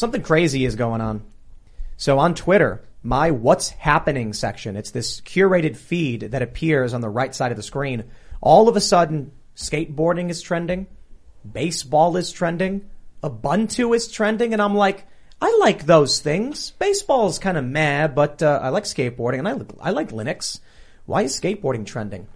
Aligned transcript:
Something 0.00 0.22
crazy 0.22 0.64
is 0.64 0.76
going 0.76 1.02
on. 1.02 1.24
So 1.98 2.18
on 2.18 2.34
Twitter, 2.34 2.80
my 3.02 3.32
what's 3.32 3.68
happening 3.68 4.32
section, 4.32 4.74
it's 4.74 4.92
this 4.92 5.20
curated 5.20 5.76
feed 5.76 6.22
that 6.30 6.40
appears 6.40 6.94
on 6.94 7.02
the 7.02 7.10
right 7.10 7.34
side 7.34 7.50
of 7.50 7.58
the 7.58 7.62
screen. 7.62 8.04
All 8.40 8.70
of 8.70 8.76
a 8.76 8.80
sudden, 8.80 9.32
skateboarding 9.54 10.30
is 10.30 10.40
trending, 10.40 10.86
baseball 11.44 12.16
is 12.16 12.32
trending, 12.32 12.88
Ubuntu 13.22 13.94
is 13.94 14.10
trending, 14.10 14.54
and 14.54 14.62
I'm 14.62 14.74
like, 14.74 15.06
I 15.38 15.54
like 15.60 15.84
those 15.84 16.20
things. 16.20 16.70
Baseball 16.70 17.28
is 17.28 17.38
kind 17.38 17.58
of 17.58 17.66
meh, 17.66 18.06
but 18.06 18.42
uh, 18.42 18.58
I 18.62 18.70
like 18.70 18.84
skateboarding 18.84 19.40
and 19.40 19.48
I, 19.48 19.88
I 19.88 19.90
like 19.90 20.12
Linux. 20.12 20.60
Why 21.04 21.24
is 21.24 21.38
skateboarding 21.38 21.84
trending? 21.84 22.26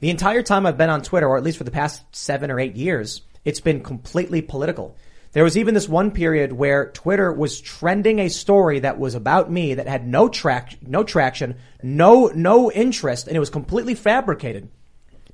The 0.00 0.10
entire 0.10 0.42
time 0.42 0.66
I've 0.66 0.76
been 0.76 0.90
on 0.90 1.02
Twitter, 1.02 1.28
or 1.28 1.36
at 1.36 1.44
least 1.44 1.58
for 1.58 1.64
the 1.64 1.70
past 1.70 2.02
seven 2.10 2.50
or 2.50 2.58
eight 2.58 2.74
years, 2.74 3.22
it's 3.44 3.60
been 3.60 3.84
completely 3.84 4.42
political. 4.42 4.96
There 5.34 5.42
was 5.42 5.58
even 5.58 5.74
this 5.74 5.88
one 5.88 6.12
period 6.12 6.52
where 6.52 6.90
Twitter 6.90 7.32
was 7.32 7.60
trending 7.60 8.20
a 8.20 8.28
story 8.28 8.78
that 8.78 9.00
was 9.00 9.16
about 9.16 9.50
me 9.50 9.74
that 9.74 9.88
had 9.88 10.06
no 10.06 10.28
track, 10.28 10.78
no 10.80 11.02
traction, 11.02 11.56
no, 11.82 12.30
no 12.32 12.70
interest, 12.70 13.26
and 13.26 13.36
it 13.36 13.40
was 13.40 13.50
completely 13.50 13.96
fabricated. 13.96 14.68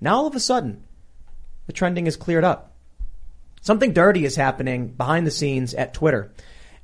Now 0.00 0.16
all 0.16 0.26
of 0.26 0.34
a 0.34 0.40
sudden, 0.40 0.84
the 1.66 1.74
trending 1.74 2.06
is 2.06 2.16
cleared 2.16 2.44
up. 2.44 2.74
Something 3.60 3.92
dirty 3.92 4.24
is 4.24 4.36
happening 4.36 4.88
behind 4.88 5.26
the 5.26 5.30
scenes 5.30 5.74
at 5.74 5.92
Twitter. 5.92 6.32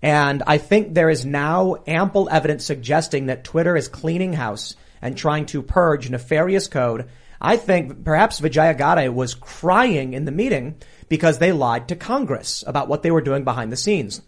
And 0.02 0.42
I 0.46 0.58
think 0.58 0.92
there 0.92 1.08
is 1.08 1.24
now 1.24 1.76
ample 1.86 2.28
evidence 2.30 2.66
suggesting 2.66 3.26
that 3.26 3.44
Twitter 3.44 3.78
is 3.78 3.88
cleaning 3.88 4.34
house 4.34 4.76
and 5.00 5.16
trying 5.16 5.46
to 5.46 5.62
purge 5.62 6.10
nefarious 6.10 6.68
code. 6.68 7.08
I 7.40 7.56
think 7.56 8.04
perhaps 8.04 8.40
Vijaya 8.40 8.74
Gadde 8.74 9.08
was 9.08 9.34
crying 9.34 10.12
in 10.12 10.26
the 10.26 10.32
meeting 10.32 10.76
because 11.08 11.38
they 11.38 11.52
lied 11.52 11.88
to 11.88 11.96
Congress 11.96 12.64
about 12.66 12.88
what 12.88 13.02
they 13.02 13.10
were 13.10 13.20
doing 13.20 13.44
behind 13.44 13.70
the 13.70 13.76
scenes. 13.76 14.22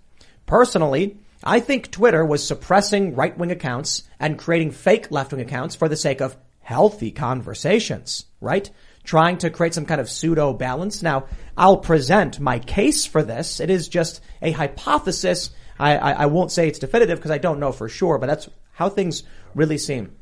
Personally, 0.46 1.18
I 1.42 1.60
think 1.60 1.90
Twitter 1.90 2.24
was 2.24 2.46
suppressing 2.46 3.14
right-wing 3.14 3.50
accounts 3.50 4.04
and 4.18 4.38
creating 4.38 4.72
fake 4.72 5.10
left-wing 5.10 5.40
accounts 5.40 5.74
for 5.74 5.88
the 5.88 5.96
sake 5.96 6.20
of 6.20 6.36
healthy 6.60 7.10
conversations, 7.10 8.26
right? 8.40 8.70
Trying 9.04 9.38
to 9.38 9.50
create 9.50 9.74
some 9.74 9.86
kind 9.86 10.00
of 10.00 10.10
pseudo 10.10 10.52
balance. 10.52 11.02
Now, 11.02 11.26
I'll 11.56 11.78
present 11.78 12.40
my 12.40 12.58
case 12.58 13.06
for 13.06 13.22
this. 13.22 13.60
It 13.60 13.70
is 13.70 13.88
just 13.88 14.20
a 14.42 14.50
hypothesis. 14.50 15.50
I, 15.78 15.96
I, 15.96 16.12
I 16.12 16.26
won't 16.26 16.52
say 16.52 16.68
it's 16.68 16.78
definitive 16.78 17.18
because 17.18 17.30
I 17.30 17.38
don't 17.38 17.60
know 17.60 17.72
for 17.72 17.88
sure, 17.88 18.18
but 18.18 18.26
that's 18.26 18.48
how 18.72 18.88
things 18.88 19.22
really 19.54 19.78
seem. 19.78 20.16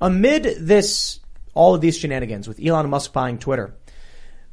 Amid 0.00 0.42
this, 0.58 1.20
all 1.54 1.74
of 1.74 1.80
these 1.80 1.98
shenanigans 1.98 2.48
with 2.48 2.60
Elon 2.64 2.90
Musk 2.90 3.12
buying 3.12 3.38
Twitter, 3.38 3.74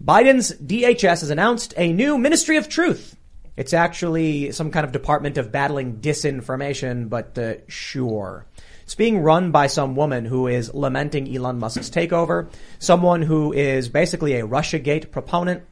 Biden's 0.04 0.54
DHS 0.54 1.20
has 1.20 1.30
announced 1.30 1.74
a 1.76 1.92
new 1.92 2.18
Ministry 2.18 2.56
of 2.56 2.70
Truth. 2.70 3.18
It's 3.58 3.74
actually 3.74 4.54
some 4.54 4.72
kind 4.72 4.86
of 4.86 4.94
department 4.94 5.38
of 5.38 5.52
battling 5.52 5.98
disinformation, 5.98 7.10
but 7.10 7.38
uh, 7.38 7.56
sure. 7.68 8.46
It's 8.84 8.96
being 8.96 9.20
run 9.20 9.52
by 9.52 9.68
some 9.68 9.98
woman 9.98 10.24
who 10.24 10.48
is 10.48 10.74
lamenting 10.74 11.36
Elon 11.36 11.60
Musk's 11.60 11.90
takeover, 11.90 12.50
someone 12.80 13.22
who 13.22 13.52
is 13.52 13.90
basically 13.90 14.36
a 14.36 14.48
Russiagate 14.48 15.12
proponent, 15.12 15.64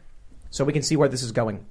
so 0.50 0.66
we 0.66 0.74
can 0.74 0.84
see 0.84 0.98
where 0.98 1.10
this 1.10 1.24
is 1.24 1.32
going. 1.32 1.66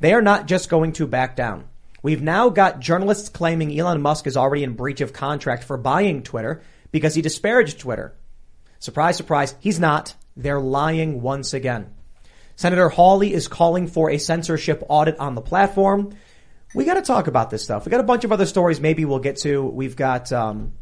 They 0.00 0.12
are 0.12 0.22
not 0.22 0.46
just 0.46 0.68
going 0.68 0.92
to 0.92 1.06
back 1.06 1.36
down. 1.36 1.64
We've 2.02 2.22
now 2.22 2.50
got 2.50 2.80
journalists 2.80 3.30
claiming 3.30 3.76
Elon 3.76 4.02
Musk 4.02 4.26
is 4.26 4.36
already 4.36 4.62
in 4.62 4.74
breach 4.74 5.00
of 5.00 5.14
contract 5.14 5.64
for 5.64 5.78
buying 5.78 6.22
Twitter 6.22 6.60
because 6.92 7.14
he 7.14 7.22
disparaged 7.22 7.78
Twitter. 7.78 8.14
Surprise, 8.78 9.16
surprise, 9.16 9.54
he's 9.58 9.80
not. 9.80 10.14
They're 10.36 10.60
lying 10.60 11.22
once 11.22 11.54
again. 11.54 11.94
Senator 12.56 12.88
Hawley 12.88 13.32
is 13.32 13.48
calling 13.48 13.86
for 13.86 14.10
a 14.10 14.18
censorship 14.18 14.82
audit 14.88 15.18
on 15.18 15.34
the 15.34 15.40
platform. 15.40 16.16
We 16.74 16.84
got 16.84 16.94
to 16.94 17.02
talk 17.02 17.26
about 17.26 17.50
this 17.50 17.62
stuff. 17.62 17.84
We 17.84 17.90
got 17.90 18.00
a 18.00 18.04
bunch 18.04 18.24
of 18.24 18.32
other 18.32 18.46
stories. 18.46 18.80
Maybe 18.80 19.04
we'll 19.04 19.20
get 19.20 19.36
to. 19.38 19.64
We've 19.64 19.96
got 19.96 20.32
um, 20.32 20.72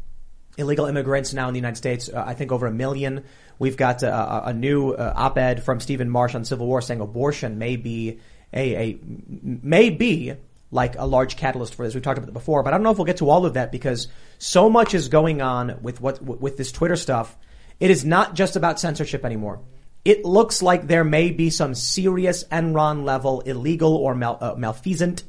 illegal 0.57 0.85
immigrants 0.85 1.33
now 1.33 1.47
in 1.47 1.53
the 1.53 1.59
United 1.59 1.77
States. 1.77 2.09
Uh, 2.09 2.23
I 2.25 2.33
think 2.33 2.51
over 2.51 2.67
a 2.67 2.71
million. 2.71 3.23
We've 3.59 3.77
got 3.77 4.03
uh, 4.03 4.41
a 4.45 4.53
new 4.53 4.91
uh, 4.91 5.13
op-ed 5.15 5.63
from 5.63 5.79
Stephen 5.79 6.09
Marche 6.09 6.35
on 6.35 6.45
Civil 6.45 6.67
War 6.67 6.81
saying 6.81 6.99
abortion 6.99 7.57
may 7.59 7.75
be 7.75 8.19
a, 8.51 8.75
a 8.75 8.99
may 9.41 9.89
be 9.89 10.33
like 10.71 10.97
a 10.97 11.05
large 11.05 11.37
catalyst 11.37 11.75
for 11.75 11.85
this. 11.85 11.93
We've 11.93 12.03
talked 12.03 12.17
about 12.17 12.29
it 12.29 12.33
before, 12.33 12.63
but 12.63 12.73
I 12.73 12.77
don't 12.77 12.83
know 12.83 12.91
if 12.91 12.97
we'll 12.97 13.05
get 13.05 13.17
to 13.17 13.29
all 13.29 13.45
of 13.45 13.53
that 13.53 13.71
because 13.71 14.07
so 14.39 14.69
much 14.69 14.93
is 14.93 15.07
going 15.07 15.41
on 15.41 15.79
with 15.81 16.01
what 16.01 16.21
with 16.21 16.57
this 16.57 16.71
Twitter 16.71 16.95
stuff. 16.95 17.37
It 17.79 17.91
is 17.91 18.05
not 18.05 18.35
just 18.35 18.55
about 18.55 18.79
censorship 18.79 19.25
anymore 19.25 19.61
it 20.05 20.25
looks 20.25 20.61
like 20.61 20.87
there 20.87 21.03
may 21.03 21.31
be 21.31 21.49
some 21.49 21.75
serious 21.75 22.43
Enron 22.45 23.05
level 23.05 23.41
illegal 23.41 23.95
or 23.95 24.15
mal, 24.15 24.37
uh, 24.41 24.55
malfeasant 24.57 25.23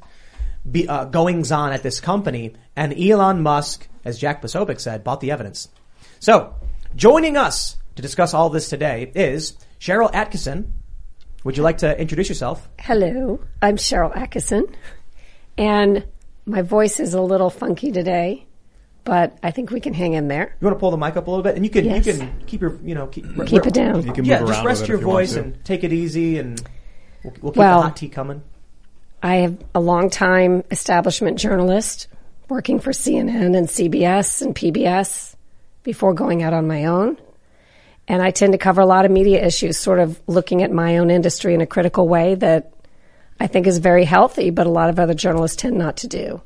be, 0.68 0.88
uh, 0.88 1.04
goings 1.04 1.52
on 1.52 1.72
at 1.72 1.82
this 1.82 2.00
company. 2.00 2.54
And 2.74 2.98
Elon 2.98 3.42
Musk, 3.42 3.86
as 4.04 4.18
Jack 4.18 4.42
Posobiec 4.42 4.80
said, 4.80 5.04
bought 5.04 5.20
the 5.20 5.30
evidence. 5.30 5.68
So 6.18 6.54
joining 6.96 7.36
us 7.36 7.76
to 7.94 8.02
discuss 8.02 8.34
all 8.34 8.50
this 8.50 8.68
today 8.68 9.12
is 9.14 9.56
Sharyl 9.78 10.10
Attkisson. 10.12 10.70
Would 11.44 11.56
you 11.56 11.62
like 11.62 11.78
to 11.78 11.98
introduce 12.00 12.28
yourself? 12.28 12.68
Hello, 12.80 13.38
I'm 13.62 13.76
Sharyl 13.76 14.12
Attkisson 14.14 14.74
and 15.56 16.04
my 16.46 16.62
voice 16.62 16.98
is 16.98 17.14
a 17.14 17.20
little 17.20 17.50
funky 17.50 17.92
today 17.92 18.46
but 19.04 19.38
I 19.42 19.50
think 19.50 19.70
we 19.70 19.80
can 19.80 19.94
hang 19.94 20.14
in 20.14 20.28
there. 20.28 20.56
You 20.60 20.64
want 20.66 20.76
to 20.76 20.80
pull 20.80 20.90
the 20.90 20.96
mic 20.96 21.16
up 21.16 21.26
a 21.26 21.30
little 21.30 21.42
bit, 21.42 21.56
and 21.56 21.64
you 21.64 21.70
can 21.70 21.84
yes. 21.84 22.06
you 22.06 22.14
can 22.14 22.42
keep 22.46 22.60
your 22.60 22.78
you 22.82 22.94
know 22.94 23.06
keep, 23.06 23.24
keep 23.46 23.66
it 23.66 23.74
down. 23.74 24.04
You 24.04 24.12
can 24.12 24.24
yeah, 24.24 24.40
just 24.40 24.64
rest 24.64 24.88
your 24.88 24.98
you 24.98 25.04
voice 25.04 25.36
and 25.36 25.62
take 25.64 25.84
it 25.84 25.92
easy, 25.92 26.38
and 26.38 26.60
we'll, 27.22 27.34
we'll 27.40 27.52
keep 27.52 27.58
well, 27.58 27.80
the 27.80 27.88
hot 27.88 27.96
tea 27.96 28.08
coming. 28.08 28.42
I 29.22 29.36
have 29.36 29.56
a 29.74 29.80
long 29.80 30.10
time 30.10 30.64
establishment 30.70 31.38
journalist 31.38 32.08
working 32.48 32.78
for 32.78 32.90
CNN 32.90 33.56
and 33.56 33.68
CBS 33.68 34.42
and 34.42 34.54
PBS 34.54 35.34
before 35.82 36.14
going 36.14 36.42
out 36.42 36.52
on 36.52 36.66
my 36.66 36.86
own. 36.86 37.16
And 38.06 38.22
I 38.22 38.32
tend 38.32 38.52
to 38.52 38.58
cover 38.58 38.82
a 38.82 38.86
lot 38.86 39.06
of 39.06 39.10
media 39.10 39.42
issues, 39.42 39.78
sort 39.78 39.98
of 39.98 40.20
looking 40.26 40.62
at 40.62 40.70
my 40.70 40.98
own 40.98 41.10
industry 41.10 41.54
in 41.54 41.62
a 41.62 41.66
critical 41.66 42.06
way 42.06 42.34
that 42.34 42.72
I 43.40 43.46
think 43.46 43.66
is 43.66 43.78
very 43.78 44.04
healthy, 44.04 44.50
but 44.50 44.66
a 44.66 44.70
lot 44.70 44.90
of 44.90 44.98
other 44.98 45.14
journalists 45.14 45.56
tend 45.56 45.78
not 45.78 45.96
to 45.98 46.08
do. 46.08 46.42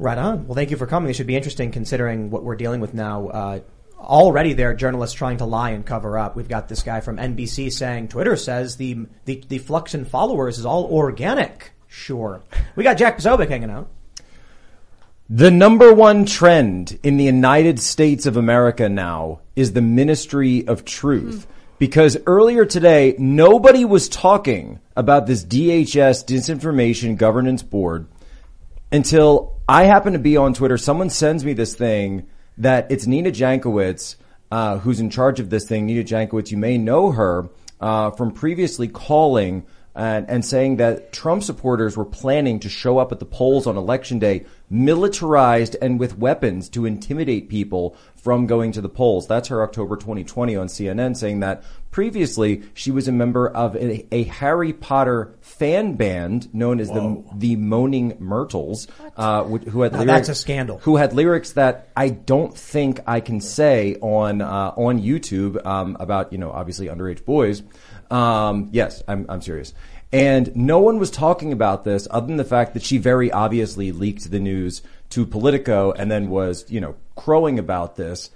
Right 0.00 0.16
on. 0.16 0.46
Well, 0.46 0.54
thank 0.54 0.70
you 0.70 0.78
for 0.78 0.86
coming. 0.86 1.10
It 1.10 1.12
should 1.12 1.26
be 1.26 1.36
interesting 1.36 1.72
considering 1.72 2.30
what 2.30 2.42
we're 2.42 2.56
dealing 2.56 2.80
with 2.80 2.94
now. 2.94 3.28
Uh, 3.28 3.60
already 3.98 4.54
there 4.54 4.70
are 4.70 4.74
journalists 4.74 5.14
trying 5.14 5.36
to 5.36 5.44
lie 5.44 5.70
and 5.70 5.84
cover 5.84 6.16
up. 6.16 6.34
We've 6.34 6.48
got 6.48 6.68
this 6.68 6.82
guy 6.82 7.02
from 7.02 7.18
NBC 7.18 7.70
saying 7.70 8.08
Twitter 8.08 8.34
says 8.34 8.76
the, 8.76 9.06
the, 9.26 9.44
the 9.46 9.58
flux 9.58 9.94
in 9.94 10.06
followers 10.06 10.58
is 10.58 10.64
all 10.64 10.86
organic. 10.86 11.72
Sure. 11.86 12.40
We 12.76 12.82
got 12.82 12.96
Jack 12.96 13.18
Posobiec 13.18 13.50
hanging 13.50 13.68
out. 13.68 13.90
The 15.28 15.50
number 15.50 15.92
one 15.92 16.24
trend 16.24 16.98
in 17.02 17.18
the 17.18 17.24
United 17.24 17.78
States 17.78 18.24
of 18.24 18.38
America 18.38 18.88
now 18.88 19.40
is 19.54 19.74
the 19.74 19.82
ministry 19.82 20.66
of 20.66 20.86
truth. 20.86 21.46
Mm. 21.46 21.54
Because 21.78 22.16
earlier 22.26 22.64
today, 22.64 23.16
nobody 23.18 23.84
was 23.84 24.08
talking 24.08 24.80
about 24.96 25.26
this 25.26 25.44
DHS 25.44 26.24
disinformation 26.24 27.18
governance 27.18 27.62
board 27.62 28.06
until 28.92 29.60
I 29.68 29.84
happen 29.84 30.12
to 30.14 30.18
be 30.18 30.36
on 30.36 30.54
Twitter. 30.54 30.76
Someone 30.76 31.10
sends 31.10 31.44
me 31.44 31.52
this 31.52 31.74
thing 31.74 32.26
that 32.58 32.90
it's 32.90 33.06
Nina 33.06 33.30
Jankowicz, 33.30 34.16
uh, 34.50 34.78
who's 34.78 35.00
in 35.00 35.10
charge 35.10 35.40
of 35.40 35.50
this 35.50 35.66
thing. 35.66 35.86
Nina 35.86 36.04
Jankowicz, 36.04 36.50
you 36.50 36.56
may 36.56 36.76
know 36.76 37.12
her 37.12 37.48
uh, 37.80 38.10
from 38.10 38.32
previously 38.32 38.88
calling 38.88 39.66
and, 39.94 40.28
and 40.28 40.44
saying 40.44 40.76
that 40.76 41.12
Trump 41.12 41.42
supporters 41.42 41.96
were 41.96 42.04
planning 42.04 42.60
to 42.60 42.68
show 42.68 42.98
up 42.98 43.12
at 43.12 43.18
the 43.18 43.24
polls 43.24 43.66
on 43.66 43.76
election 43.76 44.18
day 44.18 44.44
militarized 44.70 45.76
and 45.82 45.98
with 45.98 46.16
weapons 46.16 46.68
to 46.68 46.86
intimidate 46.86 47.48
people 47.48 47.96
from 48.14 48.46
going 48.46 48.70
to 48.72 48.80
the 48.80 48.88
polls. 48.88 49.26
That's 49.26 49.48
her 49.48 49.62
October 49.62 49.96
2020 49.96 50.56
on 50.56 50.68
CNN 50.68 51.16
saying 51.16 51.40
that 51.40 51.64
previously 51.90 52.62
she 52.74 52.90
was 52.90 53.08
a 53.08 53.12
member 53.12 53.48
of 53.48 53.74
a, 53.76 54.06
a 54.14 54.24
Harry 54.24 54.72
Potter 54.72 55.34
fan 55.40 55.94
band 55.94 56.52
known 56.54 56.78
as 56.78 56.88
Whoa. 56.88 57.24
the 57.32 57.38
the 57.38 57.56
Moaning 57.56 58.16
Myrtles, 58.20 58.86
uh, 59.16 59.44
who 59.44 59.82
had 59.82 59.92
now 59.92 59.98
lyrics, 60.00 60.28
that's 60.28 60.28
a 60.28 60.34
scandal. 60.40 60.78
Who 60.78 60.96
had 60.96 61.12
lyrics 61.12 61.52
that 61.52 61.88
I 61.96 62.10
don't 62.10 62.56
think 62.56 63.00
I 63.06 63.20
can 63.20 63.40
say 63.40 63.96
on 64.00 64.40
uh, 64.40 64.72
on 64.76 65.00
YouTube 65.00 65.64
um, 65.66 65.96
about 65.98 66.32
you 66.32 66.38
know 66.38 66.50
obviously 66.52 66.86
underage 66.86 67.24
boys. 67.24 67.62
Um, 68.10 68.68
yes, 68.72 69.02
I'm 69.06 69.26
I'm 69.28 69.42
serious. 69.42 69.72
And 70.12 70.54
no 70.56 70.80
one 70.80 70.98
was 70.98 71.10
talking 71.10 71.52
about 71.52 71.84
this 71.84 72.08
other 72.10 72.26
than 72.26 72.36
the 72.36 72.44
fact 72.44 72.74
that 72.74 72.82
she 72.82 72.98
very 72.98 73.30
obviously 73.30 73.92
leaked 73.92 74.30
the 74.30 74.40
news 74.40 74.82
to 75.10 75.24
Politico 75.24 75.92
and 75.92 76.10
then 76.10 76.30
was, 76.30 76.68
you 76.68 76.80
know, 76.80 76.96
crowing 77.14 77.58
about 77.58 77.96
this. 77.96 78.30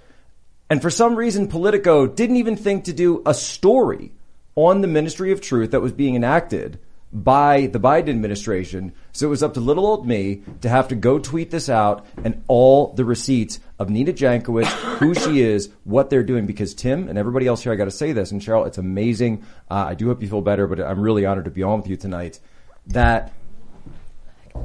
And 0.69 0.81
for 0.81 0.89
some 0.89 1.15
reason, 1.15 1.47
Politico 1.47 2.07
didn't 2.07 2.37
even 2.37 2.55
think 2.55 2.85
to 2.85 2.93
do 2.93 3.21
a 3.25 3.33
story 3.33 4.13
on 4.55 4.81
the 4.81 4.87
Ministry 4.87 5.31
of 5.31 5.41
Truth 5.41 5.71
that 5.71 5.81
was 5.81 5.91
being 5.91 6.15
enacted 6.15 6.79
by 7.11 7.67
the 7.67 7.79
Biden 7.79 8.09
administration. 8.09 8.93
So 9.11 9.27
it 9.27 9.29
was 9.29 9.43
up 9.43 9.53
to 9.53 9.59
little 9.59 9.85
old 9.85 10.07
me 10.07 10.43
to 10.61 10.69
have 10.69 10.87
to 10.89 10.95
go 10.95 11.19
tweet 11.19 11.51
this 11.51 11.69
out 11.69 12.05
and 12.23 12.43
all 12.47 12.93
the 12.93 13.05
receipts 13.05 13.59
of 13.79 13.89
Nina 13.89 14.13
Jankowicz, 14.13 14.67
who 14.97 15.13
she 15.13 15.41
is, 15.41 15.69
what 15.83 16.09
they're 16.09 16.23
doing. 16.23 16.45
Because 16.45 16.73
Tim 16.73 17.07
and 17.07 17.17
everybody 17.17 17.47
else 17.47 17.63
here, 17.63 17.73
I 17.73 17.75
got 17.75 17.85
to 17.85 17.91
say 17.91 18.11
this, 18.11 18.31
and 18.31 18.41
Sharyl, 18.41 18.67
it's 18.67 18.77
amazing. 18.77 19.43
Uh, 19.69 19.85
I 19.89 19.95
do 19.95 20.07
hope 20.07 20.21
you 20.21 20.27
feel 20.27 20.41
better, 20.41 20.67
but 20.67 20.79
I'm 20.79 20.99
really 20.99 21.25
honored 21.25 21.45
to 21.45 21.51
be 21.51 21.63
on 21.63 21.81
with 21.81 21.89
you 21.89 21.97
tonight. 21.97 22.39
That 22.87 23.33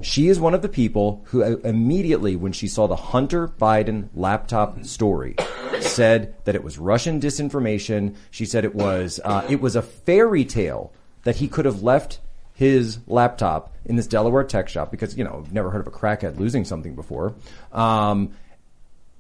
she 0.02 0.28
is 0.28 0.38
one 0.40 0.54
of 0.54 0.62
the 0.62 0.68
people 0.68 1.22
who 1.26 1.42
uh, 1.42 1.56
immediately, 1.64 2.36
when 2.36 2.52
she 2.52 2.68
saw 2.68 2.86
the 2.86 2.96
Hunter 2.96 3.48
Biden 3.48 4.08
laptop 4.14 4.84
story, 4.84 5.36
said 5.80 6.34
that 6.44 6.54
it 6.54 6.64
was 6.64 6.78
Russian 6.78 7.20
disinformation. 7.20 8.16
She 8.30 8.46
said 8.46 8.64
it 8.64 8.74
was 8.74 9.20
uh, 9.24 9.46
it 9.48 9.60
was 9.60 9.76
a 9.76 9.82
fairy 9.82 10.44
tale 10.44 10.92
that 11.24 11.36
he 11.36 11.48
could 11.48 11.64
have 11.64 11.82
left 11.82 12.20
his 12.54 12.98
laptop 13.06 13.74
in 13.84 13.96
this 13.96 14.06
Delaware 14.06 14.44
tech 14.44 14.68
shop 14.68 14.90
because 14.90 15.16
you 15.16 15.24
know 15.24 15.42
I've 15.44 15.52
never 15.52 15.70
heard 15.70 15.80
of 15.80 15.86
a 15.86 15.96
crackhead 15.96 16.38
losing 16.38 16.64
something 16.64 16.94
before. 16.94 17.34
Um, 17.72 18.32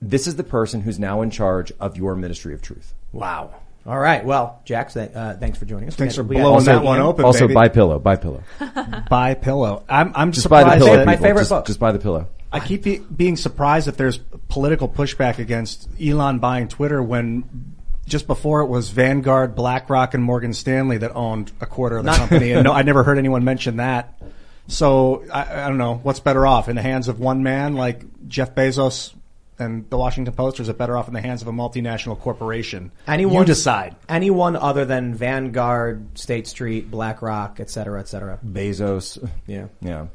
this 0.02 0.26
is 0.26 0.36
the 0.36 0.44
person 0.44 0.80
who's 0.80 0.98
now 0.98 1.22
in 1.22 1.30
charge 1.30 1.72
of 1.80 1.96
your 1.96 2.14
Ministry 2.16 2.54
of 2.54 2.62
Truth. 2.62 2.94
Wow. 3.12 3.54
All 3.86 3.98
right. 3.98 4.24
Well, 4.24 4.60
Jax, 4.64 4.96
uh, 4.96 5.36
thanks 5.40 5.58
for 5.58 5.64
joining 5.64 5.88
us. 5.88 5.96
Thanks 5.96 6.16
We 6.18 6.22
for 6.22 6.34
had- 6.34 6.40
blowing 6.42 6.54
also- 6.54 6.72
that 6.72 6.82
one 6.82 7.00
open. 7.00 7.24
also, 7.24 7.40
baby. 7.46 7.54
buy 7.54 7.68
pillow, 7.68 7.98
buy 7.98 8.16
pillow. 8.16 8.42
buy 9.10 9.34
pillow. 9.34 9.84
I'm 9.88 10.12
I'm 10.14 10.32
Just 10.32 10.48
buy 10.48 10.64
the 10.64 10.70
pillow. 10.84 10.96
that- 10.98 11.06
My 11.06 11.14
people. 11.14 11.26
favorite 11.26 11.40
just, 11.42 11.50
book. 11.50 11.66
Just 11.66 11.80
buy 11.80 11.92
the 11.92 11.98
pillow. 11.98 12.26
I 12.52 12.60
keep 12.60 12.82
be, 12.82 12.98
being 12.98 13.36
surprised 13.36 13.86
that 13.86 13.96
there's 13.96 14.18
political 14.48 14.88
pushback 14.88 15.38
against 15.38 15.88
Elon 16.02 16.40
buying 16.40 16.66
Twitter 16.68 17.00
when 17.02 17.74
just 18.06 18.26
before 18.26 18.60
it 18.62 18.66
was 18.66 18.90
Vanguard, 18.90 19.54
BlackRock, 19.54 20.14
and 20.14 20.22
Morgan 20.24 20.52
Stanley 20.52 20.98
that 20.98 21.14
owned 21.14 21.52
a 21.60 21.66
quarter 21.66 21.98
of 21.98 22.04
the 22.04 22.10
company, 22.10 22.50
and 22.50 22.64
no, 22.64 22.72
I 22.80 22.82
never 22.82 23.04
heard 23.04 23.18
anyone 23.18 23.44
mention 23.44 23.76
that. 23.76 24.20
So 24.66 25.24
I, 25.32 25.62
I 25.64 25.68
don't 25.68 25.78
know 25.78 26.00
what's 26.02 26.18
better 26.20 26.44
off 26.46 26.68
in 26.68 26.74
the 26.76 26.82
hands 26.82 27.06
of 27.08 27.20
one 27.20 27.42
man 27.44 27.74
like 27.76 28.02
Jeff 28.28 28.54
Bezos 28.54 29.14
and 29.60 29.88
the 29.90 29.96
Washington 29.96 30.34
Post, 30.34 30.58
or 30.58 30.62
is 30.62 30.68
it 30.68 30.78
better 30.78 30.96
off 30.96 31.08
in 31.08 31.14
the 31.14 31.20
hands 31.20 31.42
of 31.42 31.48
a 31.48 31.52
multinational 31.52 32.18
corporation? 32.18 32.92
Anyone 33.06 33.34
you 33.34 33.44
decide. 33.44 33.96
Anyone 34.08 34.56
other 34.56 34.84
than 34.84 35.14
Vanguard, 35.14 36.18
State 36.18 36.46
Street, 36.46 36.90
BlackRock, 36.90 37.60
et 37.60 37.70
cetera, 37.70 38.00
et 38.00 38.08
cetera. 38.08 38.38
Bezos. 38.44 39.28
Yeah. 39.46 39.66
Yeah. 39.80 40.06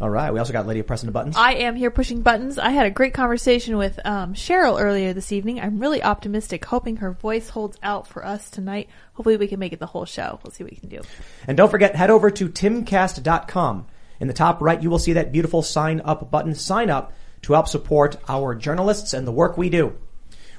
All 0.00 0.10
right. 0.10 0.32
We 0.32 0.38
also 0.38 0.52
got 0.52 0.66
Lydia 0.66 0.84
pressing 0.84 1.06
the 1.06 1.12
buttons. 1.12 1.36
I 1.36 1.52
am 1.52 1.76
here 1.76 1.90
pushing 1.90 2.22
buttons. 2.22 2.58
I 2.58 2.70
had 2.70 2.86
a 2.86 2.90
great 2.90 3.14
conversation 3.14 3.76
with 3.76 3.98
um, 4.04 4.34
Sharyl 4.34 4.80
earlier 4.80 5.12
this 5.12 5.32
evening. 5.32 5.60
I'm 5.60 5.78
really 5.78 6.02
optimistic, 6.02 6.64
hoping 6.64 6.96
her 6.96 7.12
voice 7.12 7.48
holds 7.48 7.78
out 7.82 8.06
for 8.06 8.24
us 8.24 8.50
tonight. 8.50 8.88
Hopefully, 9.14 9.36
we 9.36 9.46
can 9.46 9.60
make 9.60 9.72
it 9.72 9.78
the 9.78 9.86
whole 9.86 10.04
show. 10.04 10.40
We'll 10.42 10.50
see 10.50 10.64
what 10.64 10.72
we 10.72 10.78
can 10.78 10.88
do. 10.88 11.00
And 11.46 11.56
don't 11.56 11.70
forget, 11.70 11.94
head 11.94 12.10
over 12.10 12.30
to 12.30 12.48
timcast.com. 12.48 13.86
In 14.20 14.28
the 14.28 14.34
top 14.34 14.60
right, 14.60 14.82
you 14.82 14.90
will 14.90 14.98
see 14.98 15.14
that 15.14 15.32
beautiful 15.32 15.62
sign 15.62 16.00
up 16.04 16.30
button. 16.30 16.54
Sign 16.54 16.90
up 16.90 17.12
to 17.44 17.54
help 17.54 17.68
support 17.68 18.16
our 18.28 18.54
journalists 18.54 19.14
and 19.14 19.26
the 19.26 19.32
work 19.32 19.56
we 19.56 19.70
do. 19.70 19.96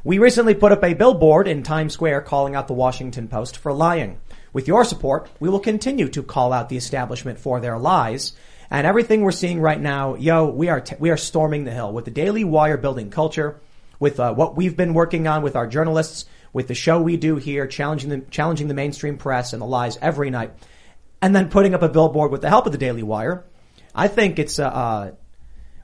We 0.03 0.19
recently 0.19 0.53
put 0.53 0.71
up 0.71 0.83
a 0.83 0.93
billboard 0.93 1.47
in 1.47 1.63
Times 1.63 1.93
Square 1.93 2.21
calling 2.21 2.55
out 2.55 2.67
the 2.67 2.73
Washington 2.73 3.27
Post 3.27 3.57
for 3.57 3.73
lying. 3.73 4.19
With 4.53 4.67
your 4.67 4.83
support, 4.83 5.29
we 5.39 5.49
will 5.49 5.59
continue 5.59 6.09
to 6.09 6.21
call 6.21 6.53
out 6.53 6.69
the 6.69 6.77
establishment 6.77 7.39
for 7.39 7.59
their 7.59 7.79
lies. 7.79 8.33
And 8.69 8.85
everything 8.85 9.21
we're 9.21 9.31
seeing 9.31 9.59
right 9.59 9.81
now, 9.81 10.15
yo, 10.15 10.47
we 10.47 10.69
are 10.69 10.79
t- 10.79 10.95
we 10.99 11.09
are 11.09 11.17
storming 11.17 11.63
the 11.63 11.71
hill 11.71 11.91
with 11.91 12.05
the 12.05 12.11
Daily 12.11 12.43
Wire 12.43 12.77
building 12.77 13.09
culture, 13.09 13.59
with 13.99 14.19
uh, 14.19 14.33
what 14.33 14.55
we've 14.55 14.77
been 14.77 14.93
working 14.93 15.27
on 15.27 15.41
with 15.41 15.55
our 15.55 15.67
journalists, 15.67 16.25
with 16.53 16.67
the 16.67 16.75
show 16.75 17.01
we 17.01 17.17
do 17.17 17.35
here, 17.35 17.67
challenging 17.67 18.09
the 18.09 18.19
challenging 18.29 18.67
the 18.67 18.73
mainstream 18.73 19.17
press 19.17 19.53
and 19.53 19.61
the 19.61 19.65
lies 19.67 19.97
every 20.01 20.29
night, 20.29 20.53
and 21.21 21.35
then 21.35 21.49
putting 21.49 21.73
up 21.73 21.81
a 21.81 21.89
billboard 21.89 22.31
with 22.31 22.41
the 22.41 22.49
help 22.49 22.65
of 22.65 22.71
the 22.71 22.77
Daily 22.77 23.03
Wire. 23.03 23.43
I 23.93 24.07
think 24.07 24.39
it's 24.39 24.59
a, 24.59 25.15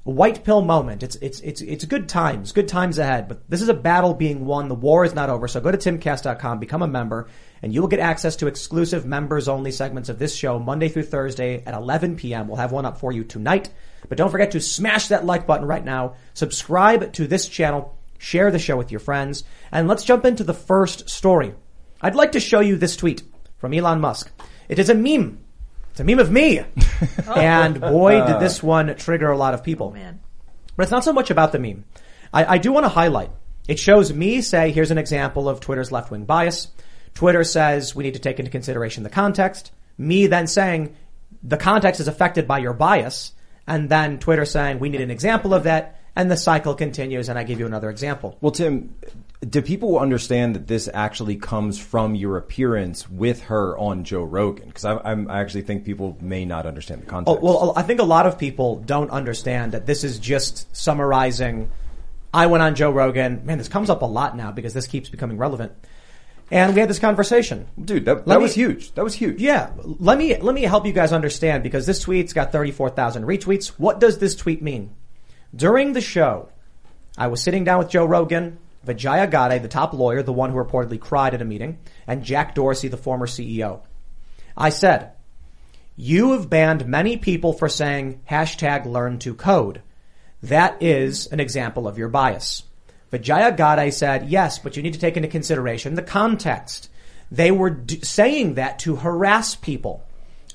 white 0.03 0.43
pill 0.43 0.61
moment. 0.61 1.03
It's 1.03 1.15
it's 1.17 1.39
it's 1.41 1.61
it's 1.61 1.85
good 1.85 2.09
times, 2.09 2.51
good 2.51 2.67
times 2.67 2.97
ahead. 2.97 3.27
But 3.27 3.49
this 3.49 3.61
is 3.61 3.69
a 3.69 3.73
battle 3.73 4.13
being 4.13 4.45
won. 4.45 4.67
The 4.67 4.75
war 4.75 5.05
is 5.05 5.13
not 5.13 5.29
over. 5.29 5.47
So 5.47 5.61
go 5.61 5.71
to 5.71 5.77
timcast.com, 5.77 6.59
become 6.59 6.81
a 6.81 6.87
member, 6.87 7.27
and 7.61 7.73
you 7.73 7.81
will 7.81 7.87
get 7.87 7.99
access 7.99 8.35
to 8.37 8.47
exclusive 8.47 9.05
members 9.05 9.47
only 9.47 9.71
segments 9.71 10.09
of 10.09 10.19
this 10.19 10.35
show 10.35 10.59
Monday 10.59 10.89
through 10.89 11.03
Thursday 11.03 11.63
at 11.65 11.73
11 11.73 12.15
p.m. 12.15 12.47
We'll 12.47 12.57
have 12.57 12.71
one 12.71 12.85
up 12.85 12.99
for 12.99 13.11
you 13.11 13.23
tonight. 13.23 13.69
But 14.09 14.17
don't 14.17 14.31
forget 14.31 14.51
to 14.51 14.59
smash 14.59 15.09
that 15.09 15.25
like 15.25 15.45
button 15.45 15.67
right 15.67 15.85
now. 15.85 16.15
Subscribe 16.33 17.13
to 17.13 17.27
this 17.27 17.47
channel. 17.47 17.97
Share 18.17 18.51
the 18.51 18.59
show 18.59 18.77
with 18.77 18.91
your 18.91 18.99
friends. 18.99 19.43
And 19.71 19.87
let's 19.87 20.03
jump 20.03 20.25
into 20.25 20.43
the 20.43 20.53
first 20.53 21.09
story. 21.09 21.53
I'd 22.01 22.15
like 22.15 22.31
to 22.33 22.39
show 22.39 22.59
you 22.59 22.77
this 22.77 22.95
tweet 22.95 23.23
from 23.57 23.73
Elon 23.73 23.99
Musk. 23.99 24.31
It 24.69 24.79
is 24.79 24.89
a 24.89 24.95
meme. 24.95 25.40
It's 25.91 25.99
a 25.99 26.03
meme 26.03 26.19
of 26.19 26.31
me. 26.31 26.61
and 27.35 27.79
boy, 27.79 28.25
did 28.25 28.39
this 28.39 28.63
uh. 28.63 28.67
one 28.67 28.95
trigger 28.95 29.29
a 29.29 29.37
lot 29.37 29.53
of 29.53 29.63
people. 29.63 29.87
Oh, 29.87 29.91
man. 29.91 30.19
But 30.75 30.83
it's 30.83 30.91
not 30.91 31.03
so 31.03 31.13
much 31.13 31.29
about 31.29 31.51
the 31.51 31.59
meme. 31.59 31.85
I, 32.33 32.55
I 32.55 32.57
do 32.57 32.71
want 32.71 32.85
to 32.85 32.89
highlight. 32.89 33.29
It 33.67 33.77
shows 33.77 34.11
me 34.11 34.41
say, 34.41 34.71
here's 34.71 34.91
an 34.91 34.97
example 34.97 35.47
of 35.47 35.59
Twitter's 35.59 35.91
left 35.91 36.11
wing 36.11 36.25
bias. 36.25 36.69
Twitter 37.13 37.43
says 37.43 37.93
we 37.93 38.03
need 38.03 38.13
to 38.13 38.19
take 38.19 38.39
into 38.39 38.51
consideration 38.51 39.03
the 39.03 39.09
context. 39.09 39.71
Me 39.97 40.27
then 40.27 40.47
saying 40.47 40.95
the 41.43 41.57
context 41.57 41.99
is 41.99 42.07
affected 42.07 42.47
by 42.47 42.59
your 42.59 42.73
bias. 42.73 43.33
And 43.67 43.89
then 43.89 44.17
Twitter 44.17 44.45
saying 44.45 44.79
we 44.79 44.89
need 44.89 45.01
an 45.01 45.11
example 45.11 45.53
of 45.53 45.63
that. 45.63 45.99
And 46.15 46.29
the 46.29 46.37
cycle 46.37 46.73
continues 46.73 47.29
and 47.29 47.37
I 47.37 47.43
give 47.43 47.59
you 47.59 47.65
another 47.65 47.89
example. 47.89 48.37
Well, 48.41 48.51
Tim, 48.51 48.95
do 49.47 49.61
people 49.61 49.97
understand 49.99 50.55
that 50.55 50.67
this 50.67 50.87
actually 50.93 51.35
comes 51.35 51.79
from 51.79 52.13
your 52.13 52.37
appearance 52.37 53.09
with 53.09 53.43
her 53.43 53.75
on 53.77 54.03
Joe 54.03 54.23
Rogan? 54.23 54.67
Because 54.67 54.85
I, 54.85 54.93
I'm- 54.97 55.29
actually 55.29 55.63
think 55.63 55.83
people 55.83 56.15
may 56.21 56.45
not 56.45 56.65
understand 56.65 57.01
the 57.01 57.05
context. 57.07 57.29
Oh, 57.29 57.41
context. 57.47 57.61
well, 57.63 57.73
I 57.75 57.81
think 57.81 57.99
a 57.99 58.03
lot 58.05 58.27
of 58.27 58.37
people 58.37 58.75
don't 58.77 59.09
understand 59.09 59.71
that 59.71 59.85
this 59.87 60.03
is 60.03 60.19
just 60.19 60.75
summarizing. 60.75 61.71
I 62.33 62.45
went 62.47 62.61
on 62.61 62.75
Joe 62.75 62.91
Rogan. 62.91 63.45
Man, 63.45 63.57
this 63.57 63.67
comes 63.67 63.89
up 63.89 64.03
a 64.03 64.05
lot 64.05 64.37
now 64.37 64.51
because 64.51 64.73
this 64.73 64.85
keeps 64.87 65.09
becoming 65.09 65.37
relevant. 65.37 65.71
And 66.51 66.73
we 66.75 66.81
had 66.81 66.89
this 66.89 66.99
conversation. 66.99 67.67
dude, 67.83 68.05
that, 68.05 68.25
that 68.25 68.37
me- 68.37 68.43
was 68.43 68.53
huge. 68.53 68.93
That 68.93 69.03
was 69.03 69.13
huge. 69.15 69.39
Yeah, 69.41 69.71
let 69.83 70.17
me 70.17 70.37
let 70.37 70.53
me 70.53 70.63
help 70.63 70.85
you 70.85 70.91
guys 70.93 71.13
understand 71.13 71.63
because 71.63 71.85
this 71.85 72.01
tweet's 72.01 72.33
got 72.33 72.51
34,000 72.51 73.23
retweets. 73.23 73.67
What 73.79 73.99
does 73.99 74.19
this 74.19 74.35
tweet 74.35 74.61
mean? 74.61 74.93
During 75.55 75.93
the 75.93 76.01
show, 76.01 76.49
I 77.17 77.27
was 77.27 77.41
sitting 77.41 77.63
down 77.63 77.79
with 77.79 77.89
Joe 77.89 78.05
Rogan, 78.05 78.59
Vijaya 78.83 79.27
Gadde, 79.27 79.61
the 79.61 79.67
top 79.67 79.93
lawyer, 79.93 80.23
the 80.23 80.33
one 80.33 80.51
who 80.51 80.57
reportedly 80.57 80.99
cried 80.99 81.33
at 81.33 81.41
a 81.41 81.45
meeting, 81.45 81.79
and 82.07 82.23
Jack 82.23 82.55
Dorsey, 82.55 82.87
the 82.87 82.97
former 82.97 83.27
CEO. 83.27 83.81
I 84.57 84.69
said, 84.69 85.11
you 85.95 86.31
have 86.31 86.49
banned 86.49 86.87
many 86.87 87.17
people 87.17 87.53
for 87.53 87.69
saying 87.69 88.21
hashtag 88.29 88.85
learn 88.85 89.19
to 89.19 89.35
code. 89.35 89.81
That 90.41 90.81
is 90.81 91.27
an 91.27 91.39
example 91.39 91.87
of 91.87 91.97
your 91.97 92.09
bias. 92.09 92.63
Vijaya 93.11 93.51
Gadde 93.51 93.91
said, 93.93 94.29
yes, 94.29 94.57
but 94.57 94.75
you 94.75 94.83
need 94.83 94.93
to 94.93 94.99
take 94.99 95.17
into 95.17 95.27
consideration 95.27 95.95
the 95.95 96.01
context. 96.01 96.89
They 97.29 97.51
were 97.51 97.69
d- 97.69 98.01
saying 98.01 98.55
that 98.55 98.79
to 98.79 98.95
harass 98.95 99.55
people. 99.55 100.03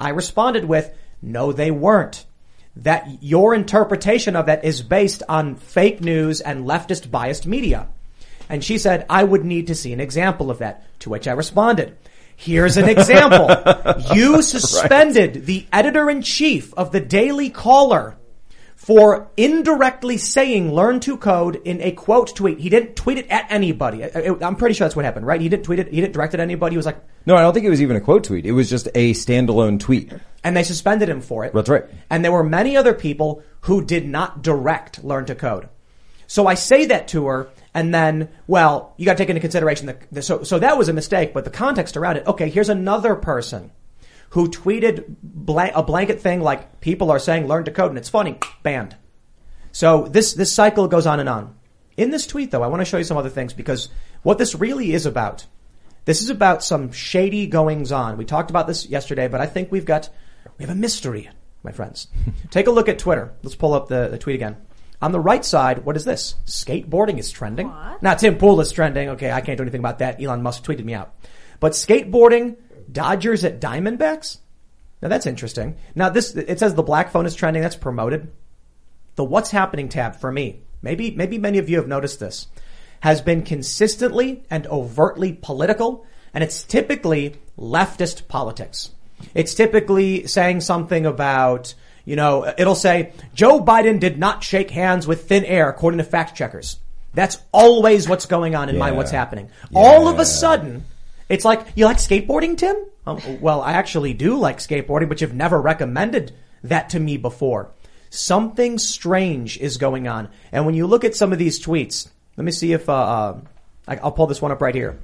I 0.00 0.10
responded 0.10 0.64
with, 0.64 0.92
no, 1.22 1.52
they 1.52 1.70
weren't. 1.70 2.24
That 2.74 3.22
your 3.22 3.54
interpretation 3.54 4.36
of 4.36 4.46
that 4.46 4.64
is 4.64 4.82
based 4.82 5.22
on 5.28 5.56
fake 5.56 6.00
news 6.00 6.40
and 6.40 6.66
leftist 6.66 7.10
biased 7.10 7.46
media. 7.46 7.88
And 8.48 8.62
she 8.62 8.78
said, 8.78 9.06
I 9.08 9.24
would 9.24 9.44
need 9.44 9.68
to 9.68 9.74
see 9.74 9.92
an 9.92 10.00
example 10.00 10.50
of 10.50 10.58
that. 10.58 10.84
To 11.00 11.10
which 11.10 11.28
I 11.28 11.32
responded, 11.32 11.96
here's 12.36 12.76
an 12.76 12.88
example. 12.88 13.48
you 14.14 14.42
suspended 14.42 15.46
the 15.46 15.66
editor 15.72 16.08
in 16.08 16.22
chief 16.22 16.72
of 16.74 16.92
the 16.92 17.00
Daily 17.00 17.50
Caller 17.50 18.16
for 18.76 19.28
indirectly 19.36 20.16
saying 20.16 20.72
learn 20.72 21.00
to 21.00 21.16
code 21.16 21.56
in 21.64 21.80
a 21.80 21.90
quote 21.92 22.36
tweet. 22.36 22.60
He 22.60 22.68
didn't 22.68 22.94
tweet 22.94 23.18
it 23.18 23.26
at 23.30 23.50
anybody. 23.50 24.04
I'm 24.04 24.54
pretty 24.56 24.74
sure 24.74 24.84
that's 24.84 24.94
what 24.94 25.04
happened, 25.04 25.26
right? 25.26 25.40
He 25.40 25.48
didn't 25.48 25.64
tweet 25.64 25.80
it. 25.80 25.88
He 25.88 26.00
didn't 26.00 26.12
direct 26.12 26.34
it 26.34 26.40
at 26.40 26.44
anybody. 26.44 26.74
He 26.74 26.76
was 26.76 26.86
like, 26.86 26.98
No, 27.26 27.34
I 27.34 27.42
don't 27.42 27.52
think 27.52 27.66
it 27.66 27.70
was 27.70 27.82
even 27.82 27.96
a 27.96 28.00
quote 28.00 28.24
tweet. 28.24 28.46
It 28.46 28.52
was 28.52 28.70
just 28.70 28.86
a 28.94 29.12
standalone 29.14 29.80
tweet. 29.80 30.12
and 30.44 30.56
they 30.56 30.62
suspended 30.62 31.08
him 31.08 31.20
for 31.20 31.44
it. 31.44 31.52
That's 31.52 31.68
right. 31.68 31.84
And 32.10 32.24
there 32.24 32.32
were 32.32 32.44
many 32.44 32.76
other 32.76 32.94
people 32.94 33.42
who 33.62 33.84
did 33.84 34.06
not 34.06 34.42
direct 34.42 35.02
learn 35.02 35.24
to 35.26 35.34
code. 35.34 35.68
So 36.28 36.46
I 36.46 36.54
say 36.54 36.86
that 36.86 37.08
to 37.08 37.26
her, 37.26 37.48
and 37.76 37.92
then, 37.92 38.30
well, 38.46 38.94
you 38.96 39.04
got 39.04 39.12
to 39.12 39.18
take 39.18 39.28
into 39.28 39.38
consideration 39.38 39.86
that. 39.86 40.10
the 40.10 40.22
so 40.22 40.42
so 40.44 40.58
that 40.58 40.78
was 40.78 40.88
a 40.88 40.94
mistake, 40.94 41.34
but 41.34 41.44
the 41.44 41.50
context 41.50 41.94
around 41.98 42.16
it. 42.16 42.26
Okay, 42.26 42.48
here's 42.48 42.70
another 42.70 43.14
person 43.14 43.70
who 44.30 44.48
tweeted 44.48 45.04
blank, 45.22 45.72
a 45.74 45.82
blanket 45.82 46.22
thing 46.22 46.40
like 46.40 46.80
people 46.80 47.10
are 47.10 47.18
saying 47.18 47.46
learn 47.46 47.64
to 47.64 47.70
code, 47.70 47.90
and 47.90 47.98
it's 47.98 48.08
funny, 48.08 48.38
banned. 48.62 48.96
So 49.72 50.04
this 50.04 50.32
this 50.32 50.50
cycle 50.50 50.88
goes 50.88 51.06
on 51.06 51.20
and 51.20 51.28
on. 51.28 51.54
In 51.98 52.10
this 52.10 52.26
tweet, 52.26 52.50
though, 52.50 52.62
I 52.62 52.68
want 52.68 52.80
to 52.80 52.86
show 52.86 52.96
you 52.96 53.04
some 53.04 53.18
other 53.18 53.28
things 53.28 53.52
because 53.52 53.90
what 54.22 54.38
this 54.38 54.54
really 54.54 54.94
is 54.94 55.04
about. 55.04 55.46
This 56.06 56.22
is 56.22 56.30
about 56.30 56.64
some 56.64 56.92
shady 56.92 57.46
goings 57.46 57.92
on. 57.92 58.16
We 58.16 58.24
talked 58.24 58.48
about 58.48 58.66
this 58.66 58.86
yesterday, 58.86 59.28
but 59.28 59.42
I 59.42 59.46
think 59.46 59.70
we've 59.70 59.84
got, 59.84 60.08
we 60.56 60.64
have 60.64 60.74
a 60.74 60.78
mystery, 60.78 61.28
my 61.62 61.72
friends. 61.72 62.06
Take 62.50 62.68
a 62.68 62.70
look 62.70 62.88
at 62.88 63.00
Twitter. 63.00 63.34
Let's 63.42 63.56
pull 63.56 63.74
up 63.74 63.88
the, 63.88 64.08
the 64.08 64.18
tweet 64.18 64.36
again. 64.36 64.56
On 65.02 65.12
the 65.12 65.20
right 65.20 65.44
side, 65.44 65.84
what 65.84 65.96
is 65.96 66.04
this? 66.04 66.34
Skateboarding 66.46 67.18
is 67.18 67.30
trending. 67.30 67.68
What? 67.68 68.02
Now 68.02 68.14
Tim 68.14 68.38
Pool 68.38 68.60
is 68.60 68.72
trending. 68.72 69.10
Okay, 69.10 69.30
I 69.30 69.40
can't 69.40 69.58
do 69.58 69.62
anything 69.62 69.80
about 69.80 69.98
that. 69.98 70.22
Elon 70.22 70.42
Musk 70.42 70.64
tweeted 70.64 70.84
me 70.84 70.94
out. 70.94 71.14
But 71.60 71.72
skateboarding, 71.72 72.56
Dodgers 72.90 73.44
at 73.44 73.60
Diamondbacks? 73.60 74.38
Now 75.02 75.08
that's 75.08 75.26
interesting. 75.26 75.76
Now 75.94 76.08
this, 76.08 76.34
it 76.34 76.58
says 76.58 76.74
the 76.74 76.82
black 76.82 77.10
phone 77.10 77.26
is 77.26 77.34
trending. 77.34 77.62
That's 77.62 77.76
promoted. 77.76 78.30
The 79.16 79.24
what's 79.24 79.50
happening 79.50 79.88
tab 79.88 80.16
for 80.16 80.32
me, 80.32 80.62
maybe, 80.82 81.10
maybe 81.10 81.38
many 81.38 81.58
of 81.58 81.68
you 81.68 81.76
have 81.76 81.88
noticed 81.88 82.20
this, 82.20 82.46
has 83.00 83.20
been 83.20 83.42
consistently 83.42 84.44
and 84.50 84.66
overtly 84.66 85.32
political, 85.32 86.06
and 86.32 86.42
it's 86.42 86.62
typically 86.62 87.36
leftist 87.58 88.28
politics. 88.28 88.90
It's 89.34 89.54
typically 89.54 90.26
saying 90.26 90.60
something 90.60 91.06
about, 91.06 91.74
you 92.06 92.16
know, 92.16 92.50
it'll 92.56 92.74
say, 92.74 93.12
Joe 93.34 93.62
Biden 93.62 94.00
did 94.00 94.18
not 94.18 94.42
shake 94.42 94.70
hands 94.70 95.06
with 95.06 95.28
thin 95.28 95.44
air, 95.44 95.68
according 95.68 95.98
to 95.98 96.04
fact 96.04 96.34
checkers. 96.34 96.78
That's 97.12 97.38
always 97.52 98.08
what's 98.08 98.26
going 98.26 98.54
on 98.54 98.68
in 98.68 98.78
my 98.78 98.92
what's 98.92 99.10
happening. 99.10 99.50
All 99.74 100.06
of 100.08 100.18
a 100.18 100.24
sudden, 100.24 100.84
it's 101.28 101.44
like, 101.44 101.66
you 101.74 101.84
like 101.84 101.96
skateboarding, 101.96 102.56
Tim? 102.56 102.76
Um, 103.06 103.40
well, 103.40 103.60
I 103.60 103.72
actually 103.72 104.14
do 104.14 104.38
like 104.38 104.58
skateboarding, 104.58 105.08
but 105.08 105.20
you've 105.20 105.34
never 105.34 105.60
recommended 105.60 106.32
that 106.62 106.90
to 106.90 107.00
me 107.00 107.16
before. 107.16 107.70
Something 108.10 108.78
strange 108.78 109.58
is 109.58 109.76
going 109.76 110.06
on. 110.06 110.28
And 110.52 110.64
when 110.64 110.74
you 110.74 110.86
look 110.86 111.04
at 111.04 111.16
some 111.16 111.32
of 111.32 111.38
these 111.38 111.64
tweets, 111.64 112.08
let 112.36 112.44
me 112.44 112.52
see 112.52 112.72
if, 112.72 112.88
uh, 112.88 112.92
uh, 112.92 113.40
I'll 113.88 114.12
pull 114.12 114.26
this 114.26 114.40
one 114.40 114.52
up 114.52 114.60
right 114.60 114.74
here. 114.74 114.98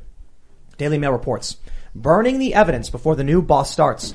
Daily 0.78 0.98
Mail 0.98 1.12
reports. 1.12 1.56
Burning 1.94 2.38
the 2.38 2.54
evidence 2.54 2.90
before 2.90 3.16
the 3.16 3.24
new 3.24 3.42
boss 3.42 3.70
starts. 3.70 4.14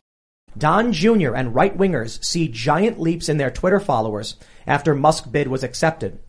Don 0.57 0.91
Jr. 0.91 1.33
and 1.33 1.55
right 1.55 1.77
wingers 1.77 2.23
see 2.23 2.47
giant 2.47 2.99
leaps 2.99 3.29
in 3.29 3.37
their 3.37 3.51
Twitter 3.51 3.79
followers 3.79 4.35
after 4.67 4.93
Musk 4.93 5.31
bid 5.31 5.47
was 5.47 5.63
accepted. 5.63 6.19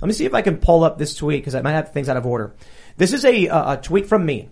Let 0.00 0.08
me 0.08 0.14
see 0.14 0.24
if 0.24 0.34
I 0.34 0.42
can 0.42 0.58
pull 0.58 0.84
up 0.84 0.98
this 0.98 1.14
tweet 1.14 1.42
because 1.42 1.54
I 1.54 1.62
might 1.62 1.72
have 1.72 1.92
things 1.92 2.08
out 2.08 2.16
of 2.16 2.26
order. 2.26 2.54
This 2.96 3.12
is 3.12 3.24
a, 3.24 3.46
a, 3.46 3.80
tweet 3.82 4.06
from 4.06 4.26
me 4.26 4.50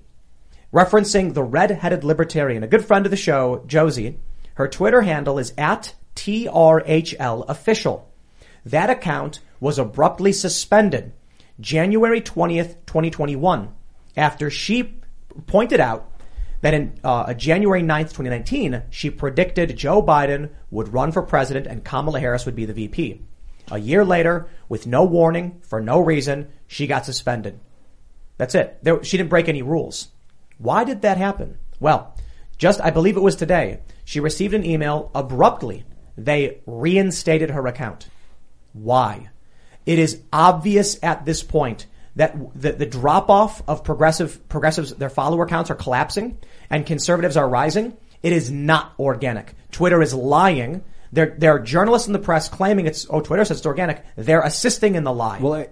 referencing 0.72 1.34
the 1.34 1.42
red-headed 1.42 2.02
libertarian, 2.02 2.62
a 2.62 2.68
good 2.68 2.84
friend 2.84 3.06
of 3.06 3.10
the 3.10 3.16
show, 3.16 3.62
Josie. 3.66 4.18
Her 4.54 4.68
Twitter 4.68 5.02
handle 5.02 5.38
is 5.38 5.52
at 5.56 5.94
TRHL 6.16 7.48
official. 7.48 8.10
That 8.64 8.90
account 8.90 9.40
was 9.60 9.78
abruptly 9.78 10.32
suspended 10.32 11.12
January 11.60 12.20
20th, 12.20 12.76
2021 12.86 13.72
after 14.16 14.50
she 14.50 14.94
pointed 15.46 15.80
out 15.80 16.10
that 16.64 16.72
in 16.72 16.98
uh, 17.04 17.34
January 17.34 17.82
9th, 17.82 18.14
2019, 18.14 18.84
she 18.88 19.10
predicted 19.10 19.76
Joe 19.76 20.02
Biden 20.02 20.48
would 20.70 20.94
run 20.94 21.12
for 21.12 21.20
president 21.20 21.66
and 21.66 21.84
Kamala 21.84 22.20
Harris 22.20 22.46
would 22.46 22.56
be 22.56 22.64
the 22.64 22.72
VP. 22.72 23.20
A 23.70 23.76
year 23.76 24.02
later, 24.02 24.48
with 24.66 24.86
no 24.86 25.04
warning, 25.04 25.60
for 25.60 25.82
no 25.82 26.00
reason, 26.00 26.50
she 26.66 26.86
got 26.86 27.04
suspended. 27.04 27.60
That's 28.38 28.54
it. 28.54 28.78
There, 28.82 29.04
she 29.04 29.18
didn't 29.18 29.28
break 29.28 29.46
any 29.46 29.60
rules. 29.60 30.08
Why 30.56 30.84
did 30.84 31.02
that 31.02 31.18
happen? 31.18 31.58
Well, 31.80 32.16
just, 32.56 32.80
I 32.80 32.88
believe 32.88 33.18
it 33.18 33.22
was 33.22 33.36
today, 33.36 33.80
she 34.06 34.18
received 34.18 34.54
an 34.54 34.64
email 34.64 35.10
abruptly. 35.14 35.84
They 36.16 36.60
reinstated 36.64 37.50
her 37.50 37.66
account. 37.66 38.08
Why? 38.72 39.28
It 39.84 39.98
is 39.98 40.22
obvious 40.32 40.98
at 41.02 41.26
this 41.26 41.42
point 41.42 41.84
that 42.16 42.36
the, 42.54 42.72
the 42.72 42.86
drop 42.86 43.28
off 43.28 43.62
of 43.68 43.84
progressive, 43.84 44.48
progressives, 44.48 44.94
their 44.94 45.10
follower 45.10 45.46
counts 45.46 45.70
are 45.70 45.74
collapsing 45.74 46.38
and 46.70 46.86
conservatives 46.86 47.36
are 47.36 47.48
rising. 47.48 47.96
It 48.22 48.32
is 48.32 48.50
not 48.50 48.92
organic. 48.98 49.54
Twitter 49.70 50.00
is 50.00 50.14
lying. 50.14 50.82
There, 51.12 51.34
there 51.36 51.54
are 51.54 51.58
journalists 51.58 52.06
in 52.06 52.12
the 52.12 52.18
press 52.18 52.48
claiming 52.48 52.86
it's, 52.86 53.06
oh, 53.10 53.20
Twitter 53.20 53.44
says 53.44 53.58
it's 53.58 53.66
organic. 53.66 54.04
They're 54.16 54.42
assisting 54.42 54.94
in 54.94 55.04
the 55.04 55.12
lie. 55.12 55.40
Well, 55.40 55.54
I, 55.54 55.68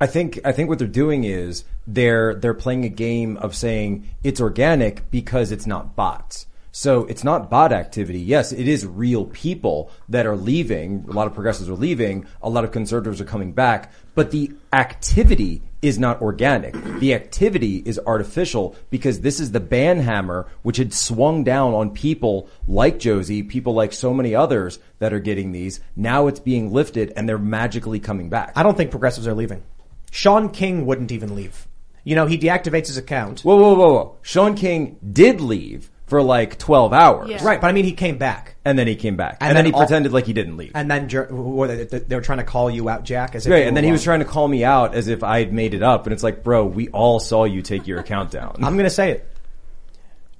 I 0.00 0.06
think 0.06 0.40
I 0.44 0.50
think 0.50 0.68
what 0.68 0.80
they're 0.80 0.88
doing 0.88 1.22
is 1.22 1.62
they're 1.86 2.34
they're 2.34 2.54
playing 2.54 2.84
a 2.84 2.88
game 2.88 3.36
of 3.36 3.54
saying 3.54 4.10
it's 4.24 4.40
organic 4.40 5.08
because 5.12 5.52
it's 5.52 5.64
not 5.64 5.94
bots. 5.94 6.46
So 6.74 7.04
it's 7.04 7.22
not 7.22 7.50
bot 7.50 7.70
activity. 7.70 8.18
Yes, 8.18 8.50
it 8.50 8.66
is 8.66 8.86
real 8.86 9.26
people 9.26 9.90
that 10.08 10.24
are 10.24 10.36
leaving. 10.36 11.04
A 11.06 11.12
lot 11.12 11.26
of 11.26 11.34
progressives 11.34 11.68
are 11.68 11.74
leaving. 11.74 12.26
A 12.40 12.48
lot 12.48 12.64
of 12.64 12.72
conservatives 12.72 13.20
are 13.20 13.26
coming 13.26 13.52
back. 13.52 13.92
But 14.14 14.30
the 14.30 14.52
activity 14.72 15.60
is 15.82 15.98
not 15.98 16.22
organic. 16.22 16.72
The 17.00 17.12
activity 17.12 17.82
is 17.84 18.00
artificial 18.06 18.74
because 18.88 19.20
this 19.20 19.38
is 19.38 19.52
the 19.52 19.60
ban 19.60 19.98
hammer 19.98 20.46
which 20.62 20.78
had 20.78 20.94
swung 20.94 21.44
down 21.44 21.74
on 21.74 21.90
people 21.90 22.48
like 22.66 22.98
Josie, 22.98 23.42
people 23.42 23.74
like 23.74 23.92
so 23.92 24.14
many 24.14 24.34
others 24.34 24.78
that 24.98 25.12
are 25.12 25.20
getting 25.20 25.52
these. 25.52 25.80
Now 25.94 26.26
it's 26.26 26.40
being 26.40 26.72
lifted 26.72 27.12
and 27.16 27.28
they're 27.28 27.36
magically 27.36 28.00
coming 28.00 28.30
back. 28.30 28.52
I 28.56 28.62
don't 28.62 28.78
think 28.78 28.90
progressives 28.90 29.26
are 29.26 29.34
leaving. 29.34 29.62
Shaun 30.10 30.48
King 30.48 30.86
wouldn't 30.86 31.12
even 31.12 31.34
leave. 31.34 31.68
You 32.04 32.16
know, 32.16 32.26
he 32.26 32.38
deactivates 32.38 32.86
his 32.86 32.96
account. 32.96 33.40
Whoa, 33.42 33.56
whoa, 33.56 33.74
whoa, 33.74 33.92
whoa. 33.92 34.16
Shaun 34.22 34.54
King 34.54 34.98
did 35.12 35.40
leave 35.40 35.90
for 36.06 36.22
like 36.22 36.58
12 36.58 36.92
hours. 36.92 37.30
Yeah. 37.30 37.44
Right, 37.44 37.60
but 37.60 37.68
I 37.68 37.72
mean, 37.72 37.84
he 37.84 37.92
came 37.92 38.18
back. 38.18 38.56
And 38.64 38.78
then 38.78 38.86
he 38.86 38.96
came 38.96 39.16
back. 39.16 39.38
And, 39.40 39.48
And 39.48 39.56
then, 39.56 39.64
then 39.64 39.72
he 39.72 39.74
all- 39.74 39.80
pretended 39.80 40.12
like 40.12 40.26
he 40.26 40.32
didn't 40.32 40.56
leave. 40.56 40.72
And 40.74 40.90
then 40.90 41.08
jur- 41.08 41.26
they 41.66 41.84
they 41.98 42.14
were 42.16 42.20
trying 42.22 42.38
to 42.38 42.44
call 42.44 42.70
you 42.70 42.88
out, 42.88 43.04
Jack, 43.04 43.34
as 43.34 43.46
if 43.46 43.52
Right, 43.52 43.62
and 43.66 43.72
were 43.72 43.74
then 43.76 43.84
he 43.84 43.92
was 43.92 44.02
trying 44.04 44.18
to 44.20 44.24
call 44.26 44.46
me 44.46 44.62
out 44.64 44.94
as 44.94 45.08
if 45.08 45.22
I 45.24 45.38
had 45.38 45.52
made 45.52 45.74
it 45.74 45.82
up. 45.82 46.06
And 46.06 46.12
it's 46.12 46.22
like, 46.22 46.44
bro, 46.44 46.64
we 46.66 46.88
all 46.88 47.18
saw 47.20 47.44
you 47.44 47.62
take 47.62 47.86
your 47.86 47.98
account 47.98 48.30
down. 48.30 48.56
I'm 48.62 48.74
going 48.74 48.84
to 48.84 48.90
say 48.90 49.10
it. 49.12 49.28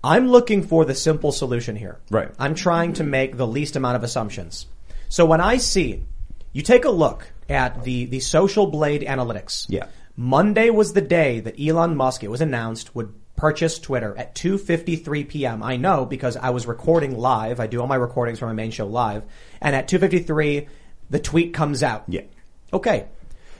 I'm 0.04 0.28
looking 0.28 0.62
for 0.64 0.84
the 0.84 0.94
simple 0.94 1.30
solution 1.32 1.76
here. 1.76 2.00
Right. 2.10 2.28
I'm 2.38 2.54
trying 2.54 2.94
to 2.94 3.04
make 3.04 3.36
the 3.36 3.46
least 3.46 3.76
amount 3.76 3.96
of 3.96 4.02
assumptions. 4.02 4.66
So 5.08 5.24
when 5.24 5.40
I 5.40 5.58
see, 5.58 6.02
you 6.52 6.62
take 6.62 6.84
a 6.84 6.90
look 6.90 7.30
at 7.48 7.84
the, 7.84 8.06
the 8.06 8.20
social 8.20 8.66
blade 8.66 9.02
analytics. 9.02 9.66
Yeah. 9.68 9.86
Monday 10.16 10.70
was 10.70 10.92
the 10.92 11.00
day 11.00 11.40
that 11.40 11.58
Elon 11.60 11.96
Musk, 11.96 12.24
it 12.24 12.28
was 12.30 12.40
announced, 12.40 12.94
would 12.94 13.14
purchase 13.42 13.80
Twitter 13.80 14.16
at 14.16 14.36
2.53 14.36 15.28
p.m. 15.28 15.64
I 15.64 15.76
know 15.76 16.06
because 16.06 16.36
I 16.36 16.50
was 16.50 16.64
recording 16.64 17.18
live. 17.18 17.58
I 17.58 17.66
do 17.66 17.80
all 17.80 17.88
my 17.88 17.96
recordings 17.96 18.38
from 18.38 18.50
my 18.50 18.54
main 18.54 18.70
show 18.70 18.86
live. 18.86 19.24
And 19.60 19.74
at 19.74 19.88
2.53, 19.88 20.68
the 21.10 21.18
tweet 21.18 21.52
comes 21.52 21.82
out. 21.82 22.04
Yeah. 22.06 22.20
Okay. 22.72 23.08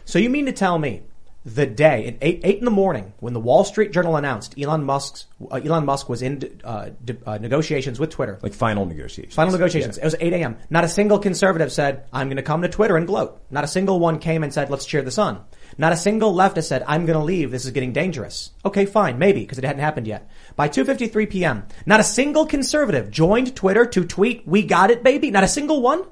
So 0.05 0.21
you 0.21 0.31
mean 0.31 0.47
to 0.47 0.53
tell 0.53 0.79
me 0.79 1.03
the 1.45 1.67
day 1.67 2.07
at 2.07 2.19
eight, 2.23 2.43
eight 2.45 2.59
in 2.61 2.65
the 2.65 2.71
morning 2.71 3.12
when 3.19 3.33
the 3.33 3.41
Wall 3.41 3.65
Street 3.65 3.91
Journal 3.91 4.15
announced 4.15 4.55
Elon 4.57 4.85
Musk's 4.85 5.27
uh, 5.51 5.57
Elon 5.57 5.85
Musk 5.85 6.09
was 6.09 6.23
in 6.23 6.61
uh, 6.62 6.91
d- 7.05 7.19
uh, 7.27 7.39
negotiations 7.39 7.99
with 7.99 8.11
Twitter, 8.11 8.39
like 8.41 8.55
final 8.55 8.87
negotiations. 8.87 9.35
final 9.35 9.51
negotiations. 9.51 9.99
It 9.99 10.05
was 10.05 10.15
8 10.21 10.33
a.m. 10.33 10.59
Not 10.71 10.85
a 10.85 10.89
single 10.89 11.19
conservative 11.19 11.73
said, 11.73 12.05
"I'm 12.12 12.29
going 12.29 12.37
to 12.37 12.45
come 12.45 12.62
to 12.62 12.69
Twitter 12.69 12.97
and 12.97 13.09
gloat." 13.09 13.43
Not 13.51 13.65
a 13.65 13.67
single 13.67 13.99
one 13.99 14.21
came 14.21 14.45
and 14.45 14.55
said, 14.55 14.71
"Let's 14.71 14.87
cheer 14.87 15.03
this 15.03 15.19
on." 15.19 15.45
Not 15.79 15.93
a 15.93 15.97
single 15.97 16.35
leftist 16.35 16.64
said, 16.64 16.85
"I'm 16.87 17.07
going 17.07 17.19
to 17.19 17.25
leave. 17.25 17.50
This 17.50 17.64
is 17.64 17.71
getting 17.71 17.93
dangerous." 17.93 18.50
Okay, 18.64 18.87
fine, 18.87 19.19
maybe 19.19 19.41
because 19.41 19.59
it 19.59 19.64
hadn't 19.64 19.83
happened 19.83 20.07
yet. 20.07 20.29
By 20.57 20.69
2:53 20.69 21.31
p.m., 21.31 21.64
not 21.87 22.00
a 22.00 22.05
single 22.05 22.47
conservative 22.47 23.11
joined 23.11 23.55
Twitter 23.57 23.85
to 23.87 24.05
tweet, 24.05 24.47
"We 24.47 24.62
got 24.62 24.91
it, 24.91 25.02
baby." 25.02 25.31
Not 25.31 25.45
a 25.45 25.49
single 25.49 25.81
one. 25.81 26.05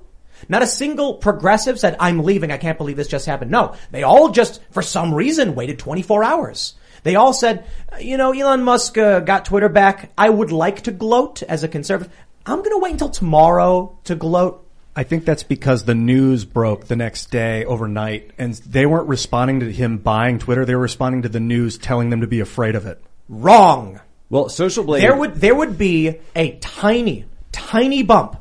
Not 0.49 0.63
a 0.63 0.67
single 0.67 1.15
progressive 1.15 1.79
said, 1.79 1.97
I'm 2.01 2.23
leaving. 2.23 2.51
I 2.51 2.57
can't 2.57 2.79
believe 2.79 2.97
this 2.97 3.09
just 3.09 3.27
happened. 3.27 3.51
No, 3.51 3.75
they 3.91 4.03
all 4.03 4.31
just, 4.31 4.61
for 4.71 4.83
some 4.83 5.13
reason, 5.13 5.55
waited 5.55 5.79
24 5.79 6.25
hours. 6.25 6.75
They 7.03 7.17
all 7.17 7.33
said, 7.33 7.67
you 8.01 8.17
know, 8.17 8.33
Elon 8.33 8.63
Musk 8.63 8.99
uh, 8.99 9.21
got 9.21 9.45
Twitter 9.45 9.69
back. 9.69 10.13
I 10.17 10.29
would 10.29 10.53
like 10.53 10.83
to 10.83 10.93
gloat 10.93 11.43
as 11.43 11.63
a 11.63 11.69
conservative. 11.69 12.13
I'm 12.45 12.59
going 12.59 12.71
to 12.71 12.79
wait 12.79 12.93
until 12.93 13.11
tomorrow 13.11 13.99
to 14.05 14.15
gloat. 14.15 14.67
I 15.01 15.03
think 15.03 15.25
that's 15.25 15.45
because 15.45 15.85
the 15.85 15.95
news 15.95 16.45
broke 16.45 16.87
the 16.87 16.95
next 16.95 17.31
day 17.31 17.65
overnight 17.65 18.33
and 18.37 18.53
they 18.53 18.85
weren't 18.85 19.09
responding 19.09 19.61
to 19.61 19.73
him 19.73 19.97
buying 19.97 20.39
Twitter. 20.39 20.67
They 20.67 20.75
were 20.75 20.83
responding 20.83 21.23
to 21.23 21.31
the 21.31 21.41
news 21.41 21.79
telling 21.79 22.11
them 22.11 22.21
to 22.21 22.27
be 22.27 22.41
afraid 22.41 22.75
of 22.75 22.85
it. 22.85 23.03
Wrong. 23.27 23.99
Well, 24.29 24.51
Social 24.51 24.85
Blade. 24.85 25.03
There 25.03 25.17
would, 25.17 25.37
there 25.37 25.55
would 25.55 25.79
be 25.79 26.19
a 26.37 26.53
tiny, 26.59 27.25
tiny 27.51 28.03
bump 28.03 28.37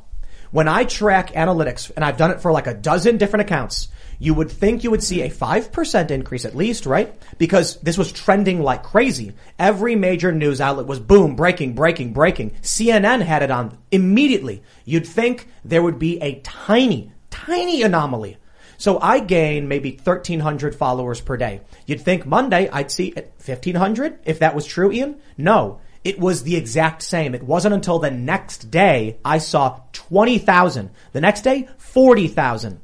when 0.51 0.67
I 0.67 0.83
track 0.83 1.31
analytics, 1.31 1.91
and 1.95 2.03
I've 2.03 2.17
done 2.17 2.31
it 2.31 2.41
for 2.41 2.51
like 2.51 2.67
a 2.67 2.73
dozen 2.73 3.15
different 3.15 3.43
accounts. 3.43 3.87
You 4.19 4.33
would 4.33 4.51
think 4.51 4.83
you 4.83 4.91
would 4.91 5.03
see 5.03 5.21
a 5.21 5.29
5% 5.29 6.11
increase 6.11 6.45
at 6.45 6.55
least, 6.55 6.85
right? 6.85 7.13
Because 7.37 7.77
this 7.77 7.97
was 7.97 8.11
trending 8.11 8.61
like 8.61 8.83
crazy. 8.83 9.33
Every 9.57 9.95
major 9.95 10.31
news 10.31 10.59
outlet 10.59 10.87
was 10.87 10.99
boom, 10.99 11.35
breaking, 11.35 11.73
breaking, 11.73 12.13
breaking. 12.13 12.51
CNN 12.61 13.21
had 13.21 13.43
it 13.43 13.49
on 13.49 13.77
immediately. 13.91 14.61
You'd 14.83 15.07
think 15.07 15.47
there 15.63 15.81
would 15.81 15.97
be 15.97 16.21
a 16.21 16.41
tiny, 16.41 17.11
tiny 17.29 17.81
anomaly. 17.81 18.37
So 18.77 18.99
I 18.99 19.19
gain 19.19 19.67
maybe 19.67 19.91
1300 19.91 20.75
followers 20.75 21.21
per 21.21 21.37
day. 21.37 21.61
You'd 21.85 22.01
think 22.01 22.25
Monday 22.25 22.69
I'd 22.69 22.91
see 22.91 23.13
1500 23.13 24.19
if 24.25 24.39
that 24.39 24.55
was 24.55 24.65
true, 24.65 24.91
Ian? 24.91 25.19
No. 25.37 25.79
It 26.03 26.17
was 26.17 26.43
the 26.43 26.55
exact 26.55 27.01
same. 27.01 27.35
It 27.35 27.43
wasn't 27.43 27.73
until 27.73 27.99
the 27.99 28.11
next 28.11 28.71
day 28.71 29.17
I 29.23 29.39
saw 29.39 29.81
20,000. 29.91 30.91
The 31.11 31.19
next 31.19 31.41
day, 31.41 31.67
40,000. 31.77 32.79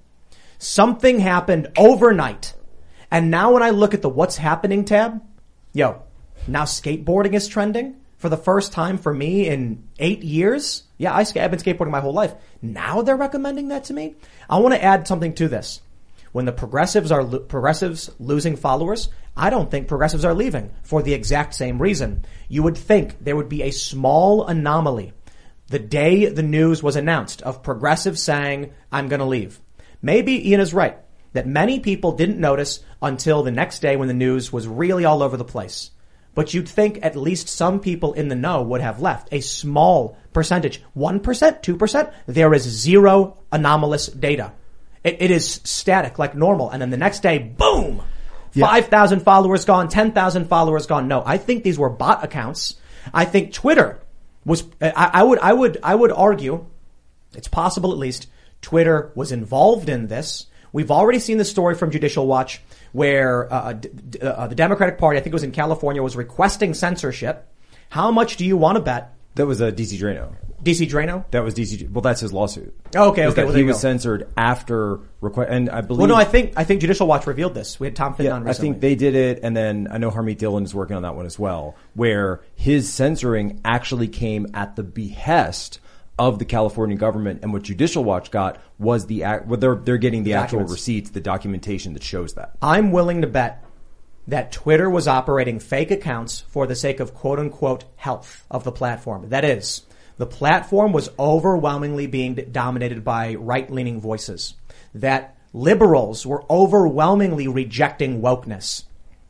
Something 0.58 1.20
happened 1.20 1.72
overnight. 1.78 2.54
And 3.12 3.32
now 3.32 3.54
when 3.54 3.64
I 3.64 3.70
look 3.70 3.94
at 3.94 4.02
the 4.02 4.10
what's 4.10 4.38
happening 4.38 4.86
tab, 4.86 5.22
yo, 5.74 6.04
now 6.48 6.64
skateboarding 6.64 7.34
is 7.34 7.48
trending 7.48 7.96
for 8.18 8.30
the 8.30 8.38
first 8.38 8.72
time 8.72 8.98
for 8.98 9.14
me 9.14 9.48
in 9.48 9.88
eight 10.00 10.24
years. 10.24 10.84
Yeah, 10.98 11.14
I, 11.14 11.20
I've 11.20 11.34
been 11.34 11.60
skateboarding 11.60 11.92
my 11.92 12.00
whole 12.00 12.14
life. 12.14 12.34
Now 12.62 13.02
they're 13.02 13.16
recommending 13.16 13.70
that 13.70 13.86
to 13.86 13.94
me. 13.94 14.16
I 14.50 14.60
want 14.60 14.74
to 14.74 14.84
add 14.84 15.08
something 15.08 15.34
to 15.36 15.48
this. 15.48 15.82
When 16.32 16.46
the 16.46 16.52
progressives 16.52 17.12
are 17.12 17.24
lo- 17.24 17.40
progressives 17.40 18.10
losing 18.20 18.58
followers, 18.58 19.10
I 19.38 19.50
don't 19.50 19.72
think 19.72 19.88
progressives 19.88 20.26
are 20.26 20.34
leaving 20.34 20.72
for 20.84 21.02
the 21.02 21.14
exact 21.14 21.56
same 21.56 21.82
reason. 21.82 22.26
You 22.50 22.64
would 22.64 22.78
think 22.78 23.24
there 23.24 23.36
would 23.36 23.50
be 23.50 23.64
a 23.64 23.72
small 23.72 24.46
anomaly 24.46 25.14
the 25.68 25.80
day 25.80 26.28
the 26.28 26.44
news 26.44 26.84
was 26.84 26.96
announced 26.96 27.42
of 27.42 27.64
progressives 27.64 28.22
saying, 28.22 28.72
I'm 28.92 29.08
going 29.08 29.20
to 29.20 29.26
leave. 29.26 29.60
Maybe 30.02 30.50
Ian 30.50 30.62
is 30.62 30.74
right 30.74 30.98
that 31.34 31.48
many 31.48 31.80
people 31.80 32.14
didn't 32.14 32.40
notice 32.40 32.80
until 33.02 33.44
the 33.44 33.52
next 33.52 33.80
day 33.80 33.98
when 33.98 34.08
the 34.08 34.14
news 34.14 34.54
was 34.54 34.68
really 34.68 35.06
all 35.06 35.22
over 35.22 35.38
the 35.38 35.44
place. 35.44 35.92
But 36.34 36.54
you'd 36.54 36.68
think 36.68 37.00
at 37.02 37.16
least 37.16 37.48
some 37.48 37.80
people 37.80 38.14
in 38.14 38.28
the 38.28 38.36
know 38.36 38.62
would 38.62 38.82
have 38.82 39.02
left. 39.02 39.30
A 39.32 39.42
small 39.42 40.18
percentage. 40.34 40.82
1%, 40.96 41.22
2%. 41.22 42.14
There 42.26 42.54
is 42.54 42.64
zero 42.64 43.38
anomalous 43.52 44.08
data. 44.08 44.54
It, 45.04 45.22
it 45.22 45.32
is 45.32 45.62
static 45.64 46.20
like 46.20 46.36
normal. 46.36 46.70
And 46.70 46.82
then 46.82 46.90
the 46.90 46.98
next 46.98 47.22
day, 47.22 47.38
boom! 47.40 48.02
5,000 48.52 49.20
followers 49.22 49.66
gone, 49.66 49.90
10,000 49.90 50.48
followers 50.48 50.86
gone. 50.88 51.08
No, 51.08 51.22
I 51.26 51.38
think 51.38 51.64
these 51.64 51.78
were 51.78 51.90
bot 51.90 52.24
accounts. 52.24 52.76
I 53.14 53.26
think 53.26 53.52
Twitter 53.54 54.00
was, 54.46 54.64
I, 54.82 55.12
I 55.14 55.24
would, 55.24 55.40
I 55.40 55.52
would, 55.52 55.78
I 55.84 55.94
would 55.94 56.12
argue, 56.12 56.66
it's 57.34 57.50
possible 57.50 57.92
at 57.92 57.98
least, 57.98 58.28
Twitter 58.66 59.12
was 59.14 59.32
involved 59.32 59.90
in 59.90 60.08
this. 60.08 60.48
We've 60.74 60.90
already 60.90 61.20
seen 61.20 61.38
the 61.38 61.46
story 61.46 61.76
from 61.76 61.92
Judicial 61.92 62.26
Watch 62.26 62.62
where 62.94 63.52
uh, 63.54 63.74
d- 63.74 63.90
d- 64.10 64.20
uh, 64.20 64.48
the 64.48 64.56
Democratic 64.56 64.98
Party, 64.98 65.20
I 65.20 65.22
think 65.22 65.34
it 65.34 65.36
was 65.36 65.44
in 65.44 65.52
California, 65.52 66.02
was 66.02 66.16
requesting 66.16 66.74
censorship. 66.74 67.48
How 67.90 68.10
much 68.10 68.38
do 68.38 68.44
you 68.46 68.58
want 68.58 68.78
to 68.78 68.82
bet? 68.82 69.14
That 69.36 69.46
was 69.46 69.62
a 69.62 69.72
DC 69.72 70.00
Draino. 70.00 70.34
DC 70.64 70.90
Draino? 70.90 71.26
That 71.30 71.44
was 71.44 71.54
DC. 71.54 71.92
Well, 71.92 72.02
that's 72.02 72.22
his 72.22 72.34
lawsuit. 72.34 72.76
Oh, 72.96 73.10
okay, 73.12 73.28
okay, 73.28 73.44
well, 73.44 73.54
he 73.54 73.64
was 73.64 73.76
go. 73.76 73.82
censored 73.82 74.28
after 74.36 75.00
request, 75.22 75.52
and 75.52 75.70
I 75.70 75.82
believe. 75.82 76.00
Well, 76.00 76.08
no, 76.08 76.16
I 76.16 76.24
think 76.24 76.54
I 76.58 76.64
think 76.64 76.82
Judicial 76.82 77.06
Watch 77.06 77.28
revealed 77.28 77.54
this. 77.54 77.80
We 77.80 77.86
had 77.86 77.96
Tom 77.96 78.14
Fitton 78.16 78.26
Yeah, 78.26 78.34
on 78.34 78.48
I 78.48 78.54
think 78.54 78.82
they 78.82 78.96
did 78.96 79.14
it, 79.14 79.42
and 79.44 79.56
then 79.56 79.88
I 79.92 80.00
know 80.00 80.10
Harmeet 80.10 80.40
Dillon 80.40 80.64
is 80.64 80.74
working 80.74 80.96
on 80.96 81.04
that 81.04 81.16
one 81.16 81.28
as 81.28 81.38
well, 81.38 81.76
where 81.94 82.42
his 82.56 82.92
censoring 82.92 83.62
actually 83.64 84.08
came 84.08 84.48
at 84.56 84.76
the 84.76 84.82
behest 84.84 85.80
of 86.18 86.40
the 86.40 86.46
California 86.46 86.96
government, 86.98 87.42
and 87.44 87.52
what 87.52 87.64
Judicial 87.64 88.04
Watch 88.04 88.32
got 88.32 88.62
was 88.80 89.06
the 89.08 89.24
act. 89.24 89.48
Well, 89.48 89.60
they're 89.60 89.76
they're 89.76 89.98
getting 89.98 90.24
the 90.24 90.34
actual 90.34 90.60
Documents. 90.60 90.72
receipts, 90.72 91.10
the 91.10 91.22
documentation 91.22 91.94
that 91.94 92.04
shows 92.04 92.36
that. 92.36 92.56
I'm 92.62 92.92
willing 92.92 93.22
to 93.22 93.28
bet 93.28 93.64
that 94.28 94.52
Twitter 94.52 94.90
was 94.90 95.08
operating 95.08 95.60
fake 95.60 95.92
accounts 95.92 96.42
for 96.50 96.68
the 96.68 96.76
sake 96.76 97.00
of 97.00 97.14
quote 97.14 97.40
unquote 97.40 97.86
health 97.96 98.46
of 98.50 98.64
the 98.64 98.72
platform. 98.72 99.30
That 99.30 99.46
is, 99.46 99.84
the 100.18 100.26
platform 100.26 100.94
was 100.94 101.10
overwhelmingly 101.20 102.08
being 102.08 102.36
dominated 102.52 103.04
by 103.04 103.36
right 103.36 103.70
leaning 103.70 104.00
voices. 104.00 104.56
That 104.94 105.38
liberals 105.54 106.26
were 106.26 106.44
overwhelmingly 106.50 107.48
rejecting 107.48 108.22
wokeness. 108.22 108.84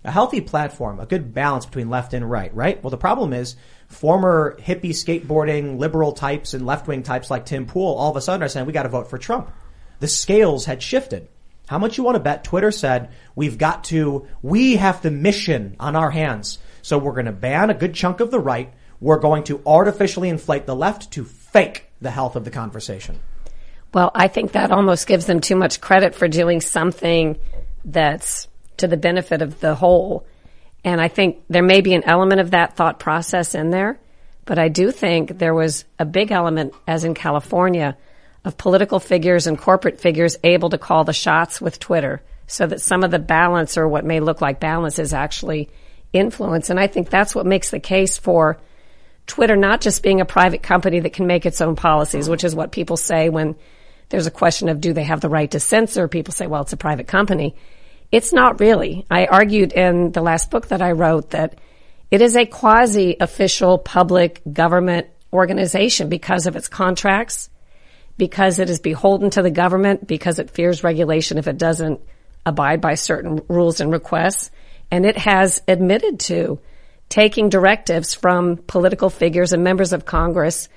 A 0.04 0.12
healthy 0.12 0.40
platform, 0.40 1.00
a 1.00 1.08
good 1.08 1.34
balance 1.34 1.66
between 1.66 1.90
left 1.90 2.14
and 2.14 2.30
right, 2.30 2.54
right? 2.54 2.82
Well, 2.84 2.92
the 2.92 2.98
problem 2.98 3.34
is 3.34 3.56
former 3.88 4.58
hippie 4.60 4.90
skateboarding 4.90 5.80
liberal 5.80 6.12
types 6.12 6.54
and 6.54 6.66
left 6.66 6.88
wing 6.88 7.04
types 7.04 7.30
like 7.30 7.46
Tim 7.46 7.66
Pool 7.66 7.96
all 7.96 8.12
of 8.12 8.18
a 8.18 8.22
sudden 8.22 8.44
are 8.44 8.48
saying 8.48 8.66
we 8.66 8.74
got 8.74 8.84
to 8.84 8.90
vote 8.90 9.10
for 9.10 9.18
Trump. 9.18 9.52
The 10.00 10.08
scales 10.08 10.66
had 10.66 10.82
shifted. 10.82 11.28
How 11.68 11.80
much 11.80 11.98
you 11.98 12.04
want 12.04 12.16
to 12.16 12.20
bet 12.20 12.44
Twitter 12.44 12.72
said 12.72 13.10
we've 13.36 13.58
got 13.58 13.86
to, 13.86 14.28
we 14.42 14.76
have 14.76 15.02
the 15.02 15.12
mission 15.12 15.76
on 15.80 15.96
our 15.96 16.12
hands. 16.12 16.60
So 16.82 16.98
we're 16.98 17.14
going 17.14 17.26
to 17.26 17.32
ban 17.32 17.70
a 17.70 17.74
good 17.74 17.96
chunk 17.96 18.20
of 18.20 18.30
the 18.30 18.40
right. 18.40 18.72
We're 19.00 19.20
going 19.20 19.44
to 19.46 19.62
artificially 19.66 20.30
inflate 20.30 20.66
the 20.66 20.76
left 20.76 21.12
to 21.14 21.24
fake 21.24 21.90
the 22.02 22.12
health 22.12 22.36
of 22.36 22.46
the 22.46 22.52
conversation. 22.52 23.20
Well, 23.94 24.12
I 24.14 24.28
think 24.28 24.52
that 24.52 24.72
almost 24.72 25.08
gives 25.08 25.26
them 25.26 25.40
too 25.40 25.56
much 25.56 25.82
credit 25.82 26.16
for 26.16 26.28
doing 26.28 26.62
something 26.62 27.40
that's 27.84 28.48
to 28.78 28.88
the 28.88 28.98
benefit 28.98 29.42
of 29.42 29.60
the 29.60 29.74
whole. 29.74 30.28
And 30.86 31.02
I 31.02 31.08
think 31.08 31.44
there 31.50 31.64
may 31.64 31.82
be 31.82 31.96
an 31.96 32.04
element 32.04 32.40
of 32.40 32.52
that 32.52 32.76
thought 32.76 33.00
process 33.00 33.56
in 33.56 33.72
there, 33.72 34.00
but 34.46 34.60
I 34.60 34.70
do 34.70 34.92
think 34.92 35.40
there 35.40 35.56
was 35.56 35.84
a 35.98 36.06
big 36.06 36.32
element, 36.32 36.76
as 36.88 37.04
in 37.04 37.16
California, 37.16 37.98
of 38.46 38.56
political 38.56 39.00
figures 39.00 39.48
and 39.48 39.58
corporate 39.58 40.00
figures 40.00 40.38
able 40.44 40.70
to 40.70 40.78
call 40.78 41.04
the 41.04 41.12
shots 41.12 41.60
with 41.60 41.80
Twitter 41.80 42.22
so 42.46 42.68
that 42.68 42.82
some 42.82 43.04
of 43.04 43.10
the 43.10 43.18
balance 43.18 43.80
or 43.80 43.88
what 43.88 44.06
may 44.06 44.20
look 44.20 44.42
like 44.42 44.60
balance 44.60 45.00
is 45.00 45.12
actually 45.12 45.70
influence. 46.14 46.70
And 46.70 46.80
I 46.80 46.86
think 46.86 47.10
that's 47.10 47.34
what 47.34 47.48
makes 47.48 47.72
the 47.72 47.80
case 47.80 48.20
for 48.20 48.60
Twitter 49.26 49.56
not 49.56 49.82
just 49.82 50.04
being 50.04 50.22
a 50.22 50.26
private 50.26 50.62
company 50.62 51.00
that 51.00 51.14
can 51.14 51.26
make 51.26 51.48
its 51.48 51.62
own 51.62 51.76
policies, 51.76 52.30
which 52.30 52.44
is 52.44 52.56
what 52.56 52.72
people 52.72 52.96
say 52.96 53.30
when 53.30 53.56
there's 54.10 54.28
a 54.28 54.32
question 54.32 54.70
of 54.70 54.82
do 54.82 54.94
they 54.94 55.04
have 55.04 55.22
the 55.22 55.30
right 55.30 55.50
to 55.50 55.60
censor? 55.60 56.08
People 56.08 56.32
say, 56.32 56.46
well, 56.46 56.62
it's 56.62 56.74
a 56.74 56.78
private 56.78 57.08
company. 57.08 57.56
It's 58.16 58.32
not 58.32 58.62
really. 58.62 59.06
I 59.12 59.26
argued 59.26 59.74
in 59.74 60.14
the 60.14 60.22
last 60.22 60.50
book 60.50 60.70
that 60.70 60.82
I 60.82 60.94
wrote 60.94 61.32
that 61.32 61.60
it 62.10 62.22
is 62.22 62.38
a 62.38 62.46
quasi 62.46 63.18
official 63.20 63.78
public 63.78 64.42
government 64.50 65.08
organization 65.34 66.08
because 66.08 66.48
of 66.48 66.56
its 66.56 66.70
contracts, 66.70 67.50
because 68.16 68.60
it 68.60 68.70
is 68.70 68.80
beholden 68.80 69.32
to 69.32 69.42
the 69.42 69.52
government, 69.52 70.08
because 70.08 70.40
it 70.40 70.52
fears 70.52 70.82
regulation 70.82 71.38
if 71.38 71.50
it 71.50 71.58
doesn't 71.58 72.00
abide 72.46 72.80
by 72.80 72.96
certain 72.96 73.42
rules 73.50 73.82
and 73.82 73.92
requests. 73.92 74.50
And 74.90 75.06
it 75.06 75.18
has 75.18 75.62
admitted 75.68 76.22
to 76.22 76.62
taking 77.10 77.50
directives 77.50 78.14
from 78.14 78.56
political 78.56 79.10
figures 79.10 79.52
and 79.52 79.62
members 79.62 79.92
of 79.92 80.06
Congress 80.06 80.70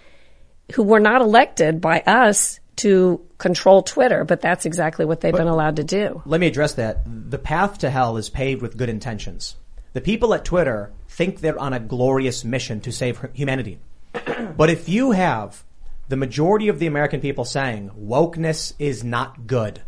who 0.74 0.83
were 0.83 0.98
not 0.98 1.20
elected 1.20 1.81
by 1.81 2.01
us 2.01 2.59
to 2.79 3.21
control 3.38 3.83
Twitter, 3.83 4.25
but 4.25 4.41
that's 4.41 4.67
exactly 4.67 5.05
what 5.05 5.21
they've 5.21 5.35
been 5.35 5.49
allowed 5.49 5.77
to 5.77 5.85
do. 5.85 6.23
Let 6.27 6.41
me 6.41 6.47
address 6.47 6.75
that. 6.75 7.03
The 7.07 7.38
path 7.38 7.79
to 7.79 7.91
hell 7.91 8.17
is 8.17 8.31
paved 8.31 8.62
with 8.62 8.77
good 8.77 8.88
intentions. 8.88 9.57
The 9.93 10.01
people 10.01 10.35
at 10.35 10.45
Twitter 10.45 10.93
think 11.09 11.41
they're 11.41 11.59
on 11.59 11.73
a 11.73 11.81
glorious 11.81 12.45
mission 12.45 12.81
to 12.83 12.93
save 12.93 13.25
humanity. 13.33 13.79
But 14.57 14.71
if 14.71 14.88
you 14.88 15.12
have 15.12 15.64
the 16.09 16.17
majority 16.17 16.69
of 16.69 16.79
the 16.79 16.87
American 16.87 17.21
people 17.21 17.45
saying 17.45 17.91
wokeness 17.99 18.73
is 18.79 19.05
not 19.05 19.47
good, 19.47 19.83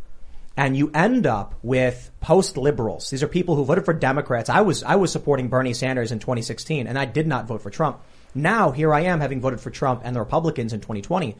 and 0.57 0.76
you 0.76 0.90
end 0.92 1.26
up 1.26 1.55
with 1.62 2.11
post 2.20 2.59
liberals. 2.59 3.09
These 3.09 3.22
are 3.22 3.29
people 3.29 3.57
who 3.57 3.64
voted 3.64 3.87
for 3.87 3.94
Democrats. 3.94 4.50
I 4.50 4.61
was 4.61 4.83
I 4.83 4.96
was 4.96 5.11
supporting 5.11 5.48
Bernie 5.48 5.72
Sanders 5.72 6.12
in 6.12 6.18
2016, 6.18 6.87
and 6.87 6.98
I 6.98 7.07
did 7.07 7.26
not 7.26 7.46
vote 7.46 7.62
for 7.62 7.70
Trump. 7.70 8.00
Now 8.35 8.70
here 8.70 8.92
I 8.92 9.00
am 9.03 9.20
having 9.20 9.40
voted 9.40 9.61
for 9.61 9.70
Trump 9.70 10.03
and 10.05 10.14
the 10.14 10.20
Republicans 10.20 10.72
in 10.72 10.81
2020. 10.81 11.37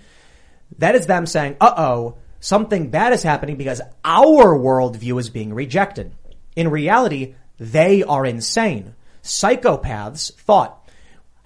That 0.79 0.95
is 0.95 1.07
them 1.07 1.27
saying, 1.27 1.57
"Uh 1.61 1.75
oh, 1.77 2.17
something 2.41 2.91
bad 2.91 3.13
is 3.13 3.23
happening 3.23 3.57
because 3.57 3.81
our 4.05 4.57
worldview 4.57 5.19
is 5.21 5.31
being 5.31 5.53
rejected." 5.53 6.13
In 6.57 6.69
reality, 6.69 7.35
they 7.59 8.03
are 8.03 8.25
insane. 8.25 8.95
Psychopaths 9.23 10.33
thought 10.35 10.81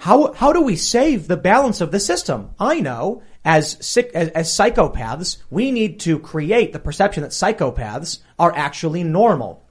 how 0.04 0.34
how 0.34 0.52
do 0.52 0.60
we 0.60 0.76
save 0.76 1.28
the 1.28 1.37
balance 1.37 1.80
of 1.80 1.90
the 1.90 1.98
system? 1.98 2.50
I 2.60 2.80
know 2.80 3.22
as 3.42 3.78
sick 3.80 4.10
as, 4.14 4.28
as 4.30 4.50
psychopaths, 4.50 5.38
we 5.48 5.70
need 5.70 6.00
to 6.00 6.18
create 6.18 6.74
the 6.74 6.78
perception 6.78 7.22
that 7.22 7.32
psychopaths 7.32 8.18
are 8.38 8.54
actually 8.54 9.02
normal. 9.02 9.64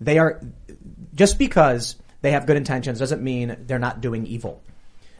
They 0.00 0.18
are 0.18 0.40
just 1.12 1.38
because 1.38 1.96
they 2.22 2.32
have 2.32 2.46
good 2.46 2.56
intentions 2.56 3.00
doesn't 3.00 3.22
mean 3.22 3.56
they're 3.66 3.80
not 3.80 4.00
doing 4.00 4.26
evil. 4.26 4.62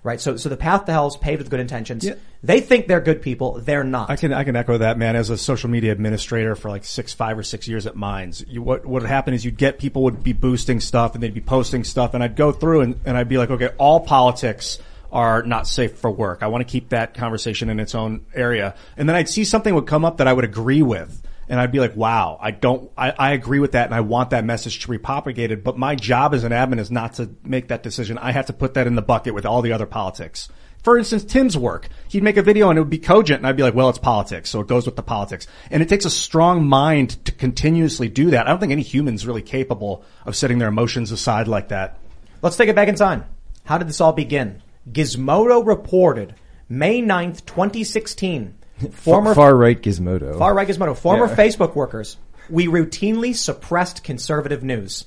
Right? 0.03 0.21
So 0.21 0.37
so 0.37 0.49
the 0.49 0.57
path 0.57 0.87
to 0.87 0.93
hell 0.93 1.07
is 1.07 1.17
paved 1.17 1.43
with 1.43 1.51
good 1.51 1.61
intentions. 1.61 2.05
Yeah. 2.05 2.15
They 2.43 2.61
think 2.61 2.87
they're 2.87 3.03
good 3.03 3.21
people, 3.21 3.61
they're 3.61 3.85
not. 3.85 4.09
I 4.09 4.17
can 4.17 4.33
I 4.33 4.45
can 4.45 4.57
echo 4.57 4.79
that, 4.79 4.97
man. 4.97 5.15
As 5.15 5.29
a 5.29 5.37
social 5.37 5.69
media 5.69 5.93
administrator 5.93 6.55
for 6.57 6.71
like 6.71 6.85
six, 6.85 7.13
five 7.13 7.39
or 7.39 7.43
six 7.43 7.69
years 7.69 7.87
at 7.87 7.97
Minds, 7.97 8.45
you, 8.49 8.63
what 8.63 8.87
what 8.87 9.03
would 9.03 9.09
happen 9.11 9.35
is 9.35 9.45
you'd 9.45 9.59
get 9.59 9.79
people 9.79 10.05
would 10.05 10.23
be 10.23 10.33
boosting 10.33 10.81
stuff 10.81 11.15
and 11.15 11.23
they'd 11.23 11.35
be 11.35 11.43
posting 11.43 11.85
stuff, 11.85 12.15
and 12.15 12.23
I'd 12.23 12.37
go 12.37 12.51
through 12.51 12.81
and, 12.81 13.01
and 13.05 13.17
I'd 13.17 13.29
be 13.29 13.37
like, 13.37 13.51
okay, 13.51 13.69
all 13.77 14.01
politics 14.01 14.79
are 15.13 15.43
not 15.43 15.67
safe 15.67 15.99
for 15.99 16.11
work. 16.11 16.43
I 16.43 16.47
want 16.47 16.67
to 16.67 16.71
keep 16.71 16.91
that 16.91 17.15
conversation 17.15 17.69
in 17.69 17.79
its 17.79 17.95
own 17.95 18.25
area, 18.35 18.75
and 18.97 19.09
then 19.09 19.17
I'd 19.17 19.29
see 19.29 19.45
something 19.45 19.75
would 19.75 19.87
come 19.87 20.05
up 20.05 20.17
that 20.19 20.29
I 20.29 20.33
would 20.33 20.45
agree 20.45 20.83
with. 20.83 21.23
And 21.51 21.59
I'd 21.59 21.73
be 21.73 21.81
like, 21.81 21.97
wow, 21.97 22.39
I 22.41 22.53
don't, 22.53 22.91
I, 22.97 23.11
I 23.11 23.33
agree 23.33 23.59
with 23.59 23.73
that 23.73 23.87
and 23.87 23.95
I 23.95 24.01
want 24.01 24.31
that 24.31 24.45
message 24.45 24.81
to 24.81 24.89
be 24.89 24.99
propagated, 24.99 25.65
but 25.65 25.77
my 25.77 25.97
job 25.97 26.33
as 26.33 26.45
an 26.45 26.53
admin 26.53 26.79
is 26.79 26.93
not 26.93 27.15
to 27.15 27.29
make 27.43 27.69
that 27.69 27.83
decision. 27.83 28.19
I 28.19 28.31
have 28.31 28.47
to 28.47 28.53
put 28.53 28.75
that 28.75 28.87
in 28.87 28.95
the 28.95 29.03
bucket 29.03 29.35
with 29.35 29.45
all 29.45 29.61
the 29.61 29.73
other 29.73 29.85
politics. 29.85 30.49
For 30.85 30.97
instance, 30.97 31.25
Tim's 31.25 31.59
work. 31.59 31.89
He'd 32.09 32.23
make 32.23 32.37
a 32.37 32.43
video 32.43 32.71
and 32.71 32.79
it 32.79 32.83
would 32.83 32.89
be 32.89 32.99
cogent 32.99 33.39
and 33.39 33.49
I'd 33.49 33.57
be 33.57 33.65
like, 33.65 33.75
well, 33.75 33.89
it's 33.89 33.99
politics. 33.99 34.49
So 34.49 34.61
it 34.61 34.69
goes 34.69 34.87
with 34.87 34.95
the 34.95 35.03
politics. 35.03 35.49
And 35.73 35.83
it 35.83 35.89
takes 35.89 36.05
a 36.05 36.11
strong 36.11 36.67
mind 36.67 37.23
to 37.27 37.33
continuously 37.33 38.09
do 38.09 38.31
that. 38.31 38.47
I 38.47 38.51
don't 38.51 38.61
think 38.61 38.73
any 38.73 38.83
human's 38.83 39.27
really 39.27 39.43
capable 39.43 40.05
of 40.25 40.37
setting 40.37 40.59
their 40.59 40.69
emotions 40.69 41.11
aside 41.11 41.49
like 41.49 41.69
that. 41.69 41.99
Let's 42.43 42.57
take 42.57 42.69
it 42.69 42.77
back 42.77 42.89
in 42.89 42.95
time. 42.95 43.25
How 43.65 43.77
did 43.77 43.89
this 43.89 44.01
all 44.01 44.13
begin? 44.13 44.63
Gizmodo 44.91 45.67
reported 45.67 46.37
May 46.69 47.03
9th, 47.03 47.45
2016. 47.45 48.55
Former 48.93 49.35
far 49.35 49.55
right 49.57 49.81
Gizmodo. 49.81 50.38
Far 50.38 50.55
right 50.55 50.66
Gizmodo. 50.66 50.97
Former 50.97 51.27
Yeah. 51.27 51.35
Facebook 51.35 51.75
workers. 51.75 52.16
We 52.49 52.66
routinely 52.66 53.35
suppressed 53.35 54.03
conservative 54.03 54.62
news. 54.62 55.07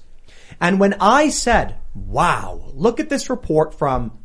And 0.62 0.80
when 0.80 0.96
I 1.00 1.30
said, 1.30 1.76
wow, 1.94 2.72
look 2.74 3.00
at 3.00 3.10
this 3.10 3.30
report 3.30 3.74
from 3.74 4.18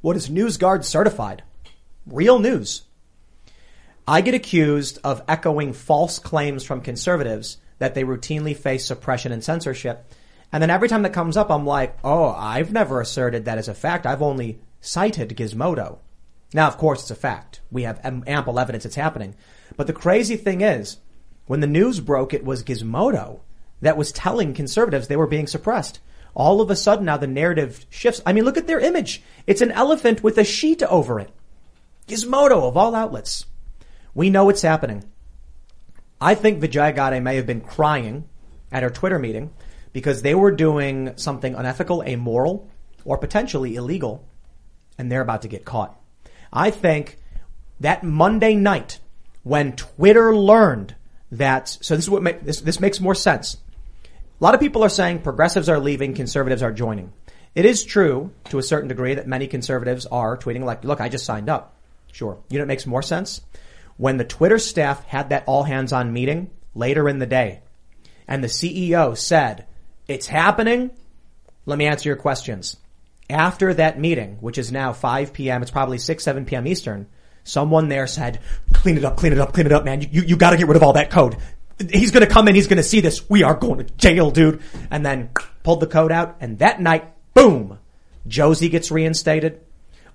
what 0.00 0.16
is 0.16 0.28
NewsGuard 0.28 0.84
certified, 0.84 1.42
real 2.06 2.38
news, 2.38 2.82
I 4.08 4.20
get 4.20 4.34
accused 4.34 4.98
of 5.04 5.22
echoing 5.28 5.72
false 5.72 6.18
claims 6.18 6.64
from 6.64 6.80
conservatives 6.80 7.58
that 7.78 7.94
they 7.94 8.04
routinely 8.04 8.56
face 8.56 8.86
suppression 8.86 9.32
and 9.32 9.44
censorship. 9.44 10.10
And 10.52 10.62
then 10.62 10.70
every 10.70 10.88
time 10.88 11.02
that 11.02 11.12
comes 11.12 11.36
up, 11.36 11.50
I'm 11.50 11.66
like, 11.66 11.98
oh, 12.04 12.28
I've 12.28 12.72
never 12.72 13.00
asserted 13.00 13.44
that 13.44 13.58
as 13.58 13.68
a 13.68 13.74
fact. 13.74 14.06
I've 14.06 14.22
only 14.22 14.60
cited 14.80 15.36
Gizmodo. 15.36 15.98
Now, 16.54 16.68
of 16.68 16.78
course, 16.78 17.02
it's 17.02 17.10
a 17.10 17.16
fact. 17.16 17.60
We 17.70 17.82
have 17.82 18.00
ample 18.04 18.58
evidence 18.58 18.84
it's 18.84 18.94
happening. 18.94 19.34
But 19.76 19.86
the 19.86 19.92
crazy 19.92 20.36
thing 20.36 20.60
is, 20.60 20.98
when 21.46 21.60
the 21.60 21.66
news 21.66 22.00
broke, 22.00 22.32
it 22.32 22.44
was 22.44 22.64
Gizmodo 22.64 23.40
that 23.80 23.96
was 23.96 24.12
telling 24.12 24.54
conservatives 24.54 25.08
they 25.08 25.16
were 25.16 25.26
being 25.26 25.46
suppressed. 25.46 26.00
All 26.34 26.60
of 26.60 26.70
a 26.70 26.76
sudden, 26.76 27.06
now 27.06 27.16
the 27.16 27.26
narrative 27.26 27.86
shifts. 27.88 28.20
I 28.26 28.32
mean, 28.32 28.44
look 28.44 28.56
at 28.56 28.66
their 28.66 28.80
image. 28.80 29.22
It's 29.46 29.62
an 29.62 29.72
elephant 29.72 30.22
with 30.22 30.38
a 30.38 30.44
sheet 30.44 30.82
over 30.82 31.18
it. 31.18 31.30
Gizmodo 32.06 32.62
of 32.68 32.76
all 32.76 32.94
outlets. 32.94 33.46
We 34.14 34.30
know 34.30 34.48
it's 34.48 34.62
happening. 34.62 35.04
I 36.20 36.34
think 36.34 36.60
Vijay 36.60 36.94
Gadde 36.94 37.22
may 37.22 37.36
have 37.36 37.46
been 37.46 37.60
crying 37.60 38.28
at 38.70 38.82
her 38.82 38.90
Twitter 38.90 39.18
meeting 39.18 39.50
because 39.92 40.22
they 40.22 40.34
were 40.34 40.50
doing 40.50 41.12
something 41.16 41.54
unethical, 41.54 42.02
amoral, 42.02 42.68
or 43.04 43.18
potentially 43.18 43.76
illegal, 43.76 44.26
and 44.98 45.10
they're 45.10 45.20
about 45.20 45.42
to 45.42 45.48
get 45.48 45.64
caught. 45.64 45.98
I 46.56 46.70
think 46.70 47.18
that 47.80 48.02
Monday 48.02 48.54
night 48.54 48.98
when 49.42 49.76
Twitter 49.76 50.34
learned 50.34 50.94
that, 51.30 51.68
so 51.68 51.94
this 51.94 52.06
is 52.06 52.10
what 52.10 52.22
make, 52.22 52.40
this, 52.40 52.62
this 52.62 52.80
makes 52.80 52.98
more 52.98 53.14
sense. 53.14 53.58
A 54.04 54.44
lot 54.44 54.54
of 54.54 54.60
people 54.60 54.82
are 54.82 54.88
saying 54.88 55.20
progressives 55.20 55.68
are 55.68 55.78
leaving, 55.78 56.14
conservatives 56.14 56.62
are 56.62 56.72
joining. 56.72 57.12
It 57.54 57.66
is 57.66 57.84
true 57.84 58.32
to 58.46 58.58
a 58.58 58.62
certain 58.62 58.88
degree 58.88 59.14
that 59.14 59.26
many 59.26 59.46
conservatives 59.46 60.06
are 60.06 60.38
tweeting 60.38 60.64
like, 60.64 60.82
look, 60.82 61.00
I 61.00 61.10
just 61.10 61.26
signed 61.26 61.50
up. 61.50 61.76
Sure. 62.10 62.38
You 62.48 62.58
know 62.58 62.64
it 62.64 62.68
makes 62.68 62.86
more 62.86 63.02
sense? 63.02 63.42
When 63.98 64.16
the 64.16 64.24
Twitter 64.24 64.58
staff 64.58 65.04
had 65.04 65.28
that 65.28 65.44
all 65.46 65.62
hands 65.62 65.92
on 65.92 66.14
meeting 66.14 66.50
later 66.74 67.06
in 67.06 67.18
the 67.18 67.26
day 67.26 67.60
and 68.26 68.42
the 68.42 68.48
CEO 68.48 69.16
said, 69.16 69.66
it's 70.08 70.26
happening. 70.26 70.90
Let 71.66 71.76
me 71.78 71.86
answer 71.86 72.08
your 72.08 72.16
questions. 72.16 72.78
After 73.28 73.74
that 73.74 73.98
meeting, 73.98 74.38
which 74.40 74.58
is 74.58 74.70
now 74.70 74.92
5 74.92 75.32
p.m., 75.32 75.62
it's 75.62 75.70
probably 75.70 75.98
6, 75.98 76.22
7 76.22 76.44
p.m. 76.44 76.66
Eastern, 76.66 77.08
someone 77.42 77.88
there 77.88 78.06
said, 78.06 78.40
clean 78.72 78.96
it 78.96 79.04
up, 79.04 79.16
clean 79.16 79.32
it 79.32 79.38
up, 79.38 79.52
clean 79.52 79.66
it 79.66 79.72
up, 79.72 79.84
man. 79.84 80.02
You, 80.02 80.22
you, 80.22 80.36
gotta 80.36 80.56
get 80.56 80.68
rid 80.68 80.76
of 80.76 80.82
all 80.82 80.92
that 80.92 81.10
code. 81.10 81.36
He's 81.90 82.10
gonna 82.10 82.26
come 82.26 82.48
in, 82.48 82.54
he's 82.54 82.68
gonna 82.68 82.82
see 82.82 83.00
this. 83.00 83.28
We 83.28 83.42
are 83.42 83.54
going 83.54 83.78
to 83.78 83.84
jail, 83.94 84.30
dude. 84.30 84.62
And 84.90 85.04
then 85.04 85.30
pulled 85.62 85.80
the 85.80 85.86
code 85.86 86.12
out, 86.12 86.36
and 86.40 86.58
that 86.60 86.80
night, 86.80 87.12
boom, 87.34 87.78
Josie 88.26 88.68
gets 88.68 88.90
reinstated. 88.90 89.60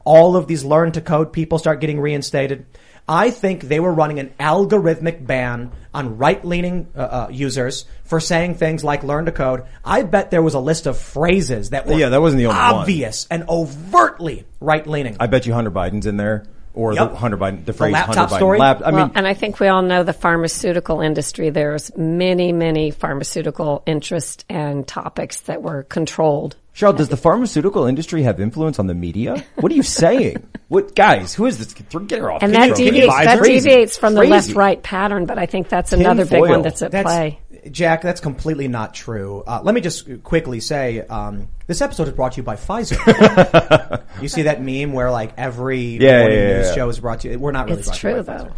All 0.03 0.35
of 0.35 0.47
these 0.47 0.63
learn 0.63 0.93
to 0.93 1.01
code 1.01 1.33
people 1.33 1.59
start 1.59 1.81
getting 1.81 1.99
reinstated. 1.99 2.65
I 3.07 3.31
think 3.31 3.63
they 3.63 3.79
were 3.79 3.93
running 3.93 4.19
an 4.19 4.31
algorithmic 4.39 5.25
ban 5.25 5.71
on 5.93 6.17
right-leaning 6.17 6.87
uh, 6.95 6.99
uh, 6.99 7.27
users 7.31 7.85
for 8.05 8.19
saying 8.19 8.55
things 8.55 8.83
like 8.83 9.03
learn 9.03 9.25
to 9.25 9.31
code. 9.31 9.63
I 9.83 10.03
bet 10.03 10.31
there 10.31 10.41
was 10.41 10.53
a 10.53 10.59
list 10.59 10.85
of 10.87 10.97
phrases 10.97 11.71
that 11.71 11.87
were 11.87 11.93
Yeah, 11.93 12.09
that 12.09 12.21
wasn't 12.21 12.39
the 12.39 12.45
only 12.45 12.59
one. 12.59 12.73
obvious 12.75 13.27
and 13.29 13.43
overtly 13.49 14.45
right-leaning. 14.59 15.17
I 15.19 15.27
bet 15.27 15.45
you 15.45 15.53
Hunter 15.53 15.71
Biden's 15.71 16.05
in 16.05 16.17
there. 16.17 16.45
Or 16.73 16.93
Yep. 16.93 17.09
the 17.11 17.15
Hunter 17.17 17.37
Biden, 17.37 17.65
the 17.65 17.73
phrase 17.73 17.91
laptop 17.91 18.15
Hunter 18.15 18.33
Biden. 18.33 18.37
story? 18.37 18.59
Lap, 18.59 18.81
I 18.85 18.91
well, 18.91 19.07
mean, 19.07 19.15
and 19.15 19.27
I 19.27 19.33
think 19.33 19.59
we 19.59 19.67
all 19.67 19.81
know 19.81 20.03
the 20.03 20.13
pharmaceutical 20.13 21.01
industry. 21.01 21.49
There's 21.49 21.91
many, 21.97 22.53
many 22.53 22.91
pharmaceutical 22.91 23.83
interests 23.85 24.45
and 24.47 24.87
topics 24.87 25.41
that 25.41 25.61
were 25.61 25.83
controlled. 25.83 26.55
Sharyl, 26.73 26.95
does 26.95 27.09
the 27.09 27.17
pharmaceutical 27.17 27.85
industry 27.85 28.23
have 28.23 28.39
influence 28.39 28.79
on 28.79 28.87
the 28.87 28.93
media? 28.93 29.43
What 29.55 29.71
are 29.71 29.75
you 29.75 29.83
saying? 29.83 30.47
what 30.69 30.95
guys? 30.95 31.33
Who 31.35 31.45
is 31.45 31.57
this? 31.57 31.73
Get 31.73 32.19
her 32.19 32.31
off. 32.31 32.41
And 32.43 32.55
that 32.55 32.75
deviates, 32.77 33.13
that 33.13 33.39
Crazy. 33.39 33.69
deviates 33.69 33.97
from 33.97 34.13
the 34.13 34.23
left-right 34.23 34.81
pattern, 34.81 35.25
but 35.25 35.37
I 35.37 35.45
think 35.47 35.67
that's 35.67 35.91
another 35.91 36.23
big 36.23 36.39
foil. 36.39 36.49
one 36.49 36.61
that's 36.61 36.81
at 36.81 36.91
That's, 36.91 37.05
play. 37.05 37.39
Jack, 37.69 38.01
that's 38.01 38.21
completely 38.21 38.69
not 38.69 38.93
true. 38.93 39.43
Uh, 39.45 39.59
let 39.63 39.75
me 39.75 39.81
just 39.81 40.23
quickly 40.23 40.61
say, 40.61 41.01
um, 41.01 41.49
this 41.67 41.81
episode 41.81 42.07
is 42.07 42.13
brought 42.13 42.31
to 42.31 42.37
you 42.37 42.43
by 42.43 42.55
Pfizer. 42.55 44.01
you 44.21 44.29
see 44.29 44.43
that 44.43 44.61
meme 44.61 44.93
where 44.93 45.11
like 45.11 45.33
every 45.37 45.79
Yeah, 45.99 46.19
morning 46.21 46.37
yeah, 46.37 46.47
yeah, 46.47 46.57
news 46.57 46.67
yeah. 46.67 46.75
show 46.75 46.89
is 46.89 46.99
brought 47.01 47.19
to 47.21 47.31
you. 47.31 47.37
We're 47.39 47.51
not 47.51 47.65
really 47.67 47.79
It's 47.79 47.89
brought 47.89 47.97
to 47.99 48.07
you 48.07 48.13
true 48.15 48.23
by 48.23 48.33
Pfizer. 48.33 48.47
though. 48.47 48.53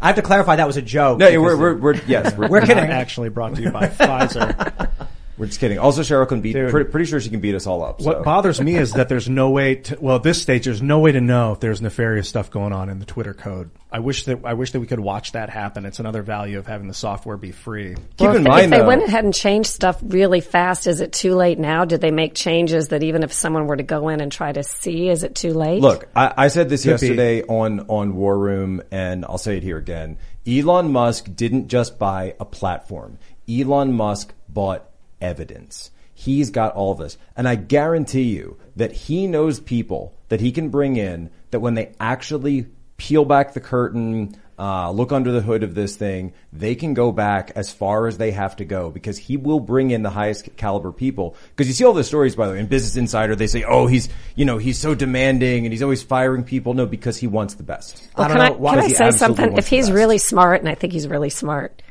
I 0.00 0.06
have 0.06 0.16
to 0.16 0.22
clarify 0.22 0.56
that 0.56 0.66
was 0.66 0.78
a 0.78 0.82
joke. 0.82 1.18
No, 1.18 1.40
we're, 1.40 1.56
we're, 1.56 1.76
we're 1.76 1.94
yes, 2.06 2.34
we're, 2.36 2.48
We're 2.48 2.60
Not 2.60 2.66
kidding. 2.68 2.84
actually 2.90 3.28
brought 3.28 3.54
to 3.56 3.62
you 3.62 3.70
by 3.70 3.86
Pfizer. 3.88 4.88
we're 5.42 5.48
just 5.48 5.58
kidding. 5.58 5.76
Also, 5.80 6.02
Sharyl 6.02 6.28
can 6.28 6.40
beat. 6.40 6.52
Dude. 6.52 6.70
Pretty, 6.70 6.88
pretty 6.88 7.06
sure 7.06 7.20
she 7.20 7.28
can 7.28 7.40
beat 7.40 7.56
us 7.56 7.66
all 7.66 7.82
up. 7.82 8.00
What 8.00 8.22
bothers 8.22 8.60
me 8.60 8.76
is 8.76 8.92
that 8.92 9.08
there's 9.08 9.28
no 9.28 9.50
way 9.50 9.74
to, 9.74 9.98
well, 10.00 10.14
at 10.14 10.22
this 10.22 10.40
stage, 10.40 10.66
there's 10.66 10.80
no 10.80 11.00
way 11.00 11.10
to 11.10 11.20
know 11.20 11.50
if 11.50 11.58
there's 11.58 11.82
nefarious 11.82 12.28
stuff 12.28 12.48
going 12.48 12.72
on 12.72 12.88
in 12.88 13.00
the 13.00 13.04
Twitter 13.04 13.34
code. 13.34 13.72
I 13.90 13.98
wish 13.98 14.24
that, 14.26 14.38
I 14.44 14.54
wish 14.54 14.70
that 14.70 14.78
we 14.78 14.86
could 14.86 15.00
watch 15.00 15.32
that 15.32 15.50
happen. 15.50 15.84
It's 15.84 15.98
another 15.98 16.22
value 16.22 16.60
of 16.60 16.68
having 16.68 16.86
the 16.86 16.94
software 16.94 17.36
be 17.36 17.50
free. 17.50 17.96
Keep 17.96 18.20
Well, 18.20 18.36
in 18.36 18.42
if, 18.42 18.48
mind 18.48 18.64
if 18.66 18.70
they 18.70 18.78
though, 18.78 18.86
went 18.86 19.02
ahead 19.02 19.24
and 19.24 19.34
changed 19.34 19.70
stuff 19.70 19.98
really 20.00 20.40
fast, 20.40 20.86
is 20.86 21.00
it 21.00 21.12
too 21.12 21.34
late 21.34 21.58
now? 21.58 21.86
Did 21.86 22.00
they 22.00 22.12
make 22.12 22.34
changes 22.36 22.88
that 22.88 23.02
even 23.02 23.24
if 23.24 23.32
someone 23.32 23.66
were 23.66 23.76
to 23.76 23.82
go 23.82 24.10
in 24.10 24.20
and 24.20 24.30
try 24.30 24.52
to 24.52 24.62
see, 24.62 25.08
is 25.08 25.24
it 25.24 25.34
too 25.34 25.54
late? 25.54 25.82
Look, 25.82 26.08
I, 26.14 26.32
I 26.36 26.48
said 26.48 26.68
this 26.68 26.84
Could 26.84 27.00
be. 27.00 27.06
yesterday 27.08 27.42
on 27.42 27.80
on 27.88 28.14
War 28.14 28.38
Room, 28.38 28.80
and 28.92 29.24
I'll 29.24 29.38
say 29.38 29.56
it 29.56 29.64
here 29.64 29.76
again. 29.76 30.18
Elon 30.46 30.92
Musk 30.92 31.26
didn't 31.34 31.66
just 31.66 31.98
buy 31.98 32.36
a 32.38 32.44
platform. 32.44 33.18
Elon 33.50 33.92
Musk 33.92 34.32
bought 34.48 34.88
evidence. 35.22 35.90
He's 36.14 36.50
got 36.50 36.74
all 36.74 36.94
this, 36.94 37.16
and 37.36 37.48
I 37.48 37.54
guarantee 37.54 38.24
you 38.24 38.58
that 38.76 38.92
he 38.92 39.26
knows 39.26 39.60
people 39.60 40.14
that 40.28 40.40
he 40.40 40.52
can 40.52 40.68
bring 40.68 40.96
in 40.96 41.30
that 41.50 41.60
when 41.60 41.74
they 41.74 41.94
actually 41.98 42.66
peel 42.96 43.24
back 43.24 43.54
the 43.54 43.60
curtain. 43.60 44.36
Uh, 44.58 44.90
look 44.92 45.10
under 45.10 45.32
the 45.32 45.40
hood 45.40 45.64
of 45.64 45.74
this 45.74 45.96
thing. 45.96 46.32
They 46.52 46.76
can 46.76 46.94
go 46.94 47.10
back 47.10 47.50
as 47.56 47.72
far 47.72 48.06
as 48.06 48.18
they 48.18 48.30
have 48.30 48.54
to 48.56 48.64
go 48.64 48.90
because 48.90 49.18
he 49.18 49.36
will 49.36 49.58
bring 49.58 49.90
in 49.90 50.02
the 50.02 50.10
highest 50.10 50.56
caliber 50.56 50.92
people. 50.92 51.34
Because 51.48 51.66
you 51.66 51.72
see 51.72 51.84
all 51.84 51.94
the 51.94 52.04
stories, 52.04 52.36
by 52.36 52.46
the 52.46 52.52
way, 52.52 52.60
in 52.60 52.66
Business 52.66 52.94
Insider, 52.94 53.34
they 53.34 53.48
say, 53.48 53.64
"Oh, 53.64 53.86
he's 53.86 54.08
you 54.36 54.44
know 54.44 54.58
he's 54.58 54.78
so 54.78 54.94
demanding 54.94 55.64
and 55.64 55.72
he's 55.72 55.82
always 55.82 56.02
firing 56.02 56.44
people." 56.44 56.74
No, 56.74 56.86
because 56.86 57.16
he 57.16 57.26
wants 57.26 57.54
the 57.54 57.64
best. 57.64 58.06
Well, 58.16 58.26
I 58.26 58.28
don't 58.28 58.36
can 58.36 58.46
know 58.46 58.54
I, 58.54 58.56
why 58.58 58.74
can 58.74 58.84
I 58.84 58.88
say 58.88 59.10
something? 59.10 59.56
If 59.56 59.66
he's 59.66 59.90
really 59.90 60.18
smart, 60.18 60.60
and 60.60 60.68
I 60.68 60.74
think 60.74 60.92
he's 60.92 61.08
really 61.08 61.30
smart, 61.30 61.82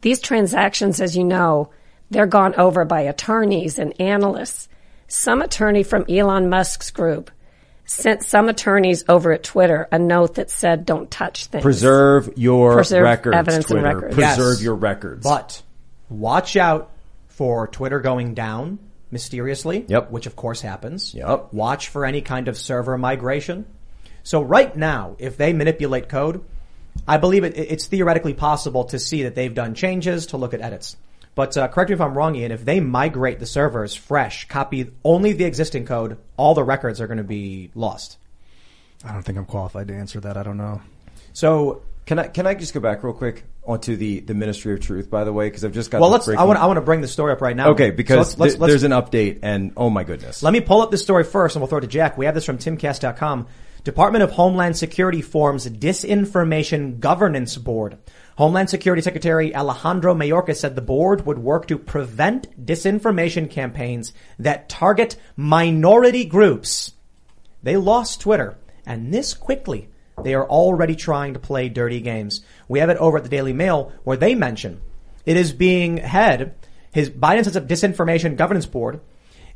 these 0.00 0.18
transactions, 0.18 1.00
as 1.00 1.16
you 1.16 1.22
know, 1.22 1.70
they're 2.12 2.26
gone 2.26 2.54
over 2.56 2.84
by 2.84 3.00
attorneys 3.02 3.78
and 3.78 3.98
analysts. 4.00 4.68
Some 5.08 5.42
attorney 5.42 5.82
from 5.82 6.04
Elon 6.08 6.48
Musk's 6.48 6.90
group 6.90 7.30
sent 7.84 8.22
some 8.22 8.48
attorneys 8.48 9.04
over 9.08 9.32
at 9.32 9.42
Twitter 9.42 9.88
a 9.90 9.98
note 9.98 10.36
that 10.36 10.50
said, 10.50 10.86
"Don't 10.86 11.10
touch 11.10 11.46
things." 11.46 11.62
Preserve 11.62 12.30
your 12.36 12.74
Preserve 12.76 13.02
records, 13.02 13.36
evidence 13.36 13.70
and 13.70 13.80
Twitter. 13.80 13.96
records. 13.96 14.14
Preserve 14.14 14.54
Yes. 14.54 14.62
your 14.62 14.74
records. 14.76 15.24
But 15.24 15.62
watch 16.08 16.56
out 16.56 16.90
for 17.28 17.66
Twitter 17.68 18.00
going 18.00 18.34
down 18.34 18.78
mysteriously. 19.10 19.84
Yep. 19.88 20.10
Which 20.10 20.26
of 20.26 20.36
course 20.36 20.62
happens. 20.62 21.12
Yep. 21.14 21.48
Watch 21.52 21.88
for 21.88 22.06
any 22.06 22.20
kind 22.22 22.48
of 22.48 22.56
server 22.56 22.96
migration. 22.96 23.66
So 24.22 24.40
right 24.40 24.74
now, 24.74 25.16
if 25.18 25.36
they 25.36 25.52
manipulate 25.52 26.08
code, 26.08 26.40
I 27.08 27.16
believe 27.16 27.42
it, 27.44 27.54
it's 27.56 27.86
theoretically 27.86 28.34
possible 28.34 28.84
to 28.84 28.98
see 28.98 29.24
that 29.24 29.34
they've 29.34 29.52
done 29.54 29.74
changes 29.74 30.26
to 30.26 30.36
look 30.36 30.54
at 30.54 30.60
edits. 30.60 30.96
But 31.34 31.56
uh, 31.56 31.68
correct 31.68 31.88
me 31.90 31.94
if 31.94 32.00
I'm 32.00 32.16
wrong, 32.16 32.34
Ian. 32.34 32.52
If 32.52 32.64
they 32.64 32.80
migrate 32.80 33.38
the 33.40 33.46
servers 33.46 33.94
fresh, 33.94 34.46
copy 34.48 34.90
only 35.04 35.32
the 35.32 35.44
existing 35.44 35.86
code, 35.86 36.18
all 36.36 36.54
the 36.54 36.62
records 36.64 37.00
are 37.00 37.06
going 37.06 37.18
to 37.18 37.24
be 37.24 37.70
lost. 37.74 38.18
I 39.04 39.12
don't 39.12 39.22
think 39.22 39.38
I'm 39.38 39.46
qualified 39.46 39.88
to 39.88 39.94
answer 39.94 40.20
that. 40.20 40.36
I 40.36 40.42
don't 40.42 40.58
know. 40.58 40.80
So 41.32 41.82
Can 42.04 42.18
I 42.18 42.28
can 42.28 42.46
I 42.46 42.54
just 42.54 42.74
go 42.74 42.80
back 42.80 43.02
real 43.02 43.14
quick 43.14 43.44
onto 43.64 43.96
the 43.96 44.20
the 44.20 44.34
Ministry 44.34 44.74
of 44.74 44.80
Truth, 44.80 45.08
by 45.08 45.24
the 45.24 45.32
way, 45.32 45.46
because 45.46 45.64
I've 45.64 45.72
just 45.72 45.90
got. 45.90 46.00
well, 46.00 46.10
let's. 46.10 46.28
I 46.28 46.42
want. 46.44 46.58
I 46.58 46.66
want 46.66 46.76
to 46.76 46.80
bring 46.82 47.00
the 47.00 47.08
story 47.08 47.32
up 47.32 47.40
right 47.40 47.56
now. 47.56 47.70
Okay, 47.70 47.90
So 47.90 47.96
because 47.96 48.16
let's- 48.16 48.38
let's- 48.38 48.52
th- 48.54 48.60
let's- 48.60 48.70
there's 48.72 48.82
an 48.82 48.90
update, 48.92 49.38
and 49.42 49.72
oh 49.76 49.88
my 49.88 50.04
goodness, 50.04 50.42
Let 50.42 50.52
me 50.52 50.60
pull 50.60 50.82
up 50.82 50.90
this 50.90 51.00
story 51.02 51.24
first 51.24 51.54
and 51.56 51.60
we'll 51.62 51.68
throw 51.68 51.78
it 51.78 51.82
to 51.82 51.86
Jack. 51.86 52.18
We 52.18 52.26
have 52.26 52.34
this 52.34 52.44
from 52.44 52.58
timcast.com. 52.58 53.46
Department 53.84 54.22
of 54.22 54.32
Homeland 54.32 54.76
Security 54.76 55.22
forms 55.22 55.66
Disinformation 55.66 57.00
Governance 57.00 57.56
Board. 57.56 57.98
Homeland 58.36 58.70
Security 58.70 59.02
Secretary 59.02 59.54
Alejandro 59.54 60.14
Mayorkas 60.14 60.56
said 60.56 60.74
the 60.74 60.80
board 60.82 61.26
would 61.26 61.38
work 61.38 61.66
to 61.68 61.76
prevent 61.76 62.64
disinformation 62.64 63.50
campaigns 63.50 64.12
that 64.38 64.68
target 64.68 65.16
minority 65.36 66.24
groups. 66.24 66.92
They 67.62 67.76
lost 67.76 68.22
Twitter, 68.22 68.56
and 68.86 69.12
this 69.12 69.34
quickly. 69.34 69.88
They 70.22 70.34
are 70.34 70.48
already 70.48 70.96
trying 70.96 71.34
to 71.34 71.40
play 71.40 71.68
dirty 71.68 72.00
games. 72.00 72.42
We 72.68 72.78
have 72.78 72.90
it 72.90 72.96
over 72.98 73.18
at 73.18 73.22
the 73.24 73.28
Daily 73.28 73.52
Mail 73.52 73.92
where 74.04 74.16
they 74.16 74.34
mention 74.34 74.80
it 75.26 75.36
is 75.36 75.52
being 75.52 75.98
head, 75.98 76.54
his 76.92 77.10
Biden 77.10 77.44
sets 77.44 77.56
up 77.56 77.68
disinformation 77.68 78.36
governance 78.36 78.66
board, 78.66 79.00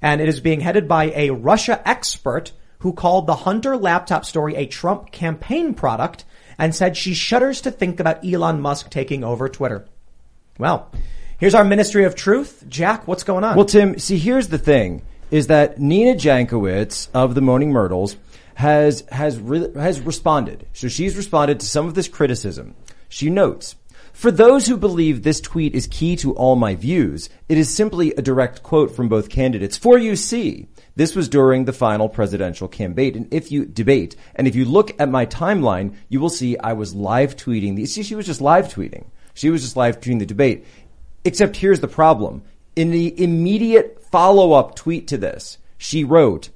and 0.01 0.21
it 0.21 0.29
is 0.29 0.41
being 0.41 0.61
headed 0.61 0.87
by 0.87 1.13
a 1.15 1.31
Russia 1.31 1.81
expert 1.89 2.53
who 2.81 2.93
called 2.93 3.27
the 3.27 3.35
Hunter 3.35 3.77
laptop 3.77 4.25
story 4.25 4.55
a 4.55 4.67
Trump 4.67 5.11
campaign 5.11 5.75
product 5.75 6.25
and 6.59 6.75
said 6.75 6.97
she 6.97 7.15
shudders 7.15 7.61
to 7.63 7.71
think 7.71 8.01
about 8.01 8.25
Elon 8.25 8.61
Musk 8.61 8.91
taking 8.91 9.25
over 9.25 9.49
Twitter. 9.49 9.87
Well, 10.59 10.91
here's 11.39 11.55
our 11.55 11.65
Ministry 11.65 12.05
of 12.05 12.15
Truth. 12.15 12.65
Jack, 12.69 13.07
what's 13.07 13.25
going 13.25 13.45
on? 13.45 13.57
Well, 13.57 13.67
Tim, 13.67 13.99
see, 13.99 14.19
here's 14.19 14.49
the 14.49 14.59
thing: 14.59 15.03
is 15.31 15.49
that 15.49 15.79
Nina 15.79 16.15
Jankowicz 16.15 17.09
of 17.13 17.35
the 17.35 17.41
Moaning 17.41 17.73
Myrtles 17.73 18.17
has 18.55 19.05
has 19.13 19.39
re- 19.39 19.73
has 19.75 20.01
responded. 20.01 20.67
So 20.73 20.89
she's 20.89 21.17
responded 21.17 21.61
to 21.61 21.67
some 21.67 21.87
of 21.87 21.95
this 21.95 22.09
criticism. 22.09 22.75
She 23.09 23.31
notes. 23.31 23.77
For 24.13 24.31
those 24.31 24.67
who 24.67 24.79
believe 24.79 25.23
this 25.23 25.43
tweet 25.43 25.75
is 25.75 25.87
key 25.87 26.17
to 26.17 26.33
all 26.33 26.57
my 26.57 26.75
views, 26.75 27.29
it 27.51 27.59
is 27.59 27.75
simply 27.75 28.15
a 28.15 28.23
direct 28.23 28.63
quote 28.63 28.91
from 28.97 29.11
both 29.11 29.29
candidates. 29.29 29.77
For 29.77 29.99
you 29.99 30.17
see, 30.17 30.69
this 30.97 31.15
was 31.15 31.29
during 31.29 31.65
the 31.65 31.73
final 31.73 32.09
presidential 32.09 32.69
campaign. 32.69 33.17
And 33.17 33.33
if 33.33 33.53
you 33.53 33.67
debate, 33.67 34.17
and 34.35 34.49
if 34.49 34.57
you 34.57 34.65
look 34.65 34.99
at 34.99 35.09
my 35.09 35.27
timeline, 35.27 35.95
you 36.09 36.21
will 36.21 36.31
see 36.31 36.59
I 36.59 36.73
was 36.73 36.95
live 36.95 37.37
tweeting. 37.37 37.87
See, 37.87 38.03
she 38.03 38.15
was 38.15 38.27
just 38.27 38.41
live 38.41 38.69
tweeting. 38.69 39.07
She 39.35 39.51
was 39.51 39.63
just 39.63 39.77
live 39.77 40.01
tweeting 40.01 40.19
the 40.19 40.27
debate. 40.27 40.65
Except 41.25 41.57
here's 41.57 41.81
the 41.81 41.89
problem. 41.89 42.43
In 42.75 42.91
the 42.91 43.23
immediate 43.23 44.03
follow 44.11 44.53
up 44.53 44.75
tweet 44.75 45.07
to 45.09 45.19
this, 45.19 45.59
she 45.77 46.03
wrote, 46.03 46.49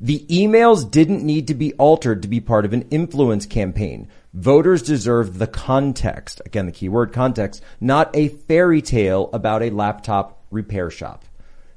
the 0.00 0.26
emails 0.28 0.90
didn't 0.90 1.24
need 1.24 1.46
to 1.46 1.54
be 1.54 1.72
altered 1.74 2.22
to 2.22 2.28
be 2.28 2.40
part 2.40 2.64
of 2.64 2.72
an 2.72 2.88
influence 2.90 3.46
campaign. 3.46 4.08
Voters 4.32 4.82
deserve 4.82 5.38
the 5.38 5.46
context. 5.46 6.42
Again, 6.44 6.66
the 6.66 6.72
keyword 6.72 7.12
context, 7.12 7.62
not 7.80 8.10
a 8.14 8.28
fairy 8.28 8.82
tale 8.82 9.30
about 9.32 9.62
a 9.62 9.70
laptop 9.70 10.44
repair 10.50 10.90
shop. 10.90 11.24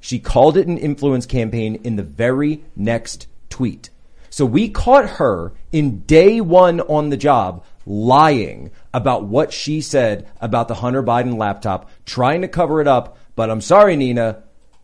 She 0.00 0.18
called 0.18 0.56
it 0.56 0.66
an 0.66 0.78
influence 0.78 1.26
campaign 1.26 1.80
in 1.84 1.96
the 1.96 2.02
very 2.02 2.62
next 2.76 3.26
tweet. 3.50 3.90
So 4.30 4.44
we 4.44 4.68
caught 4.68 5.08
her 5.10 5.52
in 5.72 6.00
day 6.00 6.40
one 6.40 6.80
on 6.80 7.08
the 7.08 7.16
job 7.16 7.64
lying 7.86 8.70
about 8.92 9.24
what 9.24 9.52
she 9.52 9.80
said 9.80 10.28
about 10.40 10.68
the 10.68 10.74
Hunter 10.74 11.02
Biden 11.02 11.36
laptop, 11.36 11.90
trying 12.04 12.42
to 12.42 12.48
cover 12.48 12.80
it 12.80 12.86
up. 12.86 13.18
But 13.34 13.50
I'm 13.50 13.60
sorry, 13.60 13.96
Nina, 13.96 14.42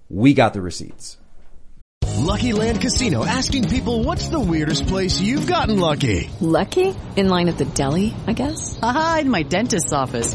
we 0.09 0.35
got 0.35 0.55
the 0.55 0.62
receipts. 0.62 1.18
Lucky 2.16 2.53
Land 2.53 2.81
Casino 2.81 3.24
asking 3.24 3.68
people 3.68 4.03
what's 4.03 4.29
the 4.29 4.40
weirdest 4.40 4.87
place 4.87 5.20
you've 5.20 5.46
gotten 5.46 5.79
lucky? 5.79 6.31
Lucky? 6.40 6.94
In 7.16 7.29
line 7.29 7.48
at 7.48 7.59
the 7.59 7.64
deli, 7.66 8.14
I 8.27 8.33
guess? 8.33 8.79
Aha, 8.83 9.18
in 9.20 9.31
my 9.31 9.42
dentist's 9.42 9.92
office. 9.92 10.35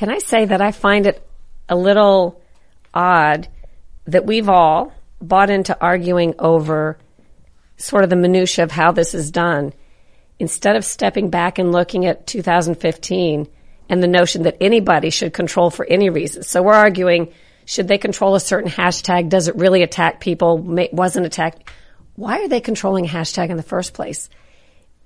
Can 0.00 0.08
I 0.08 0.16
say 0.16 0.46
that 0.46 0.62
I 0.62 0.72
find 0.72 1.06
it 1.06 1.22
a 1.68 1.76
little 1.76 2.40
odd 2.94 3.48
that 4.06 4.24
we've 4.24 4.48
all 4.48 4.94
bought 5.20 5.50
into 5.50 5.78
arguing 5.78 6.36
over 6.38 6.96
sort 7.76 8.04
of 8.04 8.08
the 8.08 8.16
minutia 8.16 8.64
of 8.64 8.70
how 8.70 8.92
this 8.92 9.12
is 9.12 9.30
done 9.30 9.74
instead 10.38 10.76
of 10.76 10.86
stepping 10.86 11.28
back 11.28 11.58
and 11.58 11.70
looking 11.70 12.06
at 12.06 12.26
2015 12.26 13.46
and 13.90 14.02
the 14.02 14.08
notion 14.08 14.44
that 14.44 14.56
anybody 14.58 15.10
should 15.10 15.34
control 15.34 15.68
for 15.68 15.84
any 15.84 16.08
reason. 16.08 16.44
So 16.44 16.62
we're 16.62 16.72
arguing, 16.72 17.34
should 17.66 17.86
they 17.86 17.98
control 17.98 18.34
a 18.34 18.40
certain 18.40 18.70
hashtag? 18.70 19.28
Does 19.28 19.48
it 19.48 19.56
really 19.56 19.82
attack 19.82 20.18
people? 20.18 20.56
Wasn't 20.92 21.26
attacked. 21.26 21.68
Why 22.16 22.38
are 22.38 22.48
they 22.48 22.62
controlling 22.62 23.04
a 23.04 23.10
hashtag 23.10 23.50
in 23.50 23.58
the 23.58 23.62
first 23.62 23.92
place? 23.92 24.30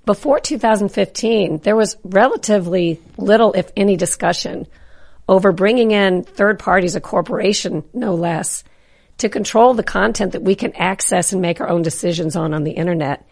Before 0.07 0.38
2015, 0.38 1.59
there 1.64 1.74
was 1.74 1.96
relatively 2.04 3.00
little, 3.16 3.54
if 3.54 3.72
any, 3.76 3.96
discussion 3.96 4.68
over 5.29 5.53
bringing 5.53 5.91
in 5.91 6.23
third 6.23 6.59
parties, 6.59 6.97
a 6.97 7.01
corporation, 7.01 7.85
no 7.93 8.15
less, 8.15 8.65
to 9.19 9.29
control 9.29 9.75
the 9.75 9.83
content 9.83 10.33
that 10.33 10.43
we 10.43 10.55
can 10.55 10.75
access 10.77 11.33
and 11.33 11.41
make 11.41 11.61
our 11.61 11.69
own 11.69 11.83
decisions 11.83 12.37
on 12.37 12.53
on 12.53 12.65
the 12.65 12.73
internet. 12.73 13.27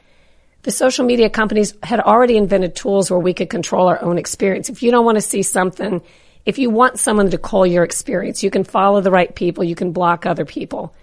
The 0.62 0.70
social 0.70 1.04
media 1.04 1.28
companies 1.28 1.74
had 1.82 2.00
already 2.00 2.36
invented 2.36 2.76
tools 2.76 3.10
where 3.10 3.18
we 3.18 3.34
could 3.34 3.50
control 3.50 3.88
our 3.88 4.00
own 4.00 4.16
experience. 4.16 4.68
If 4.68 4.82
you 4.82 4.90
don't 4.92 5.04
want 5.04 5.16
to 5.16 5.22
see 5.22 5.42
something, 5.42 6.00
if 6.46 6.58
you 6.58 6.70
want 6.70 7.00
someone 7.00 7.30
to 7.30 7.38
call 7.38 7.66
your 7.66 7.84
experience, 7.84 8.42
you 8.42 8.50
can 8.50 8.64
follow 8.64 9.00
the 9.00 9.10
right 9.10 9.34
people, 9.34 9.64
you 9.64 9.74
can 9.74 9.92
block 9.92 10.24
other 10.24 10.44
people. 10.44 10.94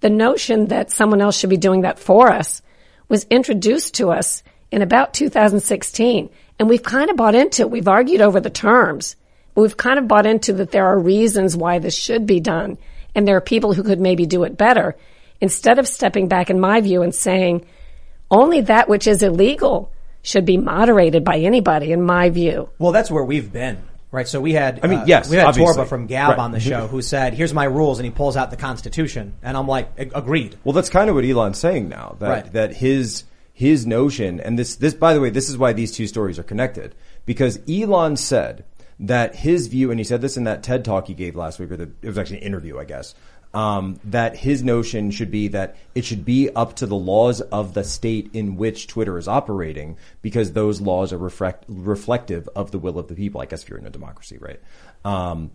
The 0.00 0.10
notion 0.10 0.66
that 0.66 0.90
someone 0.90 1.20
else 1.20 1.38
should 1.38 1.50
be 1.50 1.56
doing 1.56 1.82
that 1.82 1.98
for 1.98 2.30
us 2.32 2.62
was 3.08 3.24
introduced 3.24 3.94
to 3.94 4.10
us 4.10 4.42
in 4.70 4.82
about 4.82 5.14
2016. 5.14 6.30
And 6.58 6.68
we've 6.68 6.82
kind 6.82 7.10
of 7.10 7.16
bought 7.16 7.34
into 7.34 7.62
it. 7.62 7.70
We've 7.70 7.88
argued 7.88 8.20
over 8.20 8.40
the 8.40 8.50
terms. 8.50 9.16
We've 9.54 9.76
kind 9.76 9.98
of 9.98 10.08
bought 10.08 10.26
into 10.26 10.52
that 10.54 10.70
there 10.72 10.86
are 10.86 10.98
reasons 10.98 11.56
why 11.56 11.78
this 11.78 11.96
should 11.96 12.26
be 12.26 12.40
done. 12.40 12.78
And 13.14 13.26
there 13.28 13.36
are 13.36 13.40
people 13.40 13.72
who 13.74 13.84
could 13.84 14.00
maybe 14.00 14.26
do 14.26 14.42
it 14.44 14.56
better. 14.56 14.96
Instead 15.40 15.78
of 15.78 15.86
stepping 15.86 16.26
back, 16.28 16.50
in 16.50 16.58
my 16.58 16.80
view, 16.80 17.02
and 17.02 17.14
saying 17.14 17.64
only 18.30 18.62
that 18.62 18.88
which 18.88 19.06
is 19.06 19.22
illegal 19.22 19.92
should 20.22 20.44
be 20.44 20.56
moderated 20.56 21.22
by 21.24 21.38
anybody, 21.38 21.92
in 21.92 22.02
my 22.02 22.30
view. 22.30 22.70
Well, 22.78 22.92
that's 22.92 23.10
where 23.10 23.24
we've 23.24 23.52
been. 23.52 23.82
Right, 24.10 24.28
so 24.28 24.40
we 24.40 24.52
had, 24.52 24.78
I 24.84 24.86
mean, 24.86 25.00
uh, 25.00 25.04
yes, 25.08 25.28
we 25.28 25.36
had 25.36 25.46
obviously. 25.46 25.74
Torba 25.74 25.88
from 25.88 26.06
Gab 26.06 26.30
Right. 26.30 26.38
on 26.38 26.52
the 26.52 26.60
show 26.60 26.86
who 26.86 27.02
said, 27.02 27.34
"Here's 27.34 27.52
my 27.52 27.64
rules," 27.64 27.98
and 27.98 28.04
he 28.06 28.12
pulls 28.12 28.36
out 28.36 28.52
the 28.52 28.56
Constitution, 28.56 29.32
and 29.42 29.56
I'm 29.56 29.66
like, 29.66 29.88
"Agreed." 30.14 30.54
Well, 30.62 30.72
that's 30.72 30.88
kind 30.88 31.10
of 31.10 31.16
what 31.16 31.24
Elon's 31.24 31.58
saying 31.58 31.88
now. 31.88 32.14
That 32.20 32.28
Right. 32.28 32.52
that 32.52 32.74
his 32.76 33.24
his 33.52 33.86
notion, 33.88 34.38
and 34.38 34.56
this 34.56 34.76
this 34.76 34.94
by 34.94 35.14
the 35.14 35.20
way, 35.20 35.30
this 35.30 35.48
is 35.50 35.58
why 35.58 35.72
these 35.72 35.90
two 35.90 36.06
stories 36.06 36.38
are 36.38 36.44
connected 36.44 36.94
because 37.26 37.58
Elon 37.68 38.14
said 38.16 38.62
that 39.00 39.34
his 39.34 39.66
view, 39.66 39.90
and 39.90 40.00
he 40.00 40.04
said 40.04 40.20
this 40.20 40.36
in 40.36 40.44
that 40.44 40.62
TED 40.62 40.84
talk 40.84 41.06
he 41.06 41.14
gave 41.14 41.36
last 41.36 41.58
week, 41.58 41.70
or 41.70 41.76
the, 41.76 41.90
it 42.02 42.08
was 42.08 42.18
actually 42.18 42.38
an 42.38 42.44
interview, 42.44 42.78
I 42.78 42.84
guess. 42.84 43.14
Um, 43.52 44.00
that 44.04 44.36
his 44.36 44.64
notion 44.64 45.12
should 45.12 45.30
be 45.30 45.46
that 45.48 45.76
it 45.94 46.04
should 46.04 46.24
be 46.24 46.50
up 46.50 46.74
to 46.76 46.86
the 46.86 46.96
laws 46.96 47.40
of 47.40 47.72
the 47.72 47.84
state 47.84 48.30
in 48.32 48.56
which 48.56 48.88
Twitter 48.88 49.16
is 49.16 49.28
operating, 49.28 49.96
because 50.22 50.52
those 50.52 50.80
laws 50.80 51.12
are 51.12 51.18
reflect, 51.18 51.64
reflective 51.68 52.48
of 52.56 52.72
the 52.72 52.80
will 52.80 52.98
of 52.98 53.06
the 53.06 53.14
people. 53.14 53.40
I 53.40 53.46
guess 53.46 53.62
if 53.62 53.68
you're 53.68 53.78
in 53.78 53.86
a 53.86 53.90
democracy, 53.90 54.38
right? 54.38 54.60
Um, 55.04 55.52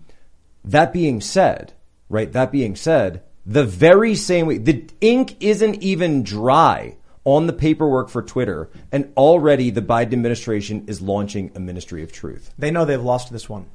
that 0.64 0.94
being 0.94 1.20
said, 1.20 1.74
right? 2.08 2.32
That 2.32 2.54
being 2.54 2.78
said, 2.78 3.24
the 3.46 3.66
very 3.66 4.16
same 4.16 4.48
way, 4.48 4.60
the 4.60 4.88
ink 5.02 5.36
isn't 5.42 5.84
even 5.84 6.24
dry 6.24 6.96
on 7.30 7.48
the 7.48 7.54
paperwork 7.54 8.10
for 8.10 8.22
Twitter, 8.22 8.70
and 8.92 9.12
already 9.16 9.70
the 9.70 9.82
Biden 9.82 10.14
administration 10.14 10.86
is 10.88 11.02
launching 11.02 11.52
a 11.56 11.60
Ministry 11.60 12.04
of 12.04 12.12
Truth. 12.12 12.54
They 12.58 12.72
know 12.72 12.86
they've 12.86 13.02
lost 13.02 13.32
this 13.32 13.48
one. 13.48 13.68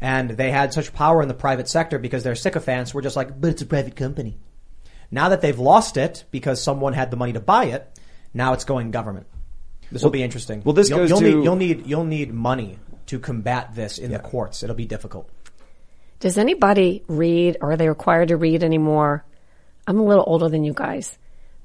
And 0.00 0.30
they 0.30 0.50
had 0.50 0.72
such 0.72 0.94
power 0.94 1.20
in 1.20 1.28
the 1.28 1.34
private 1.34 1.68
sector 1.68 1.98
because 1.98 2.22
their 2.22 2.34
sycophants 2.34 2.94
were 2.94 3.02
just 3.02 3.16
like, 3.16 3.38
but 3.38 3.50
it's 3.50 3.62
a 3.62 3.66
private 3.66 3.96
company. 3.96 4.38
Now 5.10 5.28
that 5.30 5.40
they've 5.40 5.58
lost 5.58 5.96
it 5.96 6.24
because 6.30 6.62
someone 6.62 6.92
had 6.92 7.10
the 7.10 7.16
money 7.16 7.32
to 7.34 7.40
buy 7.40 7.64
it, 7.66 7.98
now 8.32 8.52
it's 8.52 8.64
going 8.64 8.90
government. 8.92 9.26
This 9.92 10.02
will 10.02 10.10
be 10.10 10.22
interesting. 10.22 10.62
well, 10.64 10.72
this 10.72 10.88
you'll, 10.88 11.00
goes 11.00 11.10
you'll 11.10 11.20
to- 11.20 11.24
need, 11.24 11.44
you'll 11.44 11.56
need 11.56 11.86
you'll 11.86 12.04
need 12.04 12.32
money 12.32 12.78
to 13.06 13.18
combat 13.18 13.74
this 13.74 13.98
in 13.98 14.12
the 14.12 14.20
courts. 14.20 14.62
It'll 14.62 14.76
be 14.76 14.86
difficult. 14.86 15.28
Does 16.20 16.38
anybody 16.38 17.02
read 17.08 17.56
or 17.60 17.72
are 17.72 17.76
they 17.76 17.88
required 17.88 18.28
to 18.28 18.36
read 18.36 18.62
anymore? 18.62 19.24
I'm 19.86 19.98
a 19.98 20.04
little 20.04 20.24
older 20.26 20.48
than 20.48 20.62
you 20.62 20.72
guys, 20.72 21.18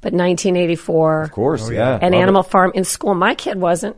but 0.05 0.13
1984 0.13 1.21
Of 1.23 1.31
course, 1.31 1.67
oh, 1.67 1.71
yeah. 1.71 1.97
and 1.99 2.13
Love 2.13 2.21
Animal 2.21 2.41
it. 2.43 2.49
Farm 2.51 2.71
in 2.75 2.83
school. 2.83 3.15
My 3.15 3.33
kid 3.33 3.59
wasn't. 3.59 3.97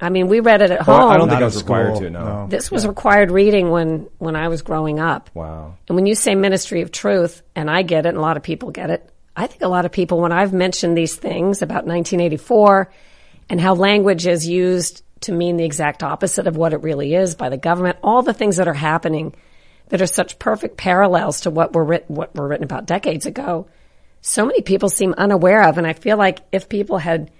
I 0.00 0.08
mean, 0.08 0.28
we 0.28 0.40
read 0.40 0.62
it 0.62 0.70
at 0.70 0.80
Oh, 0.80 0.84
home. 0.84 1.10
I 1.10 1.18
don't 1.18 1.28
think 1.28 1.40
Not 1.40 1.42
I 1.42 1.44
was 1.44 1.58
required 1.58 1.96
to. 1.96 2.08
No. 2.08 2.24
no. 2.24 2.46
this 2.48 2.70
was 2.70 2.86
required 2.86 3.30
reading 3.30 3.68
when 3.70 4.08
when 4.16 4.34
I 4.34 4.48
was 4.48 4.62
growing 4.62 4.98
up. 4.98 5.28
Wow. 5.34 5.76
And 5.88 5.94
when 5.96 6.06
you 6.06 6.14
say 6.14 6.34
ministry 6.34 6.80
of 6.80 6.90
truth, 6.90 7.42
and 7.54 7.70
I 7.70 7.82
get 7.82 8.06
it, 8.06 8.08
and 8.08 8.16
a 8.16 8.22
lot 8.22 8.38
of 8.38 8.42
people 8.42 8.70
get 8.70 8.88
it, 8.88 9.06
I 9.36 9.46
think 9.46 9.60
a 9.60 9.68
lot 9.68 9.84
of 9.84 9.92
people, 9.92 10.20
when 10.22 10.32
I've 10.32 10.54
mentioned 10.54 10.96
these 10.96 11.16
things 11.16 11.60
about 11.60 11.84
1984 11.84 12.90
and 13.50 13.60
how 13.60 13.74
language 13.74 14.26
is 14.26 14.48
used 14.48 15.02
to 15.20 15.32
mean 15.32 15.58
the 15.58 15.64
exact 15.66 16.02
opposite 16.02 16.46
of 16.46 16.56
what 16.56 16.72
it 16.72 16.78
really 16.82 17.14
is 17.14 17.34
by 17.34 17.50
the 17.50 17.58
government, 17.58 17.98
all 18.02 18.22
the 18.22 18.32
things 18.32 18.56
that 18.56 18.68
are 18.68 18.72
happening 18.90 19.34
that 19.90 20.00
are 20.00 20.06
such 20.06 20.38
perfect 20.38 20.78
parallels 20.78 21.42
to 21.42 21.50
what 21.50 21.74
were 21.74 21.84
written, 21.84 22.16
what 22.16 22.34
were 22.34 22.48
written 22.48 22.64
about 22.64 22.86
decades 22.86 23.26
ago, 23.26 23.66
so 24.22 24.46
many 24.46 24.62
people 24.62 24.88
seem 24.88 25.14
unaware 25.18 25.68
of. 25.68 25.76
And 25.76 25.86
I 25.86 25.92
feel 25.92 26.16
like 26.16 26.40
if 26.52 26.68
people 26.68 26.98
had 26.98 27.30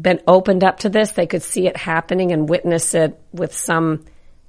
been 0.00 0.20
opened 0.26 0.64
up 0.64 0.78
to 0.80 0.88
this, 0.88 1.10
they 1.10 1.26
could 1.26 1.42
see 1.42 1.66
it 1.66 1.76
happening 1.76 2.32
and 2.32 2.48
witness 2.48 2.94
it 2.94 3.20
with 3.32 3.52
some 3.52 4.04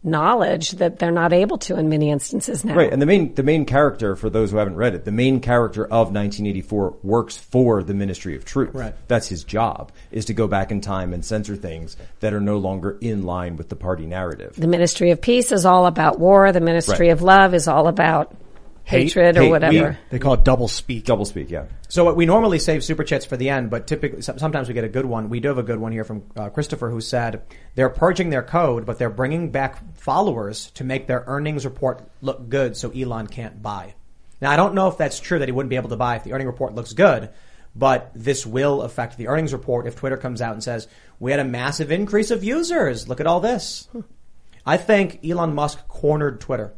knowledge 0.06 0.72
that 0.72 1.00
they're 1.00 1.12
not 1.12 1.32
able 1.32 1.58
to 1.58 1.78
in 1.78 1.88
many 1.88 2.12
instances 2.12 2.66
now. 2.66 2.76
Right, 2.76 2.92
and 2.92 3.02
the 3.02 3.06
main 3.06 3.34
the 3.36 3.44
main 3.44 3.66
character 3.66 4.16
for 4.16 4.30
those 4.30 4.52
who 4.52 4.58
haven't 4.58 4.76
read 4.76 4.96
it, 4.96 5.06
the 5.06 5.12
main 5.12 5.40
character 5.40 5.86
of 5.86 6.12
1984 6.12 6.98
works 7.04 7.38
for 7.38 7.84
the 7.84 7.94
Ministry 7.94 8.36
of 8.36 8.44
Truth. 8.44 8.76
Right. 8.76 8.94
That's 9.08 9.28
his 9.28 9.44
job 9.44 9.92
is 10.12 10.26
to 10.26 10.34
go 10.34 10.48
back 10.48 10.72
in 10.72 10.82
time 10.82 11.14
and 11.14 11.24
censor 11.24 11.56
things 11.56 11.96
that 12.20 12.34
are 12.34 12.42
no 12.42 12.58
longer 12.58 12.98
in 13.00 13.24
line 13.24 13.56
with 13.56 13.70
the 13.70 13.76
party 13.78 14.06
narrative. 14.06 14.56
The 14.58 14.68
Ministry 14.68 15.12
of 15.12 15.22
Peace 15.22 15.52
is 15.52 15.66
all 15.66 15.86
about 15.86 16.20
war. 16.20 16.52
The 16.52 16.60
Ministry 16.60 17.08
Right. 17.08 17.14
of 17.14 17.22
Love 17.22 17.54
is 17.54 17.70
all 17.70 17.88
about 17.88 18.36
hatred 18.84 19.38
or 19.38 19.44
hate, 19.44 19.50
whatever. 19.50 19.98
They 20.10 20.20
call 20.20 20.34
it 20.34 20.44
double 20.44 20.68
speak. 20.68 21.06
Double 21.06 21.26
speak, 21.26 21.50
yeah. 21.50 21.66
So 21.90 22.04
what 22.04 22.16
we 22.16 22.26
normally 22.26 22.60
save 22.60 22.84
super 22.84 23.04
chats 23.04 23.26
for 23.26 23.38
the 23.38 23.50
end, 23.50 23.70
but 23.70 23.88
typically 23.88 24.22
sometimes 24.22 24.68
we 24.68 24.74
get 24.74 24.84
a 24.84 24.90
good 24.90 25.06
one. 25.06 25.30
We 25.30 25.40
do 25.40 25.50
have 25.50 25.58
a 25.58 25.64
good 25.64 25.80
one 25.80 25.92
here 25.92 26.04
from 26.04 26.24
uh, 26.36 26.50
Christopher 26.50 26.90
who 26.90 27.02
said 27.02 27.44
they're 27.76 27.90
purging 27.90 28.30
their 28.30 28.44
code, 28.44 28.86
but 28.86 29.00
they're 29.00 29.10
bringing 29.10 29.52
back 29.52 29.96
followers 29.96 30.72
to 30.72 30.84
make 30.84 31.08
their 31.08 31.24
earnings 31.28 31.66
report 31.66 32.02
look 32.22 32.50
good, 32.50 32.76
so 32.76 32.92
Elon 32.92 33.28
can't 33.28 33.62
buy. 33.62 33.96
Now 34.42 34.52
I 34.52 34.56
don't 34.56 34.74
know 34.74 34.88
if 34.88 34.98
that's 34.98 35.20
true 35.20 35.40
that 35.40 35.48
he 35.48 35.52
wouldn't 35.52 35.70
be 35.70 35.78
able 35.78 35.90
to 35.90 35.96
buy 35.96 36.18
if 36.18 36.24
the 36.24 36.34
earning 36.34 36.48
report 36.48 36.76
looks 36.76 36.94
good, 36.94 37.30
but 37.76 38.12
this 38.14 38.46
will 38.46 38.82
affect 38.82 39.18
the 39.18 39.28
earnings 39.28 39.54
report 39.54 39.88
if 39.88 39.96
Twitter 39.96 40.18
comes 40.18 40.42
out 40.42 40.54
and 40.54 40.64
says 40.64 40.88
we 41.20 41.32
had 41.32 41.40
a 41.40 41.46
massive 41.46 41.92
increase 41.92 42.32
of 42.32 42.44
users. 42.44 43.08
Look 43.08 43.20
at 43.20 43.28
all 43.28 43.40
this. 43.40 43.88
I 44.66 44.78
think 44.78 45.20
Elon 45.26 45.56
Musk 45.56 45.88
cornered 45.88 46.40
Twitter. 46.40 46.74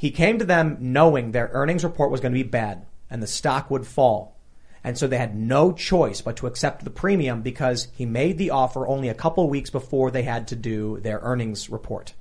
He 0.00 0.10
came 0.10 0.38
to 0.38 0.46
them 0.46 0.78
knowing 0.80 1.32
their 1.32 1.50
earnings 1.52 1.84
report 1.84 2.10
was 2.10 2.22
going 2.22 2.32
to 2.32 2.42
be 2.42 2.48
bad 2.48 2.86
and 3.10 3.22
the 3.22 3.26
stock 3.26 3.70
would 3.70 3.86
fall. 3.86 4.34
And 4.82 4.96
so 4.96 5.06
they 5.06 5.18
had 5.18 5.36
no 5.36 5.72
choice 5.72 6.22
but 6.22 6.38
to 6.38 6.46
accept 6.46 6.84
the 6.84 6.90
premium 6.90 7.42
because 7.42 7.88
he 7.92 8.06
made 8.06 8.38
the 8.38 8.48
offer 8.48 8.88
only 8.88 9.10
a 9.10 9.14
couple 9.14 9.46
weeks 9.50 9.68
before 9.68 10.10
they 10.10 10.22
had 10.22 10.48
to 10.48 10.56
do 10.56 10.98
their 11.00 11.18
earnings 11.22 11.68
report. 11.68 12.14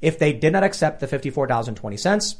If 0.00 0.20
they 0.20 0.32
did 0.32 0.52
not 0.52 0.62
accept 0.62 1.00
the 1.00 1.08
$54.20, 1.08 2.36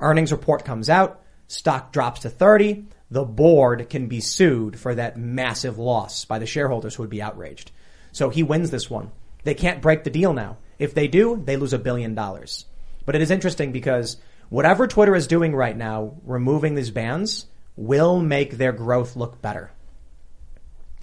earnings 0.00 0.32
report 0.32 0.66
comes 0.66 0.90
out, 0.90 1.22
stock 1.48 1.90
drops 1.90 2.20
to 2.20 2.28
30, 2.28 2.84
the 3.10 3.24
board 3.24 3.88
can 3.88 4.06
be 4.06 4.20
sued 4.20 4.78
for 4.78 4.94
that 4.96 5.16
massive 5.16 5.78
loss 5.78 6.26
by 6.26 6.38
the 6.38 6.44
shareholders 6.44 6.94
who 6.94 7.04
would 7.04 7.08
be 7.08 7.22
outraged. 7.22 7.70
So 8.12 8.28
he 8.28 8.42
wins 8.42 8.70
this 8.70 8.90
one. 8.90 9.12
They 9.44 9.54
can't 9.54 9.80
break 9.80 10.04
the 10.04 10.10
deal 10.10 10.34
now. 10.34 10.58
If 10.78 10.92
they 10.92 11.08
do, 11.08 11.42
they 11.42 11.56
lose 11.56 11.72
a 11.72 11.78
billion 11.78 12.14
dollars. 12.14 12.66
But 13.10 13.16
it 13.16 13.22
is 13.22 13.32
interesting 13.32 13.72
because 13.72 14.18
whatever 14.50 14.86
Twitter 14.86 15.16
is 15.16 15.26
doing 15.26 15.52
right 15.52 15.76
now, 15.76 16.14
removing 16.24 16.76
these 16.76 16.92
bans, 16.92 17.46
will 17.74 18.20
make 18.20 18.56
their 18.56 18.70
growth 18.70 19.16
look 19.16 19.42
better. 19.42 19.72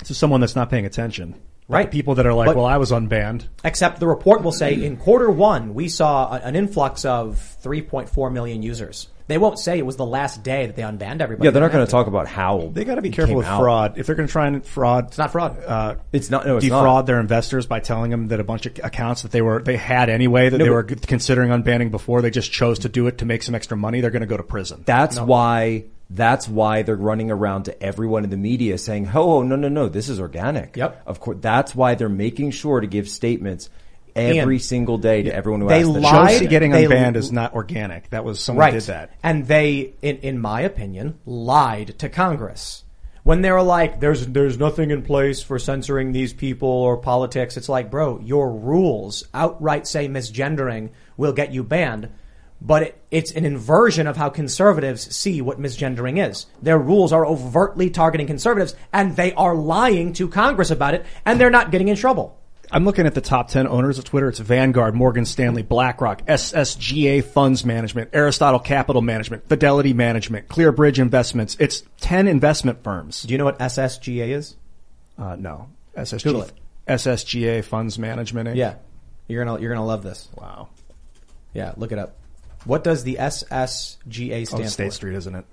To 0.05 0.13
someone 0.13 0.39
that's 0.39 0.55
not 0.55 0.69
paying 0.69 0.85
attention. 0.85 1.35
Right. 1.67 1.91
People 1.91 2.15
that 2.15 2.25
are 2.25 2.33
like, 2.33 2.45
But- 2.45 2.55
well, 2.55 2.65
I 2.65 2.77
was 2.77 2.91
unbanned. 2.91 3.47
Except 3.65 3.99
the 3.99 4.07
report 4.07 4.41
will 4.41 4.53
say 4.53 4.73
in 4.85 4.95
quarter 4.95 5.29
one, 5.29 5.73
we 5.73 5.89
saw 5.89 6.31
an 6.31 6.55
influx 6.55 7.03
of 7.03 7.57
3.4 7.61 8.31
million 8.31 8.63
users. 8.63 9.09
They 9.27 9.37
won't 9.37 9.59
say 9.59 9.77
it 9.77 9.85
was 9.85 9.97
the 9.97 10.05
last 10.05 10.41
day 10.43 10.67
that 10.67 10.75
they 10.77 10.81
unbanned 10.83 11.19
everybody. 11.21 11.45
Yeah, 11.47 11.51
they're 11.51 11.61
not 11.61 11.71
going 11.73 11.85
to 11.85 11.91
talk 11.91 12.07
about 12.07 12.27
how 12.27 12.69
They 12.73 12.85
got 12.85 12.95
to 12.95 13.01
be 13.01 13.09
it 13.09 13.13
careful 13.13 13.31
came 13.31 13.37
with 13.39 13.47
out. 13.47 13.59
fraud. 13.59 13.97
If 13.97 14.05
they're 14.07 14.15
going 14.15 14.27
to 14.27 14.31
try 14.31 14.47
and 14.47 14.65
fraud, 14.65 15.07
It's 15.07 15.17
not 15.17 15.31
fraud. 15.33 15.61
uh, 15.63 15.95
It's 16.13 16.29
not. 16.29 16.45
No, 16.45 16.57
it's 16.57 16.63
defraud 16.65 16.83
not. 16.83 17.05
their 17.07 17.19
investors 17.19 17.65
by 17.65 17.81
telling 17.81 18.09
them 18.09 18.29
that 18.29 18.39
a 18.39 18.43
bunch 18.45 18.65
of 18.65 18.79
accounts 18.83 19.23
that 19.23 19.31
they 19.31 19.41
were 19.41 19.61
they 19.61 19.75
had 19.77 20.09
anyway 20.09 20.47
that 20.49 20.57
No, 20.57 20.63
they 20.63 20.69
were 20.69 20.83
considering 20.83 21.49
unbanning 21.49 21.91
before 21.91 22.21
they 22.21 22.29
just 22.31 22.51
chose 22.51 22.79
to 22.79 22.89
do 22.89 23.07
it 23.07 23.17
to 23.17 23.25
make 23.25 23.43
some 23.43 23.53
extra 23.53 23.75
money. 23.75 23.99
They're 24.01 24.11
going 24.11 24.21
to 24.21 24.27
go 24.27 24.37
to 24.37 24.43
prison. 24.43 24.83
That's 24.85 25.19
why. 25.19 25.85
That's 26.09 26.47
why 26.47 26.83
they're 26.83 26.95
running 26.95 27.31
around 27.31 27.63
to 27.63 27.83
everyone 27.83 28.23
in 28.23 28.29
the 28.29 28.37
media 28.37 28.77
saying, 28.77 29.09
"Oh, 29.13 29.43
no, 29.43 29.57
no, 29.57 29.67
no, 29.67 29.89
this 29.89 30.07
is 30.07 30.21
organic." 30.21 30.77
Yep. 30.77 31.01
Of 31.05 31.19
course, 31.19 31.39
that's 31.41 31.75
why 31.75 31.95
they're 31.95 32.07
making 32.07 32.51
sure 32.51 32.79
to 32.79 32.87
give 32.87 33.09
statements 33.09 33.69
every 34.17 34.55
Ian, 34.55 34.59
single 34.59 34.97
day 34.97 35.23
to 35.23 35.33
everyone 35.33 35.61
who 35.61 35.67
they 35.67 35.83
them. 35.83 36.01
lied- 36.01 36.29
Chelsea 36.29 36.47
getting 36.47 36.71
they- 36.71 36.85
unbanned 36.85 37.15
is 37.15 37.31
not 37.31 37.53
organic. 37.53 38.09
That 38.09 38.23
was 38.25 38.39
someone 38.39 38.65
right. 38.65 38.73
did 38.73 38.83
that. 38.83 39.11
And 39.23 39.47
they, 39.47 39.93
in, 40.01 40.17
in 40.17 40.39
my 40.39 40.61
opinion, 40.61 41.19
lied 41.25 41.99
to 41.99 42.09
Congress. 42.09 42.83
When 43.23 43.41
they 43.41 43.51
were 43.51 43.61
like, 43.61 43.99
there's, 43.99 44.25
there's 44.25 44.57
nothing 44.57 44.89
in 44.89 45.01
place 45.01 45.41
for 45.41 45.59
censoring 45.59 46.13
these 46.13 46.31
people 46.31 46.69
or 46.69 46.95
politics. 46.95 47.57
It's 47.57 47.67
like, 47.67 47.91
bro, 47.91 48.19
your 48.19 48.51
rules 48.53 49.25
outright 49.33 49.85
say 49.85 50.07
misgendering 50.07 50.91
will 51.17 51.33
get 51.33 51.51
you 51.51 51.63
banned. 51.63 52.07
But 52.61 52.83
it, 52.83 53.01
it's 53.11 53.31
an 53.33 53.43
inversion 53.45 54.07
of 54.07 54.15
how 54.15 54.29
conservatives 54.29 55.13
see 55.15 55.41
what 55.41 55.59
misgendering 55.59 56.25
is. 56.25 56.45
Their 56.61 56.79
rules 56.79 57.11
are 57.13 57.25
overtly 57.25 57.89
targeting 57.89 58.27
conservatives 58.27 58.75
and 58.93 59.15
they 59.15 59.33
are 59.33 59.53
lying 59.53 60.13
to 60.13 60.27
Congress 60.29 60.71
about 60.71 60.93
it 60.93 61.05
and 61.25 61.39
they're 61.39 61.49
not 61.49 61.69
getting 61.69 61.89
in 61.89 61.97
trouble. 61.97 62.39
I'm 62.71 62.83
looking 62.85 63.05
at 63.05 63.13
the 63.15 63.21
top 63.21 63.47
10 63.49 63.67
owners 63.67 63.97
of 63.97 64.03
Twitter. 64.03 64.27
It's 64.27 64.39
Vanguard, 64.39 64.93
Morgan 64.93 65.25
Stanley, 65.25 65.63
BlackRock, 65.63 66.25
SSGA 66.25 67.23
Funds 67.23 67.63
Management, 67.63 68.09
Aristotle 68.13 68.59
Capital 68.59 69.01
Management, 69.01 69.47
Fidelity 69.47 69.93
Management, 69.93 70.47
ClearBridge 70.49 70.99
Investments. 70.99 71.55
It's 71.59 71.83
10 72.01 72.27
investment 72.27 72.83
firms. 72.83 73.23
Do 73.23 73.31
you 73.33 73.37
know 73.37 73.45
what 73.45 73.59
SSGA 73.59 74.29
is? 74.29 74.55
Uh, 75.17 75.35
no. 75.37 75.69
Google 75.95 76.43
it. 76.43 76.51
SSGA 76.87 77.63
Funds 77.63 77.97
Management. 77.97 78.49
Inc. 78.49 78.55
Yeah. 78.55 78.75
You're 79.27 79.43
gonna, 79.43 79.59
you're 79.59 79.73
gonna 79.73 79.85
love 79.85 80.03
this. 80.03 80.29
Wow. 80.35 80.69
Yeah, 81.53 81.73
look 81.77 81.91
it 81.91 81.99
up. 81.99 82.17
What 82.65 82.83
does 82.83 83.03
the 83.03 83.15
SSGA 83.15 84.45
stand 84.45 84.63
Oh, 84.63 84.65
State 84.65 84.65
for? 84.65 84.69
State 84.69 84.93
Street, 84.93 85.15
isn't 85.15 85.35
it? 85.35 85.45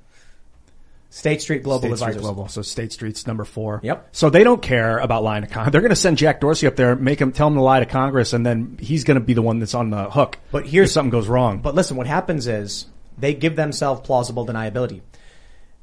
State 1.14 1.40
Street 1.42 1.62
Global 1.62 1.88
State 1.88 1.96
Street 1.96 2.08
Advisors. 2.08 2.22
Global. 2.22 2.48
So 2.48 2.62
State 2.62 2.92
Street's 2.92 3.24
number 3.24 3.44
four. 3.44 3.78
Yep. 3.84 4.08
So 4.10 4.30
they 4.30 4.42
don't 4.42 4.60
care 4.60 4.98
about 4.98 5.22
lying 5.22 5.42
to 5.42 5.48
Congress. 5.48 5.70
They're 5.70 5.80
going 5.80 5.90
to 5.90 5.96
send 5.96 6.18
Jack 6.18 6.40
Dorsey 6.40 6.66
up 6.66 6.74
there, 6.74 6.96
make 6.96 7.20
him 7.20 7.30
tell 7.30 7.46
him 7.46 7.54
to 7.54 7.62
lie 7.62 7.78
to 7.78 7.86
Congress, 7.86 8.32
and 8.32 8.44
then 8.44 8.78
he's 8.80 9.04
going 9.04 9.14
to 9.14 9.24
be 9.24 9.32
the 9.32 9.40
one 9.40 9.60
that's 9.60 9.74
on 9.74 9.90
the 9.90 10.10
hook. 10.10 10.38
But 10.50 10.66
here's- 10.66 10.88
if 10.88 10.92
something 10.92 11.10
goes 11.10 11.28
wrong. 11.28 11.58
But 11.60 11.76
listen, 11.76 11.96
what 11.96 12.08
happens 12.08 12.48
is 12.48 12.86
they 13.16 13.32
give 13.32 13.54
themselves 13.54 14.00
plausible 14.00 14.44
deniability. 14.44 15.02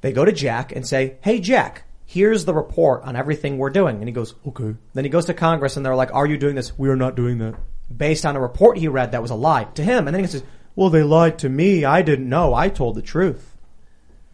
They 0.02 0.12
go 0.12 0.26
to 0.26 0.34
Jack 0.34 0.76
and 0.76 0.86
say, 0.86 1.16
"Hey, 1.22 1.40
Jack, 1.40 1.84
here's 2.06 2.44
the 2.44 2.54
report 2.54 3.04
on 3.04 3.16
everything 3.16 3.58
we're 3.58 3.70
doing," 3.70 3.98
and 4.00 4.08
he 4.10 4.12
goes, 4.12 4.36
"Okay." 4.46 4.76
Then 4.94 5.06
he 5.06 5.10
goes 5.10 5.26
to 5.28 5.34
Congress 5.34 5.78
and 5.78 5.86
they're 5.86 5.96
like, 5.96 6.14
"Are 6.14 6.26
you 6.28 6.38
doing 6.38 6.56
this?" 6.56 6.78
We 6.78 6.90
are 6.90 6.98
not 6.98 7.16
doing 7.16 7.38
that. 7.38 7.56
Based 7.96 8.26
on 8.26 8.36
a 8.36 8.42
report 8.42 8.78
he 8.80 8.90
read 8.90 9.14
that 9.14 9.22
was 9.22 9.32
a 9.32 9.36
lie 9.36 9.64
to 9.76 9.84
him, 9.84 10.08
and 10.08 10.14
then 10.16 10.24
he 10.26 10.30
says, 10.30 10.44
"Well, 10.76 10.90
they 10.90 11.04
lied 11.04 11.40
to 11.40 11.48
me. 11.50 11.86
I 11.86 12.02
didn't 12.02 12.28
know. 12.28 12.54
I 12.54 12.68
told 12.68 12.96
the 12.96 13.02
truth." 13.02 13.51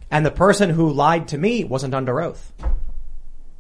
And 0.10 0.26
the 0.26 0.32
person 0.32 0.70
who 0.70 0.92
lied 0.92 1.30
to 1.30 1.38
me 1.38 1.64
wasn't 1.64 1.94
under 1.94 2.22
oath. 2.22 2.54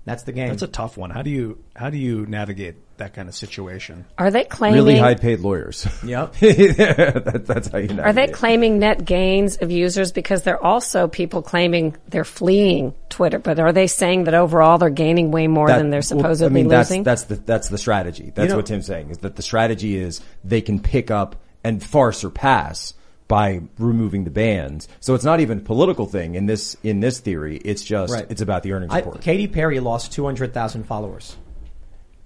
That's 0.07 0.23
the 0.23 0.31
game. 0.31 0.47
That's 0.47 0.61
a 0.61 0.67
tough 0.67 0.95
one. 0.95 1.09
How 1.09 1.21
do 1.21 1.29
you 1.29 1.61
how 1.75 1.89
do 1.89 1.97
you 1.97 2.25
navigate 2.25 2.75
that 2.95 3.13
kind 3.13 3.27
of 3.27 3.35
situation? 3.35 4.05
Are 4.17 4.31
they 4.31 4.45
claiming? 4.45 4.79
really 4.79 4.97
high 4.97 5.15
paid 5.15 5.41
lawyers. 5.41 5.85
Yep. 6.05 6.33
that, 6.39 7.43
that's 7.45 7.67
how 7.67 7.79
you 7.79 7.89
know. 7.89 8.03
Are 8.03 8.13
they 8.13 8.27
claiming 8.27 8.79
net 8.79 9.03
gains 9.03 9.57
of 9.57 9.69
users? 9.69 10.13
Because 10.13 10.43
they're 10.43 10.63
also 10.63 11.09
people 11.09 11.41
claiming 11.41 11.97
they're 12.07 12.23
fleeing 12.23 12.93
Twitter, 13.09 13.37
but 13.37 13.59
are 13.59 13.73
they 13.73 13.87
saying 13.87 14.23
that 14.23 14.33
overall 14.33 14.77
they're 14.77 14.89
gaining 14.89 15.29
way 15.31 15.47
more 15.47 15.67
than 15.67 15.89
they're 15.89 16.01
supposedly 16.01 16.61
I 16.61 16.63
mean, 16.63 16.69
losing? 16.69 17.03
That's, 17.03 17.23
that's 17.23 17.41
the 17.41 17.45
that's 17.45 17.67
the 17.67 17.77
strategy. 17.77 18.31
That's 18.33 18.51
know- 18.51 18.55
what 18.55 18.65
Tim's 18.65 18.85
saying 18.85 19.09
is 19.09 19.17
that 19.17 19.35
the 19.35 19.41
strategy 19.41 19.97
is 19.97 20.21
they 20.45 20.61
can 20.61 20.79
pick 20.79 21.11
up 21.11 21.35
and 21.65 21.83
far 21.83 22.13
surpass 22.13 22.93
by 23.27 23.61
removing 23.77 24.23
the 24.23 24.29
bans. 24.31 24.87
So 24.99 25.13
it's 25.15 25.25
not 25.25 25.39
even 25.39 25.57
a 25.59 25.61
political 25.61 26.05
thing 26.05 26.35
in 26.35 26.45
this 26.45 26.75
in 26.83 26.99
this 27.01 27.19
theory. 27.19 27.57
It's 27.57 27.83
just 27.83 28.13
Right. 28.13 28.25
it's 28.29 28.41
about 28.41 28.63
the 28.63 28.73
earnings 28.73 28.93
I, 28.93 28.99
report. 28.99 29.21
Katy 29.21 29.47
Perry 29.47 29.79
lost 29.79 30.13
200,000 30.13 30.83
followers. 30.85 31.35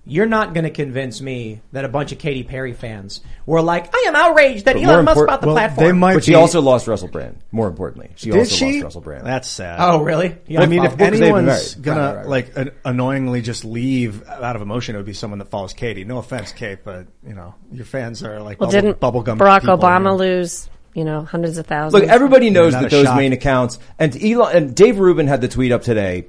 You're 0.04 0.26
not 0.26 0.56
going 0.56 0.64
to 0.64 0.72
convince 0.72 1.22
me 1.22 1.62
that 1.74 1.86
a 1.86 1.88
bunch 1.88 2.12
of 2.12 2.18
Katy 2.18 2.42
Perry 2.42 2.74
fans 2.74 3.22
were 3.46 3.62
like, 3.62 3.94
I 3.96 4.06
am 4.08 4.16
outraged 4.16 4.66
that 4.66 4.74
But 4.74 4.82
Elon 4.84 5.06
Musk 5.06 5.28
bought 5.28 5.42
the 5.42 5.48
well, 5.48 5.56
platform. 5.56 5.86
they 5.88 5.92
might 5.92 6.14
but 6.16 6.24
she 6.24 6.32
be- 6.32 6.36
also 6.36 6.60
lost 6.60 6.88
Russell 6.88 7.08
Brand. 7.08 7.38
More 7.52 7.68
importantly, 7.68 8.10
she 8.16 8.32
Did 8.32 8.40
also 8.40 8.56
she? 8.56 8.74
lost 8.74 8.84
Russell 8.86 9.02
Brand. 9.02 9.28
That's 9.28 9.48
sad. 9.48 9.78
oh, 9.80 10.02
really? 10.02 10.36
Yeah, 10.48 10.62
I 10.62 10.66
mean, 10.66 10.80
if 10.80 10.82
well, 10.84 10.90
'cause 10.90 10.98
they've 10.98 11.12
been 11.12 11.24
anyone's 11.24 11.46
married. 11.46 11.84
gonna 11.86 12.00
Right, 12.02 12.08
right, 12.08 12.18
right. 12.18 12.28
like 12.28 12.58
an- 12.58 12.72
annoyingly 12.84 13.42
just 13.44 13.64
leave 13.64 14.28
out 14.28 14.56
of 14.56 14.64
emotion, 14.64 14.96
it 14.96 14.98
would 14.98 15.06
be 15.06 15.14
someone 15.14 15.38
that 15.38 15.50
follows 15.50 15.74
Katie. 15.74 16.04
No 16.04 16.18
offense, 16.18 16.52
Kate, 16.52 16.80
but 16.84 17.06
you 17.26 17.36
know 17.36 17.54
your 17.72 17.86
fans 17.86 18.24
are 18.24 18.40
like 18.42 18.60
well, 18.60 18.72
bubble, 18.72 18.82
didn't 18.82 19.00
bubblegum 19.00 19.38
Barack 19.38 19.62
Obama 19.62 20.14
you 20.14 20.18
lose, 20.38 20.68
you 20.94 21.04
know, 21.04 21.24
hundreds 21.24 21.58
of 21.58 21.68
thousands? 21.68 22.02
Look, 22.02 22.10
everybody 22.10 22.50
knows 22.50 22.74
that 22.74 22.90
those 22.90 23.06
shock. 23.06 23.18
main 23.18 23.34
accounts 23.34 23.80
and 24.00 24.16
Elon 24.22 24.56
and 24.56 24.76
Dave 24.76 25.00
Rubin 25.00 25.28
had 25.28 25.42
the 25.42 25.48
tweet 25.48 25.72
up 25.72 25.82
today 25.82 26.26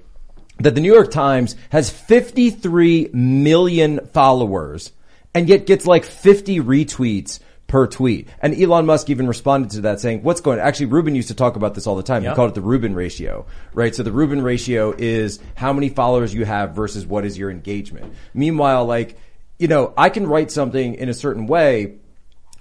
that 0.59 0.75
the 0.75 0.81
New 0.81 0.93
York 0.93 1.11
Times 1.11 1.57
has 1.71 1.91
53 1.91 3.11
million 3.13 4.07
followers 4.13 4.93
and 5.35 5.49
yet 5.49 5.67
gets 5.67 5.87
like 5.87 6.05
50 6.05 6.61
retweets 6.61 7.41
per 7.67 7.87
tweet. 7.87 8.29
And 8.41 8.55
Elon 8.61 8.85
Musk 8.85 9.09
even 9.09 9.27
responded 9.27 9.71
to 9.71 9.81
that 9.83 9.99
saying, 9.99 10.23
what's 10.23 10.43
going, 10.43 10.59
actually 10.59 10.87
Rubin 10.87 11.15
used 11.15 11.29
to 11.29 11.35
talk 11.35 11.57
about 11.57 11.75
this 11.75 11.87
all 11.87 11.97
the 11.97 12.03
time. 12.03 12.23
He 12.23 12.31
called 12.35 12.51
it 12.51 12.55
the 12.55 12.61
Rubin 12.61 12.95
ratio, 12.95 13.47
right? 13.73 13.95
So 13.95 14.03
the 14.03 14.13
Rubin 14.13 14.43
ratio 14.43 14.95
is 14.97 15.41
how 15.55 15.73
many 15.73 15.89
followers 15.89 16.35
you 16.35 16.45
have 16.45 16.75
versus 16.75 17.07
what 17.07 17.25
is 17.25 17.39
your 17.39 17.51
engagement. 17.51 18.13
Meanwhile, 18.35 18.85
like, 18.85 19.17
you 19.59 19.69
know, 19.69 19.95
I 19.97 20.11
can 20.11 20.27
write 20.27 20.51
something 20.51 20.97
in 20.97 21.09
a 21.09 21.15
certain 21.15 21.47
way, 21.47 21.95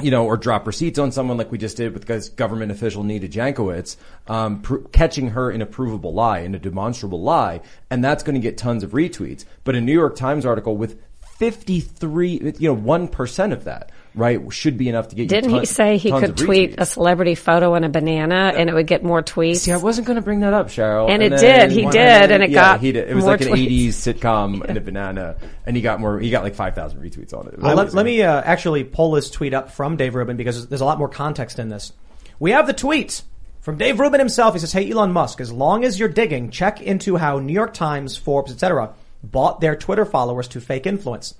you 0.02 0.12
know, 0.12 0.26
or 0.26 0.38
drop 0.38 0.68
receipts 0.68 1.00
on 1.00 1.12
someone 1.12 1.38
like 1.38 1.52
we 1.52 1.58
just 1.58 1.78
did 1.78 1.94
with 1.94 2.36
government 2.36 2.72
official 2.72 3.04
Nina 3.04 3.28
Jankowicz, 3.28 3.96
um, 4.28 4.62
pr- 4.62 4.78
catching 4.92 5.30
her 5.30 5.52
in 5.52 5.62
a 5.62 5.66
provable 5.66 6.14
lie, 6.14 6.40
in 6.40 6.56
a 6.56 6.60
demonstrable 6.60 7.22
lie, 7.22 7.62
and 7.90 8.04
that's 8.04 8.24
going 8.24 8.36
to 8.36 8.42
get 8.42 8.58
tons 8.58 8.84
of 8.84 8.92
retweets. 8.92 9.46
But 9.64 9.76
a 9.76 9.82
New 9.82 9.94
York 9.94 10.16
Times 10.16 10.46
article 10.46 10.76
with 10.76 11.00
53, 11.42 12.54
you 12.60 12.72
know, 12.72 12.80
1% 12.80 13.52
of 13.52 13.64
that, 13.64 13.90
right, 14.14 14.40
should 14.54 14.78
be 14.78 14.90
enough 14.90 15.08
to 15.08 15.16
get 15.16 15.24
you. 15.24 15.28
Didn't 15.28 15.50
you 15.50 15.62
he 15.62 15.66
say 15.66 15.98
he 15.98 16.12
could 16.12 16.38
tweet 16.38 16.74
retweets. 16.74 16.82
a 16.82 16.86
celebrity 16.86 17.34
photo 17.34 17.74
and 17.74 17.84
a 17.84 17.90
banana 17.90 18.54
and 18.56 18.70
it 18.70 18.74
would 18.74 18.86
get 18.86 19.04
more 19.04 19.24
tweets? 19.24 19.62
See, 19.62 19.72
I 19.72 19.78
wasn't 19.78 20.06
going 20.06 20.18
to 20.18 20.22
bring 20.22 20.42
that 20.42 20.54
up, 20.54 20.68
Sharyl. 20.68 21.10
And 21.10 21.24
it 21.24 21.40
did. 21.40 21.72
He 21.72 21.82
did, 21.88 22.32
and 22.32 22.44
it 22.44 22.52
yeah, 22.52 22.74
got 22.74 22.82
he 22.82 22.92
did. 22.92 23.10
It 23.10 23.16
was 23.16 23.24
more 23.24 23.34
like 23.34 23.42
an 23.42 23.48
tweets. 23.48 23.88
80s 23.88 23.88
sitcom 23.88 24.64
and 24.64 24.78
a 24.78 24.82
banana, 24.92 25.36
and 25.66 25.76
he 25.76 25.82
got 25.82 26.00
more. 26.00 26.20
He 26.20 26.30
got 26.30 26.44
like 26.44 26.54
5,000 26.54 27.02
retweets 27.02 27.34
on 27.34 27.48
it. 27.48 27.54
It 27.54 27.58
was 27.58 27.64
Well, 27.64 27.76
let, 27.76 27.94
let 27.96 28.06
me 28.06 28.22
uh, 28.22 28.40
actually 28.42 28.84
pull 28.84 29.10
this 29.14 29.32
tweet 29.32 29.56
up 29.56 29.72
from 29.72 29.98
Dave 29.98 30.14
Rubin 30.14 30.38
because 30.38 30.68
there's 30.68 30.82
a 30.82 30.86
lot 30.86 31.00
more 31.00 31.10
context 31.10 31.58
in 31.58 31.70
this. 31.70 31.92
We 32.38 32.52
have 32.52 32.68
the 32.68 32.74
tweet 32.74 33.24
from 33.62 33.80
Dave 33.80 34.00
Rubin 34.00 34.20
himself. 34.20 34.54
He 34.54 34.60
says, 34.60 34.74
"Hey 34.74 34.92
Elon 34.92 35.12
Musk, 35.12 35.42
as 35.42 35.52
long 35.52 35.86
as 35.86 36.00
you're 36.00 36.08
digging, 36.08 36.52
check 36.52 36.84
into 36.84 37.18
how 37.18 37.40
New 37.40 37.54
York 37.54 37.74
Times, 37.74 38.16
Forbes, 38.16 38.52
etc. 38.52 38.94
bought 39.24 39.62
their 39.62 39.76
Twitter 39.76 40.06
followers 40.06 40.48
to 40.50 40.62
fake 40.62 40.86
influence. 40.86 41.36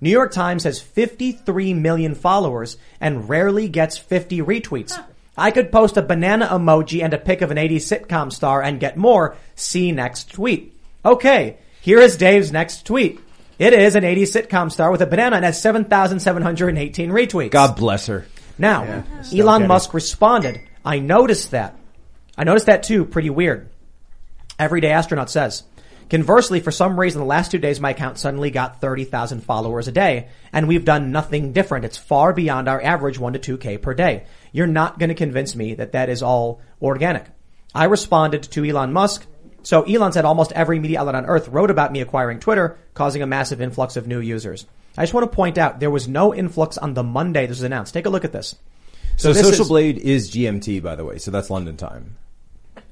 New 0.00 0.10
York 0.10 0.32
Times 0.32 0.64
has 0.64 0.80
53 0.80 1.74
million 1.74 2.14
followers 2.14 2.76
and 3.00 3.28
rarely 3.28 3.68
gets 3.68 3.96
50 3.98 4.42
retweets." 4.42 4.98
I 5.36 5.50
could 5.50 5.72
post 5.72 5.96
a 5.96 6.02
banana 6.02 6.46
emoji 6.46 7.02
and 7.02 7.14
a 7.14 7.18
pic 7.18 7.40
of 7.40 7.50
an 7.50 7.56
80s 7.56 7.86
sitcom 7.86 8.30
star 8.32 8.62
and 8.62 8.78
get 8.78 8.96
more. 8.98 9.34
See 9.54 9.90
next 9.90 10.32
tweet. 10.32 10.76
Okay, 11.04 11.56
here 11.80 11.98
is 11.98 12.16
Dave's 12.16 12.52
next 12.52 12.84
tweet. 12.84 13.18
It 13.58 13.72
is 13.72 13.94
an 13.94 14.04
80s 14.04 14.32
sitcom 14.32 14.70
star 14.70 14.90
with 14.90 15.00
a 15.02 15.06
banana 15.06 15.36
and 15.36 15.44
has 15.44 15.60
7,718 15.60 17.10
retweets. 17.10 17.50
God 17.50 17.76
bless 17.76 18.06
her. 18.08 18.26
Now, 18.58 19.04
still 19.22 19.48
Elon 19.48 19.62
get 19.62 19.64
it. 19.64 19.68
Musk 19.68 19.94
responded, 19.94 20.60
I 20.84 20.98
noticed 20.98 21.52
that. 21.52 21.76
I 22.36 22.44
noticed 22.44 22.66
that 22.66 22.82
too. 22.82 23.04
Pretty 23.04 23.30
weird. 23.30 23.68
Everyday 24.58 24.90
astronaut 24.90 25.30
says. 25.30 25.62
Conversely, 26.10 26.60
for 26.60 26.70
some 26.70 26.98
reason, 26.98 27.20
the 27.20 27.26
last 27.26 27.50
two 27.50 27.58
days, 27.58 27.80
my 27.80 27.90
account 27.90 28.18
suddenly 28.18 28.50
got 28.50 28.80
30,000 28.80 29.40
followers 29.42 29.88
a 29.88 29.92
day, 29.92 30.28
and 30.52 30.68
we've 30.68 30.84
done 30.84 31.12
nothing 31.12 31.52
different. 31.52 31.84
It's 31.84 31.96
far 31.96 32.32
beyond 32.32 32.68
our 32.68 32.82
average 32.82 33.18
1 33.18 33.32
to 33.34 33.38
2K 33.38 33.80
per 33.80 33.94
day. 33.94 34.24
You're 34.52 34.66
not 34.66 34.98
going 34.98 35.08
to 35.08 35.14
convince 35.14 35.56
me 35.56 35.74
that 35.74 35.92
that 35.92 36.08
is 36.08 36.22
all 36.22 36.60
organic. 36.80 37.26
I 37.74 37.84
responded 37.84 38.42
to 38.42 38.64
Elon 38.64 38.92
Musk. 38.92 39.26
So 39.62 39.82
Elon 39.84 40.12
said 40.12 40.24
almost 40.24 40.52
every 40.52 40.78
media 40.80 41.00
outlet 41.00 41.14
on 41.14 41.26
earth 41.26 41.48
wrote 41.48 41.70
about 41.70 41.92
me 41.92 42.00
acquiring 42.00 42.40
Twitter, 42.40 42.78
causing 42.94 43.22
a 43.22 43.26
massive 43.26 43.60
influx 43.60 43.96
of 43.96 44.06
new 44.06 44.20
users. 44.20 44.66
I 44.96 45.04
just 45.04 45.14
want 45.14 45.30
to 45.30 45.34
point 45.34 45.56
out 45.56 45.80
there 45.80 45.90
was 45.90 46.08
no 46.08 46.34
influx 46.34 46.76
on 46.76 46.94
the 46.94 47.02
Monday 47.02 47.46
this 47.46 47.58
was 47.58 47.62
announced. 47.62 47.94
Take 47.94 48.06
a 48.06 48.10
look 48.10 48.24
at 48.24 48.32
this. 48.32 48.56
So, 49.16 49.32
this 49.32 49.42
Social 49.42 49.62
is- 49.62 49.68
Blade 49.68 49.98
is 49.98 50.30
GMT, 50.30 50.82
by 50.82 50.96
the 50.96 51.04
way, 51.04 51.18
so 51.18 51.30
that's 51.30 51.48
London 51.48 51.76
time. 51.76 52.16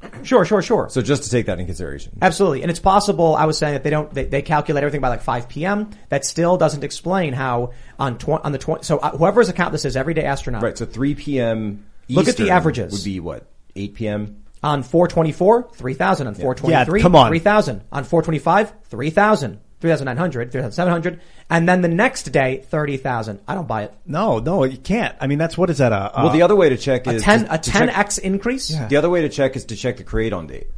Sure, 0.23 0.45
sure, 0.45 0.61
sure. 0.61 0.89
So 0.91 1.01
just 1.01 1.25
to 1.25 1.31
take 1.31 1.47
that 1.47 1.59
in 1.59 1.67
consideration. 1.67 2.19
Absolutely. 2.21 2.61
And 2.63 2.71
it's 2.71 2.81
possible, 2.81 3.35
I 3.35 3.47
was 3.47 3.57
saying 3.57 3.73
that 3.75 3.85
they 3.85 3.91
don't, 3.91 4.13
they, 4.13 4.25
they 4.25 4.43
calculate 4.43 4.85
everything 4.85 5.01
by 5.01 5.09
like 5.09 5.23
5 5.23 5.49
p.m. 5.49 5.91
That 6.11 6.25
still 6.27 6.59
doesn't 6.59 6.85
explain 6.85 7.33
how 7.33 7.73
on 7.99 8.19
tw- 8.19 8.29
on 8.45 8.53
the 8.53 8.59
20, 8.59 8.83
so 8.83 8.99
uh, 8.99 9.17
whoever's 9.17 9.49
account 9.49 9.73
this 9.73 9.85
is, 9.87 9.97
Everyday 9.97 10.25
Astronaut. 10.25 10.63
Right. 10.63 10.77
So 10.77 10.85
3 10.85 11.15
p.m. 11.15 11.87
Look 12.09 12.29
at 12.29 12.37
the 12.37 12.51
averages. 12.51 12.93
Would 12.93 13.05
be 13.05 13.21
what? 13.21 13.47
8 13.77 13.95
p.m. 13.95 14.43
On 14.63 14.83
424, 14.83 15.71
3,000. 15.73 16.27
On 16.27 16.35
423, 16.35 17.01
Yeah, 17.01 17.03
come 17.03 17.17
on. 17.17 17.29
3,000. 17.29 17.83
On 17.93 18.05
425, 18.05 18.73
3,000. 18.85 19.61
3,900, 19.81 20.53
3,700. 20.53 21.21
And 21.49 21.69
then 21.69 21.81
the 21.81 21.89
next 21.89 22.25
day, 22.25 22.65
30,000. 22.69 23.41
I 23.49 23.55
don't 23.55 23.67
buy 23.67 23.85
it. 23.85 23.95
No, 24.07 24.39
no, 24.39 24.65
you 24.65 24.77
can't. 24.79 25.17
I 25.21 25.27
mean, 25.27 25.39
that's 25.39 25.57
what 25.59 25.71
is 25.71 25.79
that? 25.79 25.93
A, 25.93 26.13
Well, 26.17 26.31
the 26.31 26.43
other 26.43 26.57
way 26.57 26.69
to 26.69 26.77
check 26.77 27.07
A 27.07 27.13
is 27.15 27.23
10, 27.23 27.45
to- 27.47 27.55
a 27.55 27.59
to 27.59 27.71
10x 27.71 28.19
increase? 28.19 28.69
The 28.89 28.97
other 28.97 29.11
way 29.11 29.23
to 29.23 29.29
check 29.29 29.57
is 29.57 29.65
to 29.67 29.77
check 29.77 29.97
the 29.97 30.05
create 30.05 30.33
on 30.33 30.47
date. 30.47 30.69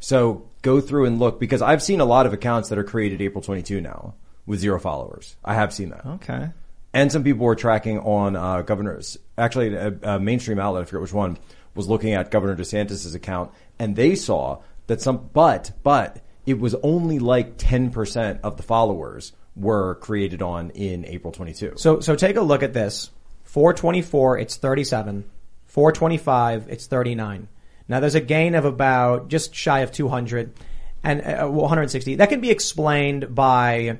So 0.00 0.48
go 0.62 0.80
through 0.80 1.06
and 1.06 1.18
look 1.18 1.38
because 1.40 1.62
I've 1.62 1.82
seen 1.82 2.00
a 2.00 2.04
lot 2.04 2.26
of 2.26 2.32
accounts 2.32 2.68
that 2.68 2.78
are 2.78 2.84
created 2.84 3.20
April 3.22 3.42
22 3.42 3.80
now 3.80 4.14
with 4.46 4.60
zero 4.60 4.78
followers. 4.80 5.36
I 5.44 5.54
have 5.54 5.72
seen 5.72 5.90
that. 5.90 6.04
okay. 6.06 6.50
And 6.94 7.10
some 7.10 7.24
people 7.24 7.46
were 7.46 7.54
tracking 7.56 8.00
on 8.00 8.36
uh, 8.36 8.60
governors. 8.62 9.16
Actually, 9.38 9.74
a, 9.74 9.94
a 10.02 10.20
mainstream 10.20 10.58
outlet, 10.58 10.82
I 10.82 10.84
forget 10.84 11.00
which 11.00 11.12
one, 11.12 11.38
was 11.74 11.88
looking 11.88 12.12
at 12.12 12.30
Governor 12.30 12.54
DeSantis' 12.54 13.14
account, 13.14 13.50
and 13.78 13.96
they 13.96 14.14
saw 14.14 14.58
that 14.88 15.00
some. 15.00 15.30
But 15.32 15.70
but 15.82 16.18
it 16.46 16.58
was 16.58 16.74
only 16.76 17.18
like 17.18 17.54
ten 17.56 17.90
percent 17.90 18.40
of 18.42 18.56
the 18.56 18.62
followers 18.62 19.32
were 19.56 19.96
created 19.96 20.42
on 20.42 20.70
in 20.70 21.04
April 21.04 21.32
22. 21.32 21.74
So, 21.76 22.00
so 22.00 22.16
take 22.16 22.36
a 22.36 22.40
look 22.40 22.62
at 22.62 22.72
this. 22.72 23.10
424, 23.44 24.38
it's 24.38 24.56
37. 24.56 25.24
425, 25.66 26.68
it's 26.68 26.86
39. 26.86 27.48
Now 27.88 28.00
there's 28.00 28.14
a 28.14 28.20
gain 28.20 28.54
of 28.54 28.64
about 28.64 29.28
just 29.28 29.54
shy 29.54 29.80
of 29.80 29.92
200 29.92 30.54
and 31.02 31.20
uh, 31.20 31.48
160. 31.48 32.16
That 32.16 32.28
can 32.28 32.40
be 32.40 32.50
explained 32.50 33.34
by, 33.34 33.98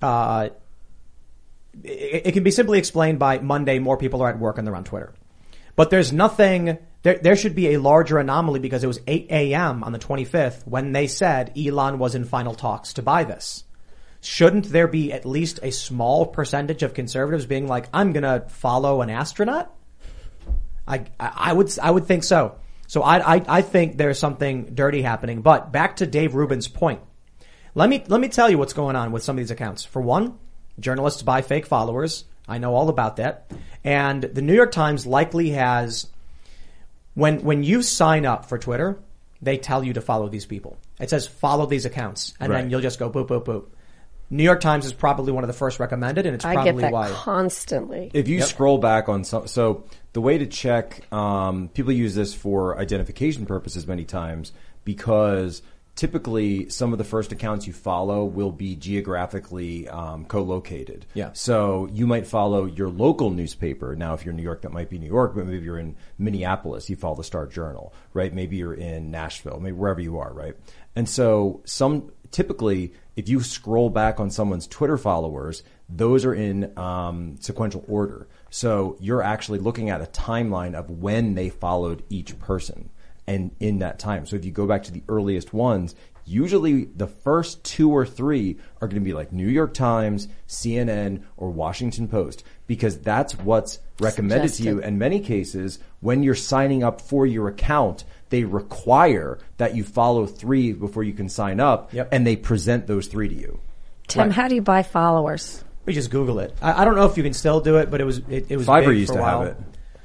uh, 0.00 0.48
it, 1.82 2.26
it 2.26 2.32
can 2.32 2.42
be 2.42 2.50
simply 2.50 2.78
explained 2.78 3.18
by 3.18 3.38
Monday 3.38 3.78
more 3.78 3.96
people 3.96 4.22
are 4.22 4.30
at 4.30 4.38
work 4.38 4.58
and 4.58 4.66
they're 4.66 4.76
on 4.76 4.84
Twitter. 4.84 5.12
But 5.74 5.90
there's 5.90 6.12
nothing, 6.12 6.78
there, 7.06 7.18
there 7.18 7.36
should 7.36 7.54
be 7.54 7.74
a 7.74 7.80
larger 7.80 8.18
anomaly 8.18 8.60
because 8.60 8.84
it 8.84 8.86
was 8.86 9.00
8 9.06 9.28
a.m. 9.30 9.84
on 9.84 9.92
the 9.92 9.98
25th 9.98 10.66
when 10.66 10.92
they 10.92 11.06
said 11.06 11.52
Elon 11.56 11.98
was 11.98 12.14
in 12.14 12.24
final 12.24 12.54
talks 12.54 12.94
to 12.94 13.02
buy 13.02 13.24
this 13.24 13.64
shouldn't 14.26 14.66
there 14.66 14.88
be 14.88 15.12
at 15.12 15.24
least 15.24 15.60
a 15.62 15.70
small 15.70 16.26
percentage 16.26 16.82
of 16.82 16.94
conservatives 16.94 17.46
being 17.46 17.68
like, 17.68 17.88
I'm 17.92 18.12
gonna 18.12 18.44
follow 18.48 19.00
an 19.00 19.10
astronaut? 19.10 19.72
I, 20.86 21.04
I 21.18 21.52
would, 21.52 21.76
I 21.80 21.90
would 21.90 22.06
think 22.06 22.24
so. 22.24 22.56
So 22.86 23.02
I, 23.02 23.36
I, 23.36 23.44
I 23.48 23.62
think 23.62 23.96
there's 23.96 24.18
something 24.18 24.74
dirty 24.74 25.02
happening. 25.02 25.42
But 25.42 25.72
back 25.72 25.96
to 25.96 26.06
Dave 26.06 26.34
Rubin's 26.34 26.68
point. 26.68 27.00
Let 27.74 27.88
me, 27.88 28.04
let 28.06 28.20
me 28.20 28.28
tell 28.28 28.50
you 28.50 28.58
what's 28.58 28.72
going 28.72 28.96
on 28.96 29.12
with 29.12 29.22
some 29.22 29.36
of 29.36 29.38
these 29.38 29.50
accounts. 29.50 29.84
For 29.84 30.00
one, 30.00 30.38
journalists 30.78 31.22
buy 31.22 31.42
fake 31.42 31.66
followers. 31.66 32.24
I 32.48 32.58
know 32.58 32.74
all 32.74 32.88
about 32.88 33.16
that. 33.16 33.50
And 33.82 34.22
the 34.22 34.42
New 34.42 34.54
York 34.54 34.72
Times 34.72 35.06
likely 35.06 35.50
has, 35.50 36.06
when, 37.16 37.42
when 37.42 37.64
you 37.64 37.82
sign 37.82 38.24
up 38.24 38.44
for 38.48 38.58
Twitter, 38.58 38.98
they 39.42 39.56
tell 39.56 39.82
you 39.82 39.94
to 39.94 40.00
follow 40.00 40.28
these 40.28 40.46
people. 40.46 40.76
It 41.00 41.10
says 41.10 41.26
follow 41.26 41.66
these 41.66 41.84
accounts 41.84 42.34
and 42.38 42.52
then 42.52 42.70
you'll 42.70 42.80
just 42.82 42.98
go 43.00 43.10
boop, 43.10 43.26
boop, 43.28 43.44
boop. 43.44 43.64
New 44.28 44.42
York 44.42 44.60
Times 44.60 44.84
is 44.86 44.92
probably 44.92 45.32
one 45.32 45.44
of 45.44 45.48
the 45.48 45.54
first 45.54 45.78
recommended 45.80 46.26
and 46.26 46.34
it's 46.34 46.44
I 46.44 46.54
probably 46.54 46.72
get 46.72 46.80
that 46.82 46.92
why. 46.92 47.10
constantly. 47.10 48.10
If 48.12 48.28
you 48.28 48.38
Yep. 48.38 48.48
scroll 48.48 48.78
back 48.78 49.08
on 49.08 49.24
some, 49.24 49.46
so 49.46 49.84
the 50.12 50.20
way 50.20 50.36
to 50.38 50.46
check, 50.46 51.10
um, 51.12 51.68
people 51.74 51.92
use 51.92 52.14
this 52.14 52.34
for 52.34 52.78
identification 52.78 53.46
purposes 53.46 53.86
many 53.86 54.04
times 54.04 54.52
because 54.84 55.62
typically 55.96 56.68
some 56.68 56.92
of 56.92 56.98
the 56.98 57.04
first 57.04 57.32
accounts 57.32 57.66
you 57.66 57.72
follow 57.72 58.24
will 58.24 58.52
be 58.52 58.76
geographically 58.76 59.88
um, 59.88 60.26
co-located. 60.26 61.06
Yeah. 61.14 61.30
So 61.32 61.88
you 61.90 62.06
might 62.06 62.26
follow 62.26 62.66
your 62.66 62.90
local 62.90 63.30
newspaper. 63.30 63.96
Now, 63.96 64.12
if 64.12 64.24
you're 64.24 64.30
in 64.30 64.36
New 64.36 64.42
York, 64.42 64.62
that 64.62 64.72
might 64.72 64.90
be 64.90 64.98
New 64.98 65.06
York, 65.06 65.34
but 65.34 65.46
maybe 65.46 65.64
you're 65.64 65.78
in 65.78 65.96
Minneapolis, 66.18 66.90
you 66.90 66.96
follow 66.96 67.16
the 67.16 67.24
Star 67.24 67.46
Journal, 67.46 67.94
right? 68.12 68.32
Maybe 68.32 68.56
you're 68.56 68.74
in 68.74 69.10
Nashville, 69.10 69.58
maybe 69.58 69.76
wherever 69.76 70.00
you 70.00 70.18
are, 70.18 70.32
right? 70.32 70.54
And 70.94 71.08
so 71.08 71.62
some 71.64 72.12
typically, 72.30 72.92
if 73.16 73.28
you 73.28 73.40
scroll 73.40 73.88
back 73.88 74.20
on 74.20 74.30
someone's 74.30 74.66
Twitter 74.66 74.98
followers, 74.98 75.62
those 75.88 76.24
are 76.26 76.34
in 76.34 76.76
um, 76.78 77.36
sequential 77.40 77.84
order. 77.88 78.28
So 78.50 78.96
you're 79.00 79.22
actually 79.22 79.60
looking 79.60 79.88
at 79.88 80.02
a 80.02 80.06
timeline 80.06 80.74
of 80.74 80.90
when 80.90 81.34
they 81.34 81.48
followed 81.48 82.02
each 82.10 82.38
person 82.38 82.90
and 83.26 83.50
in 83.60 83.78
that 83.80 83.98
time. 83.98 84.26
So 84.26 84.36
if 84.36 84.44
you 84.44 84.50
go 84.50 84.66
back 84.66 84.84
to 84.84 84.92
the 84.92 85.02
earliest 85.08 85.52
ones, 85.52 85.94
usually 86.24 86.84
the 86.84 87.06
first 87.06 87.62
two 87.64 87.90
or 87.90 88.04
three 88.06 88.56
are 88.80 88.88
going 88.88 89.00
to 89.00 89.04
be 89.04 89.12
like 89.14 89.32
New 89.32 89.48
York 89.48 89.74
Times, 89.74 90.28
CNN, 90.48 91.22
or 91.36 91.50
Washington 91.50 92.08
Post 92.08 92.44
because 92.66 92.98
that's 92.98 93.38
what's 93.38 93.78
recommended 94.00 94.52
to 94.54 94.62
you. 94.62 94.70
Suggested. 94.70 94.88
In 94.88 94.98
many 94.98 95.20
cases, 95.20 95.78
when 96.00 96.22
you're 96.22 96.34
signing 96.34 96.82
up 96.82 97.00
for 97.00 97.26
your 97.26 97.48
account, 97.48 98.04
they 98.30 98.44
require 98.44 99.38
that 99.58 99.76
you 99.76 99.84
follow 99.84 100.26
three 100.26 100.72
before 100.72 101.04
you 101.04 101.12
can 101.12 101.28
sign 101.28 101.60
up 101.60 101.92
Yep. 101.92 102.08
and 102.12 102.26
they 102.26 102.36
present 102.36 102.86
those 102.86 103.06
three 103.06 103.28
to 103.28 103.34
you. 103.34 103.60
Tim, 104.08 104.22
Right. 104.24 104.32
how 104.32 104.48
do 104.48 104.54
you 104.56 104.62
buy 104.62 104.82
followers? 104.82 105.62
We 105.84 105.92
just 105.92 106.10
Google 106.10 106.40
it. 106.40 106.52
I, 106.60 106.82
I 106.82 106.84
don't 106.84 106.96
know 106.96 107.06
if 107.06 107.16
you 107.16 107.22
can 107.22 107.32
still 107.32 107.60
do 107.60 107.76
it, 107.76 107.90
but 107.90 108.00
it 108.00 108.04
was 108.04 108.18
it, 108.28 108.46
it 108.50 108.56
was 108.56 108.66
Fiverr 108.66 108.88
big 108.88 108.98
used 108.98 109.12
for 109.12 109.18
to 109.18 109.22
while. 109.22 109.38
have 109.42 109.48
it. 109.50 109.56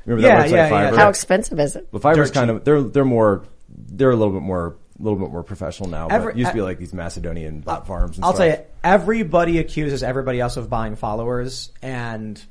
Remember 0.05 0.27
Yeah, 0.27 0.37
that 0.41 0.47
website 0.47 0.51
yeah, 0.71 0.91
yeah. 0.91 0.95
How 0.97 1.09
expensive 1.09 1.59
is 1.59 1.75
it? 1.75 1.87
Well, 1.91 2.01
Fiverr's 2.01 2.29
Dirt 2.29 2.33
kind 2.33 2.49
cheap. 2.49 2.57
of 2.57 2.63
they're 2.65 2.81
they're 2.81 3.05
more 3.05 3.43
they're 3.69 4.11
a 4.11 4.15
little 4.15 4.33
bit 4.33 4.41
more 4.41 4.75
a 4.99 5.03
little 5.03 5.17
bit 5.19 5.31
more 5.31 5.43
professional 5.43 5.89
now. 5.89 6.07
Every- 6.09 6.33
but 6.33 6.37
it 6.37 6.39
used 6.39 6.51
to 6.51 6.55
be 6.55 6.61
like 6.61 6.77
these 6.77 6.93
Macedonian 6.93 7.61
bot 7.61 7.87
farms. 7.87 8.17
And 8.17 8.25
I'll 8.25 8.33
stuff. 8.33 8.47
tell 8.47 8.57
you, 8.59 8.65
everybody 8.83 9.59
accuses 9.59 10.03
everybody 10.03 10.39
else 10.39 10.57
of 10.57 10.69
buying 10.69 10.95
followers, 10.95 11.71
and 11.81 12.43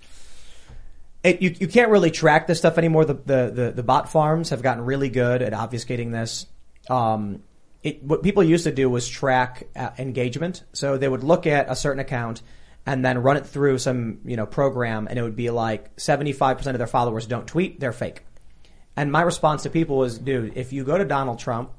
it, 1.23 1.43
you 1.43 1.55
you 1.59 1.69
can't 1.69 1.91
really 1.91 2.11
track 2.11 2.47
this 2.47 2.59
stuff 2.59 2.79
anymore. 2.79 3.05
The, 3.05 3.15
the 3.15 3.51
the 3.55 3.73
the 3.77 3.83
bot 3.83 4.11
farms 4.11 4.51
have 4.51 4.63
gotten 4.63 4.85
really 4.85 5.09
good 5.11 5.43
at 5.43 5.53
obfuscating 5.53 6.13
this. 6.13 6.47
Um, 6.89 7.43
it, 7.83 8.03
what 8.03 8.23
people 8.23 8.43
used 8.43 8.65
to 8.65 8.73
do 8.73 8.89
was 8.91 9.09
track 9.09 9.67
uh, 9.77 9.91
engagement, 9.99 10.65
so 10.73 10.97
they 10.97 11.09
would 11.09 11.23
look 11.25 11.47
at 11.47 11.71
a 11.71 11.77
certain 11.77 12.01
account 12.01 12.43
and 12.87 13.05
then 13.05 13.19
run 13.19 13.37
it 13.37 13.47
through 13.47 13.79
some 13.79 14.21
you 14.25 14.37
know 14.37 14.47
program, 14.47 15.07
and 15.09 15.19
it 15.19 15.23
would 15.23 15.37
be 15.37 15.51
like 15.51 15.91
seventy 15.99 16.33
five 16.33 16.59
percent 16.59 16.75
of 16.75 16.79
their 16.79 16.87
followers 16.87 17.27
don't 17.27 17.47
tweet, 17.47 17.81
they're 17.81 17.93
fake. 17.93 18.25
And 18.97 19.13
my 19.13 19.23
response 19.23 19.63
to 19.63 19.71
people 19.71 19.97
was, 19.97 20.19
dude, 20.19 20.57
if 20.57 20.73
you 20.73 20.85
go 20.85 20.99
to 20.99 21.05
Donald 21.05 21.39
Trump 21.39 21.71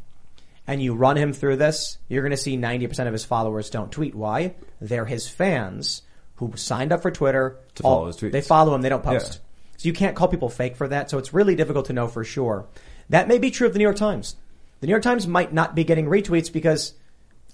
and 0.65 0.81
you 0.81 0.95
run 0.95 1.17
him 1.17 1.33
through 1.33 1.57
this, 1.57 1.97
you're 2.07 2.23
going 2.23 2.31
to 2.31 2.37
see 2.37 2.57
90% 2.57 3.05
of 3.05 3.13
his 3.13 3.25
followers 3.25 3.69
don't 3.69 3.91
tweet. 3.91 4.15
Why? 4.15 4.55
They're 4.79 5.05
his 5.05 5.27
fans 5.27 6.03
who 6.35 6.53
signed 6.55 6.91
up 6.91 7.01
for 7.01 7.11
Twitter 7.11 7.59
To 7.75 7.83
follow 7.83 8.07
his 8.07 8.17
tweets. 8.17 8.31
They 8.31 8.41
follow 8.41 8.73
him, 8.73 8.81
they 8.81 8.89
don't 8.89 9.03
post. 9.03 9.33
Yeah. 9.33 9.39
So 9.77 9.87
you 9.87 9.93
can't 9.93 10.15
call 10.15 10.29
people 10.29 10.49
fake 10.49 10.75
for 10.75 10.87
that. 10.87 11.09
So 11.09 11.17
it's 11.17 11.33
really 11.33 11.55
difficult 11.55 11.87
to 11.87 11.93
know 11.93 12.07
for 12.07 12.23
sure. 12.23 12.65
That 13.09 13.27
may 13.27 13.37
be 13.37 13.51
true 13.51 13.67
of 13.67 13.73
the 13.73 13.79
New 13.79 13.83
York 13.83 13.97
Times. 13.97 14.35
The 14.79 14.87
New 14.87 14.91
York 14.91 15.03
Times 15.03 15.27
might 15.27 15.53
not 15.53 15.75
be 15.75 15.83
getting 15.83 16.05
retweets 16.05 16.51
because 16.51 16.93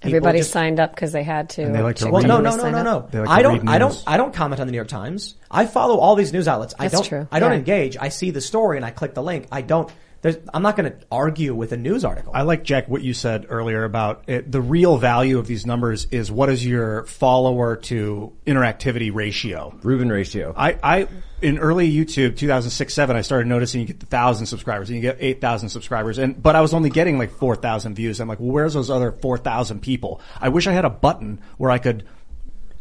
Everybody 0.02 0.38
just- 0.38 0.52
signed 0.52 0.78
up 0.80 0.94
because 0.94 1.12
they 1.12 1.22
had 1.22 1.50
to. 1.50 1.62
And 1.62 1.74
they 1.74 1.82
like 1.82 1.96
to 1.96 2.06
well, 2.10 2.22
read- 2.22 2.28
no, 2.28 2.40
no, 2.40 2.56
no, 2.56 2.70
no, 2.70 2.82
no. 2.82 3.08
Like 3.12 3.28
I 3.28 3.42
don't, 3.42 3.68
I 3.68 3.78
don't. 3.78 4.02
I 4.06 4.16
don't 4.16 4.32
comment 4.32 4.60
on 4.60 4.66
the 4.66 4.70
New 4.72 4.76
York 4.78 4.88
Times. 4.88 5.34
I 5.50 5.66
follow 5.66 5.98
all 5.98 6.14
these 6.14 6.32
news 6.32 6.46
outlets. 6.46 6.74
I 6.78 6.84
That's 6.84 6.94
don't, 6.94 7.04
true. 7.04 7.28
I 7.32 7.40
don't 7.40 7.52
Yeah. 7.52 7.58
engage. 7.58 7.96
I 7.98 8.08
see 8.10 8.30
the 8.30 8.40
story 8.40 8.76
and 8.76 8.86
I 8.86 8.90
click 8.90 9.14
the 9.14 9.22
link. 9.22 9.46
I 9.50 9.62
don't. 9.62 9.90
There's, 10.20 10.36
I'm 10.52 10.62
not 10.62 10.76
going 10.76 10.90
to 10.90 10.98
argue 11.12 11.54
with 11.54 11.72
a 11.72 11.76
news 11.76 12.04
article. 12.04 12.32
I 12.34 12.42
like 12.42 12.64
Jack 12.64 12.88
what 12.88 13.02
you 13.02 13.14
said 13.14 13.46
earlier 13.48 13.84
about 13.84 14.24
it, 14.26 14.50
the 14.50 14.60
real 14.60 14.96
value 14.98 15.38
of 15.38 15.46
these 15.46 15.64
numbers 15.64 16.06
is 16.10 16.30
what 16.30 16.48
is 16.48 16.66
your 16.66 17.04
follower 17.04 17.76
to 17.76 18.32
interactivity 18.44 19.14
ratio. 19.14 19.78
Rubin 19.82 20.08
ratio. 20.08 20.52
I, 20.56 20.76
I 20.82 21.08
in 21.40 21.58
early 21.58 21.92
YouTube 21.92 22.36
2006 22.36 22.92
7 22.92 23.14
I 23.14 23.20
started 23.20 23.46
noticing 23.46 23.80
you 23.80 23.86
get 23.86 24.00
the 24.00 24.06
thousand 24.06 24.46
subscribers 24.46 24.88
and 24.88 24.96
you 24.96 25.02
get 25.02 25.18
8,000 25.20 25.68
subscribers 25.68 26.18
and 26.18 26.42
but 26.42 26.56
I 26.56 26.62
was 26.62 26.74
only 26.74 26.90
getting 26.90 27.16
like 27.16 27.30
4,000 27.30 27.94
views. 27.94 28.18
I'm 28.18 28.26
like, 28.26 28.40
well, 28.40 28.50
where's 28.50 28.74
those 28.74 28.90
other 28.90 29.12
4,000 29.12 29.80
people? 29.80 30.20
I 30.40 30.48
wish 30.48 30.66
I 30.66 30.72
had 30.72 30.84
a 30.84 30.90
button 30.90 31.40
where 31.58 31.70
I 31.70 31.78
could 31.78 32.04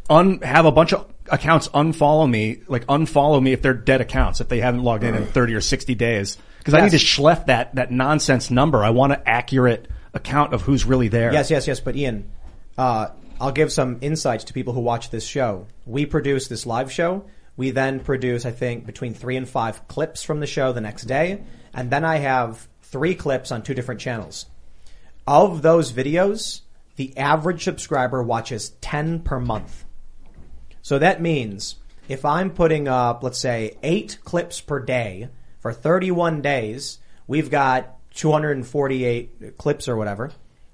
un 0.09 0.39
have 0.39 0.65
a 0.65 0.71
bunch 0.71 0.93
of 0.93 1.07
accounts 1.29 1.67
unfollow 1.67 2.27
me, 2.27 2.61
like 2.67 2.87
unfollow 2.87 3.43
me 3.43 3.51
if 3.53 3.61
they're 3.61 3.75
dead 3.75 4.01
accounts 4.01 4.41
if 4.41 4.47
they 4.47 4.59
haven't 4.59 4.83
logged 4.83 5.03
in 5.03 5.13
in 5.13 5.27
30 5.27 5.53
or 5.53 5.61
60 5.61 5.93
days 5.93 6.37
because 6.67 6.81
I 6.81 6.83
need 6.83 6.91
to 6.91 6.97
schleff 6.97 7.45
that 7.45 7.75
that 7.75 7.91
nonsense 7.91 8.51
number. 8.51 8.83
I 8.83 8.89
want 8.89 9.13
an 9.13 9.21
accurate 9.25 9.87
account 10.13 10.53
of 10.53 10.63
who's 10.63 10.83
really 10.83 11.07
there. 11.07 11.31
Yes, 11.31 11.49
yes, 11.49 11.65
yes. 11.65 11.79
But 11.79 11.95
Ian, 11.95 12.29
uh, 12.77 13.07
I'll 13.39 13.53
give 13.53 13.71
some 13.71 13.99
insights 14.01 14.43
to 14.45 14.53
people 14.53 14.73
who 14.73 14.81
watch 14.81 15.09
this 15.09 15.25
show. 15.25 15.67
We 15.85 16.05
produce 16.05 16.49
this 16.49 16.65
live 16.65 16.91
show. 16.91 17.23
We 17.55 17.71
then 17.71 18.01
produce, 18.01 18.45
I 18.45 18.51
think, 18.51 18.85
between 18.85 19.13
three 19.13 19.37
and 19.37 19.47
five 19.47 19.87
clips 19.87 20.23
from 20.23 20.41
the 20.41 20.45
show 20.45 20.73
the 20.73 20.81
next 20.81 21.03
day. 21.03 21.41
And 21.73 21.89
then 21.89 22.03
I 22.03 22.17
have 22.17 22.67
three 22.81 23.15
clips 23.15 23.49
on 23.53 23.63
two 23.63 23.73
different 23.73 24.01
channels. 24.01 24.45
Of 25.25 25.61
those 25.61 25.93
videos, 25.93 26.61
the 26.97 27.17
average 27.17 27.63
subscriber 27.63 28.21
watches 28.21 28.71
10 28.81 29.21
per 29.21 29.39
month. 29.39 29.85
So 30.81 30.99
that 30.99 31.21
means 31.21 31.77
if 32.09 32.25
I'm 32.25 32.51
putting 32.51 32.89
up, 32.89 33.23
let's 33.23 33.39
say, 33.39 33.77
eight 33.83 34.19
clips 34.25 34.59
per 34.59 34.79
day 34.81 35.29
for 35.67 35.73
31 35.73 36.41
days, 36.41 36.99
we've 37.27 37.51
got 37.51 37.97
248 38.15 39.57
clips 39.57 39.87
or 39.89 39.97
whatever. 39.97 40.31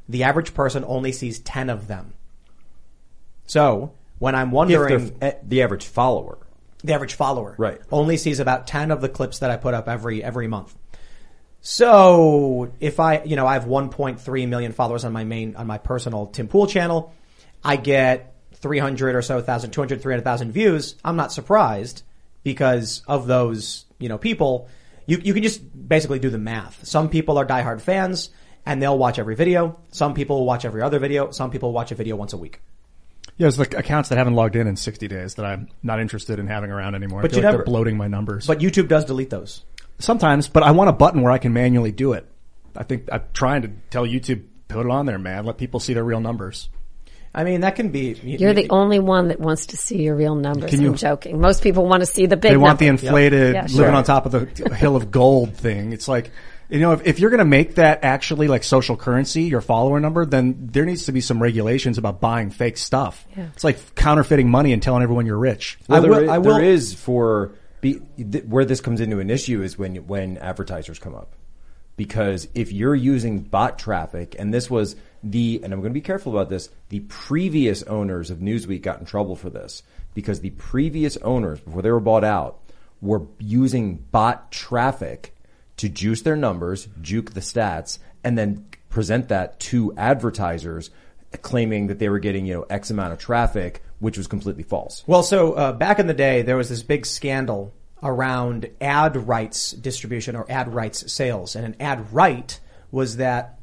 The 0.08 0.24
average 0.24 0.54
person 0.54 0.84
only 0.86 1.12
sees 1.12 1.40
10 1.40 1.70
of 1.72 1.88
them. 1.88 2.14
So 3.48 3.94
when 4.20 4.36
I'm 4.36 4.52
wondering, 4.52 5.18
the 5.44 5.62
average 5.64 5.86
follower. 5.88 6.38
the 6.84 6.94
average 6.94 7.16
follower 7.16 7.56
Right. 7.58 7.82
only 7.92 8.18
sees 8.18 8.40
about 8.40 8.68
10 8.68 8.92
of 8.92 9.02
the 9.02 9.10
clips 9.10 9.40
that 9.40 9.50
I 9.50 9.58
put 9.58 9.74
up 9.74 9.88
every 9.88 10.24
every 10.24 10.48
month. 10.48 10.76
So 11.62 12.72
if 12.80 13.00
I, 13.00 13.24
you 13.24 13.36
know, 13.36 13.48
I 13.48 13.54
have 13.54 13.66
1.3 13.66 14.48
million 14.48 14.74
followers 14.74 15.06
on 15.06 15.14
my 15.14 15.24
main 15.24 15.56
on 15.56 15.66
my 15.66 15.78
personal 15.80 16.28
Tim 16.28 16.48
Pool 16.48 16.68
channel, 16.68 17.14
I 17.64 17.78
get 17.78 18.36
300 18.56 19.16
or 19.16 19.22
so 19.22 19.42
thousand, 19.42 19.72
200, 19.72 20.02
300,000 20.02 20.52
views. 20.52 20.96
I'm 21.04 21.16
not 21.16 21.32
surprised 21.32 22.04
because 22.44 23.02
of 23.08 23.28
those, 23.28 23.86
you 23.98 24.10
know, 24.10 24.18
people. 24.18 24.68
You 25.06 25.20
you 25.24 25.34
can 25.34 25.44
just 25.44 25.62
basically 25.88 26.20
do 26.20 26.30
the 26.30 26.38
math. 26.38 26.86
Some 26.86 27.10
people 27.10 27.38
are 27.38 27.46
diehard 27.46 27.82
fans 27.82 28.30
and 28.66 28.82
they'll 28.82 28.98
watch 28.98 29.20
every 29.20 29.36
video. 29.36 29.80
Some 29.92 30.14
people 30.14 30.40
will 30.40 30.46
watch 30.46 30.66
every 30.66 30.82
other 30.82 31.00
video. 31.00 31.32
Some 31.32 31.52
people 31.52 31.72
watch 31.74 31.92
a 31.92 31.96
video 31.96 32.16
once 32.16 32.34
a 32.34 32.38
week. 32.38 32.62
Yeah, 33.38 33.48
it's 33.48 33.58
like 33.58 33.74
accounts 33.74 34.10
that 34.10 34.18
haven't 34.18 34.36
logged 34.36 34.56
in 34.56 34.68
in 34.68 34.76
60 34.76 35.08
days 35.08 35.36
that 35.36 35.46
I'm 35.46 35.68
not 35.82 36.00
interested 36.00 36.38
in 36.40 36.48
having 36.48 36.72
around 36.72 36.94
anymore. 36.96 37.22
But 37.22 37.32
I 37.32 37.34
feel 37.34 37.40
you 37.40 37.44
like 37.46 37.52
never- 37.54 37.58
they're 37.64 37.66
bloating 37.66 37.98
my 37.98 38.08
numbers. 38.08 38.46
But 38.48 38.60
YouTube 38.60 38.88
does 38.88 39.06
delete 39.06 39.30
those. 39.32 39.64
Sometimes, 40.00 40.48
but 40.48 40.64
I 40.64 40.72
want 40.72 40.90
a 40.90 40.94
button 40.94 41.22
where 41.22 41.32
I 41.32 41.38
can 41.38 41.54
manually 41.54 41.92
do 41.92 42.14
it. 42.14 42.28
I 42.76 42.84
think 42.84 43.08
I'm 43.12 43.24
trying 43.34 43.62
to 43.64 43.72
tell 43.90 44.06
YouTube, 44.06 44.44
put 44.68 44.86
it 44.86 44.92
on 44.92 45.06
there, 45.06 45.20
man. 45.20 45.46
Let 45.46 45.58
people 45.58 45.80
see 45.80 45.94
their 45.94 46.04
real 46.04 46.20
numbers. 46.20 46.70
I 47.36 47.44
mean, 47.44 47.62
that 47.62 47.76
can 47.76 47.90
be. 47.90 48.14
You're 48.24 48.54
the 48.54 48.70
only 48.70 49.00
one 49.00 49.30
that 49.30 49.40
wants 49.40 49.68
to 49.68 49.78
see 49.78 50.04
your 50.04 50.16
real 50.16 50.36
numbers. 50.36 50.70
Can 50.70 50.82
you- 50.82 50.90
I'm 50.90 50.96
joking. 50.96 51.42
Most 51.42 51.64
people 51.64 51.88
want 51.88 52.02
to 52.02 52.06
see 52.06 52.28
the 52.28 52.38
big. 52.38 52.52
they 52.52 52.58
want 52.58 52.78
the 52.80 52.86
numbers. 52.88 53.04
inflated, 53.04 53.54
Yeah, 53.56 53.62
living 53.64 53.76
sure. 53.78 53.90
on 53.92 54.04
top 54.04 54.26
of 54.28 54.32
the 54.32 54.76
hill 54.76 54.96
of 54.96 55.10
gold 55.10 55.56
thing. 55.56 55.94
It's 55.94 56.08
like, 56.08 56.30
you 56.70 56.80
know, 56.80 56.92
if, 56.92 57.06
if 57.08 57.20
you're 57.20 57.32
going 57.32 57.40
to 57.40 57.46
make 57.46 57.76
that 57.76 58.04
actually 58.04 58.48
like 58.48 58.64
social 58.64 58.96
currency, 58.96 59.44
your 59.44 59.62
follower 59.62 60.00
number, 60.00 60.26
then 60.28 60.70
there 60.72 60.86
needs 60.86 61.06
to 61.06 61.12
be 61.12 61.22
some 61.22 61.42
regulations 61.42 61.98
about 61.98 62.22
buying 62.22 62.52
fake 62.52 62.78
stuff. 62.78 63.26
Yeah. 63.36 63.48
It's 63.54 63.64
like 63.64 63.96
counterfeiting 63.96 64.50
money 64.50 64.72
and 64.72 64.82
telling 64.82 65.02
everyone 65.02 65.26
you're 65.26 65.38
rich. 65.38 65.80
Well, 65.88 65.98
I 65.98 66.02
there 66.02 66.12
will- 66.12 66.30
i- 66.30 66.36
I 66.36 66.38
will- 66.38 66.54
there 66.56 66.64
is 66.64 66.94
for 66.94 67.52
be, 67.82 68.00
th- 68.18 68.44
where 68.46 68.64
this 68.64 68.80
comes 68.80 69.02
into 69.02 69.20
an 69.20 69.30
issue 69.32 69.62
is 69.64 69.78
when 69.78 69.96
when 70.08 70.38
advertisers 70.38 71.00
come 71.00 71.16
up, 71.16 71.34
because 71.98 72.48
if 72.56 72.72
you're 72.72 72.96
using 72.96 73.40
bot 73.42 73.78
traffic, 73.78 74.36
and 74.40 74.54
this 74.54 74.70
was 74.70 74.96
the, 75.24 75.62
and 75.64 75.74
I'm 75.74 75.80
going 75.80 75.92
to 75.92 76.00
be 76.00 76.02
careful 76.02 76.34
about 76.34 76.50
this, 76.50 76.70
the 76.90 77.00
previous 77.02 77.82
owners 77.84 78.30
of 78.30 78.40
Newsweek 78.40 78.82
got 78.82 79.00
in 79.00 79.06
trouble 79.06 79.36
for 79.36 79.50
this 79.50 79.84
because 80.14 80.42
the 80.42 80.52
previous 80.52 81.18
owners 81.18 81.60
before 81.60 81.82
they 81.82 81.92
were 81.92 82.00
bought 82.00 82.24
out 82.24 82.60
were 83.02 83.24
using 83.40 83.96
bot 83.96 84.52
traffic 84.52 85.36
to 85.78 85.90
juice 85.90 86.22
their 86.22 86.36
numbers, 86.36 86.88
juke 87.02 87.34
the 87.34 87.40
stats, 87.40 88.00
and 88.24 88.38
then 88.38 88.66
present 88.90 89.30
that 89.30 89.60
to 89.60 89.94
advertisers 89.98 90.92
claiming 91.42 91.88
that 91.88 92.00
they 92.00 92.10
were 92.10 92.20
getting, 92.20 92.46
you 92.46 92.54
know, 92.54 92.66
X 92.70 92.92
amount 92.92 93.14
of 93.14 93.20
traffic, 93.20 93.82
which 94.00 94.18
was 94.18 94.28
completely 94.28 94.64
false. 94.64 95.04
Well, 95.08 95.24
so 95.24 95.54
uh, 95.54 95.72
back 95.74 96.00
in 96.00 96.08
the 96.08 96.14
day, 96.14 96.44
there 96.44 96.58
was 96.58 96.70
this 96.70 96.84
big 96.84 97.06
scandal 97.06 97.74
around 98.04 98.70
ad 98.82 99.16
rights 99.28 99.72
distribution 99.72 100.36
or 100.36 100.46
ad 100.50 100.74
rights 100.74 101.12
sales, 101.12 101.56
and 101.56 101.66
an 101.66 101.76
ad 101.80 102.14
right 102.14 102.60
was 102.92 103.18
that 103.18 103.58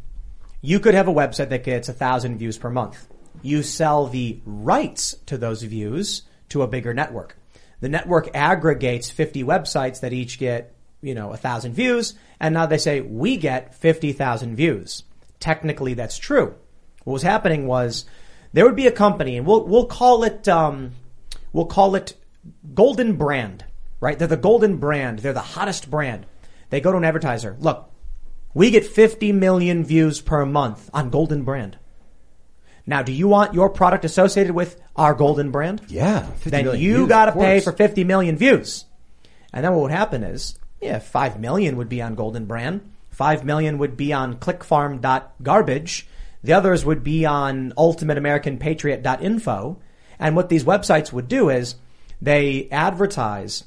you 0.61 0.81
could 0.81 0.95
have 0.95 1.09
a 1.09 1.13
website 1.13 1.49
that 1.51 1.65
gets 1.65 1.89
a 1.89 1.93
thousand 1.93 2.39
views 2.39 2.59
per 2.59 2.71
month. 2.71 3.07
You 3.43 3.63
sell 3.63 4.07
the 4.07 4.41
rights 4.45 5.17
to 5.27 5.39
those 5.39 5.63
views 5.63 6.23
to 6.51 6.63
a 6.63 6.69
bigger 6.69 6.93
network. 6.93 7.37
The 7.81 7.89
network 7.89 8.29
aggregates 8.35 9.11
50 9.11 9.43
websites 9.45 10.01
that 10.01 10.13
each 10.13 10.39
get, 10.39 10.75
you 11.01 11.15
know, 11.15 11.33
a 11.33 11.37
thousand 11.37 11.73
views, 11.73 12.15
and 12.39 12.53
now 12.55 12.67
they 12.67 12.79
say 12.79 13.01
we 13.01 13.37
get 13.39 13.75
50,000 13.75 14.57
views. 14.57 15.05
Technically, 15.39 15.95
that's 15.95 16.19
true. 16.19 16.55
What 17.05 17.15
was 17.15 17.23
happening 17.23 17.67
was 17.67 18.05
there 18.53 18.67
would 18.67 18.77
be 18.77 18.87
a 18.87 18.93
company, 18.93 19.39
and 19.39 19.47
we'll 19.47 19.65
we'll 19.67 19.87
call 19.87 20.25
it 20.25 20.47
um, 20.49 20.93
we'll 21.53 21.67
call 21.67 21.95
it 21.95 22.15
Golden 22.75 23.17
Brand, 23.17 23.65
right? 24.01 24.19
They're 24.19 24.29
the 24.29 24.37
Golden 24.37 24.77
Brand. 24.77 25.21
They're 25.21 25.33
the 25.33 25.41
hottest 25.41 25.91
brand. 25.91 26.27
They 26.69 26.81
go 26.81 26.93
to 26.93 26.99
an 26.99 27.05
advertiser. 27.05 27.57
Look, 27.59 27.90
we 28.55 28.71
get 28.71 28.87
50 28.87 29.33
million 29.33 29.85
views 29.85 30.21
per 30.21 30.45
month 30.45 30.91
on 30.93 31.11
Golden 31.11 31.45
Brand. 31.45 31.79
Now, 32.87 33.03
do 33.03 33.13
you 33.13 33.29
want 33.29 33.55
your 33.55 33.71
product 33.71 34.05
associated 34.05 34.53
with 34.53 34.81
our 34.97 35.15
Golden 35.15 35.51
Brand? 35.51 35.83
Yeah, 35.89 36.27
50 36.27 36.51
Then 36.51 36.79
you 36.79 37.07
got 37.07 37.27
to 37.27 37.33
pay 37.33 37.61
for 37.61 37.73
50 37.73 38.05
million 38.05 38.37
views. 38.37 38.87
And 39.53 39.65
then 39.65 39.73
what 39.73 39.83
would 39.83 39.93
happen 39.93 40.25
is, 40.25 40.59
yeah, 40.81 40.99
5 40.99 41.39
million 41.39 41.77
would 41.77 41.89
be 41.89 42.03
on 42.03 42.15
Golden 42.15 42.47
Brand. 42.47 42.81
5 43.11 43.45
million 43.45 43.79
would 43.79 43.97
be 43.97 44.13
on 44.13 44.37
clickfarm.garbage. 44.37 46.09
The 46.43 46.53
others 46.53 46.85
would 46.85 47.05
be 47.05 47.27
on 47.27 47.73
ultimateamericanpatriot.info. 47.77 49.79
And 50.19 50.37
what 50.37 50.49
these 50.49 50.65
websites 50.65 51.13
would 51.13 51.29
do 51.29 51.51
is 51.51 51.77
they 52.21 52.69
advertise, 52.71 53.65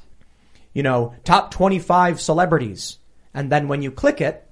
you 0.73 0.83
know, 0.83 1.13
top 1.23 1.51
25 1.51 2.19
celebrities. 2.19 2.97
And 3.33 3.51
then 3.51 3.67
when 3.67 3.81
you 3.81 3.91
click 3.91 4.21
it, 4.21 4.47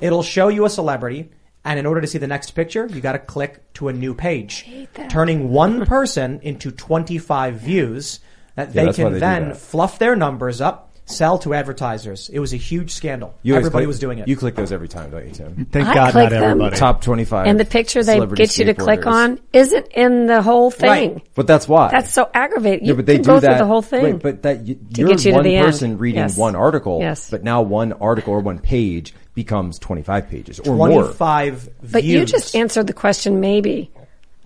it'll 0.00 0.22
show 0.22 0.48
you 0.48 0.64
a 0.64 0.70
celebrity. 0.70 1.30
And 1.64 1.78
in 1.78 1.86
order 1.86 2.00
to 2.00 2.06
see 2.06 2.18
the 2.18 2.26
next 2.28 2.52
picture, 2.52 2.86
you 2.86 3.00
got 3.00 3.12
to 3.12 3.18
click 3.18 3.72
to 3.74 3.88
a 3.88 3.92
new 3.92 4.14
page, 4.14 4.66
turning 5.10 5.50
one 5.50 5.84
person 5.84 6.40
into 6.42 6.70
25 6.70 7.54
views 7.56 8.20
that 8.54 8.68
Yeah, 8.68 8.72
they 8.74 8.84
that's 8.86 8.98
why 8.98 9.04
can 9.04 9.12
they 9.12 9.16
do 9.16 9.20
then 9.20 9.48
that. 9.50 9.56
fluff 9.58 9.98
their 9.98 10.16
numbers 10.16 10.60
up, 10.62 10.96
sell 11.04 11.38
to 11.40 11.52
advertisers. 11.54 12.30
It 12.32 12.38
was 12.38 12.54
a 12.54 12.56
huge 12.56 12.92
scandal. 12.92 13.34
You 13.42 13.52
always 13.54 13.66
Everybody 13.66 13.82
click- 13.82 13.88
was 13.88 13.98
doing 13.98 14.18
it. 14.18 14.28
You 14.28 14.36
click 14.36 14.54
those 14.54 14.72
every 14.72 14.88
time, 14.88 15.10
don't 15.10 15.26
you, 15.26 15.32
Tim? 15.32 15.66
Thank 15.70 15.88
I 15.88 15.94
God 15.94 16.12
click 16.12 16.24
not 16.24 16.30
them. 16.30 16.42
everybody. 16.44 16.76
Top 16.76 17.02
twenty-five. 17.02 17.46
And 17.46 17.58
the 17.60 17.64
picture 17.64 18.02
they 18.02 18.14
celebrity 18.14 18.42
get 18.44 18.58
you 18.58 18.64
to 18.66 18.74
click 18.74 19.00
skateboarders. 19.00 19.12
on 19.34 19.40
isn't 19.52 19.86
in 19.88 20.26
the 20.26 20.40
whole 20.42 20.70
thing. 20.70 20.88
Right. 21.14 21.22
But 21.34 21.46
that's 21.46 21.68
why. 21.68 21.90
That's 21.90 22.12
so 22.12 22.30
aggravating. 22.32 22.86
You 22.86 22.92
yeah, 22.92 22.96
but 22.96 23.06
they 23.06 23.14
can 23.16 23.22
do 23.24 23.26
go 23.30 23.40
that. 23.40 23.46
through 23.46 23.58
the 23.58 23.66
whole 23.66 23.82
thing. 23.82 24.02
Wait, 24.04 24.22
but 24.22 24.42
that 24.42 24.66
you, 24.66 24.74
To 24.76 25.00
you're 25.00 25.08
get 25.10 25.24
you 25.24 25.32
to 25.32 25.36
one 25.36 25.44
the 25.44 25.56
end. 25.56 25.66
person 25.66 25.98
reading 25.98 26.20
Yes. 26.20 26.36
one 26.38 26.56
article. 26.56 27.00
Yes. 27.00 27.30
But 27.30 27.42
now 27.44 27.62
one 27.62 27.92
article 27.94 28.32
or 28.34 28.40
one 28.40 28.58
page 28.58 29.14
becomes 29.38 29.78
twenty-five 29.78 30.28
pages 30.28 30.58
or 30.58 30.74
more. 30.74 30.88
25 30.88 31.68
But 31.92 32.02
you 32.02 32.24
just 32.24 32.56
answered 32.56 32.88
the 32.88 32.92
question, 32.92 33.38
maybe. 33.38 33.88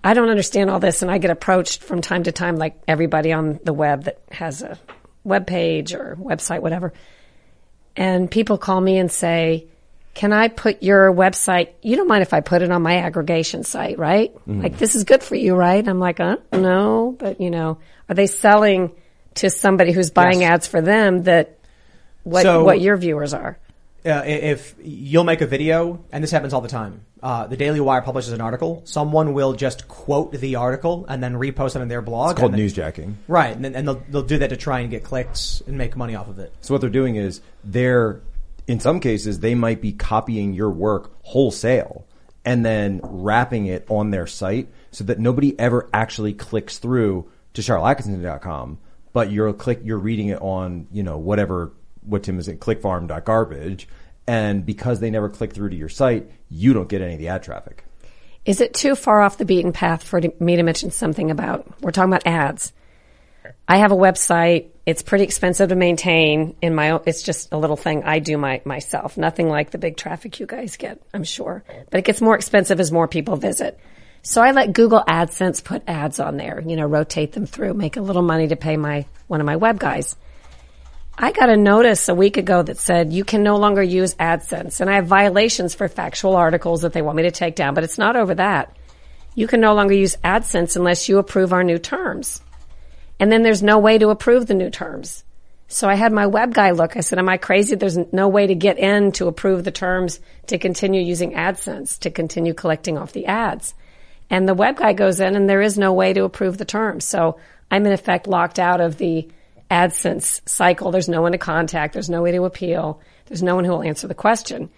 I 0.03 0.13
don't 0.13 0.29
understand 0.29 0.69
all 0.69 0.79
this, 0.79 1.01
and 1.01 1.09
I 1.09 1.17
get 1.17 1.31
approached 1.31 1.81
from 1.81 2.01
time 2.01 2.23
to 2.23 2.31
time, 2.31 2.57
like 2.57 2.75
everybody 2.87 3.33
on 3.33 3.59
the 3.63 3.73
web 3.73 4.03
that 4.03 4.19
has 4.29 4.61
a 4.61 4.77
web 5.23 5.47
page 5.47 5.95
or 5.95 6.15
website, 6.19 6.59
whatever. 6.61 6.93
And 7.95 8.29
people 8.29 8.59
call 8.59 8.79
me 8.79 8.99
and 8.99 9.11
say, 9.11 9.65
Can 10.13 10.31
I 10.31 10.47
put 10.47 10.83
your 10.83 11.11
website? 11.11 11.69
You 11.81 11.95
don't 11.95 12.07
mind 12.07 12.21
if 12.21 12.31
I 12.33 12.41
put 12.41 12.61
it 12.61 12.69
on 12.69 12.83
my 12.83 12.97
aggregation 12.97 13.63
site, 13.63 13.97
right? 13.97 14.31
Like, 14.45 14.77
this 14.77 14.93
is 14.93 15.05
good 15.05 15.23
for 15.23 15.33
you, 15.35 15.55
right? 15.55 15.87
I'm 15.87 15.99
like, 15.99 16.19
uh, 16.19 16.37
no, 16.51 17.15
but 17.17 17.41
you 17.41 17.49
know, 17.49 17.79
are 18.09 18.13
they 18.15 18.27
selling 18.27 18.91
to 19.35 19.49
somebody 19.49 19.91
who's 19.91 20.11
buying 20.11 20.41
Yes. 20.41 20.51
ads 20.51 20.67
for 20.67 20.81
them 20.81 21.23
that 21.23 21.57
what, 22.23 22.43
So- 22.43 22.63
what 22.63 22.79
your 22.79 22.95
viewers 22.95 23.33
are? 23.33 23.57
Uh, 24.05 24.21
if 24.25 24.75
you'll 24.83 25.23
make 25.23 25.39
a 25.41 25.47
video, 25.47 26.03
and 26.11 26.21
this 26.21 26.31
happens 26.31 26.53
all 26.53 26.59
the 26.59 26.67
time, 26.67 27.05
uh, 27.21 27.47
the 27.47 27.55
Daily 27.55 27.79
Wire 27.79 28.01
publishes 28.01 28.33
an 28.33 28.41
article. 28.41 28.81
Someone 28.85 29.33
will 29.33 29.53
just 29.53 29.87
quote 29.87 30.33
the 30.33 30.57
article 30.57 31.05
and 31.07 31.23
then 31.23 31.35
repost 31.35 31.77
it 31.77 31.81
on 31.81 31.87
their 31.87 32.01
blog. 32.01 32.31
It's 32.31 32.39
called 32.39 32.53
then- 32.53 32.59
newsjacking. 32.59 33.13
Right, 33.29 33.55
and, 33.55 33.63
then, 33.63 33.75
and 33.75 33.87
they'll, 33.87 34.03
they'll 34.09 34.23
do 34.23 34.39
that 34.39 34.49
to 34.49 34.57
try 34.57 34.81
and 34.81 34.91
get 34.91 35.05
clicks 35.05 35.61
and 35.67 35.77
make 35.77 35.95
money 35.95 36.15
off 36.15 36.27
of 36.27 36.37
it. 36.39 36.53
So 36.59 36.73
what 36.73 36.81
they're 36.81 36.89
doing 36.89 37.15
is 37.15 37.39
they're, 37.63 38.21
in 38.67 38.81
some 38.81 38.99
cases, 38.99 39.39
they 39.39 39.55
might 39.55 39.81
be 39.81 39.93
copying 39.93 40.53
your 40.53 40.69
work 40.69 41.15
wholesale 41.21 42.05
and 42.43 42.65
then 42.65 42.99
wrapping 43.03 43.67
it 43.67 43.85
on 43.89 44.11
their 44.11 44.27
site 44.27 44.67
so 44.91 45.05
that 45.05 45.17
nobody 45.17 45.57
ever 45.57 45.89
actually 45.93 46.33
clicks 46.33 46.77
through 46.77 47.31
to 47.53 47.61
sharylattkisson.com, 47.61 48.79
but 49.13 49.31
you're 49.31 49.53
click, 49.53 49.79
you're 49.83 49.97
reading 49.97 50.27
it 50.27 50.41
on, 50.41 50.87
you 50.91 51.03
know, 51.03 51.17
whatever, 51.17 51.71
what 52.05 52.23
Tim 52.23 52.39
is 52.39 52.49
at 52.49 52.59
clickfarm.garbage. 52.59 53.87
And 54.25 54.65
because 54.65 54.99
they 54.99 55.09
never 55.09 55.29
click 55.29 55.53
through 55.53 55.69
to 55.69 55.75
your 55.75 55.89
site, 55.89 56.29
you 56.49 56.73
don't 56.73 56.87
get 56.87 57.01
any 57.01 57.13
of 57.13 57.19
the 57.19 57.27
ad 57.27 57.43
traffic. 57.43 57.83
Is 58.45 58.61
it 58.61 58.73
too 58.73 58.95
far 58.95 59.21
off 59.21 59.37
the 59.37 59.45
beaten 59.45 59.71
path 59.71 60.03
for 60.03 60.21
me 60.39 60.55
to 60.57 60.63
mention 60.63 60.91
something 60.91 61.31
about? 61.31 61.81
We're 61.81 61.91
talking 61.91 62.11
about 62.11 62.27
ads. 62.27 62.73
I 63.67 63.77
have 63.77 63.91
a 63.91 63.95
website. 63.95 64.67
It's 64.85 65.01
pretty 65.01 65.23
expensive 65.23 65.69
to 65.69 65.75
maintain. 65.75 66.55
In 66.61 66.75
my, 66.75 66.91
own, 66.91 67.01
it's 67.05 67.23
just 67.23 67.53
a 67.53 67.57
little 67.57 67.77
thing 67.77 68.03
I 68.03 68.19
do 68.19 68.37
my 68.37 68.61
myself. 68.65 69.17
Nothing 69.17 69.47
like 69.47 69.71
the 69.71 69.77
big 69.77 69.95
traffic 69.95 70.39
you 70.39 70.45
guys 70.45 70.75
get, 70.75 71.01
I'm 71.13 71.23
sure. 71.23 71.63
But 71.89 71.99
it 71.99 72.05
gets 72.05 72.21
more 72.21 72.35
expensive 72.35 72.79
as 72.79 72.91
more 72.91 73.07
people 73.07 73.37
visit. 73.37 73.79
So 74.21 74.41
I 74.41 74.51
let 74.51 74.73
Google 74.73 75.03
AdSense 75.07 75.63
put 75.63 75.83
ads 75.87 76.19
on 76.19 76.37
there. 76.37 76.61
You 76.65 76.75
know, 76.75 76.85
rotate 76.85 77.31
them 77.33 77.45
through, 77.45 77.73
make 77.73 77.97
a 77.97 78.01
little 78.01 78.21
money 78.21 78.47
to 78.49 78.55
pay 78.55 78.75
my 78.75 79.05
one 79.27 79.39
of 79.39 79.45
my 79.45 79.55
web 79.55 79.79
guys. 79.79 80.15
I 81.17 81.31
got 81.31 81.49
a 81.49 81.57
notice 81.57 82.09
a 82.09 82.15
week 82.15 82.37
ago 82.37 82.63
that 82.63 82.79
said 82.79 83.13
you 83.13 83.23
can 83.23 83.43
no 83.43 83.57
longer 83.57 83.83
use 83.83 84.15
AdSense 84.15 84.81
and 84.81 84.89
I 84.89 84.95
have 84.95 85.05
violations 85.05 85.75
for 85.75 85.87
factual 85.87 86.35
articles 86.35 86.81
that 86.81 86.93
they 86.93 87.03
want 87.03 87.17
me 87.17 87.23
to 87.23 87.31
take 87.31 87.55
down, 87.55 87.75
but 87.75 87.83
it's 87.83 87.99
not 87.99 88.15
over 88.15 88.33
that. 88.35 88.75
You 89.35 89.47
can 89.47 89.61
no 89.61 89.75
longer 89.75 89.93
use 89.93 90.17
AdSense 90.23 90.75
unless 90.75 91.07
you 91.07 91.19
approve 91.19 91.53
our 91.53 91.63
new 91.63 91.77
terms. 91.77 92.41
And 93.19 93.31
then 93.31 93.43
there's 93.43 93.61
no 93.61 93.77
way 93.77 93.99
to 93.99 94.09
approve 94.09 94.47
the 94.47 94.55
new 94.55 94.71
terms. 94.71 95.23
So 95.67 95.87
I 95.87 95.95
had 95.95 96.11
my 96.11 96.27
web 96.27 96.53
guy 96.53 96.71
look. 96.71 96.97
I 96.97 97.01
said, 97.01 97.19
am 97.19 97.29
I 97.29 97.37
crazy? 97.37 97.75
There's 97.75 97.97
no 98.11 98.27
way 98.27 98.47
to 98.47 98.55
get 98.55 98.77
in 98.79 99.11
to 99.13 99.27
approve 99.27 99.63
the 99.63 99.71
terms 99.71 100.19
to 100.47 100.57
continue 100.57 101.01
using 101.01 101.33
AdSense, 101.33 101.99
to 101.99 102.11
continue 102.11 102.53
collecting 102.53 102.97
off 102.97 103.13
the 103.13 103.27
ads. 103.27 103.75
And 104.29 104.47
the 104.47 104.53
web 104.53 104.77
guy 104.77 104.93
goes 104.93 105.19
in 105.19 105.35
and 105.35 105.47
there 105.47 105.61
is 105.61 105.77
no 105.77 105.93
way 105.93 106.13
to 106.13 106.23
approve 106.23 106.57
the 106.57 106.65
terms. 106.65 107.05
So 107.05 107.39
I'm 107.69 107.85
in 107.85 107.93
effect 107.93 108.27
locked 108.27 108.57
out 108.59 108.81
of 108.81 108.97
the 108.97 109.29
AdSense 109.73 110.47
cycle. 110.47 110.91
There's 110.91 111.09
no 111.09 111.23
one 111.23 111.31
to 111.31 111.39
contact. 111.39 111.93
There's 111.93 112.09
no 112.09 112.21
way 112.21 112.31
to 112.31 112.45
appeal. 112.45 113.01
There's 113.25 113.41
no 113.41 113.55
one 113.55 113.65
who 113.65 113.71
will 113.71 113.83
answer 113.83 114.07
the 114.07 114.13
question. 114.13 114.69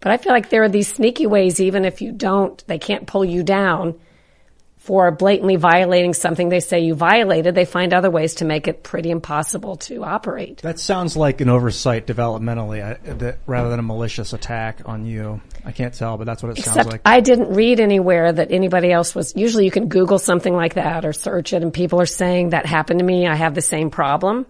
But 0.00 0.12
I 0.12 0.18
feel 0.18 0.32
like 0.32 0.50
there 0.50 0.62
are 0.62 0.68
these 0.68 0.92
sneaky 0.92 1.26
ways, 1.26 1.58
even 1.58 1.86
if 1.86 2.02
you 2.02 2.12
don't, 2.12 2.62
they 2.66 2.78
can't 2.78 3.06
pull 3.06 3.24
you 3.24 3.42
down 3.42 3.98
for 4.82 5.12
blatantly 5.12 5.54
violating 5.54 6.12
something 6.12 6.48
they 6.48 6.58
say 6.58 6.80
you 6.80 6.96
violated. 6.96 7.54
They 7.54 7.64
find 7.64 7.94
other 7.94 8.10
ways 8.10 8.34
to 8.36 8.44
make 8.44 8.66
it 8.66 8.82
pretty 8.82 9.10
impossible 9.10 9.76
to 9.76 10.02
operate. 10.02 10.58
That 10.62 10.80
sounds 10.80 11.16
like 11.16 11.40
an 11.40 11.48
oversight 11.48 12.04
developmentally, 12.04 12.82
I, 12.82 12.94
that, 13.12 13.38
rather 13.46 13.70
than 13.70 13.78
a 13.78 13.84
malicious 13.84 14.32
attack 14.32 14.80
on 14.84 15.06
you. 15.06 15.40
I 15.64 15.70
can't 15.70 15.94
tell, 15.94 16.18
but 16.18 16.24
that's 16.24 16.42
what 16.42 16.50
it 16.50 16.58
Except 16.58 16.74
sounds 16.74 16.88
like. 16.88 17.02
I 17.04 17.20
didn't 17.20 17.54
read 17.54 17.78
anywhere 17.78 18.32
that 18.32 18.50
anybody 18.50 18.90
else 18.90 19.14
was. 19.14 19.36
Usually 19.36 19.64
you 19.64 19.70
can 19.70 19.86
Google 19.86 20.18
something 20.18 20.52
like 20.52 20.74
that 20.74 21.04
or 21.04 21.12
search 21.12 21.52
it 21.52 21.62
and 21.62 21.72
people 21.72 22.00
are 22.00 22.06
saying 22.06 22.50
that 22.50 22.66
happened 22.66 22.98
to 22.98 23.04
me. 23.04 23.28
I 23.28 23.36
have 23.36 23.54
the 23.54 23.62
same 23.62 23.88
problem. 23.90 24.46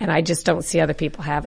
And 0.00 0.10
I 0.10 0.22
just 0.22 0.44
don't 0.44 0.64
see 0.64 0.80
other 0.80 0.94
people 0.94 1.22
have 1.22 1.44
it. 1.44 1.51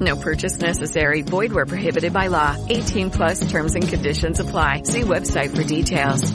No 0.00 0.16
purchase 0.16 0.58
necessary. 0.58 1.22
Void 1.22 1.52
where 1.52 1.66
prohibited 1.66 2.12
by 2.12 2.28
law. 2.28 2.56
18 2.68 3.10
plus 3.10 3.50
terms 3.50 3.74
and 3.74 3.86
conditions 3.86 4.40
apply. 4.40 4.82
See 4.84 5.02
website 5.02 5.54
for 5.54 5.64
details. 5.64 6.32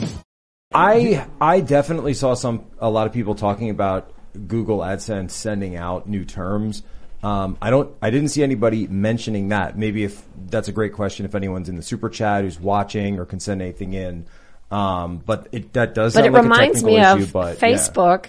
I 0.72 1.26
I 1.40 1.60
definitely 1.60 2.14
saw 2.14 2.34
some 2.34 2.66
a 2.78 2.88
lot 2.88 3.06
of 3.06 3.12
people 3.12 3.34
talking 3.34 3.70
about 3.70 4.12
Google 4.46 4.78
AdSense 4.78 5.32
sending 5.32 5.76
out 5.76 6.08
new 6.08 6.24
terms. 6.24 6.82
Um, 7.22 7.58
I 7.60 7.70
don't. 7.70 7.94
I 8.00 8.10
didn't 8.10 8.28
see 8.28 8.42
anybody 8.42 8.86
mentioning 8.86 9.48
that. 9.48 9.76
Maybe 9.76 10.04
if 10.04 10.22
that's 10.46 10.68
a 10.68 10.72
great 10.72 10.92
question, 10.94 11.26
if 11.26 11.34
anyone's 11.34 11.68
in 11.68 11.76
the 11.76 11.82
super 11.82 12.08
chat 12.08 12.44
who's 12.44 12.58
watching 12.58 13.18
or 13.18 13.26
can 13.26 13.40
send 13.40 13.60
anything 13.60 13.92
in. 13.92 14.26
Um, 14.70 15.18
but 15.18 15.48
it 15.52 15.72
that 15.74 15.94
does. 15.94 16.14
But 16.14 16.24
sound 16.24 16.26
it 16.28 16.32
like 16.32 16.42
reminds 16.44 16.82
a 16.82 16.86
me 16.86 16.96
technical 16.96 17.14
of 17.14 17.22
issue, 17.22 17.32
but, 17.32 17.58
yeah. 17.70 18.20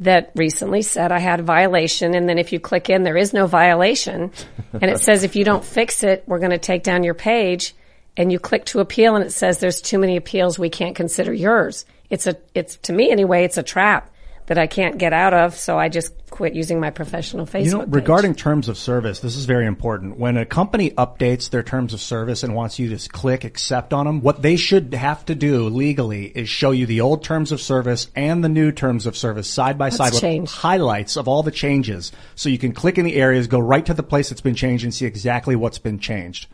That 0.00 0.32
recently 0.34 0.82
said 0.82 1.12
I 1.12 1.20
had 1.20 1.40
a 1.40 1.44
violation. 1.44 2.14
And 2.14 2.28
then 2.28 2.38
if 2.38 2.52
you 2.52 2.60
click 2.60 2.90
in, 2.90 3.02
there 3.02 3.16
is 3.16 3.32
no 3.32 3.46
violation. 3.46 4.32
and 4.72 4.90
it 4.90 5.00
says 5.00 5.22
if 5.22 5.36
you 5.36 5.44
don't 5.44 5.64
fix 5.64 6.02
it, 6.02 6.24
we're 6.26 6.40
going 6.40 6.50
to 6.50 6.58
take 6.58 6.82
down 6.82 7.04
your 7.04 7.14
page. 7.14 7.74
And 8.16 8.30
you 8.30 8.38
click 8.38 8.64
to 8.66 8.80
appeal 8.80 9.16
and 9.16 9.24
it 9.24 9.32
says 9.32 9.58
there's 9.58 9.80
too 9.80 9.98
many 9.98 10.16
appeals. 10.16 10.58
We 10.58 10.70
can't 10.70 10.94
consider 10.94 11.32
yours. 11.32 11.84
It's 12.10 12.26
a, 12.26 12.36
it's 12.54 12.76
to 12.76 12.92
me 12.92 13.10
anyway, 13.10 13.44
it's 13.44 13.56
a 13.56 13.62
trap 13.62 14.13
that 14.46 14.58
I 14.58 14.66
can't 14.66 14.98
get 14.98 15.12
out 15.12 15.32
of. 15.32 15.56
So 15.56 15.78
I 15.78 15.88
just 15.88 16.12
quit 16.30 16.54
using 16.54 16.80
my 16.80 16.90
professional 16.90 17.46
Facebook. 17.46 17.64
You 17.64 17.70
know, 17.70 17.80
page. 17.80 17.94
regarding 17.94 18.34
terms 18.34 18.68
of 18.68 18.76
service, 18.76 19.20
this 19.20 19.36
is 19.36 19.46
very 19.46 19.66
important. 19.66 20.18
When 20.18 20.36
a 20.36 20.44
company 20.44 20.90
updates 20.90 21.50
their 21.50 21.62
terms 21.62 21.94
of 21.94 22.00
service 22.00 22.42
and 22.42 22.54
wants 22.54 22.78
you 22.78 22.96
to 22.96 23.08
click 23.08 23.44
accept 23.44 23.94
on 23.94 24.06
them, 24.06 24.20
what 24.20 24.42
they 24.42 24.56
should 24.56 24.92
have 24.94 25.24
to 25.26 25.34
do 25.34 25.68
legally 25.68 26.26
is 26.26 26.48
show 26.48 26.72
you 26.72 26.86
the 26.86 27.00
old 27.00 27.24
terms 27.24 27.52
of 27.52 27.60
service 27.60 28.08
and 28.14 28.44
the 28.44 28.48
new 28.48 28.70
terms 28.70 29.06
of 29.06 29.16
service 29.16 29.48
side 29.48 29.78
by 29.78 29.88
side 29.88 30.12
with 30.12 30.20
changed. 30.20 30.52
highlights 30.52 31.16
of 31.16 31.28
all 31.28 31.42
the 31.42 31.50
changes. 31.50 32.12
So 32.34 32.48
you 32.48 32.58
can 32.58 32.72
click 32.72 32.98
in 32.98 33.04
the 33.04 33.16
areas, 33.16 33.46
go 33.46 33.58
right 33.58 33.84
to 33.86 33.94
the 33.94 34.02
place 34.02 34.28
that's 34.28 34.40
been 34.40 34.54
changed 34.54 34.84
and 34.84 34.92
see 34.92 35.06
exactly 35.06 35.56
what's 35.56 35.78
been 35.78 35.98
changed. 35.98 36.48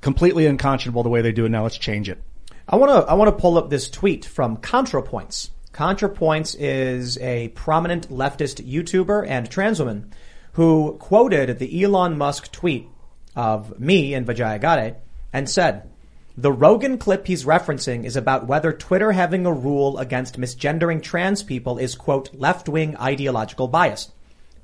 Completely 0.00 0.46
unconscionable 0.46 1.04
the 1.04 1.08
way 1.08 1.22
they 1.22 1.30
do 1.30 1.44
it 1.44 1.50
now. 1.50 1.62
Let's 1.62 1.78
change 1.78 2.08
it. 2.08 2.20
I 2.68 2.76
want 2.76 2.90
to 2.90 3.10
I 3.10 3.14
want 3.14 3.28
to 3.28 3.40
pull 3.40 3.58
up 3.58 3.70
this 3.70 3.90
tweet 3.90 4.24
from 4.24 4.56
ContraPoints. 4.56 5.50
ContraPoints 5.72 6.54
is 6.58 7.16
a 7.18 7.48
prominent 7.48 8.10
leftist 8.10 8.66
YouTuber 8.66 9.26
and 9.26 9.50
trans 9.50 9.78
woman 9.78 10.12
who 10.52 10.96
quoted 10.98 11.58
the 11.58 11.82
Elon 11.82 12.18
Musk 12.18 12.52
tweet 12.52 12.88
of 13.34 13.80
me 13.80 14.12
and 14.12 14.26
Vijaya 14.26 14.58
Gade 14.58 14.96
and 15.32 15.48
said, 15.48 15.90
The 16.36 16.52
Rogan 16.52 16.98
clip 16.98 17.26
he's 17.26 17.46
referencing 17.46 18.04
is 18.04 18.16
about 18.16 18.46
whether 18.46 18.70
Twitter 18.70 19.12
having 19.12 19.46
a 19.46 19.52
rule 19.52 19.96
against 19.96 20.38
misgendering 20.38 21.02
trans 21.02 21.42
people 21.42 21.78
is 21.78 21.94
quote 21.94 22.34
left-wing 22.34 22.98
ideological 22.98 23.68
bias. 23.68 24.10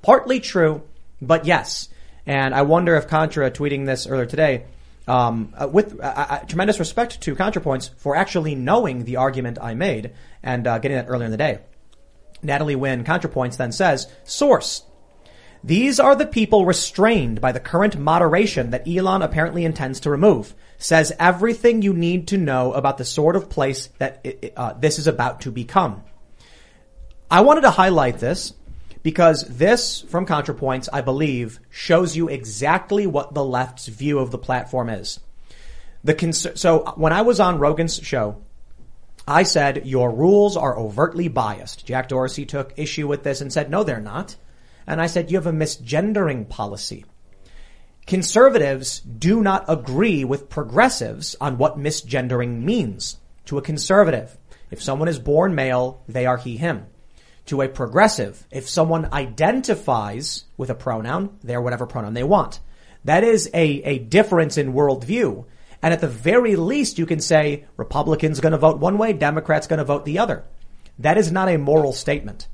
Partly 0.03 0.41
true, 0.41 0.83
but 1.23 1.47
yes. 1.47 1.89
And 2.27 2.55
I 2.55 2.63
wonder 2.63 2.97
if 2.97 3.09
Contra 3.09 3.51
tweeting 3.51 3.87
this 3.87 4.07
earlier 4.07 4.27
today, 4.27 4.65
um, 5.09 5.55
uh, 5.57 5.69
with 5.69 5.99
uh, 6.01 6.05
uh, 6.05 6.39
tremendous 6.41 6.79
respect 6.79 7.21
to 7.23 7.35
ContraPoints 7.35 7.91
for 7.97 8.15
actually 8.15 8.55
knowing 8.55 9.05
the 9.05 9.17
argument 9.17 9.59
I 9.61 9.75
made 9.75 10.13
and 10.43 10.67
uh, 10.67 10.79
getting 10.79 10.97
that 10.97 11.07
earlier 11.09 11.27
in 11.27 11.31
the 11.31 11.37
day. 11.37 11.61
Natalie 12.43 12.77
Wynn, 12.77 13.05
ContraPoints, 13.05 13.57
then 13.57 13.73
says, 13.73 14.07
source. 14.25 14.83
These 15.65 15.99
are 15.99 16.15
the 16.15 16.27
people 16.27 16.67
restrained 16.67 17.41
by 17.41 17.51
the 17.51 17.61
current 17.61 17.99
moderation 17.99 18.71
that 18.71 18.87
Elon 18.87 19.23
apparently 19.23 19.65
intends 19.65 20.01
to 20.01 20.11
remove. 20.11 20.55
Says 20.79 21.13
everything 21.19 21.83
you 21.83 21.93
need 21.93 22.29
to 22.29 22.37
know 22.37 22.73
about 22.73 22.99
the 22.99 23.05
sort 23.05 23.35
of 23.35 23.51
place 23.51 23.89
that 23.99 24.21
it, 24.23 24.53
uh, 24.57 24.75
this 24.75 25.01
is 25.01 25.09
about 25.09 25.41
to 25.41 25.51
become. 25.51 26.05
I 27.29 27.41
wanted 27.41 27.63
to 27.63 27.71
highlight 27.71 28.19
this 28.19 28.53
because 29.09 29.45
this, 29.49 30.03
from 30.03 30.27
ContraPoints, 30.27 30.91
I 30.93 31.01
believe, 31.01 31.61
shows 31.71 32.15
you 32.15 32.29
exactly 32.29 33.07
what 33.07 33.33
the 33.33 33.43
left's 33.43 33.87
view 33.87 34.19
of 34.19 34.31
the 34.31 34.37
platform 34.37 34.91
is. 34.91 35.19
The 36.05 36.13
cons- 36.13 36.61
so 36.61 36.93
when 36.97 37.15
I 37.15 37.23
was 37.23 37.41
on 37.41 37.59
Rogan's 37.59 37.97
show, 37.97 38.43
I 39.27 39.45
said 39.45 39.87
your 39.87 40.11
rules 40.11 40.59
are 40.59 40.79
overtly 40.79 41.29
biased. 41.29 41.87
Jack 41.87 42.09
Dorsey 42.09 42.45
took 42.45 42.75
issue 42.77 43.09
with 43.09 43.23
this 43.23 43.41
and 43.41 43.51
said, 43.51 43.71
no, 43.71 43.83
they're 43.83 43.99
not. 43.99 44.37
And 44.87 45.01
I 45.01 45.07
said, 45.07 45.31
you 45.31 45.39
have 45.39 45.47
a 45.47 45.53
misgendering 45.53 46.47
policy. 46.47 47.07
Conservatives 48.07 49.01
do 49.01 49.41
not 49.41 49.65
agree 49.69 50.23
with 50.23 50.51
progressives 50.51 51.35
on 51.41 51.57
what 51.57 51.79
misgendering 51.79 52.61
means 52.61 53.17
to 53.47 53.57
a 53.57 53.63
conservative. 53.63 54.37
If 54.71 54.83
someone 54.83 55.09
is 55.09 55.19
born 55.19 55.55
male, 55.55 56.03
they 56.07 56.27
are 56.27 56.37
he, 56.37 56.59
him. 56.59 56.89
To 57.49 57.63
a 57.63 57.69
progressive, 57.69 58.47
if 58.51 58.69
someone 58.69 59.13
identifies 59.13 60.45
with 60.57 60.71
a 60.71 60.75
pronoun, 60.75 61.39
they're 61.43 61.63
whatever 61.63 61.87
pronoun 61.87 62.15
they 62.15 62.23
want. 62.23 62.61
That 63.05 63.25
is 63.25 63.49
a, 63.55 63.83
a 63.85 63.99
difference 63.99 64.59
in 64.59 64.75
worldview. 64.75 65.47
And 65.81 65.95
at 65.95 66.01
the 66.01 66.09
very 66.09 66.57
least, 66.57 66.99
you 66.99 67.07
can 67.07 67.21
say 67.21 67.65
Republicans 67.77 68.41
going 68.41 68.53
to 68.53 68.59
vote 68.59 68.81
one 68.81 68.99
way, 68.99 69.15
Democrats 69.15 69.67
going 69.67 69.79
to 69.79 69.85
vote 69.85 70.05
the 70.05 70.19
other. 70.19 70.45
That 70.99 71.17
is 71.17 71.33
not 71.33 71.49
a 71.49 71.57
moral 71.57 71.93
statement. 71.93 72.49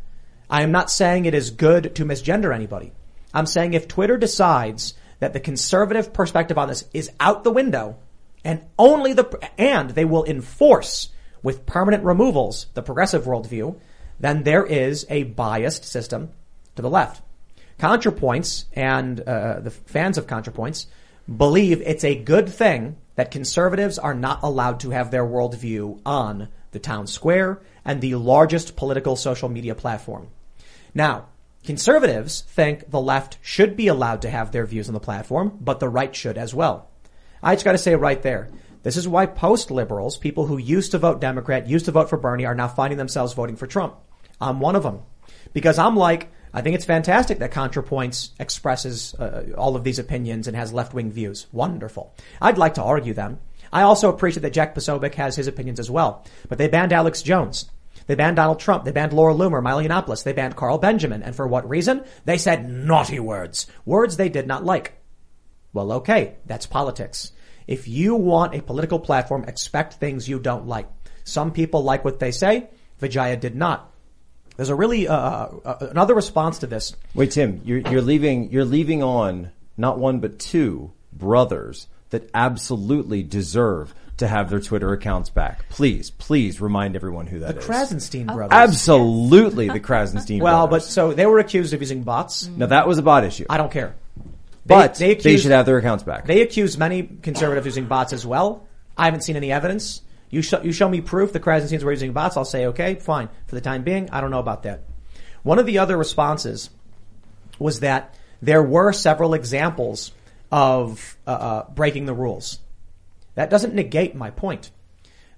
I 0.48 0.62
am 0.62 0.70
not 0.70 0.90
saying 0.92 1.24
it 1.24 1.34
is 1.34 1.50
good 1.50 1.96
to 1.96 2.04
misgender 2.04 2.54
anybody. 2.54 2.92
I'm 3.32 3.46
saying 3.46 3.74
if 3.74 3.88
Twitter 3.88 4.16
decides 4.16 4.94
that 5.18 5.32
the 5.32 5.40
conservative 5.40 6.12
perspective 6.12 6.58
on 6.58 6.68
this 6.68 6.84
is 6.92 7.10
out 7.18 7.42
the 7.42 7.50
window 7.50 7.96
and 8.44 8.64
only 8.78 9.12
the, 9.12 9.40
and 9.58 9.90
they 9.90 10.04
will 10.04 10.24
enforce 10.24 11.08
with 11.42 11.66
permanent 11.66 12.04
removals 12.04 12.66
the 12.74 12.82
progressive 12.82 13.24
worldview, 13.24 13.76
then 14.24 14.42
there 14.42 14.64
is 14.64 15.06
a 15.10 15.24
biased 15.24 15.84
system 15.84 16.30
to 16.76 16.82
the 16.82 16.90
left. 16.90 17.22
ContraPoints 17.78 18.64
and 18.72 19.20
uh, 19.20 19.60
the 19.60 19.70
fans 19.70 20.16
of 20.16 20.26
ContraPoints 20.26 20.86
believe 21.36 21.82
it's 21.82 22.04
a 22.04 22.14
good 22.14 22.48
thing 22.48 22.96
that 23.16 23.30
conservatives 23.30 23.98
are 23.98 24.14
not 24.14 24.42
allowed 24.42 24.80
to 24.80 24.90
have 24.90 25.10
their 25.10 25.24
worldview 25.24 26.00
on 26.06 26.48
the 26.72 26.78
town 26.78 27.06
square 27.06 27.60
and 27.84 28.00
the 28.00 28.14
largest 28.14 28.76
political 28.76 29.16
social 29.16 29.48
media 29.48 29.74
platform. 29.74 30.28
Now, 30.94 31.26
conservatives 31.64 32.42
think 32.48 32.90
the 32.90 33.00
left 33.00 33.38
should 33.42 33.76
be 33.76 33.88
allowed 33.88 34.22
to 34.22 34.30
have 34.30 34.52
their 34.52 34.66
views 34.66 34.88
on 34.88 34.94
the 34.94 35.00
platform, 35.00 35.58
but 35.60 35.80
the 35.80 35.88
right 35.88 36.14
should 36.14 36.38
as 36.38 36.54
well. 36.54 36.88
I 37.42 37.54
just 37.54 37.64
got 37.64 37.72
to 37.72 37.78
say 37.78 37.94
right 37.94 38.22
there, 38.22 38.48
this 38.82 38.96
is 38.96 39.08
why 39.08 39.26
post 39.26 39.70
liberals, 39.70 40.16
people 40.16 40.46
who 40.46 40.58
used 40.58 40.92
to 40.92 40.98
vote 40.98 41.20
Democrat, 41.20 41.68
used 41.68 41.86
to 41.86 41.92
vote 41.92 42.10
for 42.10 42.16
Bernie, 42.16 42.46
are 42.46 42.54
now 42.54 42.68
finding 42.68 42.98
themselves 42.98 43.32
voting 43.32 43.56
for 43.56 43.66
Trump. 43.66 43.96
I'm 44.44 44.60
one 44.60 44.76
of 44.76 44.82
them. 44.82 45.00
Because 45.52 45.78
I'm 45.78 45.96
like, 45.96 46.28
I 46.52 46.60
think 46.60 46.74
it's 46.74 46.84
fantastic 46.84 47.38
that 47.38 47.52
ContraPoints 47.52 48.30
expresses 48.38 49.14
uh, 49.14 49.52
all 49.56 49.74
of 49.74 49.84
these 49.84 49.98
opinions 49.98 50.46
and 50.46 50.56
has 50.56 50.72
left-wing 50.72 51.10
views. 51.10 51.46
Wonderful. 51.52 52.14
I'd 52.40 52.58
like 52.58 52.74
to 52.74 52.82
argue 52.82 53.14
them. 53.14 53.40
I 53.72 53.82
also 53.82 54.08
appreciate 54.08 54.42
that 54.42 54.52
Jack 54.52 54.74
Posobiec 54.74 55.14
has 55.14 55.34
his 55.34 55.48
opinions 55.48 55.80
as 55.80 55.90
well. 55.90 56.24
But 56.48 56.58
they 56.58 56.68
banned 56.68 56.92
Alex 56.92 57.22
Jones. 57.22 57.70
They 58.06 58.14
banned 58.14 58.36
Donald 58.36 58.60
Trump. 58.60 58.84
They 58.84 58.92
banned 58.92 59.12
Laura 59.12 59.34
Loomer, 59.34 59.62
Milo 59.62 59.82
Yiannopoulos. 59.82 60.22
They 60.22 60.32
banned 60.32 60.56
Carl 60.56 60.78
Benjamin. 60.78 61.22
And 61.22 61.34
for 61.34 61.46
what 61.46 61.68
reason? 61.68 62.04
They 62.24 62.38
said 62.38 62.68
naughty 62.68 63.18
words. 63.18 63.66
Words 63.84 64.16
they 64.16 64.28
did 64.28 64.46
not 64.46 64.64
like. 64.64 64.92
Well, 65.72 65.90
okay. 65.92 66.36
That's 66.46 66.66
politics. 66.66 67.32
If 67.66 67.88
you 67.88 68.14
want 68.14 68.54
a 68.54 68.62
political 68.62 69.00
platform, 69.00 69.44
expect 69.44 69.94
things 69.94 70.28
you 70.28 70.38
don't 70.38 70.66
like. 70.66 70.86
Some 71.24 71.50
people 71.50 71.82
like 71.82 72.04
what 72.04 72.20
they 72.20 72.30
say. 72.30 72.68
Vijaya 72.98 73.36
did 73.36 73.56
not. 73.56 73.90
There's 74.56 74.68
a 74.68 74.74
really 74.74 75.08
uh, 75.08 75.16
uh, 75.16 75.88
another 75.90 76.14
response 76.14 76.60
to 76.60 76.66
this. 76.66 76.94
Wait, 77.14 77.32
Tim, 77.32 77.60
you're, 77.64 77.78
you're 77.78 78.02
leaving 78.02 78.50
you're 78.52 78.64
leaving 78.64 79.02
on 79.02 79.50
not 79.76 79.98
one 79.98 80.20
but 80.20 80.38
two 80.38 80.92
brothers 81.12 81.88
that 82.10 82.30
absolutely 82.34 83.22
deserve 83.22 83.94
to 84.18 84.28
have 84.28 84.48
their 84.50 84.60
Twitter 84.60 84.92
accounts 84.92 85.30
back. 85.30 85.68
Please, 85.68 86.10
please 86.10 86.60
remind 86.60 86.94
everyone 86.94 87.26
who 87.26 87.40
that 87.40 87.54
the 87.56 87.60
is. 87.60 87.66
Krassenstein 87.66 88.26
brothers. 88.26 88.52
Absolutely, 88.56 89.68
the 89.68 89.80
Krassenstein 89.80 90.40
well, 90.40 90.68
brothers. 90.68 90.86
but 90.86 90.90
so 90.92 91.12
they 91.12 91.26
were 91.26 91.40
accused 91.40 91.74
of 91.74 91.80
using 91.80 92.04
bots. 92.04 92.46
now 92.46 92.66
that 92.66 92.86
was 92.86 92.98
a 92.98 93.02
bot 93.02 93.24
issue, 93.24 93.46
I 93.50 93.56
don't 93.56 93.72
care. 93.72 93.96
but 94.64 94.94
they, 94.94 95.12
accused- 95.12 95.42
should 95.42 95.52
have 95.52 95.66
their 95.66 95.78
accounts 95.78 96.04
back. 96.04 96.26
They 96.26 96.42
accuse 96.42 96.78
many 96.78 97.02
conservatives 97.02 97.66
using 97.66 97.86
bots 97.86 98.12
as 98.12 98.24
well. 98.24 98.68
I 98.96 99.06
haven't 99.06 99.22
seen 99.22 99.34
any 99.34 99.50
evidence. 99.50 100.02
You 100.34 100.42
show, 100.42 100.60
you 100.62 100.72
show 100.72 100.88
me 100.88 101.00
proof 101.00 101.32
the 101.32 101.38
Krassensteins 101.38 101.84
were 101.84 101.92
using 101.92 102.12
bots, 102.12 102.36
I'll 102.36 102.44
say, 102.44 102.66
okay, 102.66 102.96
fine. 102.96 103.28
For 103.46 103.54
the 103.54 103.60
time 103.60 103.84
being, 103.84 104.10
I 104.10 104.20
don't 104.20 104.32
know 104.32 104.40
about 104.40 104.64
that. 104.64 104.82
One 105.44 105.60
of 105.60 105.66
the 105.66 105.78
other 105.78 105.96
responses 105.96 106.70
was 107.60 107.80
that 107.80 108.16
there 108.42 108.62
were 108.62 108.92
several 108.92 109.34
examples 109.34 110.10
of 110.50 111.16
uh, 111.24 111.30
uh, 111.30 111.70
breaking 111.70 112.06
the 112.06 112.14
rules. 112.14 112.58
That 113.36 113.48
doesn't 113.48 113.74
negate 113.74 114.16
my 114.16 114.30
point. 114.30 114.72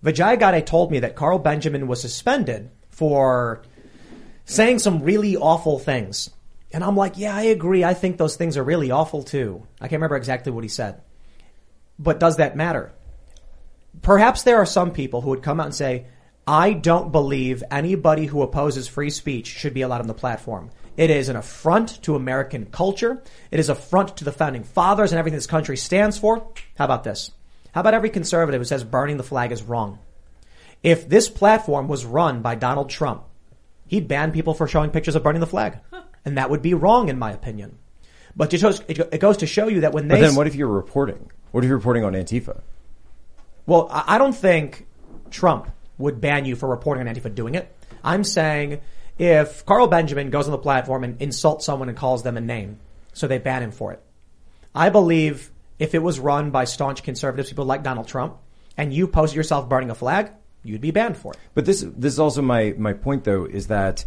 Vijay 0.03 0.65
told 0.65 0.91
me 0.91 1.01
that 1.01 1.15
Carl 1.15 1.41
Benjamin 1.41 1.87
was 1.89 2.01
suspended 2.01 2.71
for 2.89 3.63
saying 4.47 4.79
some 4.79 5.03
really 5.03 5.37
awful 5.37 5.79
things. 5.79 6.31
And 6.73 6.83
I'm 6.83 6.97
like, 6.97 7.19
yeah, 7.19 7.37
I 7.37 7.43
agree. 7.43 7.85
I 7.85 7.93
think 7.93 8.17
those 8.17 8.37
things 8.37 8.57
are 8.57 8.65
really 8.65 8.91
awful 8.91 9.23
too. 9.23 9.67
I 9.79 9.89
can't 9.89 10.01
remember 10.01 10.17
exactly 10.17 10.53
what 10.53 10.65
he 10.65 10.69
said. 10.69 11.03
But 11.99 12.19
does 12.19 12.37
that 12.37 12.57
matter? 12.57 12.93
Perhaps 14.03 14.43
there 14.43 14.57
are 14.59 14.67
some 14.67 14.93
people 14.93 15.21
who 15.21 15.31
would 15.31 15.43
come 15.43 15.61
out 15.61 15.67
and 15.67 15.75
say, 15.75 16.07
I 16.47 16.75
don't 16.75 17.11
believe 17.11 17.65
anybody 17.71 18.27
who 18.27 18.43
opposes 18.43 18.87
free 18.87 19.11
speech 19.11 19.49
should 19.49 19.75
be 19.75 19.83
allowed 19.83 20.01
on 20.01 20.07
the 20.07 20.15
platform. 20.15 20.71
It 20.97 21.11
is 21.11 21.29
an 21.29 21.37
affront 21.37 22.03
to 22.05 22.15
American 22.15 22.67
culture. 22.67 23.23
It 23.51 23.59
is 23.59 23.69
affront 23.69 24.17
to 24.19 24.25
the 24.25 24.33
founding 24.33 24.65
fathers 24.65 25.13
and 25.13 25.19
everything 25.19 25.37
this 25.37 25.47
country 25.47 25.77
stands 25.77 26.17
for. 26.19 26.47
How 26.79 26.85
about 26.85 27.05
this? 27.05 27.31
How 27.73 27.81
about 27.81 27.95
every 27.95 28.11
conservative 28.11 28.61
who 28.61 28.65
says 28.65 28.85
burning 28.85 29.17
the 29.17 29.23
flag 29.23 29.53
is 29.53 29.63
wrong? 29.63 29.99
If 30.83 31.09
this 31.09 31.29
platform 31.29 31.89
was 31.89 32.05
run 32.05 32.43
by 32.43 32.55
Donald 32.55 32.91
Trump, 32.91 33.25
he'd 33.87 34.09
ban 34.09 34.33
people 34.33 34.55
for 34.55 34.69
showing 34.69 34.91
pictures 34.91 35.17
of 35.17 35.23
burning 35.23 35.41
the 35.41 35.47
flag. 35.47 35.81
And 36.25 36.39
that 36.39 36.49
would 36.49 36.63
be 36.63 36.75
wrong 36.75 37.09
in 37.09 37.19
my 37.19 37.33
opinion. 37.33 37.79
But 38.35 38.53
it, 38.55 38.59
shows, 38.59 38.81
it 38.87 38.99
it 38.99 39.19
goes 39.19 39.39
to 39.39 39.47
show 39.47 39.69
you 39.69 39.81
that 39.81 39.93
when 39.93 40.09
they 40.09 40.17
but 40.17 40.21
then 40.21 40.35
what 40.35 40.47
if 40.47 40.55
you're 40.55 40.69
reporting? 40.69 41.31
What 41.53 41.65
if 41.65 41.69
you're 41.69 41.79
reporting 41.79 42.05
on 42.05 42.13
Antifa? 42.13 42.61
Well, 43.67 43.89
I 43.91 44.19
don't 44.19 44.35
think 44.35 44.87
Trump 45.31 45.71
would 45.99 46.21
ban 46.21 46.45
you 46.45 46.57
for 46.57 46.69
reporting 46.69 47.07
on 47.07 47.15
Antifa 47.15 47.35
doing 47.35 47.55
it. 47.55 47.75
I'm 48.05 48.23
saying 48.23 48.81
if 49.19 49.67
Carl 49.67 49.89
Benjamin 49.89 50.31
goes 50.31 50.47
on 50.47 50.53
the 50.53 50.59
platform 50.59 51.05
and 51.05 51.21
insults 51.21 51.65
someone 51.65 51.89
and 51.89 51.97
calls 51.97 52.23
them 52.23 52.37
a 52.37 52.41
name, 52.41 52.79
so 53.13 53.27
they 53.27 53.39
ban 53.39 53.63
him 53.63 53.73
for 53.73 53.93
it. 53.93 54.03
I 54.75 54.91
believe 54.91 55.51
if 55.79 55.95
it 55.95 56.03
was 56.03 56.21
run 56.21 56.51
by 56.51 56.65
staunch 56.65 57.03
conservatives, 57.03 57.49
people 57.49 57.65
like 57.65 57.83
Donald 57.83 58.09
Trump, 58.09 58.37
and 58.77 58.93
you 58.93 59.09
post 59.09 59.35
yourself 59.35 59.69
burning 59.69 59.91
a 59.91 59.95
flag, 59.95 60.31
you'd 60.63 60.81
be 60.81 60.91
banned 60.91 61.17
for 61.17 61.33
it. 61.33 61.39
But 61.55 61.65
this 61.65 61.81
this 61.81 62.13
is 62.13 62.21
also 62.21 62.43
my 62.43 62.75
my 62.77 62.93
point 62.93 63.25
though 63.25 63.45
is 63.47 63.69
that 63.69 64.05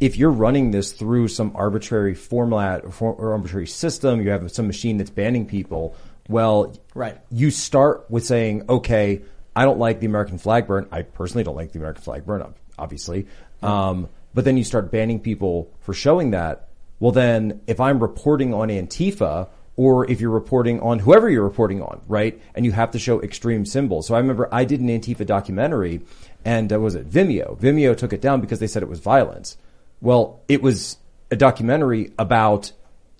if 0.00 0.16
you're 0.16 0.30
running 0.30 0.70
this 0.70 0.92
through 0.92 1.28
some 1.28 1.52
arbitrary 1.54 2.14
format 2.14 2.84
or, 2.84 2.90
for, 2.90 3.14
or 3.14 3.32
arbitrary 3.32 3.66
system, 3.66 4.20
you 4.20 4.30
have 4.30 4.50
some 4.50 4.66
machine 4.66 4.98
that's 4.98 5.10
banning 5.10 5.46
people. 5.46 5.96
Well, 6.28 6.76
Right. 6.96 7.18
You 7.30 7.50
start 7.50 8.10
with 8.10 8.24
saying, 8.24 8.64
okay, 8.70 9.20
I 9.54 9.64
don't 9.64 9.78
like 9.78 10.00
the 10.00 10.06
American 10.06 10.38
flag 10.38 10.66
burn. 10.66 10.88
I 10.90 11.02
personally 11.02 11.44
don't 11.44 11.54
like 11.54 11.72
the 11.72 11.78
American 11.78 12.02
flag 12.02 12.24
burn, 12.24 12.40
ob- 12.40 12.56
obviously. 12.78 13.26
Um, 13.62 14.08
but 14.32 14.44
then 14.46 14.56
you 14.56 14.64
start 14.64 14.90
banning 14.90 15.20
people 15.20 15.70
for 15.80 15.92
showing 15.92 16.30
that. 16.30 16.68
Well, 16.98 17.12
then 17.12 17.60
if 17.66 17.80
I'm 17.80 18.00
reporting 18.00 18.54
on 18.54 18.68
Antifa 18.68 19.48
or 19.76 20.10
if 20.10 20.22
you're 20.22 20.30
reporting 20.30 20.80
on 20.80 20.98
whoever 20.98 21.28
you're 21.28 21.44
reporting 21.44 21.82
on, 21.82 22.00
right? 22.08 22.40
And 22.54 22.64
you 22.64 22.72
have 22.72 22.92
to 22.92 22.98
show 22.98 23.20
extreme 23.20 23.66
symbols. 23.66 24.06
So 24.06 24.14
I 24.14 24.18
remember 24.18 24.48
I 24.50 24.64
did 24.64 24.80
an 24.80 24.88
Antifa 24.88 25.26
documentary 25.26 26.00
and 26.46 26.72
uh, 26.72 26.80
was 26.80 26.94
it 26.94 27.10
Vimeo? 27.10 27.58
Vimeo 27.58 27.94
took 27.94 28.14
it 28.14 28.22
down 28.22 28.40
because 28.40 28.58
they 28.58 28.66
said 28.66 28.82
it 28.82 28.88
was 28.88 29.00
violence. 29.00 29.58
Well, 30.00 30.40
it 30.48 30.62
was 30.62 30.96
a 31.30 31.36
documentary 31.36 32.12
about 32.18 32.72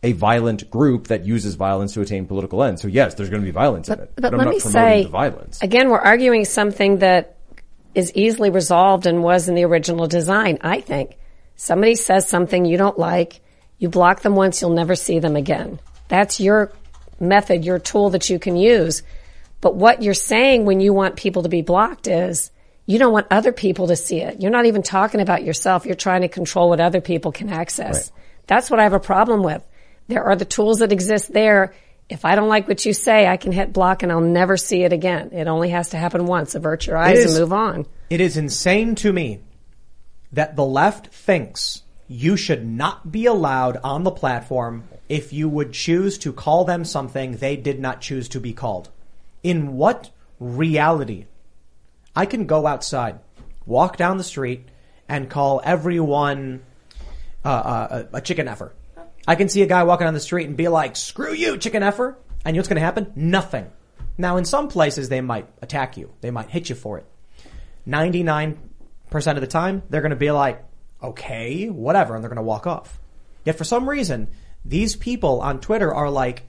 a 0.07 0.13
violent 0.13 0.71
group 0.71 1.09
that 1.09 1.27
uses 1.27 1.57
violence 1.57 1.95
to 1.95 2.01
attain 2.01 2.27
political 2.27 2.63
ends. 2.63 2.81
So 2.81 2.87
yes, 2.87 3.15
there's 3.15 3.29
going 3.29 3.43
to 3.43 3.45
be 3.45 3.51
violence 3.51 3.89
in 3.89 3.99
it. 3.99 4.13
But 4.15 4.33
I'm 4.33 4.39
let 4.39 4.49
me 4.49 4.61
say, 4.61 5.05
violence. 5.05 5.61
again, 5.61 5.89
we're 5.91 5.99
arguing 5.99 6.45
something 6.45 6.99
that 6.99 7.37
is 7.97 8.13
easily 8.15 8.51
resolved 8.51 9.07
and 9.07 9.25
was 9.25 9.49
in 9.49 9.57
the 9.57 9.65
original 9.65 10.07
design, 10.07 10.59
I 10.61 10.81
think. 10.81 11.17
Somebody 11.57 11.97
says 11.97 12.29
something 12.29 12.65
you 12.65 12.77
don't 12.77 12.97
like, 12.97 13.41
you 13.79 13.89
block 13.89 14.21
them 14.21 14.37
once, 14.37 14.61
you'll 14.61 14.71
never 14.71 14.95
see 14.95 15.19
them 15.19 15.35
again. 15.35 15.81
That's 16.07 16.39
your 16.39 16.71
method, 17.19 17.65
your 17.65 17.81
tool 17.81 18.11
that 18.11 18.31
you 18.31 18.39
can 18.39 18.57
use. 18.57 19.03
But 19.61 19.75
what 19.75 20.03
you're 20.03 20.15
saying 20.15 20.67
when 20.67 20.79
you 20.79 20.93
want 20.93 21.17
people 21.17 21.43
to 21.43 21.49
be 21.49 21.63
blocked 21.63 22.07
is 22.07 22.53
you 22.85 23.01
don't 23.01 23.13
want 23.13 23.27
other 23.33 23.51
people 23.51 23.89
to 23.89 23.97
see 23.97 24.21
it. 24.21 24.41
You're 24.41 24.53
not 24.53 24.67
even 24.67 24.85
talking 24.85 25.21
about 25.21 25.43
yourself. 25.43 25.85
You're 25.85 25.97
trying 25.97 26.21
to 26.21 26.29
control 26.29 26.69
what 26.69 26.79
other 26.79 27.01
people 27.01 27.33
can 27.33 27.49
access. 27.49 28.13
That's 28.47 28.71
what 28.71 28.79
I 28.79 28.85
have 28.85 28.93
a 28.93 29.01
problem 29.01 29.43
with. 29.43 29.65
There 30.09 30.25
are 30.25 30.37
the 30.37 30.45
tools 30.45 30.79
that 30.79 30.93
exist 30.93 31.33
there. 31.33 31.75
If 32.09 32.25
I 32.25 32.37
don't 32.37 32.49
like 32.49 32.69
what 32.69 32.85
you 32.85 32.93
say, 32.93 33.27
I 33.27 33.37
can 33.37 33.51
hit 33.51 33.73
block 33.73 34.03
and 34.03 34.13
I'll 34.13 34.21
never 34.21 34.57
see 34.57 34.85
it 34.85 34.93
again. 34.93 35.31
It 35.33 35.49
only 35.49 35.71
has 35.71 35.91
to 35.91 35.97
happen 35.97 36.27
once. 36.27 36.55
Avert 36.55 36.87
your 36.87 36.97
eyes 36.97 37.19
is- 37.19 37.35
and 37.35 37.41
move 37.43 37.53
on. 37.53 37.87
It 38.09 38.21
is 38.21 38.37
insane 38.37 38.95
to 38.97 39.13
me 39.13 39.41
that 40.33 40.55
the 40.55 40.65
left 40.65 41.09
thinks 41.09 41.83
you 42.07 42.37
should 42.37 42.65
not 42.65 43.11
be 43.11 43.27
allowed 43.27 43.79
on 43.83 44.05
the 44.05 44.13
platform 44.13 44.85
if 45.09 45.33
you 45.33 45.49
would 45.49 45.73
choose 45.73 46.19
to 46.19 46.33
call 46.33 46.65
them 46.65 46.85
something 46.85 47.37
they 47.37 47.57
did 47.57 47.81
not 47.81 48.01
choose 48.01 48.29
to 48.29 48.41
be 48.41 48.53
called. 48.53 48.91
In 49.43 49.77
what 49.77 50.11
reality? 50.39 51.27
I 52.15 52.27
can 52.27 52.47
go 52.47 52.67
outside, 52.67 53.19
walk 53.65 53.97
down 53.97 54.19
the 54.19 54.25
street, 54.25 54.69
and 55.09 55.29
call 55.29 55.61
everyone 55.65 56.63
uh, 57.45 57.49
uh, 57.49 58.05
a 58.13 58.21
chicken 58.21 58.47
effer. 58.49 58.73
I 59.27 59.35
can 59.35 59.49
see 59.49 59.63
a 59.63 59.67
guy 59.67 59.83
walking 59.85 60.07
down 60.07 60.15
the 60.15 60.21
street 60.21 60.47
and 60.47 60.57
be 60.57 60.69
like, 60.69 60.97
screw 60.97 61.33
you, 61.33 61.59
chicken 61.59 61.83
effer. 61.83 62.17
And 62.45 62.55
you 62.55 62.59
know 62.59 62.61
what's 62.61 62.69
going 62.69 62.77
to 62.81 62.85
happen? 62.85 63.13
Nothing. 63.17 63.71
Now, 64.19 64.37
in 64.37 64.45
some 64.45 64.69
places, 64.69 65.09
they 65.09 65.21
might 65.21 65.49
attack 65.63 65.97
you. 65.97 66.13
They 66.21 66.31
might 66.31 66.49
hit 66.49 66.69
you 66.69 66.75
for 66.77 66.99
it. 66.99 67.07
99% 67.87 68.57
of 69.13 69.41
the 69.41 69.47
time, 69.47 69.83
they're 69.91 70.01
going 70.01 70.11
to 70.11 70.17
be 70.17 70.31
like, 70.31 70.65
okay, 71.03 71.67
whatever, 71.69 72.15
and 72.15 72.23
they're 72.23 72.31
going 72.31 72.37
to 72.37 72.43
walk 72.43 72.67
off. 72.67 73.01
Yet 73.45 73.59
for 73.59 73.65
some 73.65 73.89
reason, 73.89 74.29
these 74.65 74.97
people 74.97 75.41
on 75.41 75.61
Twitter 75.61 75.93
are 75.93 76.11
like, 76.11 76.45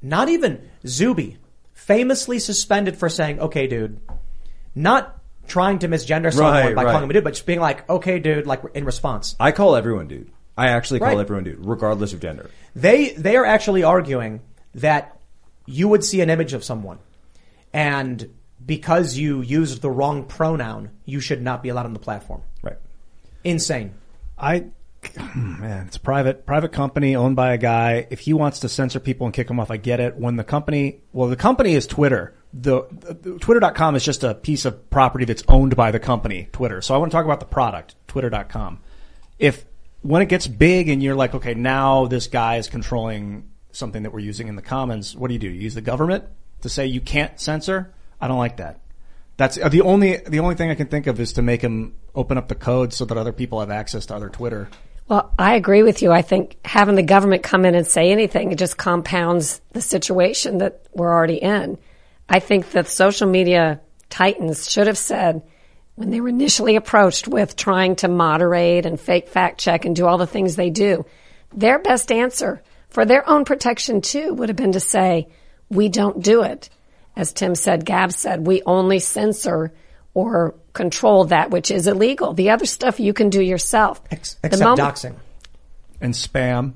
not 0.00 0.28
even 0.28 0.68
Zuby, 0.86 1.38
famously 1.72 2.38
suspended 2.38 2.96
for 2.96 3.08
saying, 3.08 3.40
okay, 3.40 3.66
dude, 3.66 4.00
not 4.74 5.18
trying 5.46 5.78
to 5.80 5.88
misgender 5.88 6.32
someone 6.32 6.52
Right, 6.54 6.74
by 6.74 6.84
right. 6.84 6.90
calling 6.90 7.04
him 7.04 7.10
a 7.10 7.12
dude, 7.14 7.24
but 7.24 7.34
just 7.34 7.46
being 7.46 7.60
like, 7.60 7.88
okay, 7.88 8.18
dude, 8.18 8.46
like 8.46 8.62
in 8.74 8.84
response. 8.84 9.36
I 9.38 9.52
call 9.52 9.76
everyone 9.76 10.08
dude. 10.08 10.30
I 10.56 10.68
actually 10.68 10.98
call 11.00 11.08
Right. 11.08 11.18
everyone 11.18 11.44
dude, 11.44 11.64
regardless 11.64 12.12
of 12.12 12.20
gender. 12.20 12.50
They 12.76 13.10
they 13.10 13.36
are 13.36 13.44
actually 13.44 13.82
arguing 13.84 14.40
that 14.74 15.18
you 15.66 15.88
would 15.88 16.04
see 16.04 16.20
an 16.20 16.30
image 16.30 16.52
of 16.52 16.64
someone, 16.64 16.98
and 17.72 18.28
because 18.64 19.16
you 19.16 19.40
used 19.40 19.82
the 19.82 19.90
wrong 19.90 20.24
pronoun, 20.24 20.90
you 21.04 21.20
should 21.20 21.42
not 21.42 21.62
be 21.62 21.68
allowed 21.68 21.86
on 21.86 21.92
the 21.94 21.98
platform. 22.00 22.42
Right. 22.62 22.76
Insane. 23.44 23.94
I 24.38 24.66
man, 25.34 25.86
it's 25.86 25.96
a 25.96 26.00
private 26.00 26.46
private 26.46 26.72
company 26.72 27.16
owned 27.16 27.34
by 27.36 27.52
a 27.54 27.58
guy. 27.58 28.06
If 28.10 28.20
he 28.20 28.32
wants 28.34 28.60
to 28.60 28.68
censor 28.68 29.00
people 29.00 29.26
and 29.26 29.34
kick 29.34 29.48
them 29.48 29.58
off, 29.58 29.70
I 29.70 29.76
get 29.78 30.00
it. 30.00 30.16
When 30.16 30.36
the 30.36 30.44
company, 30.44 31.00
well, 31.12 31.28
the 31.28 31.36
company 31.36 31.74
is 31.74 31.86
Twitter. 31.86 32.34
The, 32.54 32.82
the 32.90 33.38
Twitter.com 33.38 33.96
is 33.96 34.04
just 34.04 34.22
a 34.24 34.34
piece 34.34 34.66
of 34.66 34.90
property 34.90 35.24
that's 35.24 35.42
owned 35.48 35.74
by 35.74 35.90
the 35.90 35.98
company, 35.98 36.48
Twitter. 36.52 36.82
So 36.82 36.94
I 36.94 36.98
want 36.98 37.10
to 37.10 37.16
talk 37.16 37.24
about 37.24 37.40
the 37.40 37.46
product, 37.46 37.94
Twitter.com. 38.08 38.80
If 39.38 39.64
when 40.02 40.22
it 40.22 40.28
gets 40.28 40.46
big 40.46 40.88
and 40.88 41.02
you're 41.02 41.14
like, 41.14 41.34
okay, 41.34 41.54
now 41.54 42.06
this 42.06 42.26
guy 42.26 42.56
is 42.56 42.68
controlling 42.68 43.48
something 43.70 44.02
that 44.02 44.12
we're 44.12 44.20
using 44.20 44.48
in 44.48 44.56
the 44.56 44.62
commons, 44.62 45.16
what 45.16 45.28
do 45.28 45.34
you 45.34 45.40
do? 45.40 45.48
You 45.48 45.60
use 45.60 45.74
the 45.74 45.80
government 45.80 46.24
to 46.60 46.68
say 46.68 46.86
you 46.86 47.00
can't 47.00 47.40
censor? 47.40 47.94
I 48.20 48.28
don't 48.28 48.38
like 48.38 48.58
that. 48.58 48.80
That's 49.36 49.58
uh, 49.58 49.68
the 49.68 49.80
only 49.80 50.18
the 50.18 50.40
only 50.40 50.54
thing 50.54 50.70
I 50.70 50.74
can 50.74 50.88
think 50.88 51.06
of 51.06 51.18
is 51.18 51.32
to 51.34 51.42
make 51.42 51.62
him 51.62 51.94
open 52.14 52.36
up 52.36 52.48
the 52.48 52.54
code 52.54 52.92
so 52.92 53.04
that 53.06 53.16
other 53.16 53.32
people 53.32 53.60
have 53.60 53.70
access 53.70 54.06
to 54.06 54.14
other 54.14 54.28
Twitter. 54.28 54.68
Well, 55.08 55.32
I 55.38 55.54
agree 55.54 55.82
with 55.82 56.02
you. 56.02 56.12
I 56.12 56.22
think 56.22 56.58
having 56.64 56.94
the 56.94 57.02
government 57.02 57.42
come 57.42 57.64
in 57.64 57.74
and 57.74 57.86
say 57.86 58.12
anything, 58.12 58.52
it 58.52 58.58
just 58.58 58.76
compounds 58.76 59.60
the 59.72 59.80
situation 59.80 60.58
that 60.58 60.82
we're 60.92 61.10
already 61.10 61.36
in. 61.36 61.78
I 62.28 62.38
think 62.38 62.70
that 62.70 62.88
social 62.88 63.28
media 63.28 63.80
titans 64.10 64.70
should 64.70 64.86
have 64.86 64.98
said 64.98 65.42
when 65.94 66.10
they 66.10 66.20
were 66.20 66.28
initially 66.28 66.76
approached 66.76 67.28
with 67.28 67.56
trying 67.56 67.96
to 67.96 68.08
moderate 68.08 68.86
and 68.86 68.98
fake 69.00 69.28
fact 69.28 69.60
check 69.60 69.84
and 69.84 69.94
do 69.94 70.06
all 70.06 70.18
the 70.18 70.26
things 70.26 70.56
they 70.56 70.70
do, 70.70 71.04
their 71.54 71.78
best 71.78 72.10
answer 72.10 72.62
for 72.88 73.04
their 73.04 73.28
own 73.28 73.44
protection 73.44 74.00
too 74.00 74.32
would 74.34 74.48
have 74.48 74.56
been 74.56 74.72
to 74.72 74.80
say, 74.80 75.28
we 75.70 75.88
don't 75.88 76.22
do 76.22 76.42
it. 76.42 76.68
As 77.14 77.32
Tim 77.32 77.54
said, 77.54 77.84
Gab 77.84 78.12
said, 78.12 78.46
we 78.46 78.62
only 78.64 78.98
censor 78.98 79.72
or 80.14 80.54
control 80.72 81.24
that 81.26 81.50
which 81.50 81.70
is 81.70 81.86
illegal. 81.86 82.32
The 82.32 82.50
other 82.50 82.64
stuff 82.66 82.98
you 83.00 83.12
can 83.12 83.28
do 83.30 83.42
yourself. 83.42 84.00
Ex- 84.10 84.34
The 84.34 84.46
except 84.48 84.62
moment- 84.64 84.80
doxing. 84.96 85.14
And 86.00 86.14
spam. 86.14 86.72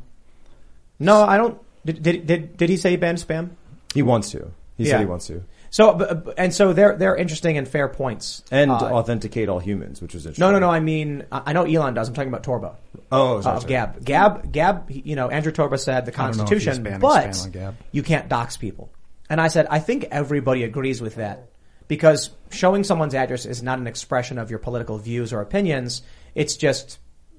No, 0.99 1.23
I 1.23 1.37
don't. 1.37 1.59
Did, 1.85 2.03
did, 2.03 2.27
did, 2.27 2.57
did 2.57 2.69
he 2.71 2.77
say 2.77 2.91
he 2.91 2.97
banned 2.97 3.19
spam? 3.19 3.51
He 3.93 4.03
wants 4.03 4.31
to. 4.31 4.51
He 4.77 4.85
Yeah. 4.85 4.93
said 4.93 5.01
he 5.01 5.07
wants 5.07 5.27
to. 5.27 5.43
So, 5.77 5.93
but- 5.93 6.25
but- 6.25 6.35
and 6.39 6.55
so 6.55 6.73
they're, 6.73 6.97
they're 6.97 7.17
interesting 7.17 7.59
and 7.59 7.69
fair 7.69 7.87
points. 7.89 8.43
And 8.51 8.71
Uh, 8.71 8.75
authenticate 8.77 9.51
all 9.51 9.59
humans, 9.59 10.01
which 10.01 10.15
is 10.15 10.25
interesting. 10.25 10.41
no, 10.41 10.51
no, 10.53 10.59
no. 10.59 10.71
I 10.71 10.81
mean, 10.81 11.25
I 11.31 11.43
I 11.47 11.53
know 11.53 11.65
Elon 11.65 11.93
does. 11.93 12.09
I'm 12.09 12.15
talking 12.15 12.31
about 12.33 12.45
Torba. 12.45 12.77
Oh, 13.13 13.39
uh, 13.39 13.43
sorry, 13.43 13.57
of 13.57 13.63
sorry. 13.63 13.69
Gab. 13.75 14.03
Gab, 14.05 14.53
Gab, 14.53 14.91
you 14.91 15.17
know, 15.17 15.29
Andrew 15.29 15.53
Torba 15.53 15.79
said 15.79 16.07
the 16.07 16.13
don't 16.13 16.19
know 16.39 16.45
if 16.45 16.49
he's 16.51 16.65
Constitution, 16.65 16.99
but 17.01 17.49
Gab. 17.53 17.75
you 17.93 18.03
can't 18.03 18.27
dox 18.31 18.57
people. 18.57 18.91
And 19.29 19.39
I 19.39 19.49
said, 19.49 19.67
I 19.69 19.79
think 19.81 20.07
everybody 20.11 20.65
agrees 20.65 21.03
with 21.03 21.17
that 21.17 21.51
because 21.89 22.31
showing 22.51 22.83
someone's 22.83 23.15
address 23.15 23.45
is 23.45 23.63
not 23.63 23.79
an 23.79 23.87
expression 23.87 24.39
of 24.39 24.49
your 24.51 24.59
political 24.61 24.97
views 24.99 25.33
or 25.33 25.41
opinions. 25.43 26.01
It's 26.35 26.57
just, 26.57 26.99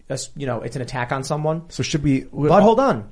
a 0.09 0.13
s- 0.13 0.29
you 0.35 0.45
know, 0.45 0.61
it's 0.61 0.75
an 0.75 0.81
attack 0.83 1.11
on 1.11 1.23
someone. 1.23 1.63
So 1.69 1.81
should 1.81 2.03
we? 2.03 2.25
But 2.31 2.61
hold 2.61 2.79
on. 2.79 3.09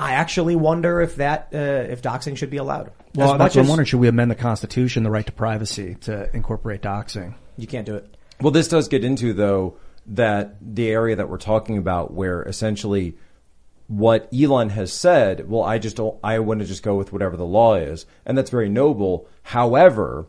I 0.00 0.12
actually 0.12 0.56
wonder 0.56 1.00
if 1.02 1.16
that, 1.16 1.48
uh, 1.52 1.58
if 1.58 2.00
doxing 2.00 2.36
should 2.36 2.50
be 2.50 2.56
allowed. 2.56 2.90
Well, 3.14 3.36
that's 3.36 3.54
what 3.54 3.62
I'm 3.62 3.68
wondering. 3.68 3.86
Should 3.86 4.00
we 4.00 4.08
amend 4.08 4.30
the 4.30 4.36
Constitution, 4.36 5.02
the 5.02 5.10
right 5.10 5.26
to 5.26 5.32
privacy, 5.32 5.96
to 6.02 6.34
incorporate 6.34 6.80
doxing? 6.80 7.34
You 7.56 7.66
can't 7.66 7.84
do 7.84 7.96
it. 7.96 8.16
Well, 8.40 8.50
this 8.50 8.68
does 8.68 8.88
get 8.88 9.04
into 9.04 9.34
though 9.34 9.76
that 10.06 10.56
the 10.60 10.88
area 10.88 11.16
that 11.16 11.28
we're 11.28 11.36
talking 11.38 11.76
about, 11.76 12.14
where 12.14 12.42
essentially 12.42 13.18
what 13.88 14.28
Elon 14.32 14.70
has 14.70 14.92
said. 14.92 15.48
Well, 15.48 15.62
I 15.62 15.78
just 15.78 15.96
don't. 15.96 16.18
I 16.24 16.38
want 16.38 16.60
to 16.60 16.66
just 16.66 16.82
go 16.82 16.94
with 16.94 17.12
whatever 17.12 17.36
the 17.36 17.44
law 17.44 17.74
is, 17.74 18.06
and 18.24 18.38
that's 18.38 18.50
very 18.50 18.68
noble. 18.68 19.28
However, 19.42 20.26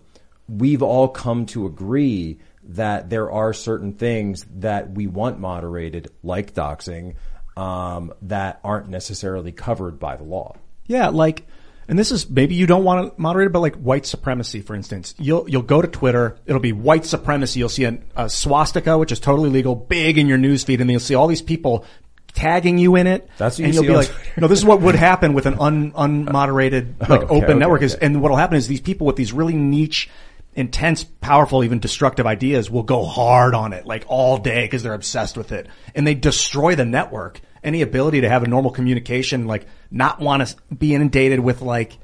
we've 0.49 0.81
all 0.81 1.07
come 1.07 1.45
to 1.47 1.65
agree 1.65 2.39
that 2.63 3.09
there 3.09 3.31
are 3.31 3.53
certain 3.53 3.93
things 3.93 4.45
that 4.55 4.91
we 4.91 5.07
want 5.07 5.39
moderated, 5.39 6.09
like 6.23 6.53
doxing, 6.53 7.15
um, 7.61 8.13
that 8.23 8.59
aren't 8.63 8.89
necessarily 8.89 9.51
covered 9.51 9.99
by 9.99 10.15
the 10.15 10.23
law. 10.23 10.55
Yeah, 10.87 11.09
like, 11.09 11.45
and 11.87 11.97
this 11.97 12.11
is 12.11 12.29
maybe 12.29 12.55
you 12.55 12.65
don't 12.65 12.83
want 12.83 13.15
to 13.15 13.21
moderate 13.21 13.47
it, 13.47 13.53
but 13.53 13.59
like 13.59 13.75
white 13.75 14.05
supremacy, 14.05 14.61
for 14.61 14.75
instance. 14.75 15.13
You'll 15.19 15.47
you'll 15.49 15.61
go 15.61 15.81
to 15.81 15.87
Twitter, 15.87 16.37
it'll 16.45 16.59
be 16.61 16.73
white 16.73 17.05
supremacy. 17.05 17.59
You'll 17.59 17.69
see 17.69 17.83
a, 17.83 17.99
a 18.15 18.29
swastika, 18.29 18.97
which 18.97 19.11
is 19.11 19.19
totally 19.19 19.49
legal, 19.49 19.75
big 19.75 20.17
in 20.17 20.27
your 20.27 20.39
newsfeed, 20.39 20.79
and 20.79 20.81
then 20.81 20.89
you'll 20.89 20.99
see 20.99 21.15
all 21.15 21.27
these 21.27 21.41
people 21.41 21.85
tagging 22.33 22.77
you 22.77 22.95
in 22.95 23.07
it. 23.07 23.29
That's 23.37 23.59
what 23.59 23.65
and 23.65 23.73
you 23.73 23.81
you'll 23.81 23.91
be 23.91 23.95
like, 23.97 24.07
Twitter. 24.07 24.41
no, 24.41 24.47
this 24.47 24.59
is 24.59 24.65
what 24.65 24.81
would 24.81 24.95
happen 24.95 25.33
with 25.33 25.45
an 25.45 25.57
un, 25.59 25.91
unmoderated, 25.91 26.99
like 27.09 27.23
Okay, 27.23 27.35
open 27.35 27.43
okay, 27.43 27.53
network 27.59 27.81
is, 27.81 27.95
okay. 27.95 28.05
and 28.05 28.21
what'll 28.21 28.37
happen 28.37 28.57
is 28.57 28.67
these 28.67 28.81
people 28.81 29.05
with 29.05 29.17
these 29.17 29.33
really 29.33 29.55
niche, 29.55 30.09
intense, 30.55 31.03
powerful, 31.03 31.63
even 31.63 31.79
destructive 31.79 32.25
ideas 32.25 32.71
will 32.71 32.83
go 32.83 33.03
hard 33.05 33.53
on 33.53 33.73
it, 33.73 33.85
like 33.85 34.05
all 34.07 34.37
day 34.37 34.63
because 34.63 34.81
they're 34.81 34.93
obsessed 34.93 35.37
with 35.37 35.51
it. 35.51 35.67
And 35.93 36.07
they 36.07 36.15
destroy 36.15 36.75
the 36.75 36.85
network. 36.85 37.41
Any 37.63 37.81
ability 37.81 38.21
to 38.21 38.29
have 38.29 38.43
a 38.43 38.47
normal 38.47 38.71
communication, 38.71 39.45
like 39.45 39.67
not 39.91 40.19
want 40.19 40.47
to 40.47 40.55
be 40.73 40.95
inundated 40.95 41.39
with 41.39 41.61
like, 41.61 41.97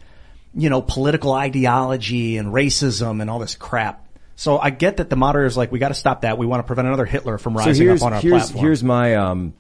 you 0.53 0.70
know, 0.70 0.82
political 0.82 1.34
ideology 1.34 2.38
and 2.38 2.53
racism 2.53 3.22
and 3.22 3.30
all 3.30 3.39
this 3.39 3.55
crap. 3.55 4.08
So 4.36 4.60
I 4.60 4.70
get 4.70 4.97
that 4.97 5.10
the 5.10 5.16
moderator's 5.16 5.58
like, 5.58 5.72
we 5.72 5.80
got 5.80 5.89
to 5.89 5.95
stop 5.95 6.22
that. 6.22 6.38
We 6.38 6.45
want 6.45 6.60
to 6.60 6.68
prevent 6.68 6.88
another 6.88 7.05
Hitler 7.05 7.39
from 7.39 7.58
rising 7.58 7.74
so 7.74 7.84
here's, 7.84 8.01
up 8.03 8.05
on 8.05 8.14
our 8.14 8.22
here's, 8.22 8.43
platform. 8.43 8.66
Here's 8.66 8.84
my, 8.84 9.16
um, 9.16 9.53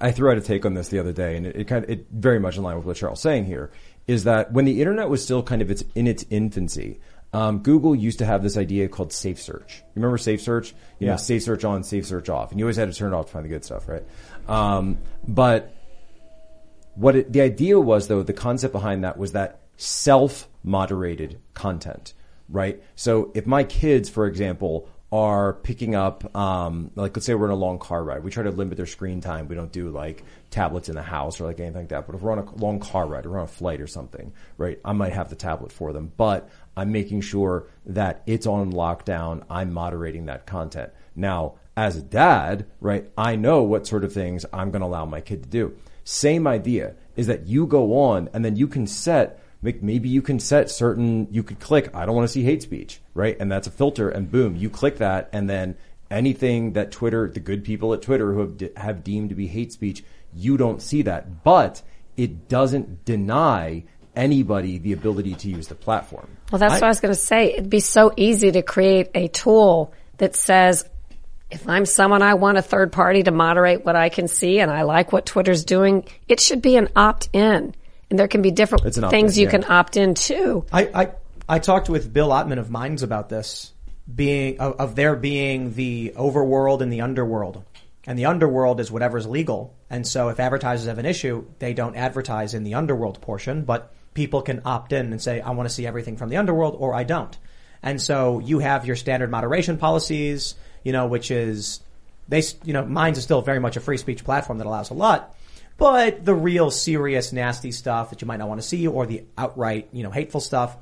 I 0.00 0.12
threw 0.12 0.30
out 0.30 0.38
a 0.38 0.40
take 0.40 0.64
on 0.64 0.72
this 0.72 0.88
the 0.88 0.98
other 0.98 1.12
day, 1.12 1.36
and 1.36 1.46
it, 1.46 1.56
it 1.56 1.64
kind 1.68 1.84
of, 1.84 1.90
it 1.90 2.06
very 2.10 2.40
much 2.40 2.56
in 2.56 2.62
line 2.62 2.76
with 2.76 2.86
what 2.86 2.96
Sharyl's 2.96 3.20
saying 3.20 3.44
here, 3.44 3.70
is 4.06 4.24
that 4.24 4.50
when 4.50 4.64
the 4.64 4.80
internet 4.80 5.10
was 5.10 5.22
still 5.22 5.42
kind 5.42 5.60
of 5.60 5.70
its, 5.70 5.84
in 5.94 6.06
its 6.06 6.24
infancy, 6.30 7.00
um, 7.34 7.58
Google 7.58 7.94
used 7.94 8.18
to 8.20 8.24
have 8.24 8.42
this 8.42 8.56
idea 8.56 8.88
called 8.88 9.12
safe 9.12 9.40
search. 9.40 9.78
You 9.78 10.00
remember 10.00 10.16
safe 10.16 10.40
search? 10.40 10.74
You 10.98 11.06
know, 11.06 11.12
Yeah. 11.14 11.16
safe 11.16 11.42
search 11.42 11.64
on, 11.64 11.84
safe 11.84 12.06
search 12.06 12.30
off, 12.30 12.50
and 12.50 12.58
you 12.58 12.64
always 12.64 12.76
had 12.76 12.90
to 12.90 12.98
turn 12.98 13.12
it 13.12 13.16
off 13.16 13.26
to 13.26 13.32
find 13.32 13.44
the 13.44 13.50
good 13.50 13.64
stuff, 13.64 13.88
right? 13.88 14.04
Um, 14.48 14.98
but 15.26 15.74
what 16.94 17.16
it, 17.16 17.32
the 17.32 17.40
idea 17.40 17.78
was 17.80 18.08
though, 18.08 18.22
the 18.22 18.32
concept 18.32 18.72
behind 18.72 19.04
that 19.04 19.16
was 19.16 19.32
that 19.32 19.60
self-moderated 19.76 21.40
content, 21.54 22.14
right? 22.48 22.82
So 22.94 23.30
if 23.34 23.46
my 23.46 23.64
kids, 23.64 24.08
for 24.08 24.26
example, 24.26 24.88
are 25.12 25.52
picking 25.52 25.94
up, 25.94 26.34
um, 26.34 26.90
like 26.94 27.14
let's 27.14 27.26
say 27.26 27.34
we're 27.34 27.44
in 27.44 27.52
a 27.52 27.54
long 27.54 27.78
car 27.78 28.02
ride. 28.02 28.24
We 28.24 28.30
try 28.30 28.44
to 28.44 28.50
limit 28.50 28.78
their 28.78 28.86
screen 28.86 29.20
time. 29.20 29.46
We 29.46 29.54
don't 29.54 29.70
do 29.70 29.90
like 29.90 30.24
tablets 30.50 30.88
in 30.88 30.94
the 30.94 31.02
house 31.02 31.38
or 31.38 31.44
like 31.44 31.60
anything 31.60 31.82
like 31.82 31.88
that. 31.90 32.06
But 32.06 32.16
if 32.16 32.22
we're 32.22 32.32
on 32.32 32.38
a 32.38 32.54
long 32.54 32.80
car 32.80 33.06
ride 33.06 33.26
or 33.26 33.38
on 33.38 33.44
a 33.44 33.48
flight 33.48 33.82
or 33.82 33.86
something, 33.86 34.32
right? 34.56 34.80
I 34.82 34.92
might 34.92 35.12
have 35.12 35.28
the 35.28 35.36
tablet 35.36 35.70
for 35.70 35.92
them, 35.92 36.12
but 36.16 36.48
I'm 36.78 36.92
making 36.92 37.20
sure 37.20 37.66
that 37.84 38.22
it's 38.26 38.46
on 38.46 38.72
lockdown. 38.72 39.44
I'm 39.50 39.74
moderating 39.74 40.26
that 40.26 40.46
content. 40.46 40.92
Now, 41.14 41.56
as 41.76 41.96
a 41.96 42.02
dad, 42.02 42.66
right, 42.80 43.10
I 43.16 43.36
know 43.36 43.62
what 43.62 43.86
sort 43.86 44.04
of 44.04 44.12
things 44.12 44.44
I'm 44.52 44.70
going 44.70 44.80
to 44.80 44.86
allow 44.86 45.04
my 45.06 45.20
kid 45.20 45.44
to 45.44 45.48
do. 45.48 45.76
Same 46.04 46.46
idea 46.46 46.94
is 47.16 47.26
that 47.26 47.46
you 47.46 47.66
go 47.66 47.98
on 47.98 48.28
and 48.32 48.44
then 48.44 48.56
you 48.56 48.66
can 48.66 48.86
set 48.86 49.38
Make- 49.64 49.82
maybe 49.82 50.08
you 50.08 50.22
can 50.22 50.40
set 50.40 50.70
certain 50.70 51.28
you 51.30 51.44
could 51.44 51.60
click 51.60 51.94
i 51.94 52.04
don't 52.04 52.16
want 52.16 52.26
to 52.26 52.32
see 52.32 52.42
hate 52.42 52.62
speech 52.62 53.00
right 53.14 53.36
and 53.38 53.52
that's 53.52 53.68
a 53.68 53.70
filter 53.70 54.08
and 54.08 54.28
boom 54.28 54.56
you 54.56 54.68
click 54.68 54.98
that 54.98 55.28
and 55.32 55.48
then 55.48 55.76
anything 56.10 56.72
that 56.72 56.90
twitter 56.90 57.28
the 57.28 57.38
good 57.38 57.62
people 57.62 57.94
at 57.94 58.02
twitter 58.02 58.32
who 58.32 58.40
have, 58.40 58.56
de- 58.56 58.70
have 58.76 59.04
deemed 59.04 59.28
to 59.28 59.36
be 59.36 59.46
hate 59.46 59.72
speech 59.72 60.02
you 60.34 60.56
don't 60.56 60.82
see 60.82 61.02
that 61.02 61.44
but 61.44 61.80
it 62.16 62.48
doesn't 62.48 63.04
deny 63.04 63.84
anybody 64.16 64.78
the 64.78 64.92
ability 64.92 65.34
to 65.34 65.48
use 65.48 65.68
the 65.68 65.74
platform 65.76 66.26
Well, 66.50 66.58
that's 66.58 66.74
what 66.74 66.84
I 66.84 66.88
was 66.88 67.00
going 67.00 67.14
to 67.14 67.20
say. 67.20 67.52
It'd 67.52 67.70
be 67.70 67.80
so 67.80 68.12
easy 68.16 68.50
to 68.52 68.62
create 68.62 69.10
a 69.14 69.28
tool 69.28 69.94
that 70.18 70.36
says, 70.36 70.84
if 71.52 71.68
I'm 71.68 71.86
someone 71.86 72.22
I 72.22 72.34
want 72.34 72.58
a 72.58 72.62
third 72.62 72.92
party 72.92 73.22
to 73.24 73.30
moderate 73.30 73.84
what 73.84 73.94
I 73.94 74.08
can 74.08 74.26
see 74.26 74.58
and 74.58 74.70
I 74.70 74.82
like 74.82 75.12
what 75.12 75.26
Twitter's 75.26 75.64
doing, 75.64 76.04
it 76.26 76.40
should 76.40 76.62
be 76.62 76.76
an 76.76 76.88
opt 76.96 77.28
in. 77.32 77.74
And 78.10 78.18
there 78.18 78.28
can 78.28 78.42
be 78.42 78.50
different 78.50 78.84
It's 78.86 78.96
an 78.96 79.04
opt-in, 79.04 79.20
things 79.20 79.38
you 79.38 79.44
yeah. 79.44 79.50
can 79.50 79.64
opt 79.64 79.96
in 79.96 80.14
to. 80.14 80.64
I, 80.72 80.82
I, 80.94 81.12
I 81.48 81.58
talked 81.58 81.88
with 81.88 82.12
Bill 82.12 82.28
Ottman 82.30 82.58
of 82.58 82.70
Minds 82.70 83.02
about 83.02 83.28
this, 83.28 83.72
being 84.12 84.60
of, 84.60 84.80
of 84.80 84.96
there 84.96 85.16
being 85.16 85.74
the 85.74 86.14
overworld 86.16 86.80
and 86.80 86.92
the 86.92 87.02
underworld. 87.02 87.62
And 88.06 88.18
the 88.18 88.26
underworld 88.26 88.80
is 88.80 88.90
whatever's 88.90 89.26
legal. 89.26 89.74
And 89.88 90.06
so 90.06 90.28
if 90.28 90.40
advertisers 90.40 90.86
have 90.88 90.98
an 90.98 91.06
issue, 91.06 91.46
they 91.58 91.72
don't 91.72 91.96
advertise 91.96 92.54
in 92.54 92.64
the 92.64 92.74
underworld 92.74 93.20
portion, 93.20 93.64
but 93.64 93.92
people 94.14 94.42
can 94.42 94.62
opt 94.64 94.92
in 94.92 95.12
and 95.12 95.22
say, 95.22 95.40
I 95.40 95.50
want 95.50 95.68
to 95.68 95.74
see 95.74 95.86
everything 95.86 96.16
from 96.16 96.28
the 96.28 96.38
underworld 96.38 96.76
or 96.78 96.94
I 96.94 97.04
don't. 97.04 97.36
And 97.82 98.00
so 98.00 98.38
you 98.40 98.58
have 98.60 98.86
your 98.86 98.96
standard 98.96 99.30
moderation 99.30 99.78
policies, 99.78 100.54
you 100.84 100.92
know, 100.92 101.06
which 101.06 101.30
is, 101.30 101.80
they, 102.28 102.42
you 102.64 102.72
know, 102.72 102.84
Minds 102.84 103.18
is 103.18 103.24
still 103.24 103.42
very 103.42 103.58
much 103.58 103.76
a 103.76 103.80
free 103.80 103.96
speech 103.96 104.24
platform 104.24 104.58
that 104.58 104.66
allows 104.66 104.90
a 104.90 104.94
lot. 104.94 105.34
But 105.78 106.24
the 106.24 106.34
real 106.34 106.70
serious, 106.70 107.32
nasty 107.32 107.72
stuff 107.72 108.10
that 108.10 108.20
you 108.20 108.26
might 108.26 108.36
not 108.36 108.48
want 108.48 108.60
to 108.60 108.66
see 108.66 108.86
or 108.86 109.06
the 109.06 109.24
outright, 109.36 109.88
you 109.92 110.02
know, 110.02 110.10
hateful 110.10 110.40
stuff, 110.40 110.76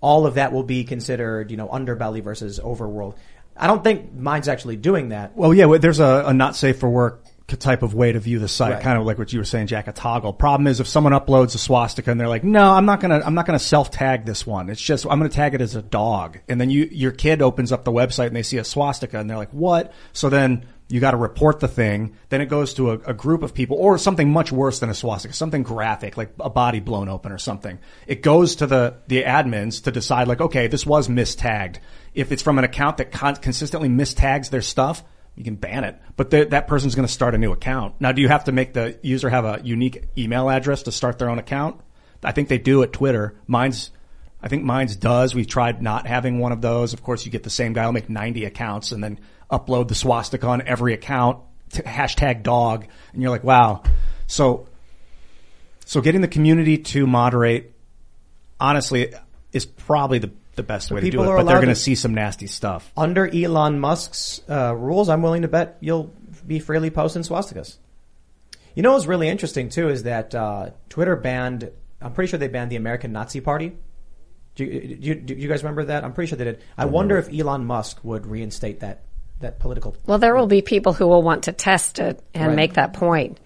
all 0.00 0.26
of 0.26 0.34
that 0.34 0.52
will 0.52 0.62
be 0.62 0.84
considered, 0.84 1.50
you 1.50 1.56
know, 1.56 1.68
underbelly 1.68 2.22
versus 2.22 2.58
overworld. 2.58 3.16
I 3.56 3.66
don't 3.66 3.84
think 3.84 4.14
Minds 4.14 4.48
actually 4.48 4.76
doing 4.76 5.10
that. 5.10 5.36
Well, 5.36 5.52
yeah, 5.52 5.76
there's 5.78 6.00
a, 6.00 6.24
a 6.26 6.32
not 6.32 6.56
safe 6.56 6.78
for 6.78 6.88
work 6.88 7.22
type 7.56 7.82
of 7.82 7.94
way 7.94 8.12
to 8.12 8.20
view 8.20 8.38
the 8.38 8.48
site, 8.48 8.72
Right. 8.74 8.82
kind 8.82 8.98
of 8.98 9.04
like 9.04 9.18
what 9.18 9.32
you 9.32 9.38
were 9.38 9.44
saying, 9.44 9.66
Jack, 9.68 9.88
a 9.88 9.92
toggle. 9.92 10.32
Problem 10.32 10.66
is 10.66 10.80
if 10.80 10.86
someone 10.86 11.12
uploads 11.12 11.54
a 11.54 11.58
swastika 11.58 12.10
and 12.10 12.20
they're 12.20 12.28
like, 12.28 12.44
no, 12.44 12.72
I'm 12.72 12.86
not 12.86 13.00
gonna, 13.00 13.20
I'm 13.24 13.34
not 13.34 13.46
gonna 13.46 13.58
self-tag 13.58 14.24
this 14.24 14.46
one. 14.46 14.68
It's 14.70 14.80
just, 14.80 15.04
I'm 15.06 15.18
gonna 15.18 15.28
tag 15.28 15.54
it 15.54 15.60
as 15.60 15.76
a 15.76 15.82
dog. 15.82 16.38
And 16.48 16.60
then 16.60 16.70
you, 16.70 16.88
your 16.90 17.12
kid 17.12 17.42
opens 17.42 17.72
up 17.72 17.84
the 17.84 17.92
website 17.92 18.28
and 18.28 18.36
they 18.36 18.42
see 18.42 18.58
a 18.58 18.64
swastika 18.64 19.18
and 19.18 19.28
they're 19.28 19.36
like, 19.36 19.50
what? 19.52 19.92
So 20.12 20.28
then 20.28 20.66
you 20.88 20.98
gotta 20.98 21.16
report 21.16 21.60
the 21.60 21.68
thing. 21.68 22.16
Then 22.30 22.40
it 22.40 22.46
goes 22.46 22.74
to 22.74 22.90
a, 22.90 22.94
a 23.06 23.14
group 23.14 23.42
of 23.42 23.54
people 23.54 23.76
or 23.76 23.96
something 23.98 24.30
much 24.30 24.50
worse 24.50 24.80
than 24.80 24.90
a 24.90 24.94
swastika, 24.94 25.32
something 25.34 25.62
graphic, 25.62 26.16
like 26.16 26.32
a 26.40 26.50
body 26.50 26.80
blown 26.80 27.08
open 27.08 27.30
or 27.30 27.38
something. 27.38 27.78
It 28.08 28.22
goes 28.22 28.56
to 28.56 28.66
the, 28.66 28.96
the 29.06 29.22
admins 29.22 29.84
to 29.84 29.92
decide 29.92 30.26
like, 30.26 30.40
okay, 30.40 30.66
this 30.66 30.84
was 30.84 31.08
mistagged. 31.08 31.78
If 32.12 32.32
it's 32.32 32.42
from 32.42 32.58
an 32.58 32.64
account 32.64 32.96
that 32.96 33.12
con- 33.12 33.36
consistently 33.36 33.88
mistags 33.88 34.50
their 34.50 34.62
stuff, 34.62 35.04
you 35.40 35.44
can 35.44 35.56
ban 35.56 35.84
it, 35.84 35.98
but 36.16 36.30
the, 36.30 36.44
that 36.44 36.68
person's 36.68 36.94
going 36.94 37.06
to 37.06 37.12
start 37.12 37.34
a 37.34 37.38
new 37.38 37.50
account. 37.50 37.94
Now, 37.98 38.12
do 38.12 38.20
you 38.20 38.28
have 38.28 38.44
to 38.44 38.52
make 38.52 38.74
the 38.74 38.98
user 39.02 39.30
have 39.30 39.46
a 39.46 39.60
unique 39.64 40.04
email 40.16 40.50
address 40.50 40.82
to 40.84 40.92
start 40.92 41.18
their 41.18 41.30
own 41.30 41.38
account? 41.38 41.80
I 42.22 42.32
think 42.32 42.48
they 42.48 42.58
do 42.58 42.82
at 42.82 42.92
Twitter. 42.92 43.34
Minds, 43.46 43.90
I 44.42 44.48
think 44.48 44.62
Minds 44.62 44.94
does. 44.96 45.34
We've 45.34 45.46
tried 45.46 45.80
not 45.80 46.06
having 46.06 46.38
one 46.38 46.52
of 46.52 46.60
those. 46.60 46.92
Of 46.92 47.02
course, 47.02 47.24
you 47.24 47.32
get 47.32 47.42
the 47.42 47.50
same 47.50 47.72
guy 47.72 47.86
will 47.86 47.92
make 47.92 48.10
90 48.10 48.44
accounts 48.44 48.92
and 48.92 49.02
then 49.02 49.18
upload 49.50 49.88
the 49.88 49.94
swastika 49.94 50.46
on 50.46 50.60
every 50.66 50.92
account, 50.92 51.38
hashtag 51.70 52.42
dog. 52.42 52.86
And 53.14 53.22
you're 53.22 53.30
like, 53.30 53.42
wow. 53.42 53.82
So, 54.26 54.68
so 55.86 56.02
getting 56.02 56.20
the 56.20 56.28
community 56.28 56.76
to 56.76 57.06
moderate, 57.06 57.72
honestly, 58.60 59.14
is 59.52 59.64
probably 59.64 60.18
the, 60.18 60.32
the 60.56 60.62
best 60.62 60.90
way 60.90 61.00
to 61.00 61.06
do 61.06 61.10
people 61.12 61.24
it, 61.24 61.28
are 61.28 61.36
but 61.36 61.44
they're 61.44 61.54
allowed 61.56 61.60
going 61.64 61.68
to 61.68 61.74
to- 61.74 61.80
see 61.80 61.94
some 61.94 62.14
nasty 62.14 62.46
stuff. 62.46 62.92
Under 62.96 63.26
Elon 63.28 63.78
Musk's 63.78 64.40
uh, 64.48 64.74
rules, 64.76 65.08
I'm 65.08 65.22
willing 65.22 65.42
to 65.42 65.48
bet 65.48 65.76
you'll 65.80 66.12
be 66.46 66.58
freely 66.58 66.90
posting 66.90 67.22
swastikas. 67.22 67.76
You 68.74 68.82
know 68.82 68.92
what's 68.92 69.06
really 69.06 69.28
interesting 69.28 69.68
too 69.68 69.88
is 69.88 70.04
that 70.04 70.34
uh, 70.34 70.70
Twitter 70.88 71.16
banned. 71.16 71.70
I'm 72.00 72.12
pretty 72.12 72.30
sure 72.30 72.38
they 72.38 72.48
banned 72.48 72.70
the 72.70 72.76
American 72.76 73.12
Nazi 73.12 73.40
Party. 73.40 73.72
Do 74.54 74.64
you, 74.64 74.96
do 74.96 75.06
you, 75.08 75.14
do 75.14 75.34
you 75.34 75.48
guys 75.48 75.62
remember 75.62 75.84
that? 75.84 76.04
I'm 76.04 76.12
pretty 76.12 76.28
sure 76.28 76.36
they 76.38 76.44
did. 76.44 76.62
I 76.76 76.86
wonder 76.86 77.18
if 77.18 77.28
Elon 77.32 77.64
Musk 77.64 78.00
would 78.02 78.26
reinstate 78.26 78.80
that 78.80 79.02
that 79.40 79.58
political. 79.58 79.96
Well, 80.06 80.18
there 80.18 80.34
will 80.34 80.46
be 80.46 80.60
people 80.60 80.92
who 80.92 81.06
will 81.06 81.22
want 81.22 81.44
to 81.44 81.52
test 81.52 81.98
it 81.98 82.22
and 82.34 82.48
Right. 82.48 82.56
make 82.56 82.74
that 82.74 82.92
point. 82.92 83.38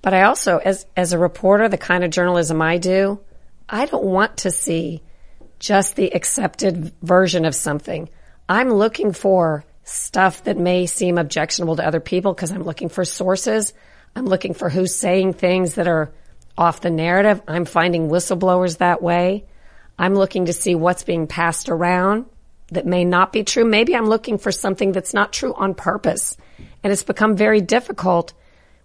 But 0.00 0.14
I 0.14 0.22
also, 0.22 0.56
as, 0.58 0.86
as 0.96 1.12
a 1.12 1.18
reporter, 1.18 1.68
the 1.68 1.76
kind 1.78 2.02
of 2.04 2.10
journalism 2.10 2.60
I 2.62 2.78
do, 2.78 3.20
I 3.68 3.84
don't 3.86 4.04
want 4.04 4.38
to 4.38 4.50
see 4.50 5.02
just 5.62 5.94
the 5.94 6.12
accepted 6.12 6.92
version 7.02 7.44
of 7.44 7.54
something. 7.54 8.08
I'm 8.48 8.68
looking 8.68 9.12
for 9.12 9.64
stuff 9.84 10.42
that 10.44 10.58
may 10.58 10.86
seem 10.86 11.18
objectionable 11.18 11.76
to 11.76 11.86
other 11.86 12.00
people 12.00 12.34
because 12.34 12.50
I'm 12.50 12.64
looking 12.64 12.88
for 12.88 13.04
sources. 13.04 13.72
I'm 14.16 14.26
looking 14.26 14.54
for 14.54 14.68
who's 14.68 14.94
saying 14.94 15.34
things 15.34 15.76
that 15.76 15.86
are 15.86 16.10
off 16.58 16.80
the 16.80 16.90
narrative. 16.90 17.40
I'm 17.46 17.64
finding 17.64 18.08
whistleblowers 18.08 18.78
that 18.78 19.02
way. 19.02 19.44
I'm 19.96 20.16
looking 20.16 20.46
to 20.46 20.52
see 20.52 20.74
what's 20.74 21.04
being 21.04 21.28
passed 21.28 21.68
around 21.68 22.26
that 22.72 22.84
may 22.84 23.04
not 23.04 23.32
be 23.32 23.44
true. 23.44 23.64
Maybe 23.64 23.94
I'm 23.94 24.08
looking 24.08 24.38
for 24.38 24.50
something 24.50 24.90
that's 24.90 25.14
not 25.14 25.32
true 25.32 25.54
on 25.54 25.74
purpose. 25.74 26.36
And 26.82 26.92
it's 26.92 27.04
become 27.04 27.36
very 27.36 27.60
difficult, 27.60 28.32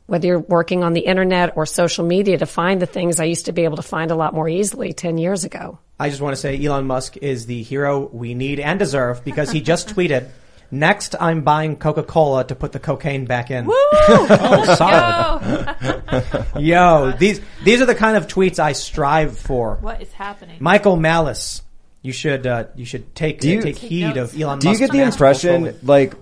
whether 0.08 0.26
you're 0.28 0.39
working 0.39 0.84
on 0.84 0.93
the 0.93 1.01
internet 1.01 1.55
or 1.55 1.66
social 1.66 2.03
media, 2.05 2.38
to 2.39 2.45
find 2.45 2.82
the 2.82 2.86
things 2.86 3.20
I 3.20 3.26
used 3.26 3.45
to 3.45 3.51
be 3.51 3.64
able 3.66 3.76
to 3.78 3.84
find 3.84 4.10
a 4.10 4.16
lot 4.16 4.34
more 4.34 4.49
easily 4.49 4.93
10 4.93 5.18
years 5.18 5.43
ago. 5.43 5.80
I 5.99 6.10
just 6.10 6.22
want 6.22 6.34
to 6.36 6.41
say 6.41 6.64
Elon 6.64 6.88
Musk 6.88 7.18
is 7.18 7.45
the 7.45 7.62
hero 7.64 8.08
we 8.12 8.34
need 8.34 8.60
and 8.60 8.80
deserve 8.80 9.24
because 9.24 9.51
he 9.51 9.62
just 9.62 9.88
tweeted, 9.95 10.30
"Next, 10.72 11.16
I'm 11.20 11.41
buying 11.41 11.76
Coca-Cola 11.76 12.43
to 12.45 12.55
put 12.55 12.72
the 12.72 12.80
cocaine 12.80 13.26
back 13.26 13.49
in." 13.51 13.66
Woo! 13.66 13.74
oh, 13.93 14.76
solid. 14.78 16.45
Yo, 16.60 17.12
these 17.20 17.41
these 17.64 17.82
are 17.82 17.86
the 17.86 17.95
kind 17.95 18.16
of 18.18 18.28
tweets 18.28 18.60
I 18.60 18.74
strive 18.74 19.38
for. 19.38 19.78
What 19.82 20.01
is 20.01 20.12
happening? 20.14 20.58
Michael 20.60 20.95
Malice, 20.97 21.62
you 22.01 22.14
should 22.14 22.45
uh, 22.45 22.66
you 22.76 22.86
should 22.86 23.14
take 23.16 23.39
Do 23.39 23.49
you- 23.49 23.62
take 23.62 23.78
heed 23.78 24.16
notes. 24.16 24.34
of 24.34 24.39
Elon. 24.41 24.58
Musk. 24.58 24.62
Do 24.68 24.72
you 24.72 24.78
get 24.78 24.91
the 24.91 25.01
impression, 25.01 25.62
trolling. 25.64 25.80
like, 25.84 26.14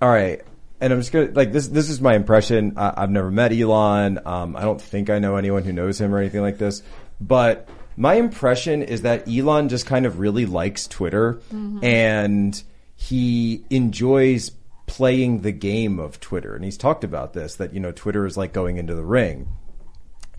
all 0.00 0.08
right, 0.08 0.40
and 0.80 0.92
I'm 0.92 1.00
just 1.00 1.12
gonna 1.12 1.30
like 1.32 1.52
this. 1.52 1.68
This 1.68 1.88
is 1.88 2.00
my 2.00 2.14
impression. 2.14 2.74
I, 2.76 2.94
I've 2.96 3.10
never 3.10 3.30
met 3.30 3.52
Elon. 3.52 4.20
Um, 4.24 4.56
I 4.56 4.62
don't 4.62 4.80
think 4.80 5.10
I 5.10 5.18
know 5.18 5.36
anyone 5.36 5.64
who 5.64 5.72
knows 5.72 6.00
him 6.00 6.14
or 6.14 6.18
anything 6.18 6.42
like 6.42 6.58
this. 6.58 6.82
But 7.20 7.68
my 7.96 8.14
impression 8.14 8.82
is 8.82 9.02
that 9.02 9.28
Elon 9.28 9.68
just 9.68 9.86
kind 9.86 10.06
of 10.06 10.18
really 10.18 10.46
likes 10.46 10.86
Twitter, 10.86 11.40
and 11.82 12.62
he 12.96 13.64
enjoys 13.70 14.50
playing 14.86 15.40
the 15.40 15.52
game 15.52 15.98
of 15.98 16.20
Twitter. 16.20 16.54
And 16.54 16.64
he's 16.64 16.76
talked 16.76 17.04
about 17.04 17.32
this 17.32 17.56
that 17.56 17.72
you 17.72 17.80
know 17.80 17.92
Twitter 17.92 18.26
is 18.26 18.36
like 18.36 18.52
going 18.52 18.76
into 18.76 18.94
the 18.94 19.04
ring 19.04 19.48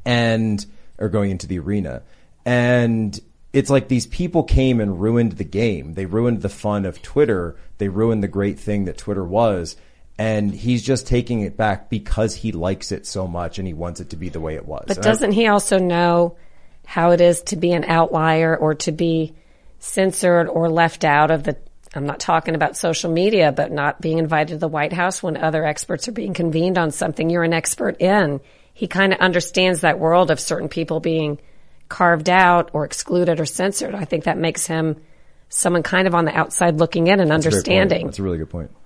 and 0.06 0.66
or 0.98 1.10
going 1.10 1.32
into 1.32 1.48
the 1.48 1.60
arena 1.60 2.04
and 2.46 3.20
it's 3.52 3.70
like 3.70 3.88
these 3.88 4.06
people 4.08 4.44
came 4.44 4.80
and 4.80 5.02
ruined 5.02 5.34
the 5.34 5.44
game 5.44 5.94
they 5.94 6.06
ruined 6.06 6.42
the 6.42 6.50
fun 6.50 6.86
of 6.86 7.02
twitter 7.02 7.58
they 7.80 7.90
ruined 7.90 8.24
the 8.24 8.28
great 8.28 8.60
thing 8.60 8.86
that 8.86 8.98
twitter 8.98 9.26
was 9.26 9.76
and 10.18 10.54
he's 10.54 10.84
just 10.84 11.08
taking 11.08 11.42
it 11.42 11.58
back 11.58 11.90
because 11.90 12.36
he 12.36 12.52
likes 12.52 12.92
it 12.92 13.06
so 13.06 13.28
much 13.28 13.60
and 13.60 13.68
he 13.68 13.74
wants 13.74 14.00
it 14.00 14.12
to 14.12 14.16
be 14.16 14.30
the 14.30 14.40
way 14.40 14.56
it 14.56 14.66
was 14.66 14.86
But 14.88 14.98
And 14.98 15.04
doesn't 15.04 15.32
he 15.34 15.48
also 15.48 15.78
know 15.78 16.38
how 16.86 17.12
it 17.12 17.22
is 17.22 17.42
to 17.44 17.56
be 17.56 17.72
an 17.72 17.84
outlier 17.86 18.56
or 18.56 18.76
to 18.76 18.92
be 18.92 19.34
censored 19.80 20.48
or 20.48 20.70
left 20.70 21.04
out 21.04 21.32
of 21.32 21.44
the 21.44 21.58
I'm 21.94 22.06
not 22.06 22.20
talking 22.20 22.56
about 22.56 22.76
social 22.76 23.10
media, 23.10 23.54
but 23.54 23.72
not 23.72 24.02
being 24.02 24.18
invited 24.18 24.56
to 24.56 24.58
the 24.58 24.68
White 24.68 24.92
House 24.92 25.24
when 25.24 25.38
other 25.38 25.66
experts 25.66 26.10
are 26.10 26.12
being 26.12 26.34
convened 26.34 26.78
on 26.78 26.92
something 26.92 27.30
you're 27.30 27.44
an 27.46 27.54
expert 27.54 28.02
in. 28.02 28.42
He 28.74 28.88
kind 28.88 29.14
of 29.14 29.20
understands 29.20 29.80
that 29.80 29.98
world 29.98 30.30
of 30.30 30.40
certain 30.42 30.68
people 30.68 31.00
being 31.00 31.40
carved 31.88 32.30
out 32.30 32.72
or 32.74 32.84
excluded 32.84 33.40
or 33.40 33.46
censored. 33.46 33.96
I 33.96 34.04
think 34.04 34.26
that 34.26 34.38
makes 34.38 34.68
him 34.68 35.02
someone 35.48 35.84
kind 35.84 36.06
of 36.06 36.16
on 36.16 36.26
the 36.26 36.38
outside 36.38 36.80
looking 36.80 37.08
in 37.08 37.22
and 37.22 37.32
That's 37.32 37.46
a 37.46 37.50
understanding. 37.50 38.08
that's 38.08 38.20
a 38.20 38.24
really 38.24 38.40
good 38.40 38.50
point 38.50 38.72
I 38.74 38.85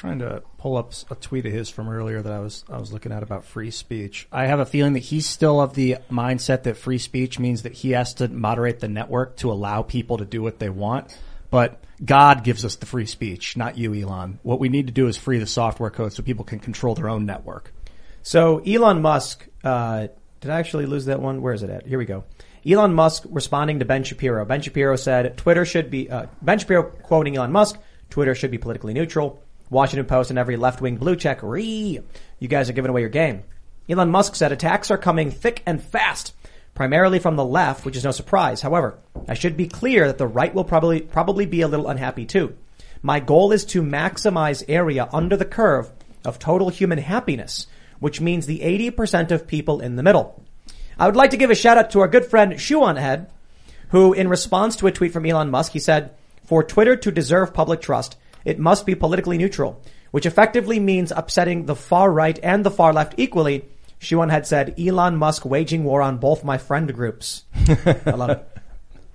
trying 0.00 0.20
to 0.20 0.42
pull 0.56 0.78
up 0.78 0.94
a 1.10 1.14
tweet 1.14 1.44
of 1.44 1.52
his 1.52 1.68
from 1.68 1.86
earlier 1.86 2.22
that 2.22 2.32
I 2.32 2.40
was 2.40 2.64
I 2.70 2.78
was 2.78 2.90
looking 2.90 3.12
at 3.12 3.22
about 3.22 3.44
free 3.44 3.70
speech. 3.70 4.26
I 4.32 4.46
have 4.46 4.58
a 4.58 4.64
feeling 4.64 4.94
that 4.94 5.00
he's 5.00 5.26
still 5.26 5.60
of 5.60 5.74
the 5.74 5.98
mindset 6.10 6.62
that 6.62 6.78
free 6.78 6.96
speech 6.96 7.38
means 7.38 7.64
that 7.64 7.72
he 7.72 7.90
has 7.90 8.14
to 8.14 8.28
moderate 8.28 8.80
the 8.80 8.88
network 8.88 9.36
to 9.38 9.52
allow 9.52 9.82
people 9.82 10.16
to 10.16 10.24
do 10.24 10.40
what 10.40 10.58
they 10.58 10.70
want. 10.70 11.14
But 11.50 11.84
God 12.02 12.44
gives 12.44 12.64
us 12.64 12.76
the 12.76 12.86
free 12.86 13.04
speech, 13.04 13.58
not 13.58 13.76
you, 13.76 13.92
Elon. 13.92 14.38
What 14.42 14.58
we 14.58 14.70
need 14.70 14.86
to 14.86 14.92
do 14.92 15.06
is 15.06 15.18
free 15.18 15.38
the 15.38 15.46
software 15.46 15.90
code 15.90 16.14
so 16.14 16.22
people 16.22 16.46
can 16.46 16.60
control 16.60 16.94
their 16.94 17.10
own 17.10 17.26
network. 17.26 17.70
So 18.22 18.60
Elon 18.60 19.02
Musk, 19.02 19.46
uh, 19.62 20.06
did 20.40 20.50
I 20.50 20.58
actually 20.58 20.86
lose 20.86 21.04
that 21.06 21.20
one? 21.20 21.42
Where 21.42 21.52
is 21.52 21.62
it 21.62 21.68
at? 21.68 21.86
Here 21.86 21.98
we 21.98 22.06
go. 22.06 22.24
Elon 22.66 22.94
Musk 22.94 23.24
responding 23.28 23.80
to 23.80 23.84
Ben 23.84 24.04
Shapiro. 24.04 24.46
Ben 24.46 24.62
Shapiro 24.62 24.96
said 24.96 25.36
Twitter 25.36 25.66
should 25.66 25.90
be, 25.90 26.08
uh, 26.08 26.26
Ben 26.40 26.58
Shapiro 26.58 26.84
quoting 26.84 27.36
Elon 27.36 27.52
Musk, 27.52 27.78
Twitter 28.08 28.34
should 28.34 28.50
be 28.50 28.56
politically 28.56 28.94
neutral. 28.94 29.42
Washington 29.70 30.06
Post 30.06 30.30
and 30.30 30.38
every 30.38 30.56
left-wing 30.56 30.96
blue 30.96 31.16
check, 31.16 31.42
ree, 31.42 32.00
you 32.38 32.48
guys 32.48 32.68
are 32.68 32.74
giving 32.74 32.90
away 32.90 33.00
your 33.00 33.08
game. 33.08 33.44
Elon 33.88 34.10
Musk 34.10 34.34
said 34.34 34.52
attacks 34.52 34.90
are 34.90 34.98
coming 34.98 35.30
thick 35.30 35.62
and 35.64 35.82
fast, 35.82 36.34
primarily 36.74 37.18
from 37.18 37.36
the 37.36 37.44
left, 37.44 37.84
which 37.84 37.96
is 37.96 38.04
no 38.04 38.10
surprise. 38.10 38.60
However, 38.60 38.98
I 39.28 39.34
should 39.34 39.56
be 39.56 39.68
clear 39.68 40.06
that 40.08 40.18
the 40.18 40.26
right 40.26 40.54
will 40.54 40.64
probably, 40.64 41.00
probably 41.00 41.46
be 41.46 41.60
a 41.62 41.68
little 41.68 41.88
unhappy 41.88 42.26
too. 42.26 42.56
My 43.02 43.20
goal 43.20 43.52
is 43.52 43.64
to 43.66 43.82
maximize 43.82 44.64
area 44.68 45.08
under 45.12 45.36
the 45.36 45.44
curve 45.44 45.90
of 46.24 46.38
total 46.38 46.68
human 46.68 46.98
happiness, 46.98 47.66
which 47.98 48.20
means 48.20 48.46
the 48.46 48.60
80% 48.60 49.30
of 49.30 49.46
people 49.46 49.80
in 49.80 49.96
the 49.96 50.02
middle. 50.02 50.42
I 50.98 51.06
would 51.06 51.16
like 51.16 51.30
to 51.30 51.36
give 51.36 51.50
a 51.50 51.54
shout 51.54 51.78
out 51.78 51.90
to 51.92 52.00
our 52.00 52.08
good 52.08 52.26
friend 52.26 52.60
Shoe 52.60 52.82
on 52.82 52.96
Head, 52.96 53.30
who 53.88 54.12
in 54.12 54.28
response 54.28 54.76
to 54.76 54.86
a 54.86 54.92
tweet 54.92 55.12
from 55.12 55.26
Elon 55.26 55.50
Musk, 55.50 55.72
he 55.72 55.78
said, 55.78 56.10
for 56.44 56.62
Twitter 56.62 56.96
to 56.96 57.10
deserve 57.10 57.54
public 57.54 57.80
trust, 57.80 58.16
it 58.44 58.58
must 58.58 58.86
be 58.86 58.94
politically 58.94 59.38
neutral, 59.38 59.82
which 60.10 60.26
effectively 60.26 60.80
means 60.80 61.12
upsetting 61.14 61.66
the 61.66 61.76
far 61.76 62.10
right 62.10 62.38
and 62.42 62.64
the 62.64 62.70
far 62.70 62.92
left 62.92 63.14
equally. 63.16 63.64
Shoe 63.98 64.20
had 64.22 64.46
said, 64.46 64.74
Elon 64.80 65.16
Musk 65.16 65.44
waging 65.44 65.84
war 65.84 66.00
on 66.00 66.16
both 66.16 66.42
my 66.42 66.56
friend 66.56 66.92
groups. 66.92 67.44
I 67.54 68.10
love 68.10 68.30
it. 68.30 68.48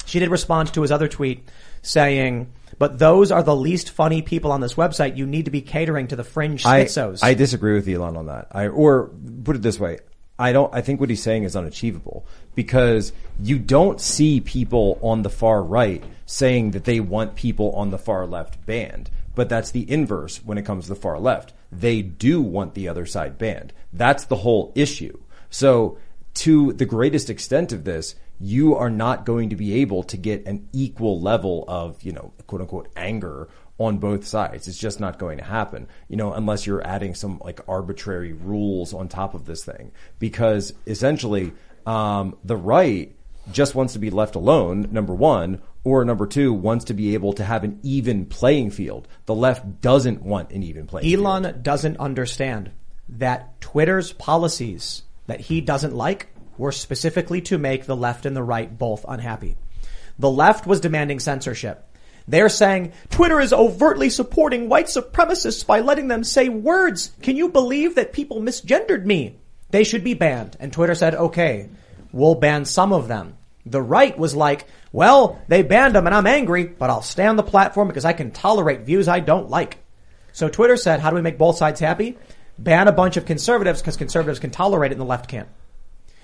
She 0.06 0.20
did 0.20 0.30
respond 0.30 0.72
to 0.76 0.84
his 0.84 0.92
other 0.92 1.08
tweet 1.08 1.50
saying, 1.82 2.54
but 2.78 3.00
those 3.00 3.32
are 3.32 3.44
the 3.44 3.56
least 3.56 3.90
funny 3.90 4.22
people 4.22 4.52
on 4.52 4.62
this 4.62 4.76
website. 4.76 5.18
You 5.18 5.26
need 5.26 5.46
to 5.46 5.52
be 5.52 5.62
catering 5.62 6.08
to 6.08 6.16
the 6.16 6.24
fringe 6.24 6.66
I, 6.66 6.86
schizos. 6.86 7.24
I 7.24 7.34
disagree 7.34 7.74
with 7.74 7.88
Elon 7.88 8.18
on 8.18 8.28
that. 8.28 8.48
I, 8.52 8.68
or 8.68 9.10
put 9.44 9.56
it 9.56 9.62
this 9.62 9.80
way. 9.80 10.00
I 10.38 10.52
don't, 10.52 10.74
I 10.74 10.82
think 10.82 11.00
what 11.00 11.10
he's 11.10 11.24
saying 11.24 11.44
is 11.44 11.56
unachievable 11.56 12.26
because 12.56 13.14
you 13.40 13.58
don't 13.58 14.02
see 14.02 14.42
people 14.42 15.00
on 15.02 15.22
the 15.22 15.30
far 15.30 15.64
right 15.64 16.04
saying 16.26 16.72
that 16.72 16.84
they 16.84 17.00
want 17.00 17.36
people 17.36 17.72
on 17.72 17.90
the 17.90 17.98
far 17.98 18.26
left 18.26 18.66
banned. 18.66 19.10
But 19.36 19.50
that's 19.50 19.72
the 19.72 19.90
inverse 19.92 20.38
when 20.44 20.58
it 20.58 20.66
comes 20.66 20.86
to 20.86 20.90
the 20.90 20.96
far 20.96 21.20
left. 21.20 21.54
They 21.72 22.02
do 22.02 22.42
want 22.42 22.74
the 22.74 22.88
other 22.88 23.06
side 23.06 23.38
banned. 23.38 23.74
That's 23.94 24.26
the 24.26 24.38
whole 24.38 24.72
issue. 24.76 25.20
So 25.50 25.98
to 26.36 26.74
the 26.74 26.86
greatest 26.86 27.30
extent 27.30 27.72
of 27.72 27.84
this, 27.84 28.16
you 28.40 28.76
are 28.76 28.90
not 28.90 29.26
going 29.26 29.50
to 29.50 29.56
be 29.56 29.76
able 29.82 30.04
to 30.04 30.18
get 30.18 30.46
an 30.46 30.68
equal 30.74 31.22
level 31.22 31.64
of, 31.68 32.02
you 32.04 32.12
know, 32.12 32.34
quote 32.48 32.62
unquote 32.62 32.90
anger 32.96 33.48
on 33.78 33.98
both 33.98 34.26
sides. 34.26 34.68
It's 34.68 34.78
just 34.78 35.00
not 35.00 35.20
going 35.20 35.38
to 35.38 35.44
happen, 35.44 35.88
you 36.08 36.16
know, 36.16 36.34
unless 36.34 36.66
you're 36.66 36.86
adding 36.86 37.16
some 37.16 37.40
like 37.40 37.62
arbitrary 37.68 38.34
rules 38.34 38.94
on 38.94 39.08
top 39.08 39.34
of 39.34 39.46
this 39.46 39.64
thing. 39.64 39.92
Because 40.20 40.74
essentially, 40.86 41.54
um, 41.86 42.38
the 42.44 42.58
right 42.58 43.15
just 43.52 43.76
wants 43.76 43.94
to 43.94 44.00
be 44.00 44.10
left 44.10 44.36
alone, 44.36 44.90
number 44.92 45.14
one, 45.14 45.62
or 45.84 46.04
number 46.04 46.26
two, 46.26 46.54
wants 46.54 46.86
to 46.86 46.94
be 46.94 47.14
able 47.14 47.34
to 47.34 47.44
have 47.44 47.64
an 47.64 47.80
even 47.84 48.26
playing 48.26 48.72
field. 48.72 49.08
The 49.26 49.36
left 49.36 49.82
doesn't 49.82 50.24
want 50.24 50.52
an 50.52 50.64
even 50.64 50.88
playing 50.88 51.08
field. 51.08 51.26
Elon 51.26 51.62
doesn't 51.62 51.98
understand 51.98 52.72
that 53.10 53.62
Twitter's 53.62 54.14
policies 54.14 55.04
that 55.28 55.42
he 55.42 55.62
doesn't 55.62 55.96
like 55.96 56.28
were 56.58 56.72
specifically 56.72 57.42
to 57.42 57.58
make 57.58 57.86
the 57.86 57.96
left 57.96 58.26
and 58.26 58.36
the 58.36 58.44
right 58.44 58.78
both 58.78 59.06
unhappy. 59.08 59.58
The 60.18 60.30
left 60.30 60.66
was 60.66 60.80
demanding 60.80 61.20
censorship. 61.20 61.86
They're 62.28 62.50
saying 62.50 62.94
Twitter 63.10 63.40
is 63.40 63.54
overtly 63.54 64.10
supporting 64.10 64.70
white 64.70 64.88
supremacists 64.88 65.66
by 65.66 65.82
letting 65.82 66.08
them 66.08 66.24
say 66.24 66.50
words. 66.50 67.12
Can 67.22 67.36
you 67.36 67.50
believe 67.50 67.96
that 67.96 68.14
people 68.14 68.42
misgendered 68.42 69.06
me? 69.06 69.38
They 69.70 69.84
should 69.84 70.04
be 70.04 70.14
banned. 70.14 70.58
And 70.60 70.74
Twitter 70.74 70.96
said, 70.96 71.14
okay, 71.14 71.70
we'll 72.16 72.36
ban 72.36 72.64
some 72.64 72.94
of 72.94 73.10
them. 73.10 73.38
The 73.66 73.82
right 73.82 74.18
was 74.18 74.36
like, 74.36 74.66
well, 74.94 75.42
they 75.50 75.64
banned 75.64 75.96
them 75.96 76.08
and 76.08 76.16
I'm 76.16 76.26
angry, 76.26 76.64
but 76.64 76.90
I'll 76.90 77.02
stay 77.02 77.26
on 77.26 77.36
the 77.36 77.44
platform 77.44 77.90
because 77.90 78.06
I 78.06 78.14
can 78.14 78.32
tolerate 78.32 78.82
views 78.82 79.10
I 79.10 79.20
don't 79.20 79.50
like. 79.50 79.80
So 80.32 80.48
Twitter 80.48 80.78
said, 80.78 81.02
how 81.02 81.10
do 81.10 81.18
we 81.18 81.22
make 81.22 81.38
both 81.38 81.58
sides 81.58 81.82
happy? 81.82 82.18
Ban 82.58 82.88
a 82.88 82.94
bunch 82.94 83.18
of 83.18 83.26
conservatives 83.26 83.82
because 83.82 83.98
conservatives 83.98 84.40
can 84.40 84.50
tolerate 84.50 84.92
it 84.92 84.94
and 84.94 85.02
the 85.02 85.06
left 85.06 85.28
can't. 85.28 85.50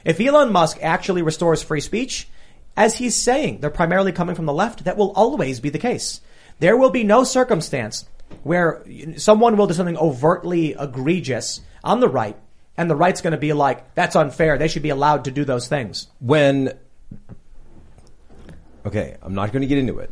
If 0.05 0.21
Elon 0.21 0.53
Musk 0.53 0.77
actually 0.81 1.23
restores 1.23 1.61
free 1.61 1.81
speech, 1.81 2.29
as 2.77 2.95
he's 2.95 3.15
saying, 3.15 3.59
they're 3.59 3.69
primarily 3.69 4.13
coming 4.13 4.35
from 4.35 4.45
the 4.45 4.53
left. 4.53 4.85
That 4.85 4.95
will 4.95 5.11
always 5.11 5.59
be 5.59 5.69
the 5.69 5.77
case. 5.77 6.21
There 6.59 6.77
will 6.77 6.89
be 6.89 7.03
no 7.03 7.25
circumstance 7.25 8.05
where 8.43 8.81
someone 9.17 9.57
will 9.57 9.67
do 9.67 9.73
something 9.73 9.97
overtly 9.97 10.73
egregious 10.79 11.59
on 11.83 11.99
the 11.99 12.07
right 12.07 12.37
and 12.81 12.89
the 12.89 12.95
right's 12.95 13.21
going 13.21 13.33
to 13.33 13.37
be 13.37 13.53
like, 13.53 13.93
that's 13.93 14.15
unfair. 14.15 14.57
They 14.57 14.67
should 14.67 14.81
be 14.81 14.89
allowed 14.89 15.25
to 15.25 15.31
do 15.31 15.45
those 15.45 15.67
things. 15.67 16.07
when 16.19 16.73
okay, 18.83 19.17
I'm 19.21 19.35
not 19.35 19.51
going 19.51 19.61
to 19.61 19.67
get 19.67 19.77
into 19.77 19.99
it, 19.99 20.11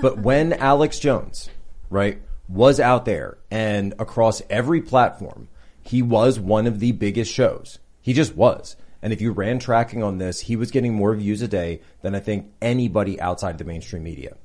but 0.00 0.18
when 0.28 0.54
Alex 0.54 0.98
Jones, 0.98 1.50
right, 1.90 2.22
was 2.48 2.80
out 2.80 3.04
there 3.04 3.36
and 3.50 3.92
across 3.98 4.40
every 4.48 4.80
platform, 4.80 5.48
he 5.82 6.00
was 6.00 6.40
one 6.40 6.66
of 6.66 6.80
the 6.80 6.92
biggest 6.92 7.30
shows. 7.30 7.80
He 8.00 8.14
just 8.14 8.34
was. 8.34 8.76
And 9.02 9.12
if 9.12 9.20
you 9.20 9.32
ran 9.32 9.58
tracking 9.58 10.02
on 10.02 10.16
this, 10.16 10.40
he 10.40 10.56
was 10.56 10.70
getting 10.70 10.94
more 10.94 11.14
views 11.14 11.42
a 11.42 11.48
day 11.48 11.82
than 12.00 12.14
I 12.14 12.20
think 12.20 12.50
anybody 12.62 13.20
outside 13.20 13.58
the 13.58 13.64
mainstream 13.64 14.04
media. 14.04 14.38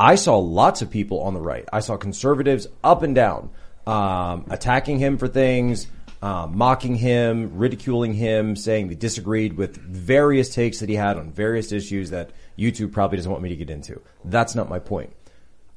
I 0.00 0.14
saw 0.14 0.38
lots 0.38 0.80
of 0.80 0.90
people 0.90 1.20
on 1.20 1.34
the 1.34 1.42
right. 1.42 1.68
I 1.70 1.80
saw 1.80 1.98
conservatives 1.98 2.68
up 2.82 3.02
and 3.02 3.14
down, 3.14 3.50
um, 3.86 4.46
attacking 4.48 4.98
him 4.98 5.18
for 5.18 5.28
things, 5.28 5.88
um, 6.24 6.56
mocking 6.56 6.96
him, 6.96 7.58
ridiculing 7.58 8.14
him, 8.14 8.56
saying 8.56 8.88
they 8.88 8.94
disagreed 8.94 9.58
with 9.58 9.76
various 9.76 10.54
takes 10.54 10.80
that 10.80 10.88
he 10.88 10.94
had 10.94 11.18
on 11.18 11.30
various 11.30 11.70
issues 11.70 12.08
that 12.10 12.30
YouTube 12.58 12.92
probably 12.92 13.18
doesn't 13.18 13.30
want 13.30 13.42
me 13.42 13.50
to 13.50 13.56
get 13.56 13.68
into. 13.68 14.00
That's 14.24 14.54
not 14.54 14.70
my 14.70 14.78
point. 14.78 15.12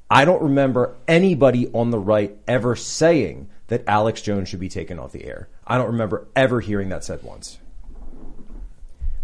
I 0.08 0.24
don't 0.24 0.42
remember 0.42 0.96
anybody 1.06 1.70
on 1.74 1.90
the 1.90 1.98
right 1.98 2.34
ever 2.48 2.76
saying 2.76 3.50
that 3.66 3.84
Alex 3.86 4.22
Jones 4.22 4.48
should 4.48 4.58
be 4.58 4.70
taken 4.70 4.98
off 4.98 5.12
the 5.12 5.26
air. 5.26 5.50
I 5.66 5.76
don't 5.76 5.88
remember 5.88 6.26
ever 6.34 6.62
hearing 6.62 6.88
that 6.88 7.04
said 7.04 7.22
once. 7.22 7.58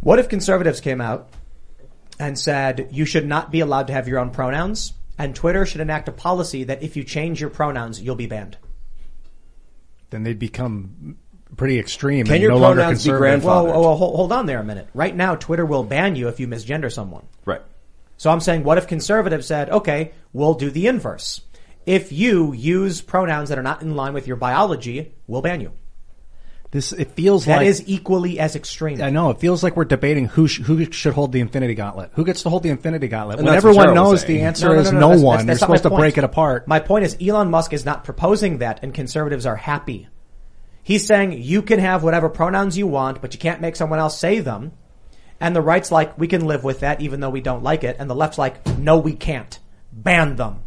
What 0.02 0.18
if 0.18 0.28
conservatives 0.28 0.82
came 0.82 1.00
out 1.00 1.30
and 2.18 2.38
said 2.38 2.88
you 2.90 3.06
should 3.06 3.26
not 3.26 3.50
be 3.50 3.60
allowed 3.60 3.86
to 3.86 3.94
have 3.94 4.08
your 4.08 4.18
own 4.18 4.28
pronouns 4.28 4.92
and 5.16 5.34
Twitter 5.34 5.64
should 5.64 5.80
enact 5.80 6.06
a 6.06 6.12
policy 6.12 6.64
that 6.64 6.82
if 6.82 6.96
you 6.96 7.02
change 7.02 7.40
your 7.40 7.48
pronouns, 7.48 7.98
you'll 7.98 8.14
be 8.14 8.26
banned? 8.26 8.58
Then 10.10 10.22
they'd 10.22 10.38
become 10.38 11.16
pretty 11.56 11.78
extreme 11.78 12.26
Can 12.26 12.34
and 12.34 12.42
your 12.42 12.52
no 12.52 12.58
longer 12.58 12.82
pronouns 12.82 13.04
be 13.04 13.10
conservative. 13.10 13.44
Well, 13.44 13.64
grandfathered? 13.64 13.66
well, 13.68 13.82
well, 13.82 13.96
hold, 13.96 14.16
hold 14.16 14.32
on 14.32 14.46
there 14.46 14.60
a 14.60 14.64
minute. 14.64 14.88
Right 14.94 15.14
now, 15.14 15.36
Twitter 15.36 15.64
will 15.64 15.84
ban 15.84 16.16
you 16.16 16.28
if 16.28 16.40
you 16.40 16.48
misgender 16.48 16.92
someone. 16.92 17.26
Right. 17.44 17.62
So 18.16 18.30
I'm 18.30 18.40
saying, 18.40 18.64
what 18.64 18.78
if 18.78 18.86
conservatives 18.86 19.46
said, 19.46 19.70
okay, 19.70 20.12
we'll 20.32 20.54
do 20.54 20.70
the 20.70 20.86
inverse. 20.86 21.40
If 21.86 22.12
you 22.12 22.52
use 22.52 23.02
pronouns 23.02 23.48
that 23.48 23.58
are 23.58 23.62
not 23.62 23.82
in 23.82 23.94
line 23.94 24.14
with 24.14 24.26
your 24.26 24.36
biology, 24.36 25.12
we'll 25.26 25.42
ban 25.42 25.60
you. 25.60 25.72
This 26.74 26.92
it 26.92 27.12
feels 27.12 27.44
That 27.44 27.58
like 27.58 27.68
is 27.68 27.84
equally 27.86 28.40
as 28.40 28.56
extreme. 28.56 29.00
I 29.00 29.10
know 29.10 29.30
it 29.30 29.38
feels 29.38 29.62
like 29.62 29.76
we're 29.76 29.84
debating 29.84 30.26
who 30.26 30.48
sh- 30.48 30.58
who 30.60 30.90
should 30.90 31.14
hold 31.14 31.30
the 31.30 31.38
Infinity 31.38 31.76
Gauntlet. 31.76 32.10
Who 32.14 32.24
gets 32.24 32.42
to 32.42 32.50
hold 32.50 32.64
the 32.64 32.70
Infinity 32.70 33.06
Gauntlet? 33.06 33.38
And 33.38 33.46
when 33.46 33.54
everyone 33.54 33.86
Sharyl 33.86 33.90
was 33.90 33.94
knows 33.94 34.20
saying. 34.22 34.38
the 34.40 34.44
answer 34.44 34.74
is 34.74 34.90
no, 34.90 34.98
that's- 35.10 35.22
one. 35.22 35.36
that's- 35.36 35.46
You're 35.46 35.46
that's 35.54 35.60
not 35.60 35.70
my 35.70 35.76
supposed 35.76 35.82
to 35.94 35.96
break 36.00 36.18
it 36.18 36.24
apart. 36.24 36.66
My 36.66 36.80
point 36.80 37.04
is 37.04 37.16
Elon 37.24 37.48
Musk 37.48 37.72
is 37.72 37.84
not 37.84 38.02
proposing 38.02 38.58
that 38.58 38.80
and 38.82 38.92
conservatives 38.92 39.46
are 39.46 39.54
happy. 39.54 40.08
He's 40.82 41.06
saying 41.06 41.40
you 41.40 41.62
can 41.62 41.78
have 41.78 42.02
whatever 42.02 42.28
pronouns 42.28 42.76
you 42.76 42.88
want, 42.88 43.22
but 43.22 43.32
you 43.34 43.38
can't 43.38 43.60
make 43.60 43.76
someone 43.76 44.00
else 44.00 44.18
say 44.18 44.40
them. 44.40 44.72
And 45.40 45.54
the 45.54 45.62
right's 45.62 45.92
like, 45.92 46.18
we 46.18 46.26
can 46.26 46.44
live 46.44 46.64
with 46.64 46.80
that 46.80 47.00
even 47.00 47.20
though 47.20 47.30
we 47.30 47.40
don't 47.40 47.62
like 47.62 47.84
it. 47.84 47.94
And 48.00 48.10
the 48.10 48.16
left's 48.16 48.36
like, 48.36 48.66
no, 48.78 48.98
we 48.98 49.12
can't. 49.12 49.60
Ban 49.92 50.34
them. 50.34 50.64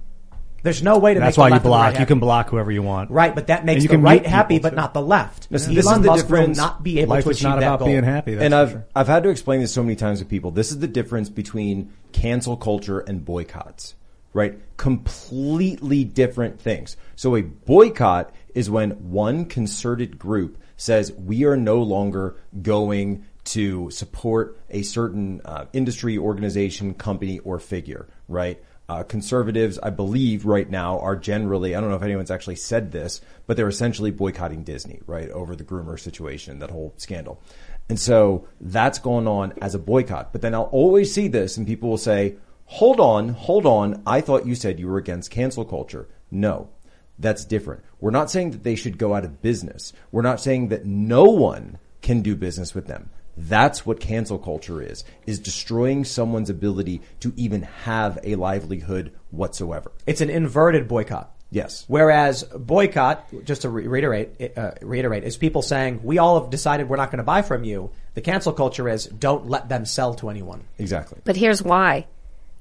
There's 0.63 0.81
no 0.84 0.97
way 0.97 1.13
to 1.13 1.19
That's 1.19 1.38
make 1.38 1.41
why 1.41 1.49
the 1.49 1.51
you 1.51 1.55
left 1.55 1.63
block. 1.65 1.81
right 1.84 1.93
you 1.93 1.97
happy. 1.99 2.07
can 2.07 2.19
block 2.19 2.49
whoever 2.49 2.71
you 2.71 2.81
want. 2.84 3.11
Right, 3.11 3.34
but 3.34 3.47
that 3.47 3.63
makes 3.63 3.84
And 3.84 3.91
you 3.91 3.97
the 3.97 4.03
right 4.03 4.25
happy, 4.25 4.59
but 4.59 4.71
too. 4.71 4.75
not 4.75 4.93
the 4.93 5.01
left. 5.01 5.47
Listen, 5.51 5.71
Elon 5.71 5.75
this 5.75 5.85
is 5.85 6.01
the 6.01 6.07
Musk 6.07 6.29
will 6.29 6.38
difference. 6.38 6.57
not 6.57 6.84
be 6.84 6.99
able 6.99 7.11
Life 7.11 7.23
to 7.25 7.29
is 7.29 7.38
achieve 7.38 7.49
not 7.49 7.59
that 7.59 7.67
about 7.67 7.79
goal. 7.79 7.88
being 7.89 8.03
happy. 8.03 8.34
That's 8.35 8.45
and 8.45 8.55
I've 8.55 8.71
sure. 8.71 8.85
I've 8.95 9.07
had 9.07 9.23
to 9.23 9.29
explain 9.29 9.61
this 9.61 9.73
so 9.73 9.84
many 9.84 9.95
times 9.95 10.19
to 10.19 10.25
people. 10.25 10.51
This 10.51 10.71
is 10.71 10.79
the 10.79 10.88
difference 10.88 11.29
between 11.29 11.93
cancel 12.11 12.57
culture 12.57 12.99
and 12.99 13.23
boycotts, 13.23 13.95
right? 14.34 14.59
Completely 14.77 16.03
different 16.03 16.59
things. 16.59 16.97
So 17.15 17.35
a 17.35 17.41
boycott 17.43 18.34
is 18.55 18.69
when 18.69 18.91
one 19.11 19.45
concerted 19.45 20.17
group 20.19 20.57
says 20.75 21.11
we 21.13 21.45
are 21.45 21.55
no 21.57 21.81
longer 21.81 22.35
going 22.61 23.25
to 23.45 23.89
support 23.91 24.59
a 24.69 24.81
certain 24.81 25.41
uh, 25.45 25.65
industry, 25.71 26.17
organization, 26.17 26.93
company, 26.93 27.39
or 27.39 27.59
figure, 27.59 28.07
right? 28.27 28.61
Uh, 28.89 29.03
conservatives, 29.03 29.77
I 29.84 29.89
believe, 29.89 30.45
right 30.45 30.69
now 30.69 30.99
are 30.99 31.18
generally, 31.18 31.76
I 31.76 31.81
don't 31.81 31.89
know 31.89 31.97
if 31.97 32.03
anyone's 32.03 32.31
actually 32.31 32.55
said 32.55 32.93
this, 32.93 33.19
but 33.45 33.57
they're 33.57 33.68
essentially 33.68 34.11
boycotting 34.11 34.64
Disney, 34.64 35.01
right, 35.05 35.30
over 35.30 35.57
the 35.57 35.65
groomer 35.65 35.99
situation, 35.99 36.59
that 36.59 36.72
whole 36.72 36.93
scandal. 36.95 37.41
And 37.89 37.99
so 37.99 38.47
that's 38.61 38.99
going 38.99 39.27
on 39.27 39.53
as 39.61 39.76
a 39.76 39.80
boycott. 39.80 40.31
But 40.31 40.41
then 40.41 40.53
I'll 40.53 40.64
always 40.64 41.14
see 41.14 41.27
this 41.27 41.57
and 41.57 41.68
people 41.68 41.89
will 41.89 41.97
say, 41.97 42.35
hold 42.65 42.99
on, 42.99 43.30
hold 43.30 43.65
on. 43.65 44.03
I 44.05 44.22
thought 44.22 44.45
you 44.45 44.55
said 44.55 44.80
you 44.80 44.88
were 44.88 44.97
against 44.97 45.31
cancel 45.31 45.65
culture. 45.65 46.07
No, 46.31 46.69
that's 47.19 47.45
different. 47.45 47.84
We're 47.99 48.11
not 48.11 48.31
saying 48.31 48.51
that 48.51 48.64
they 48.64 48.76
should 48.76 48.97
go 48.97 49.14
out 49.14 49.26
of 49.26 49.41
business. 49.41 49.93
We're 50.11 50.22
not 50.22 50.41
saying 50.41 50.69
that 50.69 50.85
no 50.85 51.26
one 51.26 51.80
can 52.01 52.22
do 52.22 52.35
business 52.35 52.76
with 52.76 52.88
them. 52.88 53.09
That's 53.38 53.85
what 53.85 53.99
cancel 53.99 54.39
culture 54.39 54.81
is, 54.81 55.03
is 55.27 55.39
destroying 55.39 56.03
someone's 56.03 56.49
ability 56.49 57.01
to 57.19 57.31
even 57.35 57.61
have 57.61 58.18
a 58.23 58.35
livelihood 58.35 59.14
whatsoever. 59.30 59.91
It's 60.07 60.22
an 60.22 60.30
inverted 60.30 60.88
boycott. 60.88 61.31
Yes. 61.49 61.85
Whereas 61.88 62.43
boycott, 62.43 63.26
just 63.45 63.61
to 63.61 63.69
reiterate, 63.69 64.57
uh, 64.57 64.72
reiterate, 64.81 65.23
is 65.23 65.38
people 65.38 65.61
saying 65.61 66.01
we 66.03 66.18
all 66.18 66.41
have 66.41 66.49
decided 66.49 66.89
we're 66.89 66.97
not 66.97 67.09
going 67.09 67.19
to 67.19 67.23
buy 67.23 67.41
from 67.41 67.64
you. 67.64 67.91
The 68.15 68.22
cancel 68.22 68.51
culture 68.51 68.89
is 68.89 69.05
don't 69.05 69.47
let 69.47 69.69
them 69.69 69.85
sell 69.85 70.15
to 70.15 70.30
anyone. 70.30 70.65
Exactly. 70.77 71.22
But 71.23 71.38
here's 71.38 71.64
why. 71.64 72.07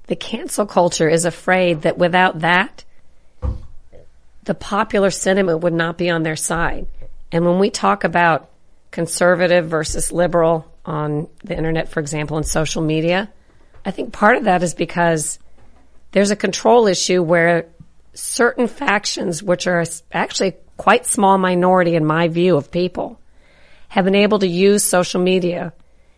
The 0.07 0.15
cancel 0.15 0.67
culture 0.67 1.09
is 1.09 1.25
afraid 1.25 1.83
that 1.83 1.99
without 1.99 2.41
that, 2.41 2.85
the 4.45 4.55
popular 4.55 5.11
sentiment 5.11 5.61
would 5.61 5.73
not 5.73 5.99
be 5.99 6.09
on 6.09 6.23
their 6.23 6.37
side. 6.37 6.87
And 7.33 7.45
when 7.45 7.59
we 7.59 7.71
talk 7.71 8.05
about 8.05 8.49
conservative 8.97 9.67
versus 9.67 10.11
liberal 10.11 10.67
on 10.83 11.29
the 11.45 11.55
internet, 11.55 11.91
for 11.91 12.01
example, 12.01 12.39
and 12.39 12.47
social 12.47 12.81
media, 12.81 13.31
I 13.85 13.91
think 13.91 14.15
part 14.15 14.39
of 14.39 14.45
that 14.45 14.63
is 14.63 14.73
because 14.73 15.39
there's 16.13 16.31
a 16.31 16.37
control 16.37 16.87
issue 16.87 17.23
where 17.23 17.67
certain 18.15 18.69
factions, 18.69 19.43
which 19.43 19.67
are 19.67 19.85
actually 20.11 20.55
quite 20.79 21.05
small 21.05 21.37
minority 21.37 21.95
in 21.95 22.07
my 22.07 22.29
view 22.29 22.57
of 22.57 22.71
people, 22.71 23.21
have 23.89 24.07
been 24.07 24.15
able 24.15 24.39
to 24.39 24.49
use 24.49 24.83
social 24.83 25.21
media 25.21 25.75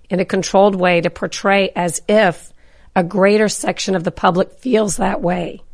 in 0.08 0.20
a 0.20 0.24
controlled 0.24 0.76
way 0.76 1.00
to 1.00 1.10
portray 1.10 1.72
as 1.74 2.00
if 2.08 2.52
a 2.94 3.02
greater 3.02 3.48
section 3.48 3.96
of 3.96 4.04
the 4.04 4.12
public 4.12 4.52
feels 4.52 4.98
that 4.98 5.20
way. 5.20 5.64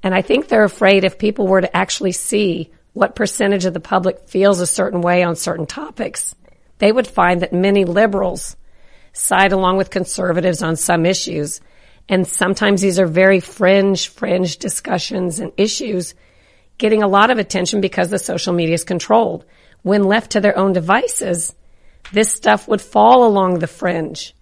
And 0.00 0.14
I 0.14 0.22
think 0.22 0.46
they're 0.46 0.62
afraid 0.62 1.02
if 1.02 1.18
people 1.18 1.48
were 1.48 1.60
to 1.60 1.76
actually 1.76 2.12
see 2.12 2.70
what 3.00 3.14
percentage 3.14 3.64
of 3.64 3.72
the 3.72 3.80
public 3.80 4.28
feels 4.28 4.60
a 4.60 4.66
certain 4.66 5.00
way 5.00 5.22
on 5.22 5.34
certain 5.34 5.64
topics, 5.64 6.34
they 6.80 6.92
would 6.92 7.06
find 7.06 7.40
that 7.40 7.50
many 7.50 7.86
liberals 7.86 8.58
side 9.14 9.52
along 9.52 9.78
with 9.78 9.88
conservatives 9.88 10.62
on 10.62 10.76
some 10.76 11.06
issues. 11.06 11.62
And 12.10 12.26
sometimes 12.26 12.82
these 12.82 12.98
are 12.98 13.06
very 13.06 13.40
fringe, 13.40 14.08
fringe 14.08 14.58
discussions 14.58 15.40
and 15.40 15.50
issues 15.56 16.14
getting 16.76 17.02
a 17.02 17.08
lot 17.08 17.30
of 17.30 17.38
attention 17.38 17.80
because 17.80 18.10
the 18.10 18.18
social 18.18 18.52
media 18.52 18.74
is 18.74 18.84
controlled. 18.84 19.46
When 19.80 20.04
left 20.04 20.32
to 20.32 20.42
their 20.42 20.58
own 20.58 20.74
devices, 20.74 21.54
this 22.12 22.30
stuff 22.30 22.68
would 22.68 22.82
fall 22.82 23.26
along 23.26 23.60
the 23.60 23.66
fringe 23.66 24.36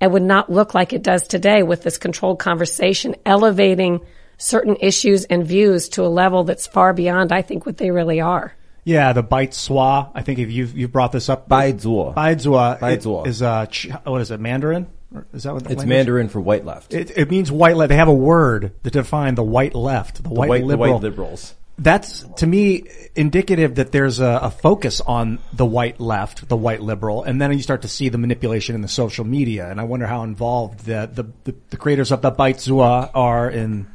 and 0.00 0.12
would 0.12 0.22
not 0.22 0.52
look 0.52 0.72
like 0.72 0.92
it 0.92 1.02
does 1.02 1.26
today 1.26 1.64
with 1.64 1.82
this 1.82 1.98
controlled 1.98 2.38
conversation 2.38 3.16
elevating 3.26 4.06
certain 4.44 4.76
issues 4.80 5.24
and 5.24 5.46
views 5.46 5.88
to 5.90 6.02
a 6.04 6.08
level 6.08 6.44
that's 6.44 6.66
far 6.66 6.92
beyond, 6.92 7.32
I 7.32 7.42
think, 7.42 7.64
what 7.66 7.78
they 7.78 7.90
really 7.90 8.20
are. 8.20 8.54
Yeah, 8.84 9.14
the 9.14 9.24
Baizuo. 9.24 10.10
I 10.14 10.22
think 10.22 10.38
if 10.38 10.50
you've 10.50 10.76
you've 10.76 10.92
brought 10.92 11.12
this 11.12 11.28
up. 11.30 11.48
Baizuo. 11.48 12.14
Baizuo 12.14 12.78
Baizuo. 12.78 13.26
is 13.26 13.40
uh 13.42 13.66
what 14.04 14.20
is 14.20 14.30
it 14.30 14.40
Mandarin? 14.40 14.86
Is 15.32 15.44
that 15.44 15.54
what 15.54 15.64
the 15.64 15.70
It's 15.70 15.78
language- 15.78 15.88
Mandarin 15.88 16.28
for 16.28 16.40
white 16.40 16.64
left. 16.66 16.92
It, 16.92 17.16
it 17.16 17.30
means 17.30 17.50
white 17.50 17.76
left. 17.76 17.88
They 17.88 17.96
have 17.96 18.08
a 18.08 18.12
word 18.12 18.72
to 18.82 18.90
define 18.90 19.36
the 19.36 19.44
white 19.44 19.74
left, 19.74 20.22
the, 20.22 20.28
white, 20.28 20.48
white, 20.50 20.60
the 20.60 20.66
liberal. 20.66 20.94
white 20.94 21.02
liberals. 21.02 21.54
That's 21.78 22.24
to 22.36 22.46
me 22.46 22.84
indicative 23.16 23.76
that 23.76 23.90
there's 23.90 24.20
a, 24.20 24.38
a 24.42 24.50
focus 24.50 25.00
on 25.00 25.38
the 25.52 25.64
white 25.66 25.98
left, 26.00 26.48
the 26.48 26.56
white 26.56 26.80
liberal, 26.82 27.24
and 27.24 27.40
then 27.40 27.50
you 27.52 27.62
start 27.62 27.82
to 27.82 27.88
see 27.88 28.08
the 28.10 28.18
manipulation 28.18 28.74
in 28.74 28.82
the 28.82 28.88
social 28.88 29.24
media. 29.24 29.70
And 29.70 29.80
I 29.80 29.84
wonder 29.84 30.06
how 30.06 30.22
involved 30.24 30.84
the 30.84 31.08
the, 31.12 31.24
the, 31.44 31.56
the 31.70 31.76
creators 31.76 32.12
of 32.12 32.20
the 32.20 32.30
Baizuo 32.30 33.10
are 33.14 33.48
in 33.50 33.86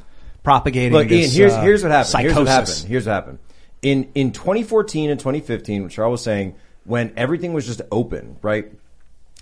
propagating. 0.44 0.94
Look, 0.94 1.10
Ian, 1.10 1.22
this, 1.22 1.36
here's 1.36 1.53
uh, 1.53 1.61
here's 1.61 1.84
what 1.84 1.91
happened. 1.91 2.22
Here's 2.22 2.36
what 2.36 2.48
happened. 2.48 2.86
Here's 2.88 3.06
what 3.06 3.14
happened. 3.14 3.40
In 3.82 4.10
in 4.16 4.32
2014 4.32 5.10
and 5.10 5.20
2015, 5.20 5.84
which 5.84 5.94
Charles 5.94 6.11
was 6.11 6.24
saying, 6.24 6.56
when 6.84 7.14
everything 7.16 7.53
was 7.53 7.66
just 7.66 7.82
open, 7.91 8.38
right? 8.41 8.72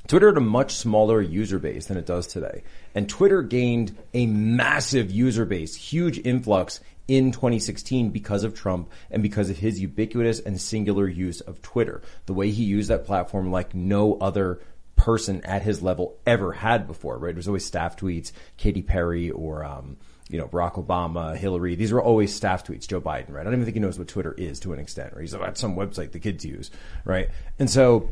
Twitter 0.08 0.28
had 0.28 0.38
a 0.38 0.42
much 0.42 0.74
smaller 0.76 1.22
user 1.22 1.60
base 1.60 1.88
than 1.88 1.98
it 1.98 2.06
does 2.06 2.28
today. 2.28 2.64
And 2.96 3.10
Twitter 3.10 3.42
gained 3.42 3.96
a 4.14 4.26
massive 4.26 5.12
user 5.12 5.46
base, 5.46 5.76
huge 5.76 6.18
influx 6.20 6.80
in 7.08 7.32
2016 7.32 8.10
because 8.10 8.44
of 8.44 8.54
Trump 8.54 8.90
and 9.12 9.22
because 9.22 9.50
of 9.50 9.58
his 9.58 9.80
ubiquitous 9.80 10.40
and 10.40 10.60
singular 10.60 11.08
use 11.08 11.42
of 11.42 11.62
Twitter. 11.62 12.02
The 12.26 12.34
way 12.34 12.52
he 12.52 12.64
used 12.64 12.90
that 12.90 13.06
platform 13.06 13.52
like 13.52 13.76
no 13.76 14.18
other 14.18 14.62
person 14.96 15.42
at 15.44 15.62
his 15.62 15.82
level 15.82 16.18
ever 16.26 16.54
had 16.54 16.88
before, 16.88 17.18
right? 17.18 17.32
It 17.32 17.36
was 17.36 17.48
always 17.48 17.66
staff 17.66 17.98
tweets, 17.98 18.32
Katy 18.58 18.82
Perry 18.82 19.30
or, 19.30 19.64
um, 19.64 19.98
you 20.30 20.38
know, 20.38 20.48
Barack 20.48 20.74
Obama, 20.74 21.36
Hillary. 21.36 21.76
These 21.76 21.94
were 21.94 22.04
always 22.04 22.34
staff 22.34 22.66
tweets. 22.66 22.88
Joe 22.88 23.00
Biden, 23.00 23.32
right? 23.32 23.42
I 23.42 23.44
don't 23.46 23.54
even 23.54 23.66
think 23.66 23.76
he 23.76 23.80
knows 23.80 23.98
what 23.98 24.08
Twitter 24.08 24.34
is 24.34 24.60
to 24.62 24.74
an 24.74 24.80
extent, 24.80 25.14
right? 25.14 25.22
He's 25.22 25.32
that's 25.32 25.60
some 25.60 25.76
website 25.76 26.12
the 26.12 26.20
kids 26.20 26.44
use, 26.44 26.70
right? 27.06 27.30
And 27.60 27.70
so 27.70 28.10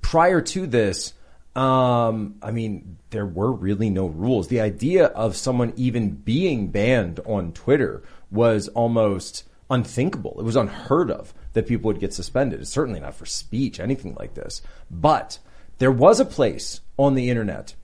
prior 0.00 0.40
to 0.40 0.66
this, 0.66 1.14
um, 1.54 2.36
I 2.42 2.50
mean, 2.50 2.98
there 3.10 3.26
were 3.26 3.52
really 3.52 3.88
no 3.88 4.06
rules. 4.06 4.48
The 4.48 4.60
idea 4.60 5.06
of 5.06 5.36
someone 5.36 5.72
even 5.76 6.10
being 6.10 6.68
banned 6.68 7.20
on 7.20 7.52
Twitter 7.52 8.02
was 8.30 8.68
almost 8.68 9.44
unthinkable. 9.70 10.36
It 10.38 10.44
was 10.44 10.56
unheard 10.56 11.10
of 11.10 11.32
that 11.54 11.66
people 11.66 11.88
would 11.88 12.00
get 12.00 12.12
suspended. 12.14 12.60
It's 12.60 12.70
certainly 12.70 13.00
not 13.00 13.14
for 13.14 13.26
speech, 13.26 13.80
anything 13.80 14.14
like 14.18 14.34
this. 14.34 14.60
But 14.90 15.38
there 15.78 15.92
was 15.92 16.20
a 16.20 16.24
place 16.24 16.80
on 16.98 17.14
the 17.14 17.30
internet 17.30 17.74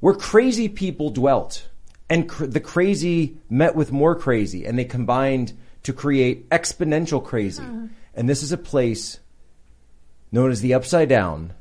where 0.00 0.14
crazy 0.14 0.68
people 0.68 1.10
dwelt 1.10 1.67
and 2.10 2.28
cr- 2.28 2.46
the 2.46 2.60
crazy 2.60 3.36
met 3.50 3.74
with 3.74 3.92
more 3.92 4.14
crazy 4.14 4.64
and 4.64 4.78
they 4.78 4.84
combined 4.84 5.52
to 5.82 5.92
create 5.92 6.48
exponential 6.50 7.22
crazy. 7.22 7.62
Hmm. 7.62 7.86
And 8.14 8.28
this 8.28 8.42
is 8.42 8.52
a 8.52 8.58
place 8.58 9.20
known 10.32 10.50
as 10.50 10.60
the 10.60 10.74
upside 10.74 11.08
down 11.08 11.52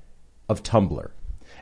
of 0.50 0.64
Tumblr. 0.64 1.12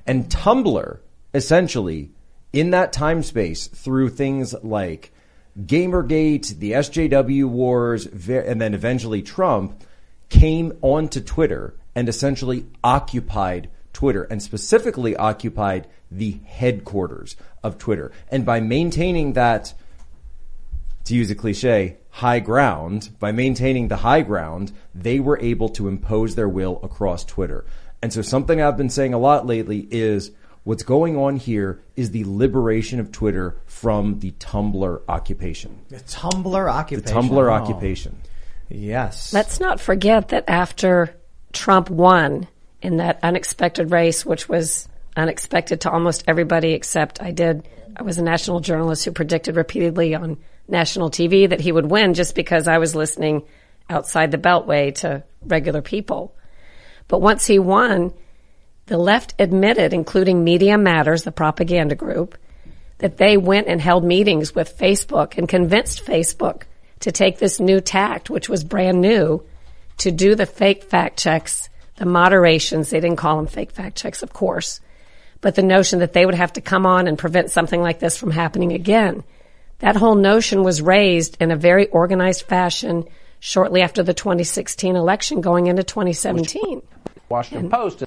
And 0.07 0.29
Tumblr, 0.29 0.99
essentially, 1.33 2.11
in 2.53 2.69
that 2.71 2.93
time 2.93 3.23
space, 3.23 3.67
through 3.67 4.09
things 4.09 4.53
like 4.63 5.11
Gamergate, 5.59 6.59
the 6.59 6.73
SJW 6.73 7.45
wars, 7.45 8.05
and 8.05 8.61
then 8.61 8.73
eventually 8.73 9.21
Trump, 9.21 9.83
came 10.29 10.77
onto 10.81 11.21
Twitter 11.21 11.75
and 11.95 12.09
essentially 12.09 12.65
occupied 12.83 13.69
Twitter 13.95 14.23
and 14.23 14.43
specifically 14.43 15.15
occupied 15.15 15.87
the 16.11 16.39
headquarters 16.45 17.35
of 17.63 17.77
Twitter. 17.77 18.11
And 18.29 18.45
by 18.45 18.59
maintaining 18.59 19.33
that 19.33 19.73
to 21.05 21.15
use 21.15 21.31
a 21.31 21.35
cliche, 21.35 21.97
high 22.09 22.39
ground, 22.39 23.09
by 23.19 23.31
maintaining 23.31 23.87
the 23.87 23.95
high 23.97 24.21
ground, 24.21 24.73
they 24.93 25.19
were 25.19 25.39
able 25.39 25.69
to 25.69 25.87
impose 25.87 26.35
their 26.35 26.49
will 26.49 26.79
across 26.83 27.23
Twitter. 27.23 27.65
And 28.01 28.11
so 28.11 28.21
something 28.21 28.61
I've 28.61 28.77
been 28.77 28.89
saying 28.89 29.13
a 29.13 29.17
lot 29.17 29.45
lately 29.45 29.87
is 29.89 30.31
what's 30.65 30.83
going 30.83 31.15
on 31.15 31.37
here 31.37 31.81
is 31.95 32.11
the 32.11 32.25
liberation 32.25 32.99
of 32.99 33.11
Twitter 33.11 33.55
from 33.65 34.19
the 34.19 34.31
Tumblr 34.31 35.01
occupation. 35.07 35.79
The 35.89 35.97
Tumblr 35.97 36.69
occupation. 36.69 37.05
The. 37.05 37.29
Tumblr 37.29 37.49
Oh. 37.49 37.53
occupation. 37.53 38.17
Yes. 38.67 39.31
Let's 39.31 39.59
not 39.59 39.79
forget 39.79 40.29
that 40.29 40.43
after 40.49 41.15
Trump 41.53 41.89
won 41.89 42.47
in 42.81 42.97
that 42.97 43.19
unexpected 43.23 43.91
race, 43.91 44.25
which 44.25 44.47
was 44.49 44.87
unexpected 45.15 45.81
to 45.81 45.91
almost 45.91 46.23
everybody 46.27 46.73
except 46.73 47.21
I 47.21 47.31
did. 47.31 47.67
I 47.95 48.03
was 48.03 48.17
a 48.17 48.23
national 48.23 48.59
journalist 48.59 49.05
who 49.05 49.11
predicted 49.11 49.55
repeatedly 49.55 50.15
on 50.15 50.37
national 50.67 51.09
TV 51.09 51.49
that 51.49 51.61
he 51.61 51.71
would 51.71 51.89
win 51.89 52.13
just 52.13 52.35
because 52.35 52.67
I 52.67 52.77
was 52.77 52.95
listening 52.95 53.43
outside 53.89 54.31
the 54.31 54.37
beltway 54.37 54.93
to 54.95 55.23
regular 55.45 55.81
people. 55.81 56.35
But 57.07 57.21
once 57.21 57.45
he 57.45 57.59
won, 57.59 58.13
the 58.87 58.97
left 58.97 59.35
admitted, 59.39 59.93
including 59.93 60.43
Media 60.43 60.77
Matters, 60.77 61.23
the 61.23 61.31
propaganda 61.31 61.95
group, 61.95 62.37
that 62.97 63.17
they 63.17 63.37
went 63.37 63.67
and 63.67 63.81
held 63.81 64.03
meetings 64.03 64.55
with 64.55 64.77
Facebook 64.77 65.37
and 65.37 65.47
convinced 65.47 66.05
Facebook 66.05 66.63
to 67.01 67.11
take 67.11 67.37
this 67.37 67.59
new 67.59 67.81
tact, 67.81 68.29
which 68.29 68.49
was 68.49 68.63
brand 68.63 69.01
new, 69.01 69.43
to 69.97 70.11
do 70.11 70.35
the 70.35 70.45
fake 70.45 70.83
fact 70.83 71.19
checks, 71.19 71.69
the 71.97 72.05
moderations. 72.05 72.89
They 72.89 72.99
didn't 72.99 73.17
call 73.17 73.37
them 73.37 73.47
fake 73.47 73.71
fact 73.71 73.97
checks, 73.97 74.23
of 74.23 74.33
course, 74.33 74.79
but 75.41 75.55
the 75.55 75.63
notion 75.63 75.99
that 75.99 76.13
they 76.13 76.25
would 76.25 76.35
have 76.35 76.53
to 76.53 76.61
come 76.61 76.85
on 76.85 77.07
and 77.07 77.17
prevent 77.17 77.51
something 77.51 77.81
like 77.81 77.99
this 77.99 78.17
from 78.17 78.31
happening 78.31 78.73
again. 78.73 79.23
That 79.79 79.95
whole 79.95 80.15
notion 80.15 80.63
was 80.63 80.81
raised 80.81 81.37
in 81.39 81.51
a 81.51 81.55
very 81.55 81.87
organized 81.87 82.43
fashion 82.43 83.05
shortly 83.39 83.81
after 83.81 84.03
the 84.03 84.13
2016 84.13 84.95
election 84.95 85.41
going 85.41 85.67
into 85.67 85.83
2017. 85.83 86.81
Washington 87.29 87.69
Post. 87.69 88.03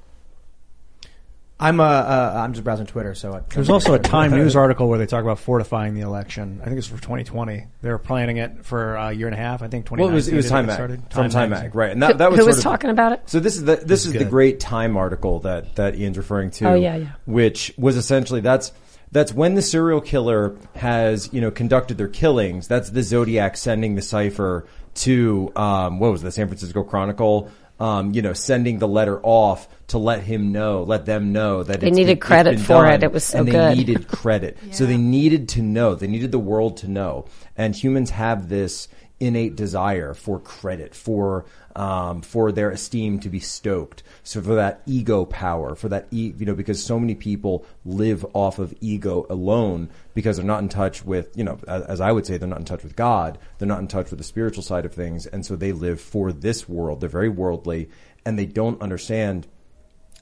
I'm 1.61 1.81
uh, 1.81 1.85
uh 1.85 2.33
I'm 2.37 2.53
just 2.53 2.63
browsing 2.63 2.87
Twitter, 2.87 3.15
so 3.15 3.35
I, 3.35 3.41
There's 3.53 3.69
also 3.69 3.95
a 3.95 3.99
Time 3.99 4.31
News 4.31 4.55
article 4.65 4.89
where 4.89 4.99
they 4.99 5.07
talk 5.07 5.23
about 5.23 5.41
fortifying 5.41 5.95
the 5.95 6.03
election. 6.03 6.61
I 6.63 6.67
think 6.67 6.79
it's 6.79 6.87
for 6.87 6.97
2020. 6.97 7.67
They 7.83 7.91
were 7.91 7.99
planning 7.99 8.37
it 8.37 8.65
for 8.65 8.95
a 8.95 9.13
year 9.13 9.27
and 9.27 9.35
a 9.35 9.39
half. 9.39 9.63
I 9.63 9.69
think 9.69 9.87
2019. 9.87 9.99
Well, 9.99 10.13
it 10.13 10.15
was, 10.15 10.29
it 10.29 10.37
was 10.37 10.49
Time 10.49 10.67
Mag 10.67 11.13
from 11.13 11.31
Time 11.31 11.51
Magazine. 11.51 11.67
Mag, 11.71 11.75
right? 11.75 11.91
And 11.91 12.03
that, 12.03 12.19
that 12.19 12.31
was 12.31 12.39
Who 12.39 12.43
sort 12.43 12.49
was 12.49 12.59
of- 12.59 12.63
talking 12.65 12.91
about 12.91 13.13
it? 13.13 13.23
So 13.27 13.41
this 13.41 13.57
is 13.57 13.65
the 13.65 13.77
this 13.77 14.07
is 14.07 14.13
the 14.13 14.25
great 14.25 14.61
Time 14.61 14.97
article 14.97 15.41
that 15.41 15.75
that 15.75 15.97
Ian's 15.97 16.17
referring 16.17 16.51
to. 16.53 16.69
Oh, 16.71 16.75
yeah, 16.75 16.97
yeah. 16.97 17.13
Which 17.27 17.75
was 17.77 17.97
essentially 17.97 18.41
that's 18.41 18.73
That's 19.11 19.33
when 19.33 19.55
the 19.55 19.63
serial 19.63 20.01
killer 20.01 20.55
has, 20.77 21.33
you 21.33 21.41
know, 21.41 21.51
conducted 21.51 21.99
their 21.99 22.09
killings. 22.09 22.69
That's 22.69 22.91
the 22.91 23.03
Zodiac 23.03 23.57
sending 23.57 23.95
the 23.95 24.03
cipher 24.03 24.67
to, 24.97 25.51
um, 25.57 25.99
what 25.99 26.13
was 26.13 26.23
it, 26.23 26.25
the 26.25 26.33
San 26.33 26.47
Francisco 26.49 26.83
Chronicle? 26.83 27.51
Um, 27.81 28.13
you 28.13 28.23
know, 28.23 28.33
sending 28.33 28.81
the 28.81 28.89
letter 28.89 29.21
off 29.23 29.69
to 29.89 29.99
let 29.99 30.23
him 30.25 30.51
know, 30.53 30.83
let 30.83 31.07
them 31.07 31.33
know 31.33 31.63
that 31.63 31.81
They 31.81 31.87
it's- 31.87 31.97
needed 31.97 32.11
it- 32.11 32.19
it's 32.19 32.27
credit 32.27 32.57
been 32.57 32.65
for 32.65 32.87
it. 32.87 32.91
done, 32.91 33.03
It 33.05 33.13
was 33.13 33.25
so 33.25 33.39
and 33.39 33.49
they 33.49 33.53
good. 33.53 33.77
needed 33.79 34.09
credit. 34.23 34.59
So 34.73 34.85
they 34.85 34.97
needed 34.97 35.49
to 35.51 35.63
know. 35.63 35.95
They 35.95 36.09
needed 36.09 36.33
the 36.33 36.39
world 36.41 36.77
to 36.79 36.89
know. 36.91 37.27
And 37.57 37.77
humans 37.77 38.11
have 38.11 38.49
this 38.49 38.89
innate 39.21 39.55
desire 39.57 40.13
for 40.15 40.39
credit, 40.41 40.95
for 40.95 41.45
um, 41.79 42.23
for 42.23 42.51
their 42.51 42.71
esteem 42.71 43.21
to 43.21 43.31
be 43.31 43.39
stoked. 43.39 44.03
So 44.25 44.43
for 44.43 44.57
that 44.57 44.83
ego 44.85 45.25
power, 45.25 45.77
for 45.77 45.89
that 45.89 46.09
e- 46.11 46.35
you 46.37 46.45
know, 46.45 46.57
because 46.57 46.83
so 46.83 46.99
many 46.99 47.15
people 47.15 47.65
live 47.87 48.27
off 48.35 48.59
of 48.59 48.75
ego 48.81 49.27
alone 49.31 49.89
because 50.13 50.37
they're 50.37 50.45
not 50.45 50.61
in 50.61 50.69
touch 50.69 51.05
with 51.05 51.31
you 51.37 51.45
know, 51.45 51.61
as, 51.69 52.01
I 52.01 52.11
would 52.11 52.27
say, 52.27 52.37
they're 52.37 52.49
not 52.49 52.59
in 52.59 52.65
touch 52.65 52.83
with 52.83 52.97
God. 52.97 53.39
They're 53.59 53.69
not 53.69 53.79
in 53.79 53.87
touch 53.87 54.11
with 54.11 54.19
the 54.19 54.25
spiritual 54.25 54.65
side 54.65 54.85
of 54.85 54.93
things, 54.93 55.27
and 55.27 55.47
so 55.47 55.55
they 55.55 55.71
live 55.71 56.01
for 56.01 56.33
this 56.33 56.69
world. 56.69 57.01
They're 57.01 57.09
very 57.09 57.29
worldly, 57.29 57.89
and 58.27 58.37
they 58.37 58.47
don't 58.47 58.83
understand 58.83 59.47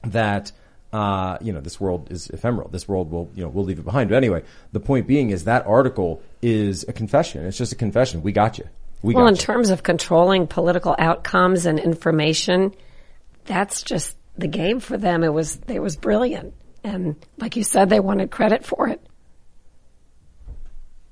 that 0.03 0.51
uh, 0.93 1.39
you 1.41 1.51
know 1.51 1.59
this 1.59 1.81
world 1.81 2.11
is 2.11 2.29
ephemeral. 2.29 2.69
This 2.69 2.87
world 2.87 3.09
will 3.09 3.31
you 3.33 3.41
know 3.41 3.49
we'll 3.49 3.65
leave 3.65 3.79
it 3.79 3.85
behind. 3.85 4.11
But 4.11 4.17
anyway, 4.17 4.43
the 4.73 4.79
point 4.79 5.07
being 5.07 5.31
is 5.31 5.45
that 5.45 5.65
article 5.65 6.21
is 6.39 6.85
a 6.87 6.93
confession. 6.93 7.47
It's 7.47 7.57
just 7.57 7.71
a 7.71 7.75
confession. 7.75 8.21
We 8.21 8.31
got 8.31 8.59
you. 8.59 8.69
We 9.01 9.13
well, 9.13 9.27
in 9.27 9.35
you. 9.35 9.41
terms 9.41 9.69
of 9.69 9.83
controlling 9.83 10.47
political 10.47 10.95
outcomes 10.97 11.65
and 11.65 11.79
information, 11.79 12.73
that's 13.45 13.83
just 13.83 14.17
the 14.37 14.47
game 14.47 14.79
for 14.79 14.97
them. 14.97 15.23
It 15.23 15.33
was 15.33 15.59
it 15.67 15.81
was 15.81 15.95
brilliant, 15.95 16.53
and 16.83 17.15
like 17.37 17.55
you 17.55 17.63
said, 17.63 17.89
they 17.89 17.99
wanted 17.99 18.31
credit 18.31 18.65
for 18.65 18.87
it. 18.87 19.01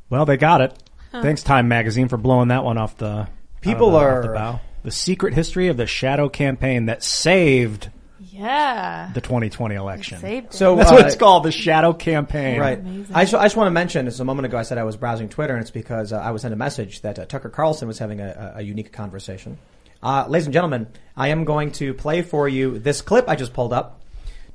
Well, 0.09 0.25
they 0.25 0.37
got 0.37 0.61
it. 0.61 0.73
Thanks, 1.11 1.43
Time 1.43 1.67
Magazine, 1.69 2.09
for 2.09 2.17
blowing 2.17 2.49
that 2.49 2.63
one 2.65 2.77
off 2.77 2.97
the 2.97 3.27
People 3.61 3.95
out 3.95 3.95
of 3.95 3.99
the- 3.99 3.99
are- 3.99 4.17
off 4.19 4.25
the 4.25 4.33
bow. 4.33 4.59
The 4.83 4.91
secret 4.91 5.33
history 5.33 5.67
of 5.69 5.77
the 5.77 5.87
shadow 5.87 6.29
campaign 6.29 6.85
that 6.85 7.01
saved 7.01 7.89
Yeah. 8.35 9.11
the 9.13 9.21
2020 9.21 9.75
election. 9.75 10.19
Saved 10.19 10.47
it. 10.47 10.53
So 10.53 10.75
That's 10.75 10.91
uh, 10.91 10.95
what 10.95 11.05
it's 11.05 11.15
called, 11.15 11.43
the 11.43 11.51
shadow 11.51 11.93
campaign. 11.93 12.59
Right. 12.59 12.79
I 13.13 13.23
just, 13.23 13.35
I 13.35 13.43
just 13.43 13.55
want 13.55 13.67
to 13.67 13.71
mention, 13.71 14.05
just 14.05 14.19
a 14.19 14.25
moment 14.25 14.45
ago, 14.45 14.57
I 14.57 14.63
said 14.63 14.77
I 14.77 14.83
was 14.83 14.97
browsing 14.97 15.29
Twitter, 15.29 15.53
and 15.53 15.61
it's 15.61 15.71
because 15.71 16.11
uh, 16.13 16.17
I 16.17 16.31
was 16.31 16.41
sent 16.41 16.53
a 16.53 16.57
message 16.57 17.01
that 17.01 17.17
uh, 17.17 17.25
Tucker 17.25 17.49
Carlson 17.49 17.87
was 17.87 17.99
having 17.99 18.19
a, 18.19 18.53
a, 18.55 18.59
a 18.59 18.61
unique 18.61 18.91
conversation. 18.91 19.57
Uh, 20.03 20.25
ladies 20.27 20.45
and 20.45 20.53
gentlemen, 20.53 20.87
I 21.17 21.29
am 21.29 21.45
going 21.45 21.71
to 21.73 21.93
play 21.93 22.21
for 22.21 22.47
you 22.47 22.77
this 22.77 23.01
clip 23.01 23.27
I 23.27 23.35
just 23.35 23.53
pulled 23.53 23.73
up. 23.73 24.01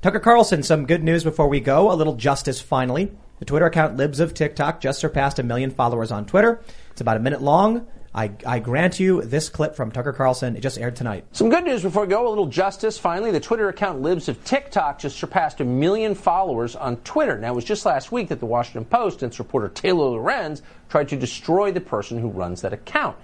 Tucker 0.01 0.19
Carlson, 0.19 0.63
some 0.63 0.85
good 0.85 1.03
news 1.03 1.23
before 1.23 1.47
we 1.47 1.59
go. 1.59 1.91
A 1.91 1.93
little 1.93 2.15
justice 2.15 2.61
finally. 2.61 3.11
The 3.39 3.45
Twitter 3.45 3.65
account 3.65 3.97
Libs 3.97 4.19
of 4.19 4.33
TikTok 4.33 4.81
just 4.81 4.99
surpassed 4.99 5.39
a 5.39 5.43
million 5.43 5.71
followers 5.71 6.11
on 6.11 6.25
Twitter. 6.25 6.61
It's 6.91 7.01
about 7.01 7.17
a 7.17 7.19
minute 7.19 7.41
long. 7.41 7.87
I, 8.13 8.31
I 8.45 8.59
grant 8.59 8.99
you 8.99 9.21
this 9.21 9.47
clip 9.47 9.73
from 9.75 9.91
Tucker 9.91 10.11
Carlson. 10.11 10.57
It 10.57 10.61
just 10.61 10.77
aired 10.77 10.97
tonight. 10.97 11.23
Some 11.31 11.49
good 11.49 11.63
news 11.63 11.81
before 11.81 12.03
we 12.03 12.09
go. 12.09 12.27
A 12.27 12.29
little 12.29 12.47
justice. 12.47 12.97
Finally, 12.97 13.31
the 13.31 13.39
Twitter 13.39 13.69
account 13.69 14.01
Libs 14.01 14.27
of 14.27 14.43
TikTok 14.43 14.99
just 14.99 15.17
surpassed 15.17 15.61
a 15.61 15.63
million 15.63 16.13
followers 16.13 16.75
on 16.75 16.97
Twitter. 16.97 17.37
Now, 17.37 17.53
it 17.53 17.55
was 17.55 17.63
just 17.63 17.85
last 17.85 18.11
week 18.11 18.27
that 18.27 18.41
the 18.41 18.45
Washington 18.45 18.83
Post 18.83 19.23
and 19.23 19.31
its 19.31 19.39
reporter 19.39 19.69
Taylor 19.69 20.09
Lorenz 20.09 20.61
tried 20.89 21.07
to 21.09 21.15
destroy 21.15 21.71
the 21.71 21.79
person 21.79 22.17
who 22.19 22.27
runs 22.27 22.61
that 22.61 22.73
account. 22.73 23.15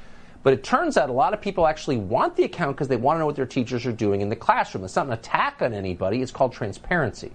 But 0.44 0.54
it 0.54 0.64
turns 0.64 0.96
out 0.96 1.10
a 1.10 1.14
lot 1.14 1.34
of 1.34 1.42
people 1.42 1.68
actually 1.68 1.98
want 1.98 2.38
the 2.38 2.46
account 2.46 2.78
because 2.78 2.88
they 2.88 2.96
want 2.96 3.18
to 3.18 3.20
know 3.20 3.26
what 3.26 3.36
their 3.36 3.46
teachers 3.46 3.86
are 3.86 3.92
doing 3.92 4.22
in 4.22 4.30
the 4.30 4.36
classroom. 4.38 4.86
It's 4.86 4.96
not 4.96 5.08
an 5.08 5.14
attack 5.14 5.62
on 5.62 5.74
anybody. 5.74 6.22
It's 6.22 6.32
called 6.32 6.54
transparency. 6.54 7.34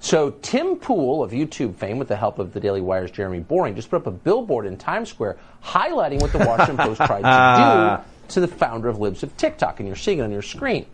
So 0.00 0.30
Tim 0.42 0.76
Pool 0.76 1.22
of 1.22 1.32
YouTube 1.32 1.74
fame, 1.74 1.98
with 1.98 2.08
the 2.08 2.16
help 2.16 2.38
of 2.38 2.52
the 2.52 2.60
Daily 2.60 2.80
Wire's 2.80 3.10
Jeremy 3.10 3.40
Boring, 3.40 3.74
just 3.74 3.90
put 3.90 3.96
up 3.96 4.06
a 4.06 4.12
billboard 4.12 4.66
in 4.66 4.76
Times 4.76 5.08
Square 5.08 5.38
highlighting 5.62 6.20
what 6.20 6.32
the 6.32 6.38
Washington 6.38 6.76
Post 6.76 7.00
tried 7.04 7.22
to 7.22 8.02
do 8.02 8.04
to 8.34 8.40
the 8.40 8.48
founder 8.48 8.88
of 8.88 8.98
Libs 8.98 9.22
of 9.22 9.36
TikTok, 9.36 9.80
and 9.80 9.88
you're 9.88 9.96
seeing 9.96 10.18
it 10.18 10.22
on 10.22 10.30
your 10.30 10.42
screen. 10.42 10.86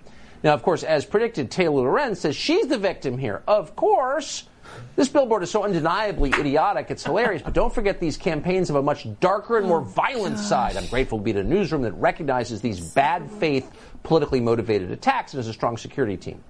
Now, 0.43 0.55
of 0.55 0.63
course, 0.63 0.83
as 0.83 1.05
predicted, 1.05 1.51
Taylor 1.51 1.83
Lorenz 1.83 2.21
says 2.21 2.37
she's 2.37 2.67
the 2.67 2.79
victim 2.79 3.19
here. 3.19 3.43
Of 3.47 3.77
course, 3.77 4.45
this 4.97 5.09
billboard 5.09 5.43
is 5.43 5.51
so 5.51 5.65
undeniably 5.65 6.31
idiotic, 6.31 6.91
it's 6.91 7.05
hilarious, 7.05 7.43
but 7.43 7.53
don't 7.53 7.75
forget 7.75 8.01
these 8.01 8.17
campaigns 8.17 8.69
have 8.69 8.77
a 8.77 8.83
much 8.83 9.07
darker 9.21 9.59
and 9.59 9.67
more 9.67 9.81
oh, 9.81 9.85
violent 9.85 10.39
side. 10.39 10.77
I'm 10.77 10.87
grateful 10.87 11.19
to 11.19 11.25
be 11.25 11.33
at 11.33 11.37
a 11.37 11.45
newsroom 11.45 11.83
that 11.83 11.93
recognizes 11.93 12.61
these 12.61 12.81
bad 12.81 13.31
faith, 13.31 13.71
politically 14.03 14.41
motivated 14.41 14.91
attacks 14.91 15.33
and 15.33 15.39
has 15.39 15.49
a 15.49 15.53
strong 15.53 15.77
security 15.77 16.17
team. 16.17 16.43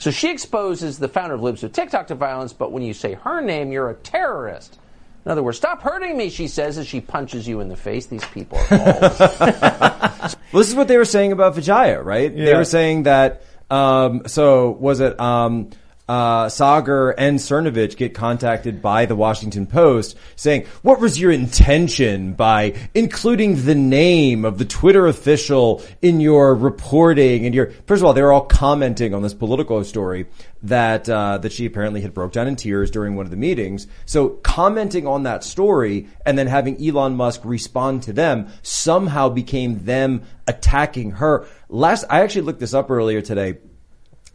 So 0.00 0.10
she 0.10 0.30
exposes 0.30 0.98
the 0.98 1.08
founder 1.08 1.34
of 1.34 1.42
Libs 1.42 1.62
of 1.62 1.74
TikTok 1.74 2.06
to 2.06 2.14
violence, 2.14 2.54
but 2.54 2.72
when 2.72 2.82
you 2.82 2.94
say 2.94 3.12
her 3.12 3.42
name, 3.42 3.70
you're 3.70 3.90
a 3.90 3.94
terrorist. 3.94 4.78
In 5.26 5.30
other 5.30 5.42
words, 5.42 5.58
stop 5.58 5.82
hurting 5.82 6.16
me, 6.16 6.30
she 6.30 6.48
says 6.48 6.78
as 6.78 6.86
she 6.86 7.02
punches 7.02 7.46
you 7.46 7.60
in 7.60 7.68
the 7.68 7.76
face. 7.76 8.06
These 8.06 8.24
people 8.24 8.58
are 8.70 8.78
all. 8.80 10.30
Well, 10.52 10.58
this 10.60 10.68
is 10.68 10.74
what 10.74 10.88
they 10.88 10.96
were 10.96 11.04
saying 11.04 11.30
about 11.30 11.54
Vijaya, 11.54 12.02
right? 12.02 12.34
They 12.34 12.54
were 12.54 12.64
saying 12.64 13.04
that. 13.04 13.42
Um, 13.70 14.22
so 14.26 14.70
was 14.70 14.98
it 14.98 15.20
um, 15.20 15.70
uh, 16.10 16.48
Saagar 16.48 17.14
and 17.16 17.38
Cernovich 17.38 17.96
get 17.96 18.14
contacted 18.14 18.82
by 18.82 19.06
the 19.06 19.14
Washington 19.14 19.64
Post 19.64 20.16
saying, 20.34 20.66
"What 20.82 20.98
was 20.98 21.20
your 21.20 21.30
intention 21.30 22.32
by 22.32 22.74
including 22.94 23.64
the 23.64 23.76
name 23.76 24.44
of 24.44 24.58
the 24.58 24.64
Twitter 24.64 25.06
official 25.06 25.84
in 26.02 26.18
your 26.18 26.56
reporting?" 26.56 27.46
And 27.46 27.54
your 27.54 27.70
first 27.86 28.02
of 28.02 28.06
all, 28.06 28.12
they 28.12 28.22
were 28.22 28.32
all 28.32 28.44
commenting 28.44 29.14
on 29.14 29.22
this 29.22 29.34
Politico 29.34 29.84
story 29.84 30.26
that 30.64 31.08
uh, 31.08 31.38
that 31.38 31.52
she 31.52 31.64
apparently 31.64 32.00
had 32.00 32.12
broke 32.12 32.32
down 32.32 32.48
in 32.48 32.56
tears 32.56 32.90
during 32.90 33.14
one 33.14 33.24
of 33.24 33.30
the 33.30 33.36
meetings. 33.36 33.86
So 34.04 34.30
commenting 34.30 35.06
on 35.06 35.22
that 35.22 35.44
story 35.44 36.08
and 36.26 36.36
then 36.36 36.48
having 36.48 36.84
Elon 36.84 37.14
Musk 37.14 37.42
respond 37.44 38.02
to 38.02 38.12
them 38.12 38.48
somehow 38.62 39.28
became 39.28 39.84
them 39.84 40.22
attacking 40.48 41.12
her. 41.12 41.46
Last, 41.68 42.04
I 42.10 42.22
actually 42.22 42.42
looked 42.42 42.58
this 42.58 42.74
up 42.74 42.90
earlier 42.90 43.22
today. 43.22 43.58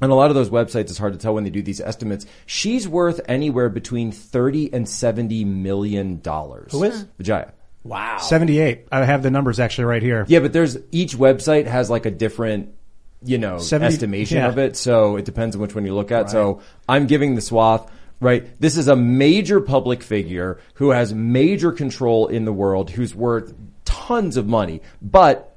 And 0.02 0.12
a 0.12 0.16
lot 0.16 0.30
of 0.30 0.36
those 0.36 0.50
websites, 0.50 0.90
it's 0.90 0.98
hard 0.98 1.14
to 1.14 1.20
tell 1.20 1.34
when 1.34 1.46
they 1.46 1.50
do 1.50 1.62
these 1.62 1.80
estimates. 1.80 2.26
She's 2.46 2.88
worth 2.88 3.22
anywhere 3.28 3.70
between 3.70 4.12
thirty 4.12 4.72
and 4.74 4.88
seventy 4.88 5.46
million 5.46 6.20
dollars. 6.22 6.72
Who 6.72 6.84
is? 6.84 7.06
Vijaya? 7.18 7.54
Wow. 7.86 8.18
78. 8.18 8.88
I 8.92 9.06
have 9.06 9.22
the 9.22 9.30
numbers 9.30 9.60
actually 9.60 9.86
right 9.86 10.02
here. 10.02 10.26
Yeah, 10.28 10.40
but 10.40 10.52
there's 10.54 10.76
each 10.92 11.16
website 11.16 11.68
has 11.68 11.88
like 11.88 12.08
a 12.08 12.12
different, 12.12 12.74
you 13.24 13.38
know, 13.38 13.60
70 13.60 13.94
estimation 13.94 14.38
yeah. 14.38 14.48
of 14.48 14.58
it. 14.58 14.76
So 14.76 15.18
it 15.18 15.26
depends 15.26 15.56
on 15.56 15.62
which 15.62 15.76
one 15.76 15.86
you 15.86 15.94
look 15.94 16.12
at. 16.12 16.32
So 16.32 16.62
I'm 16.90 17.06
giving 17.06 17.36
the 17.36 17.42
swath. 17.42 17.90
Right. 18.20 18.60
This 18.60 18.78
is 18.78 18.88
a 18.88 18.96
major 18.96 19.62
public 19.62 20.02
figure 20.02 20.60
who 20.76 20.90
has 20.92 21.14
major 21.14 21.72
control 21.72 22.28
in 22.28 22.46
the 22.46 22.54
world, 22.54 22.90
who's 22.90 23.14
worth 23.14 23.54
tons 23.84 24.36
of 24.36 24.48
money, 24.48 24.82
but 25.02 25.55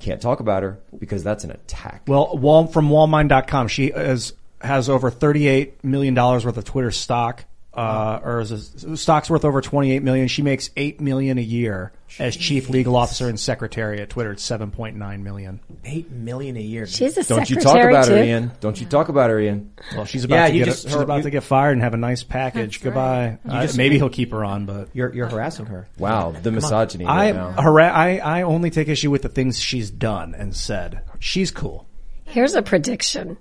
can't 0.00 0.20
talk 0.20 0.40
about 0.40 0.62
her 0.62 0.78
because 0.98 1.22
that's 1.24 1.44
an 1.44 1.50
attack. 1.50 2.02
Well, 2.06 2.66
from 2.66 2.88
wallmine.com, 2.88 3.68
she 3.68 3.86
is, 3.86 4.32
has 4.60 4.88
over 4.88 5.10
$38 5.10 5.82
million 5.82 6.14
worth 6.14 6.56
of 6.56 6.64
Twitter 6.64 6.90
stock. 6.90 7.44
Uh, 7.76 8.20
or 8.24 8.40
is 8.40 8.52
it, 8.52 8.96
stock's 8.96 9.28
worth 9.28 9.44
over 9.44 9.60
28 9.60 10.02
million. 10.02 10.28
She 10.28 10.40
makes 10.42 10.70
8 10.76 11.00
million 11.00 11.36
a 11.36 11.42
year 11.42 11.92
as 12.18 12.34
chief 12.34 12.70
legal 12.70 12.96
officer 12.96 13.28
and 13.28 13.38
secretary 13.38 14.00
at 14.00 14.08
Twitter. 14.08 14.32
It's 14.32 14.48
7.9 14.48 15.20
million. 15.22 15.60
Eight 15.84 16.10
million 16.10 16.56
a 16.56 16.60
year. 16.60 16.86
She's 16.86 17.18
a 17.18 17.24
Don't 17.24 17.50
you 17.50 17.56
talk 17.56 17.76
about 17.76 18.06
too. 18.06 18.12
her, 18.14 18.22
Ian. 18.24 18.50
Don't 18.60 18.80
you 18.80 18.86
talk 18.86 19.10
about 19.10 19.28
her, 19.28 19.38
Ian. 19.38 19.72
Well, 19.94 20.06
she's 20.06 20.24
about 20.24 20.36
Yeah, 20.36 20.46
to 20.48 20.52
you 20.54 20.58
get 20.60 20.70
just- 20.70 20.84
she's 20.84 20.94
about 20.94 21.16
you- 21.18 21.22
to 21.24 21.30
get 21.30 21.42
fired 21.42 21.72
and 21.72 21.82
have 21.82 21.92
a 21.92 21.98
nice 21.98 22.22
package. 22.22 22.80
Goodbye. 22.80 23.36
right. 23.44 23.68
Uh, 23.68 23.72
maybe 23.76 23.96
he'll 23.98 24.08
keep 24.08 24.30
her 24.32 24.42
on, 24.42 24.64
but 24.64 24.88
You're, 24.94 25.12
you're 25.14 25.28
harassing 25.28 25.66
her. 25.66 25.86
Wow, 25.98 26.30
the 26.42 26.50
misogyny 26.52 27.04
I, 27.04 27.26
right 27.32 27.34
now. 27.34 27.50
hara- 27.60 27.92
I 27.92 28.16
I 28.18 28.42
only 28.42 28.70
take 28.70 28.88
issue 28.88 29.10
with 29.10 29.20
the 29.20 29.28
things 29.28 29.60
she's 29.60 29.90
done 29.90 30.34
and 30.34 30.56
said. 30.56 31.02
She's 31.18 31.50
cool. 31.50 31.86
Here's 32.24 32.54
a 32.54 32.62
prediction. 32.62 33.36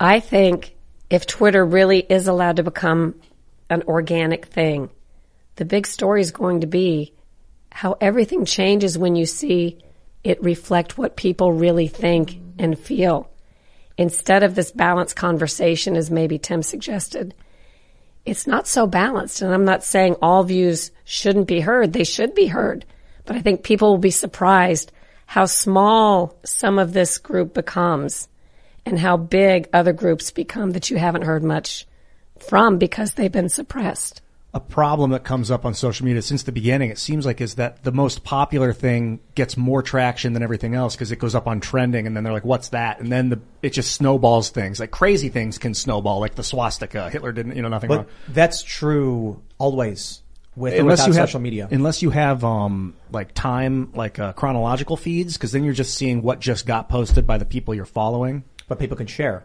I 0.00 0.20
think 0.20 0.74
if 1.10 1.26
Twitter 1.26 1.64
really 1.64 2.00
is 2.00 2.26
allowed 2.26 2.56
to 2.56 2.62
become 2.62 3.14
an 3.70 3.82
organic 3.86 4.46
thing, 4.46 4.90
the 5.56 5.64
big 5.64 5.86
story 5.86 6.20
is 6.20 6.30
going 6.30 6.60
to 6.60 6.66
be 6.66 7.14
how 7.72 7.96
everything 8.00 8.44
changes 8.44 8.96
when 8.96 9.16
you 9.16 9.26
see 9.26 9.78
it 10.24 10.42
reflect 10.42 10.98
what 10.98 11.16
people 11.16 11.52
really 11.52 11.88
think 11.88 12.38
and 12.58 12.78
feel. 12.78 13.30
Instead 13.98 14.42
of 14.42 14.54
this 14.54 14.70
balanced 14.70 15.16
conversation, 15.16 15.96
as 15.96 16.10
maybe 16.10 16.38
Tim 16.38 16.62
suggested, 16.62 17.34
it's 18.24 18.46
not 18.46 18.66
so 18.66 18.86
balanced. 18.86 19.40
And 19.40 19.54
I'm 19.54 19.64
not 19.64 19.84
saying 19.84 20.16
all 20.20 20.42
views 20.42 20.90
shouldn't 21.04 21.46
be 21.46 21.60
heard. 21.60 21.92
They 21.92 22.04
should 22.04 22.34
be 22.34 22.46
heard. 22.46 22.84
But 23.24 23.36
I 23.36 23.40
think 23.40 23.62
people 23.62 23.90
will 23.90 23.98
be 23.98 24.10
surprised 24.10 24.92
how 25.26 25.46
small 25.46 26.36
some 26.44 26.78
of 26.78 26.92
this 26.92 27.18
group 27.18 27.54
becomes 27.54 28.28
and 28.84 28.98
how 28.98 29.16
big 29.16 29.68
other 29.72 29.92
groups 29.92 30.30
become 30.30 30.72
that 30.72 30.90
you 30.90 30.96
haven't 30.96 31.22
heard 31.22 31.42
much 31.42 31.86
from 32.42 32.78
because 32.78 33.14
they've 33.14 33.32
been 33.32 33.48
suppressed. 33.48 34.22
a 34.54 34.60
problem 34.60 35.10
that 35.10 35.22
comes 35.22 35.50
up 35.50 35.66
on 35.66 35.74
social 35.74 36.06
media 36.06 36.22
since 36.22 36.44
the 36.44 36.52
beginning, 36.52 36.88
it 36.88 36.96
seems 36.98 37.26
like, 37.26 37.42
is 37.42 37.56
that 37.56 37.84
the 37.84 37.92
most 37.92 38.24
popular 38.24 38.72
thing 38.72 39.20
gets 39.34 39.54
more 39.56 39.82
traction 39.82 40.32
than 40.32 40.42
everything 40.42 40.74
else 40.74 40.94
because 40.94 41.12
it 41.12 41.18
goes 41.18 41.34
up 41.34 41.46
on 41.46 41.60
trending, 41.60 42.06
and 42.06 42.16
then 42.16 42.24
they're 42.24 42.32
like, 42.32 42.44
"What's 42.44 42.70
that?" 42.70 42.98
And 43.00 43.12
then 43.12 43.28
the 43.28 43.40
it 43.62 43.74
just 43.74 43.92
snowballs 43.92 44.48
things. 44.50 44.80
Like 44.80 44.90
crazy 44.90 45.28
things 45.28 45.58
can 45.58 45.74
snowball, 45.74 46.20
like 46.20 46.36
the 46.36 46.42
swastika. 46.42 47.10
Hitler 47.10 47.32
didn't, 47.32 47.54
you 47.56 47.60
know, 47.62 47.68
nothing 47.68 47.88
But 47.88 47.96
wrong. 47.96 48.06
that's 48.28 48.62
true 48.62 49.42
always 49.58 50.22
with 50.54 50.72
unless 50.72 51.00
without 51.00 51.06
you 51.08 51.12
have 51.20 51.28
social 51.28 51.40
media. 51.40 51.68
unless 51.70 52.00
you 52.00 52.08
have 52.08 52.42
um 52.42 52.94
like 53.12 53.34
time 53.34 53.92
like 53.92 54.18
uh, 54.18 54.32
chronological 54.32 54.96
feeds, 54.96 55.34
because 55.36 55.52
then 55.52 55.64
you're 55.64 55.74
just 55.74 55.92
seeing 55.94 56.22
what 56.22 56.40
just 56.40 56.64
got 56.64 56.88
posted 56.88 57.26
by 57.26 57.36
the 57.36 57.44
people 57.44 57.74
you're 57.74 57.84
following. 57.84 58.42
but 58.68 58.78
people 58.78 58.96
can 58.96 59.06
share. 59.06 59.44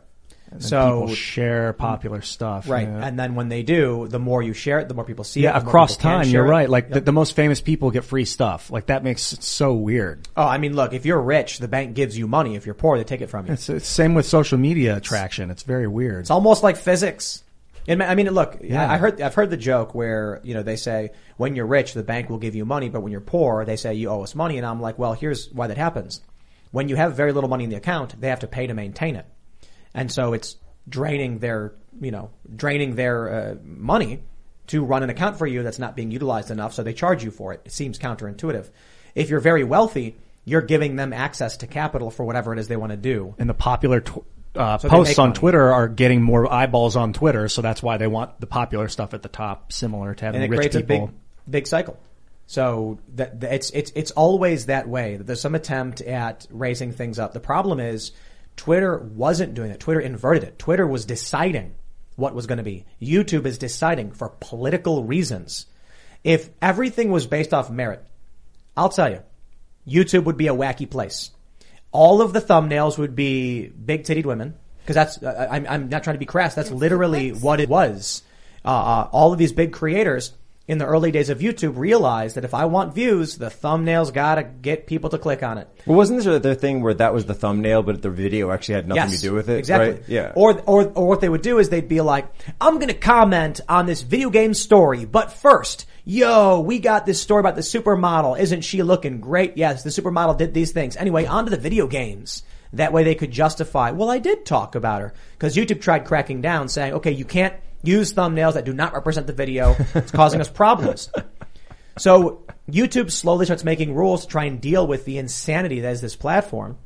And 0.52 0.62
So 0.62 1.02
people 1.02 1.16
share 1.16 1.74
mm. 1.74 1.78
popular 1.78 2.22
stuff, 2.22 2.68
right, 2.68 2.88
yeah. 2.88 3.08
and 3.08 3.18
then 3.18 3.36
when 3.36 3.48
they 3.48 3.64
do, 3.64 4.08
the 4.10 4.20
more 4.20 4.44
you 4.44 4.52
share 4.54 4.80
it, 4.80 4.90
the 4.90 4.94
more 4.94 5.06
people 5.06 5.24
see 5.24 5.42
yeah, 5.42 5.52
it. 5.52 5.62
more 5.64 5.70
across 5.70 5.96
time, 5.96 6.28
you're 6.28 6.44
right. 6.46 6.70
Like 6.70 6.86
Yep. 6.86 6.94
the, 6.94 7.02
the 7.02 7.12
most 7.14 7.36
famous 7.38 7.62
people 7.62 7.90
get 7.90 8.04
free 8.04 8.26
stuff. 8.26 8.70
Like 8.70 8.88
that 8.88 9.02
makes 9.04 9.32
it 9.32 9.44
so 9.44 9.74
weird. 9.74 10.28
oh, 10.36 10.46
I 10.46 10.58
mean, 10.58 10.76
look, 10.76 10.94
if 10.94 11.06
you're 11.06 11.22
rich, 11.22 11.60
the 11.60 11.70
bank 11.70 11.96
gives 11.96 12.18
you 12.18 12.28
money. 12.28 12.56
If 12.56 12.66
you're 12.66 12.76
poor, 12.76 12.98
they 12.98 13.06
take 13.06 13.22
it 13.22 13.28
from 13.28 13.48
you. 13.48 13.54
It's, 13.54 13.70
it's 13.70 13.88
same 13.88 14.14
with 14.14 14.26
social 14.26 14.58
media 14.58 14.98
attraction. 14.98 15.52
It's 15.52 15.64
very 15.64 15.88
weird. 15.88 16.22
It's 16.22 16.32
almost 16.32 16.64
like 16.64 16.76
physics. 16.76 17.44
And 17.88 18.04
I 18.04 18.14
mean, 18.16 18.30
look, 18.30 18.58
Yeah. 18.62 18.92
I 18.92 18.98
heard, 18.98 19.22
I've 19.22 19.34
heard 19.34 19.50
the 19.50 19.58
joke 19.58 19.96
where, 19.96 20.40
you 20.44 20.54
know, 20.54 20.64
they 20.64 20.76
say, 20.76 21.12
when 21.38 21.56
you're 21.56 21.66
rich, 21.66 21.94
the 21.94 22.04
bank 22.04 22.30
will 22.30 22.38
give 22.38 22.56
you 22.56 22.66
money, 22.66 22.90
but 22.90 23.02
when 23.02 23.12
you're 23.12 23.22
poor, 23.22 23.66
they 23.66 23.76
say 23.78 23.94
you 23.94 24.10
owe 24.10 24.22
us 24.22 24.36
money. 24.36 24.58
And 24.58 24.66
I'm 24.66 24.82
like, 24.82 25.00
well, 25.00 25.14
here's 25.14 25.50
why 25.52 25.68
that 25.68 25.78
happens. 25.78 26.22
When 26.72 26.90
you 26.90 26.96
have 26.98 27.16
very 27.16 27.32
little 27.32 27.50
money 27.50 27.64
in 27.64 27.70
the 27.70 27.78
account, 27.78 28.20
they 28.20 28.30
have 28.30 28.42
to 28.42 28.48
pay 28.48 28.68
to 28.68 28.74
maintain 28.74 29.16
it. 29.16 29.26
And 29.94 30.12
so 30.12 30.34
it's 30.34 30.56
draining 30.88 31.40
their, 31.40 31.74
you 32.00 32.12
know, 32.12 32.32
draining 32.56 32.96
their 32.96 33.30
uh, 33.30 33.56
money 33.64 34.24
to 34.68 34.84
run 34.84 35.04
an 35.04 35.10
account 35.10 35.38
for 35.38 35.46
you 35.46 35.64
that's 35.64 35.80
not 35.80 35.96
being 35.96 36.12
utilized 36.12 36.52
enough. 36.52 36.74
So 36.74 36.84
they 36.84 36.94
charge 36.94 37.24
you 37.24 37.32
for 37.32 37.54
it. 37.54 37.62
It 37.66 37.72
seems 37.72 38.00
counterintuitive. 38.00 38.70
If 39.16 39.30
you're 39.30 39.42
very 39.42 39.64
wealthy, 39.64 40.16
you're 40.46 40.62
giving 40.62 40.96
them 40.96 41.14
access 41.14 41.58
to 41.58 41.68
capital 41.68 42.10
for 42.10 42.26
whatever 42.26 42.54
it 42.54 42.60
is 42.60 42.68
they 42.68 42.78
want 42.78 42.92
to 42.92 42.98
do. 42.98 43.36
and 43.38 43.50
the 43.50 43.54
popular 43.54 44.02
tw- 44.02 44.24
uh, 44.56 44.78
So 44.78 44.90
posts 44.90 45.20
on 45.20 45.30
money. 45.30 45.40
Twitter 45.40 45.72
are 45.72 45.88
getting 45.88 46.22
more 46.22 46.52
eyeballs 46.52 46.96
on 46.96 47.14
Twitter, 47.14 47.48
so 47.48 47.62
that's 47.62 47.82
why 47.84 47.98
they 47.98 48.08
want 48.08 48.40
the 48.40 48.48
popular 48.48 48.88
stuff 48.90 49.14
at 49.14 49.22
the 49.22 49.30
top, 49.30 49.72
similar 49.72 50.14
to 50.14 50.26
having 50.26 50.42
and 50.42 50.46
it 50.46 50.56
rich 50.56 50.72
creates 50.72 50.76
a 50.76 50.84
big 50.84 51.10
big 51.50 51.68
cycle. 51.68 51.98
So 52.48 53.00
that, 53.16 53.40
that 53.42 53.54
it's 53.54 53.70
it's 53.72 53.92
it's 53.96 54.12
always 54.12 54.66
that 54.66 54.88
way. 54.90 55.16
There's 55.16 55.40
some 55.40 55.56
attempt 55.56 56.02
at 56.02 56.48
raising 56.50 56.92
things 56.92 57.18
up. 57.18 57.34
The 57.34 57.40
problem 57.40 57.80
is 57.80 58.12
Twitter 58.56 58.98
wasn't 58.98 59.54
doing 59.54 59.72
it. 59.72 59.80
Twitter 59.80 60.00
inverted 60.00 60.44
it. 60.44 60.60
Twitter 60.60 60.86
was 60.86 61.06
deciding 61.06 61.74
what 62.16 62.36
was 62.36 62.48
going 62.48 62.58
to 62.58 62.64
be. 62.64 62.86
YouTube 63.02 63.46
is 63.46 63.58
deciding 63.58 64.12
for 64.12 64.30
political 64.40 65.04
reasons. 65.04 65.66
If 66.24 66.50
everything 66.62 67.12
was 67.12 67.26
based 67.26 67.54
off 67.54 67.72
merit, 67.72 68.06
I'll 68.78 68.90
tell 68.90 69.10
you, 69.10 69.24
YouTube 69.88 70.26
would 70.26 70.38
be 70.38 70.48
a 70.48 70.54
wacky 70.54 70.90
place. 70.90 71.32
All 71.92 72.22
of 72.22 72.34
the 72.34 72.42
thumbnails 72.42 72.98
would 72.98 73.16
be 73.16 73.68
big 73.68 74.04
titted 74.04 74.26
women 74.26 74.56
because 74.80 74.96
that's 74.96 75.24
I'm 75.24 75.66
I'm 75.68 75.90
not 75.90 76.04
trying 76.04 76.16
to 76.16 76.20
be 76.20 76.26
crass. 76.26 76.56
That's 76.56 76.72
literally 76.72 77.32
what 77.32 77.60
it 77.60 77.70
was. 77.70 78.24
Uh, 78.64 78.70
uh, 78.70 79.10
all 79.12 79.34
of 79.34 79.40
these 79.40 79.52
big 79.52 79.74
creators 79.74 80.34
in 80.72 80.78
the 80.78 80.86
early 80.86 81.12
days 81.12 81.30
of 81.30 81.40
YouTube 81.40 81.78
realized 81.78 82.38
that 82.38 82.46
if 82.46 82.54
I 82.54 82.64
want 82.64 82.96
views, 82.96 83.38
the 83.38 83.48
thumbnails 83.48 84.14
gotta 84.14 84.44
get 84.44 84.88
people 84.88 85.10
to 85.10 85.18
click 85.18 85.44
on 85.44 85.58
it. 85.58 85.68
Well, 85.86 85.98
wasn't 85.98 86.24
there 86.24 86.40
the 86.40 86.56
thing 86.56 86.82
where 86.82 86.94
that 86.94 87.14
was 87.14 87.26
the 87.26 87.34
thumbnail, 87.34 87.84
but 87.84 88.02
the 88.02 88.10
video 88.10 88.52
actually 88.52 88.76
had 88.76 88.88
nothing 88.88 89.12
Yes, 89.12 89.20
to 89.20 89.28
do 89.28 89.34
with 89.34 89.50
it? 89.50 89.58
Exactly. 89.58 89.96
Right? 89.96 90.04
Yeah. 90.08 90.32
Or, 90.34 90.62
or, 90.62 90.90
or 90.96 91.10
what 91.10 91.20
they 91.20 91.28
would 91.28 91.42
do 91.42 91.60
is 91.60 91.68
they'd 91.68 91.90
be 91.90 92.00
like, 92.00 92.32
I'm 92.62 92.80
gonna 92.80 92.94
comment 92.94 93.60
on 93.68 93.86
this 93.86 94.02
video 94.02 94.30
game 94.30 94.54
story, 94.54 95.04
but 95.04 95.34
first, 95.34 95.88
yo, 96.06 96.62
we 96.62 96.80
got 96.80 97.06
this 97.06 97.22
story 97.22 97.42
about 97.42 97.56
the 97.56 97.62
supermodel. 97.62 98.40
Isn't 98.40 98.62
she 98.62 98.82
looking 98.82 99.20
great? 99.20 99.58
Yes, 99.58 99.84
the 99.84 99.90
supermodel 99.90 100.38
did 100.38 100.54
these 100.54 100.72
things. 100.72 100.96
Anyway, 100.96 101.26
on 101.26 101.44
to 101.44 101.52
the 101.52 101.58
video 101.58 101.86
games. 101.86 102.44
That 102.72 102.94
way 102.94 103.04
they 103.04 103.16
could 103.16 103.32
justify, 103.32 103.92
well, 103.92 104.10
I 104.10 104.20
did 104.20 104.46
talk 104.46 104.76
about 104.76 105.02
her. 105.02 105.14
Cause 105.38 105.58
YouTube 105.58 105.82
tried 105.82 106.06
cracking 106.06 106.40
down 106.40 106.70
saying, 106.70 106.94
okay, 106.94 107.12
you 107.12 107.26
can't 107.26 107.56
use 107.84 108.14
thumbnails 108.14 108.54
that 108.54 108.66
do 108.66 108.74
not 108.74 108.94
represent 108.94 109.28
the 109.28 109.34
video. 109.34 109.76
It's 109.96 110.12
causing 110.12 110.42
us 110.42 110.50
problems. 110.64 111.10
So 111.98 112.44
YouTube 112.70 113.12
slowly 113.12 113.46
starts 113.46 113.64
making 113.64 113.94
rules 113.94 114.22
to 114.22 114.28
try 114.28 114.46
and 114.46 114.62
deal 114.62 114.86
with 114.88 115.06
the 115.06 115.18
insanity 115.18 115.82
that 115.82 115.92
is 115.92 116.02
this 116.02 116.16
platform. 116.16 116.78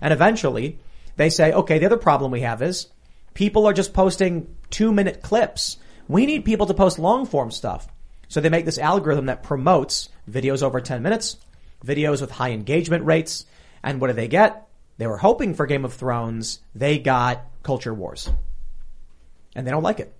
And 0.00 0.12
eventually 0.12 0.78
they 1.16 1.30
say, 1.30 1.52
okay, 1.52 1.78
the 1.78 1.86
other 1.86 1.96
problem 1.96 2.30
we 2.30 2.42
have 2.42 2.62
is 2.62 2.88
people 3.34 3.66
are 3.66 3.72
just 3.72 3.94
posting 3.94 4.54
two 4.70 4.92
minute 4.92 5.22
clips. 5.22 5.78
We 6.08 6.26
need 6.26 6.44
people 6.44 6.66
to 6.66 6.74
post 6.74 6.98
long 6.98 7.26
form 7.26 7.50
stuff. 7.50 7.88
So 8.28 8.40
they 8.40 8.48
make 8.48 8.64
this 8.64 8.78
algorithm 8.78 9.26
that 9.26 9.42
promotes 9.42 10.08
videos 10.30 10.62
over 10.62 10.80
10 10.80 11.02
minutes, 11.02 11.36
videos 11.84 12.20
with 12.20 12.30
high 12.30 12.52
engagement 12.52 13.04
rates. 13.04 13.44
And 13.82 14.00
what 14.00 14.08
do 14.08 14.12
they 14.12 14.28
get? 14.28 14.68
They 14.98 15.06
were 15.06 15.16
hoping 15.16 15.54
for 15.54 15.66
Game 15.66 15.84
of 15.84 15.94
Thrones. 15.94 16.60
They 16.74 16.98
got 16.98 17.44
Culture 17.62 17.94
Wars. 17.94 18.30
And 19.56 19.66
they 19.66 19.70
don't 19.70 19.82
like 19.82 19.98
it. 19.98 20.14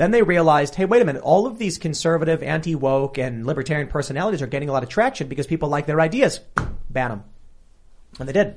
Then 0.00 0.12
they 0.12 0.22
realized, 0.22 0.76
hey, 0.76 0.86
wait 0.86 1.02
a 1.02 1.04
minute, 1.04 1.20
all 1.20 1.46
of 1.46 1.58
these 1.58 1.76
conservative, 1.76 2.42
anti-woke, 2.42 3.18
and 3.18 3.46
libertarian 3.46 3.86
personalities 3.86 4.40
are 4.40 4.46
getting 4.46 4.70
a 4.70 4.72
lot 4.72 4.82
of 4.82 4.88
traction 4.88 5.28
because 5.28 5.46
people 5.46 5.68
like 5.68 5.84
their 5.84 6.00
ideas. 6.00 6.40
Ban 6.88 7.10
them. 7.10 7.24
And 8.18 8.26
they 8.26 8.32
did. 8.32 8.54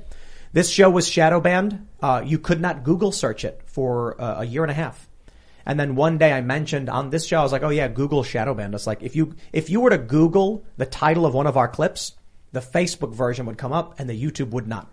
This 0.54 0.70
show 0.70 0.88
was 0.88 1.06
shadow 1.06 1.40
banned. 1.40 1.86
Uh, 2.00 2.22
you 2.24 2.38
could 2.38 2.62
not 2.62 2.82
Google 2.82 3.12
search 3.12 3.44
it 3.44 3.60
for 3.66 4.18
uh, 4.18 4.40
a 4.40 4.46
year 4.46 4.64
and 4.64 4.70
a 4.70 4.74
half. 4.74 5.06
And 5.66 5.78
then 5.78 5.96
one 5.96 6.16
day 6.16 6.32
I 6.32 6.40
mentioned 6.40 6.88
on 6.88 7.10
this 7.10 7.26
show, 7.26 7.40
I 7.40 7.42
was 7.42 7.52
like, 7.52 7.62
oh 7.62 7.68
yeah, 7.68 7.88
Google 7.88 8.22
shadow 8.22 8.54
banned 8.54 8.74
us. 8.74 8.86
Like 8.86 9.02
if 9.02 9.14
you, 9.14 9.34
if 9.52 9.68
you 9.68 9.82
were 9.82 9.90
to 9.90 9.98
Google 9.98 10.64
the 10.78 10.86
title 10.86 11.26
of 11.26 11.34
one 11.34 11.46
of 11.46 11.58
our 11.58 11.68
clips, 11.68 12.12
the 12.52 12.60
Facebook 12.60 13.12
version 13.12 13.44
would 13.44 13.58
come 13.58 13.74
up 13.74 14.00
and 14.00 14.08
the 14.08 14.18
YouTube 14.18 14.48
would 14.52 14.66
not. 14.66 14.90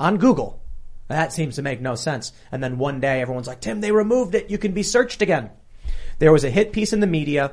On 0.00 0.16
Google. 0.16 0.60
That 1.08 1.32
seems 1.32 1.56
to 1.56 1.62
make 1.62 1.80
no 1.80 1.94
sense. 1.94 2.32
And 2.50 2.62
then 2.62 2.78
one 2.78 3.00
day 3.00 3.20
everyone's 3.20 3.46
like, 3.46 3.60
Tim, 3.60 3.80
they 3.80 3.92
removed 3.92 4.34
it. 4.34 4.50
You 4.50 4.58
can 4.58 4.72
be 4.72 4.82
searched 4.82 5.22
again. 5.22 5.50
There 6.18 6.32
was 6.32 6.44
a 6.44 6.50
hit 6.50 6.72
piece 6.72 6.92
in 6.92 7.00
the 7.00 7.06
media 7.06 7.52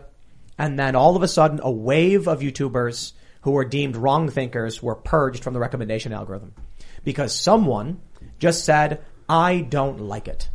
and 0.58 0.78
then 0.78 0.96
all 0.96 1.16
of 1.16 1.24
a 1.24 1.28
sudden 1.28 1.60
a 1.64 1.72
wave 1.72 2.28
of 2.28 2.42
YouTubers 2.42 3.14
who 3.42 3.52
were 3.52 3.66
deemed 3.66 3.96
wrong 3.96 4.30
thinkers 4.30 4.82
were 4.82 4.96
purged 4.96 5.44
from 5.44 5.54
the 5.54 5.60
recommendation 5.60 6.14
algorithm 6.14 6.54
because 7.04 7.38
someone 7.38 8.00
just 8.40 8.64
said, 8.64 9.04
I 9.28 9.62
don't 9.62 10.00
like 10.00 10.28
it. 10.28 10.50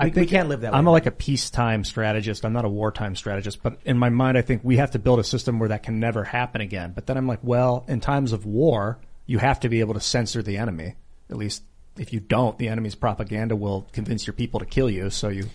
We, 0.00 0.10
we 0.10 0.26
can't 0.26 0.48
live 0.48 0.60
that 0.60 0.74
I'm 0.74 0.84
way. 0.84 0.90
a, 0.90 0.92
like 0.92 1.06
a 1.06 1.10
peacetime 1.10 1.82
strategist. 1.84 2.44
I'm 2.44 2.52
not 2.52 2.64
a 2.64 2.68
wartime 2.68 3.16
strategist, 3.16 3.62
but 3.62 3.78
in 3.84 3.98
my 3.98 4.10
mind, 4.10 4.38
I 4.38 4.42
think 4.42 4.62
we 4.62 4.76
have 4.76 4.92
to 4.92 4.98
build 4.98 5.18
a 5.18 5.24
system 5.24 5.58
where 5.58 5.70
that 5.70 5.82
can 5.82 5.98
never 5.98 6.24
happen 6.24 6.60
again. 6.60 6.92
But 6.94 7.06
then 7.06 7.16
I'm 7.16 7.26
like, 7.26 7.40
well, 7.42 7.84
in 7.88 8.00
times 8.00 8.32
of 8.32 8.46
war, 8.46 8.98
you 9.26 9.38
have 9.38 9.60
to 9.60 9.68
be 9.68 9.80
able 9.80 9.94
to 9.94 10.00
censor 10.00 10.42
the 10.42 10.58
enemy. 10.58 10.94
At 11.30 11.36
least 11.36 11.62
if 11.98 12.12
you 12.12 12.20
don't, 12.20 12.56
the 12.58 12.68
enemy's 12.68 12.94
propaganda 12.94 13.56
will 13.56 13.86
convince 13.92 14.26
your 14.26 14.34
people 14.34 14.60
to 14.60 14.66
kill 14.66 14.88
you. 14.88 15.10
So 15.10 15.28
you, 15.28 15.48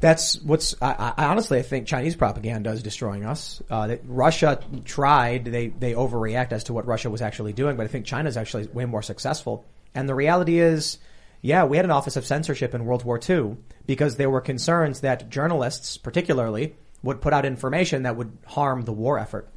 That's 0.00 0.40
what's. 0.42 0.74
I, 0.82 1.14
I 1.16 1.24
honestly, 1.26 1.58
I 1.58 1.62
think 1.62 1.86
Chinese 1.86 2.16
propaganda 2.16 2.70
is 2.70 2.82
destroying 2.82 3.24
us. 3.24 3.62
Uh, 3.70 3.96
Russia 4.04 4.60
tried. 4.84 5.44
They 5.44 5.68
they 5.68 5.92
overreact 5.92 6.52
as 6.52 6.64
to 6.64 6.72
what 6.72 6.86
Russia 6.86 7.10
was 7.10 7.22
actually 7.22 7.52
doing, 7.52 7.76
but 7.76 7.84
I 7.84 7.88
think 7.88 8.06
China's 8.06 8.36
actually 8.36 8.66
way 8.68 8.84
more 8.84 9.02
successful. 9.02 9.64
And 9.94 10.08
the 10.08 10.14
reality 10.14 10.58
is, 10.58 10.98
yeah, 11.40 11.64
we 11.64 11.76
had 11.76 11.84
an 11.84 11.92
office 11.92 12.16
of 12.16 12.24
censorship 12.24 12.74
in 12.74 12.84
World 12.84 13.04
War 13.04 13.20
II 13.28 13.56
because 13.86 14.16
there 14.16 14.30
were 14.30 14.40
concerns 14.40 15.00
that 15.00 15.28
journalists, 15.28 15.96
particularly, 15.98 16.74
would 17.02 17.20
put 17.20 17.32
out 17.32 17.44
information 17.44 18.04
that 18.04 18.16
would 18.16 18.38
harm 18.46 18.82
the 18.82 18.92
war 18.92 19.18
effort. 19.18 19.48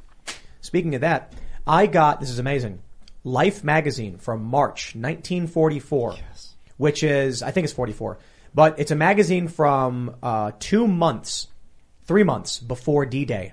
Speaking 0.60 0.94
of 0.94 1.00
that, 1.00 1.32
I 1.66 1.86
got 1.86 2.20
this 2.20 2.30
is 2.30 2.38
amazing. 2.38 2.82
Life 3.26 3.64
magazine 3.64 4.18
from 4.18 4.44
March 4.44 4.94
1944, 4.94 6.14
which 6.76 7.02
is 7.02 7.42
I 7.42 7.50
think 7.50 7.64
it's 7.64 7.72
44, 7.72 8.20
but 8.54 8.78
it's 8.78 8.92
a 8.92 8.94
magazine 8.94 9.48
from 9.48 10.14
uh, 10.22 10.52
two 10.60 10.86
months, 10.86 11.48
three 12.04 12.22
months 12.22 12.60
before 12.60 13.04
D-Day. 13.04 13.52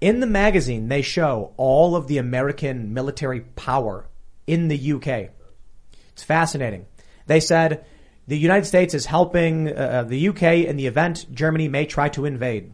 In 0.00 0.20
the 0.20 0.26
magazine, 0.26 0.88
they 0.88 1.02
show 1.02 1.52
all 1.58 1.96
of 1.96 2.06
the 2.06 2.16
American 2.16 2.94
military 2.94 3.40
power 3.40 4.08
in 4.46 4.68
the 4.68 4.92
UK. 4.92 5.32
It's 6.12 6.22
fascinating. 6.22 6.86
They 7.26 7.40
said 7.40 7.84
the 8.26 8.38
United 8.38 8.64
States 8.64 8.94
is 8.94 9.04
helping 9.04 9.70
uh, 9.70 10.04
the 10.04 10.28
UK 10.28 10.64
in 10.64 10.76
the 10.78 10.86
event 10.86 11.26
Germany 11.30 11.68
may 11.68 11.84
try 11.84 12.08
to 12.08 12.24
invade. 12.24 12.72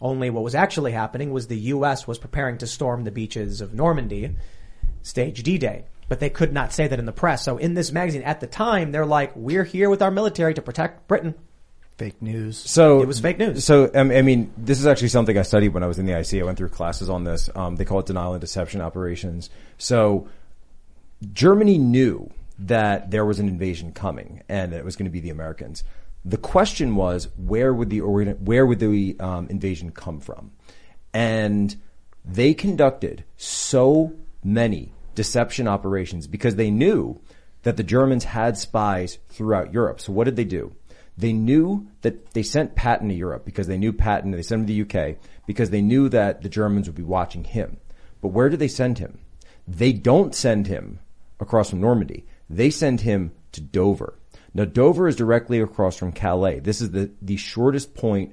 Only 0.00 0.30
what 0.30 0.42
was 0.42 0.56
actually 0.56 0.90
happening 0.90 1.30
was 1.30 1.46
the 1.46 1.72
US 1.74 2.08
was 2.08 2.18
preparing 2.18 2.58
to 2.58 2.66
storm 2.66 3.04
the 3.04 3.12
beaches 3.12 3.60
of 3.60 3.72
Normandy, 3.72 4.34
stage 5.02 5.42
D-Day. 5.42 5.84
But 6.08 6.20
they 6.20 6.30
could 6.30 6.52
not 6.54 6.72
say 6.72 6.88
that 6.88 6.98
in 6.98 7.04
the 7.04 7.12
press. 7.12 7.44
So 7.44 7.58
in 7.58 7.74
this 7.74 7.92
magazine 7.92 8.22
at 8.22 8.40
the 8.40 8.46
time, 8.46 8.92
they're 8.92 9.04
like, 9.04 9.32
we're 9.36 9.64
here 9.64 9.90
with 9.90 10.00
our 10.00 10.10
military 10.10 10.54
to 10.54 10.62
protect 10.62 11.06
Britain. 11.06 11.34
fake 11.98 12.22
news. 12.22 12.56
So 12.56 13.02
It 13.02 13.06
was 13.06 13.20
fake 13.20 13.38
news. 13.38 13.64
So 13.64 13.90
um, 13.94 14.10
I 14.10 14.22
mean, 14.22 14.50
this 14.56 14.80
is 14.80 14.86
actually 14.86 15.08
something 15.08 15.36
I 15.36 15.42
studied 15.42 15.70
when 15.70 15.82
I 15.82 15.86
was 15.86 15.98
in 15.98 16.06
the 16.06 16.18
IC. 16.18 16.40
I 16.40 16.44
went 16.44 16.56
through 16.56 16.70
classes 16.70 17.10
on 17.10 17.24
this. 17.24 17.50
Um, 17.54 17.76
they 17.76 17.84
call 17.84 17.98
it 17.98 18.06
denial 18.06 18.32
and 18.32 18.40
deception 18.40 18.80
operations. 18.80 19.50
So 19.76 20.28
Germany 21.32 21.76
knew 21.76 22.30
that 22.60 23.10
there 23.10 23.24
was 23.24 23.38
an 23.38 23.48
invasion 23.48 23.92
coming 23.92 24.42
and 24.48 24.72
it 24.72 24.84
was 24.84 24.96
going 24.96 25.04
to 25.04 25.10
be 25.10 25.20
the 25.20 25.30
Americans. 25.30 25.84
The 26.24 26.36
question 26.36 26.96
was, 26.96 27.28
where 27.36 27.72
would 27.74 27.90
the 27.90 28.00
where 28.00 28.66
would 28.66 28.78
the 28.78 29.16
um, 29.20 29.46
invasion 29.48 29.90
come 29.92 30.20
from? 30.20 30.52
And 31.12 31.76
they 32.24 32.54
conducted 32.54 33.24
so 33.36 34.12
many 34.42 34.92
deception 35.14 35.66
operations 35.66 36.26
because 36.26 36.56
they 36.56 36.70
knew 36.70 37.20
that 37.62 37.76
the 37.76 37.82
Germans 37.82 38.24
had 38.24 38.56
spies 38.56 39.18
throughout 39.28 39.72
Europe. 39.72 40.00
So 40.00 40.12
what 40.12 40.24
did 40.24 40.36
they 40.36 40.44
do? 40.44 40.74
They 41.16 41.32
knew 41.32 41.88
that 42.02 42.30
they 42.30 42.44
sent 42.44 42.76
Patton 42.76 43.08
to 43.08 43.14
Europe 43.14 43.44
because 43.44 43.66
they 43.66 43.76
knew 43.76 43.92
Patton, 43.92 44.30
they 44.30 44.42
sent 44.42 44.60
him 44.60 44.66
to 44.66 44.72
the 44.72 45.00
UK 45.00 45.16
because 45.46 45.70
they 45.70 45.82
knew 45.82 46.08
that 46.10 46.42
the 46.42 46.48
Germans 46.48 46.86
would 46.86 46.94
be 46.94 47.02
watching 47.02 47.42
him. 47.42 47.78
But 48.20 48.28
where 48.28 48.48
did 48.48 48.60
they 48.60 48.68
send 48.68 48.98
him? 48.98 49.18
They 49.66 49.92
don't 49.92 50.34
send 50.34 50.68
him 50.68 51.00
across 51.40 51.70
from 51.70 51.80
Normandy. 51.80 52.24
They 52.48 52.70
send 52.70 53.00
him 53.00 53.32
to 53.52 53.60
Dover. 53.60 54.14
Now 54.54 54.64
Dover 54.64 55.08
is 55.08 55.16
directly 55.16 55.60
across 55.60 55.96
from 55.96 56.12
Calais. 56.12 56.60
This 56.60 56.80
is 56.80 56.92
the, 56.92 57.10
the 57.20 57.36
shortest 57.36 57.94
point 57.94 58.32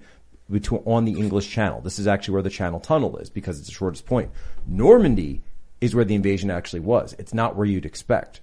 between, 0.50 0.82
on 0.86 1.06
the 1.06 1.14
English 1.14 1.50
Channel. 1.50 1.82
This 1.82 2.00
is 2.00 2.08
actually 2.08 2.34
where 2.34 2.44
the 2.44 2.50
Channel 2.50 2.80
Tunnel 2.80 3.18
is 3.18 3.30
because 3.30 3.58
it's 3.58 3.68
the 3.68 3.74
shortest 3.74 4.06
point. 4.06 4.32
Normandy 4.68 5.42
is 5.82 5.96
where 5.96 6.06
the 6.06 6.16
invasion 6.16 6.50
actually 6.50 6.80
was. 6.80 7.16
It's 7.20 7.34
not 7.34 7.56
where 7.56 7.66
you'd 7.66 7.86
expect. 7.86 8.42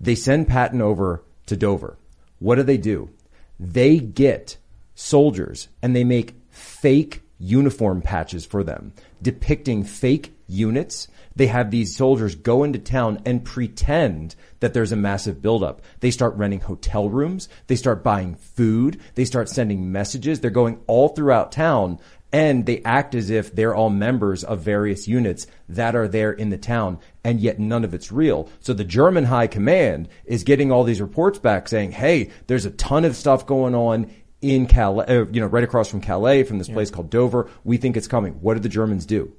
They 0.00 0.14
send 0.14 0.48
Patton 0.48 0.82
over 0.82 1.22
to 1.46 1.56
Dover. 1.56 1.96
What 2.38 2.56
do 2.56 2.62
they 2.62 2.76
do? 2.76 3.10
They 3.58 3.98
get 3.98 4.56
soldiers 4.94 5.68
and 5.82 5.94
they 5.94 6.04
make 6.04 6.34
fake 6.50 7.22
uniform 7.38 8.00
patches 8.00 8.44
for 8.46 8.62
them 8.62 8.92
depicting 9.24 9.82
fake 9.82 10.32
units. 10.46 11.08
They 11.34 11.48
have 11.48 11.70
these 11.70 11.96
soldiers 11.96 12.36
go 12.36 12.62
into 12.62 12.78
town 12.78 13.20
and 13.24 13.44
pretend 13.44 14.36
that 14.60 14.72
there's 14.72 14.92
a 14.92 14.96
massive 14.96 15.42
buildup. 15.42 15.82
They 15.98 16.12
start 16.12 16.36
renting 16.36 16.60
hotel 16.60 17.08
rooms. 17.08 17.48
They 17.66 17.74
start 17.74 18.04
buying 18.04 18.36
food. 18.36 19.00
They 19.16 19.24
start 19.24 19.48
sending 19.48 19.90
messages. 19.90 20.38
They're 20.38 20.50
going 20.50 20.78
all 20.86 21.08
throughout 21.08 21.50
town 21.50 21.98
and 22.34 22.66
they 22.66 22.82
act 22.82 23.14
as 23.14 23.30
if 23.30 23.54
they're 23.54 23.76
all 23.76 23.90
members 23.90 24.42
of 24.42 24.58
various 24.58 25.06
units 25.06 25.46
that 25.68 25.94
are 25.94 26.08
there 26.08 26.32
in 26.32 26.50
the 26.50 26.58
town 26.58 26.98
and 27.22 27.38
yet 27.38 27.60
none 27.60 27.84
of 27.84 27.94
it's 27.94 28.10
real. 28.10 28.48
So 28.58 28.72
the 28.72 28.82
German 28.82 29.26
high 29.26 29.46
command 29.46 30.08
is 30.24 30.42
getting 30.42 30.72
all 30.72 30.82
these 30.82 31.00
reports 31.00 31.38
back 31.38 31.68
saying, 31.68 31.92
Hey, 31.92 32.32
there's 32.48 32.66
a 32.66 32.72
ton 32.72 33.04
of 33.04 33.14
stuff 33.14 33.46
going 33.46 33.76
on 33.76 34.10
in 34.42 34.66
Calais, 34.66 35.06
uh, 35.06 35.26
you 35.30 35.40
know, 35.40 35.46
right 35.46 35.62
across 35.62 35.88
from 35.88 36.00
Calais 36.00 36.42
from 36.42 36.58
this 36.58 36.68
place 36.68 36.90
called 36.90 37.08
Dover. 37.08 37.48
We 37.62 37.76
think 37.76 37.96
it's 37.96 38.08
coming. 38.08 38.32
What 38.40 38.54
did 38.54 38.64
the 38.64 38.68
Germans 38.68 39.06
do? 39.06 39.32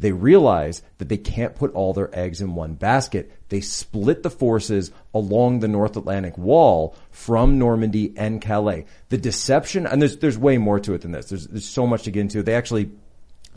They 0.00 0.12
realize 0.12 0.82
that 0.98 1.08
they 1.08 1.16
can't 1.16 1.54
put 1.54 1.72
all 1.74 1.92
their 1.92 2.10
eggs 2.18 2.40
in 2.40 2.54
one 2.54 2.74
basket. 2.74 3.30
They 3.50 3.60
split 3.60 4.22
the 4.22 4.30
forces 4.30 4.92
along 5.12 5.60
the 5.60 5.68
North 5.68 5.96
Atlantic 5.96 6.38
wall 6.38 6.96
from 7.10 7.58
Normandy 7.58 8.14
and 8.16 8.40
Calais. 8.40 8.86
The 9.10 9.18
deception, 9.18 9.86
and 9.86 10.00
there's, 10.00 10.16
there's 10.16 10.38
way 10.38 10.56
more 10.56 10.80
to 10.80 10.94
it 10.94 11.02
than 11.02 11.12
this. 11.12 11.28
There's, 11.28 11.46
there's 11.48 11.68
so 11.68 11.86
much 11.86 12.04
to 12.04 12.10
get 12.10 12.20
into. 12.20 12.42
They 12.42 12.54
actually 12.54 12.90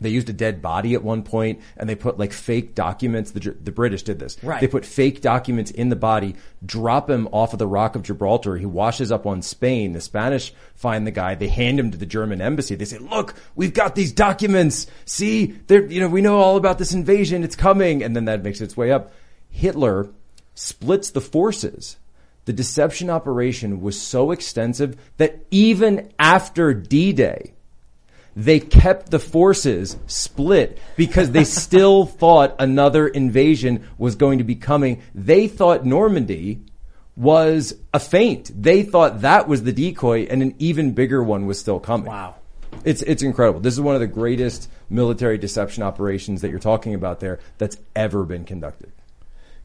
they 0.00 0.08
used 0.08 0.28
a 0.28 0.32
dead 0.32 0.60
body 0.60 0.94
at 0.94 1.04
one 1.04 1.22
point 1.22 1.60
and 1.76 1.88
they 1.88 1.94
put 1.94 2.18
like 2.18 2.32
fake 2.32 2.74
documents. 2.74 3.30
The, 3.30 3.56
the 3.62 3.70
British 3.70 4.02
did 4.02 4.18
this. 4.18 4.36
Right. 4.42 4.60
They 4.60 4.66
put 4.66 4.84
fake 4.84 5.20
documents 5.20 5.70
in 5.70 5.88
the 5.88 5.96
body, 5.96 6.34
drop 6.64 7.08
him 7.08 7.28
off 7.28 7.52
of 7.52 7.58
the 7.58 7.66
Rock 7.66 7.94
of 7.94 8.02
Gibraltar. 8.02 8.56
He 8.56 8.66
washes 8.66 9.12
up 9.12 9.24
on 9.24 9.40
Spain. 9.42 9.92
The 9.92 10.00
Spanish 10.00 10.52
find 10.74 11.06
the 11.06 11.12
guy. 11.12 11.36
They 11.36 11.48
hand 11.48 11.78
him 11.78 11.92
to 11.92 11.98
the 11.98 12.06
German 12.06 12.40
embassy. 12.40 12.74
They 12.74 12.84
say, 12.84 12.98
look, 12.98 13.34
we've 13.54 13.74
got 13.74 13.94
these 13.94 14.12
documents. 14.12 14.88
See, 15.04 15.58
they're, 15.68 15.86
you 15.86 16.00
know, 16.00 16.08
we 16.08 16.22
know 16.22 16.38
all 16.38 16.56
about 16.56 16.78
this 16.78 16.92
invasion. 16.92 17.44
It's 17.44 17.56
coming. 17.56 18.02
And 18.02 18.16
then 18.16 18.24
that 18.24 18.42
makes 18.42 18.60
its 18.60 18.76
way 18.76 18.90
up. 18.90 19.12
Hitler 19.48 20.10
splits 20.54 21.10
the 21.10 21.20
forces. 21.20 21.96
The 22.46 22.52
deception 22.52 23.08
operation 23.08 23.80
was 23.80 24.00
so 24.00 24.32
extensive 24.32 24.96
that 25.16 25.46
even 25.50 26.12
after 26.18 26.74
D-Day, 26.74 27.53
they 28.36 28.60
kept 28.60 29.10
the 29.10 29.18
forces 29.18 29.96
split 30.06 30.78
because 30.96 31.30
they 31.30 31.44
still 31.62 32.06
thought 32.06 32.56
another 32.58 33.06
invasion 33.06 33.88
was 33.98 34.16
going 34.16 34.38
to 34.38 34.44
be 34.44 34.54
coming. 34.54 35.02
They 35.14 35.48
thought 35.48 35.84
Normandy 35.84 36.62
was 37.16 37.74
a 37.92 38.00
feint. 38.00 38.50
They 38.60 38.82
thought 38.82 39.20
that 39.20 39.46
was 39.46 39.62
the 39.62 39.72
decoy 39.72 40.24
and 40.24 40.42
an 40.42 40.54
even 40.58 40.92
bigger 40.92 41.22
one 41.22 41.46
was 41.46 41.58
still 41.60 41.78
coming. 41.78 42.06
Wow. 42.06 42.36
It's, 42.84 43.02
it's 43.02 43.22
incredible. 43.22 43.60
This 43.60 43.74
is 43.74 43.80
one 43.80 43.94
of 43.94 44.00
the 44.00 44.08
greatest 44.08 44.68
military 44.90 45.38
deception 45.38 45.84
operations 45.84 46.40
that 46.40 46.50
you're 46.50 46.58
talking 46.58 46.94
about 46.94 47.20
there 47.20 47.38
that's 47.56 47.76
ever 47.94 48.24
been 48.24 48.44
conducted. 48.44 48.92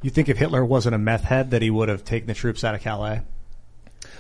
You 0.01 0.11
think 0.11 0.29
if 0.29 0.37
Hitler 0.37 0.63
wasn't 0.63 0.95
a 0.95 0.99
meth 0.99 1.23
head 1.23 1.51
that 1.51 1.61
he 1.61 1.71
would 1.71 1.89
have 1.89 2.05
taken 2.05 2.27
the 2.27 2.33
troops 2.33 2.63
out 2.63 2.75
of 2.75 2.81
Calais? 2.81 3.23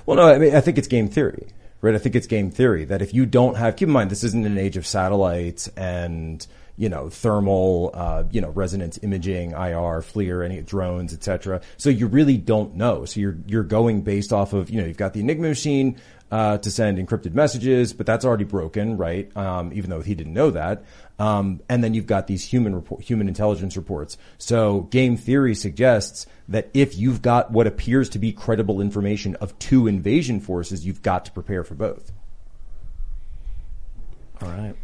Well, 0.05 0.17
no, 0.17 0.23
I 0.23 0.39
mean, 0.39 0.55
I 0.55 0.61
think 0.61 0.77
it's 0.77 0.87
game 0.87 1.07
theory 1.07 1.47
right? 1.81 1.95
I 1.95 1.97
think 1.97 2.15
it's 2.15 2.27
game 2.27 2.51
theory 2.51 2.85
that 2.85 3.01
if 3.01 3.13
you 3.13 3.25
don't 3.25 3.55
have, 3.57 3.75
keep 3.75 3.87
in 3.87 3.93
mind, 3.93 4.09
this 4.09 4.23
isn't 4.23 4.45
an 4.45 4.57
age 4.57 4.77
of 4.77 4.85
satellites 4.85 5.67
and, 5.69 6.45
you 6.77 6.89
know, 6.89 7.09
thermal, 7.09 7.91
uh, 7.93 8.23
you 8.31 8.41
know, 8.41 8.49
resonance 8.49 8.99
imaging, 9.01 9.51
IR, 9.51 10.01
FLIR, 10.01 10.43
any 10.43 10.61
drones, 10.61 11.13
etc. 11.13 11.61
So 11.77 11.89
you 11.89 12.07
really 12.07 12.37
don't 12.37 12.75
know. 12.75 13.05
So 13.05 13.19
you're, 13.19 13.37
you're 13.47 13.63
going 13.63 14.01
based 14.01 14.33
off 14.33 14.53
of, 14.53 14.69
you 14.69 14.81
know, 14.81 14.87
you've 14.87 14.97
got 14.97 15.13
the 15.13 15.19
Enigma 15.19 15.49
machine, 15.49 15.97
uh, 16.31 16.57
to 16.59 16.69
send 16.69 16.97
encrypted 16.97 17.33
messages, 17.33 17.93
but 17.93 18.05
that's 18.05 18.25
already 18.25 18.43
broken, 18.43 18.97
right? 18.97 19.35
Um, 19.35 19.71
even 19.73 19.89
though 19.89 20.01
he 20.01 20.15
didn't 20.15 20.33
know 20.33 20.51
that. 20.51 20.83
Um, 21.17 21.61
and 21.67 21.83
then 21.83 21.93
you've 21.93 22.07
got 22.07 22.27
these 22.27 22.43
human 22.43 22.73
report, 22.75 23.01
human 23.01 23.27
intelligence 23.27 23.75
reports. 23.75 24.17
So 24.37 24.81
game 24.81 25.17
theory 25.17 25.55
suggests 25.55 26.27
that 26.47 26.69
if 26.73 26.97
you've 26.97 27.21
got 27.21 27.51
what 27.51 27.67
appears 27.67 28.09
to 28.09 28.19
be 28.19 28.31
credible 28.31 28.79
information 28.79 29.35
of 29.35 29.57
two 29.59 29.87
invasion 29.87 30.39
forces, 30.39 30.85
you've 30.85 31.01
got 31.01 31.25
to 31.25 31.31
prepare 31.31 31.63
for 31.63 31.75
both. 31.75 32.11
All 34.41 34.49
right. 34.49 34.75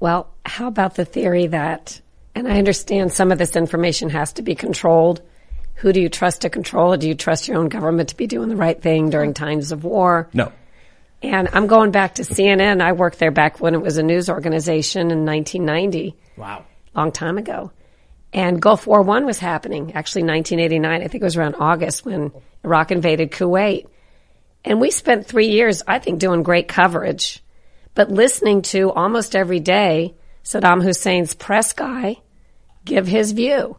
Well, 0.00 0.28
how 0.44 0.66
about 0.66 0.96
the 0.96 1.04
theory 1.04 1.46
that, 1.46 2.00
and 2.34 2.48
I 2.48 2.58
understand 2.58 3.12
some 3.12 3.30
of 3.30 3.38
this 3.38 3.54
information 3.54 4.10
has 4.10 4.32
to 4.34 4.42
be 4.42 4.54
controlled. 4.54 5.22
Who 5.76 5.92
do 5.92 6.00
you 6.00 6.08
trust 6.08 6.42
to 6.42 6.50
control 6.50 6.92
it? 6.92 7.00
Do 7.00 7.08
you 7.08 7.14
trust 7.14 7.46
your 7.46 7.58
own 7.58 7.68
government 7.68 8.08
to 8.10 8.16
be 8.16 8.26
doing 8.26 8.48
the 8.48 8.56
right 8.56 8.80
thing 8.80 9.10
during 9.10 9.34
times 9.34 9.70
of 9.70 9.84
war? 9.84 10.28
No. 10.32 10.52
And 11.24 11.48
I'm 11.54 11.66
going 11.66 11.90
back 11.90 12.16
to 12.16 12.22
CNN. 12.22 12.82
I 12.82 12.92
worked 12.92 13.18
there 13.18 13.30
back 13.30 13.58
when 13.58 13.74
it 13.74 13.80
was 13.80 13.96
a 13.96 14.02
news 14.02 14.28
organization 14.28 15.10
in 15.10 15.24
1990. 15.24 16.14
Wow. 16.36 16.66
Long 16.94 17.12
time 17.12 17.38
ago. 17.38 17.72
And 18.34 18.60
Gulf 18.60 18.86
War 18.86 19.00
One 19.00 19.24
was 19.24 19.38
happening, 19.38 19.94
actually 19.94 20.24
1989. 20.24 21.02
I 21.02 21.08
think 21.08 21.22
it 21.22 21.24
was 21.24 21.38
around 21.38 21.54
August 21.54 22.04
when 22.04 22.30
Iraq 22.62 22.90
invaded 22.90 23.30
Kuwait. 23.30 23.86
And 24.66 24.80
we 24.80 24.90
spent 24.90 25.26
three 25.26 25.48
years, 25.48 25.82
I 25.86 25.98
think, 25.98 26.18
doing 26.18 26.42
great 26.42 26.68
coverage, 26.68 27.42
but 27.94 28.10
listening 28.10 28.60
to 28.62 28.92
almost 28.92 29.34
every 29.34 29.60
day 29.60 30.14
Saddam 30.44 30.82
Hussein's 30.82 31.34
press 31.34 31.72
guy 31.72 32.16
give 32.84 33.06
his 33.06 33.32
view. 33.32 33.78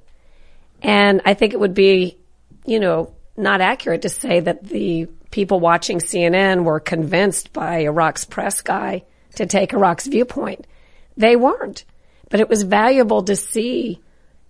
And 0.82 1.22
I 1.26 1.36
think 1.36 1.54
it 1.54 1.60
would 1.60 1.76
be, 1.76 2.18
you 2.66 2.80
know, 2.80 3.14
not 3.38 3.62
accurate 3.62 4.02
to 4.02 4.10
say 4.10 4.40
that 4.40 4.64
the 4.64 5.10
people 5.36 5.60
watching 5.60 6.00
CNN 6.00 6.64
were 6.64 6.80
convinced 6.80 7.52
by 7.52 7.80
Iraq's 7.80 8.24
press 8.24 8.62
guy 8.62 9.04
to 9.36 9.46
take 9.46 9.74
Iraq's 9.74 10.08
viewpoint. 10.08 10.66
They 11.18 11.36
weren't. 11.36 11.84
But 12.30 12.40
it 12.40 12.48
was 12.48 12.64
valuable 12.64 13.22
to 13.24 13.36
see 13.36 14.00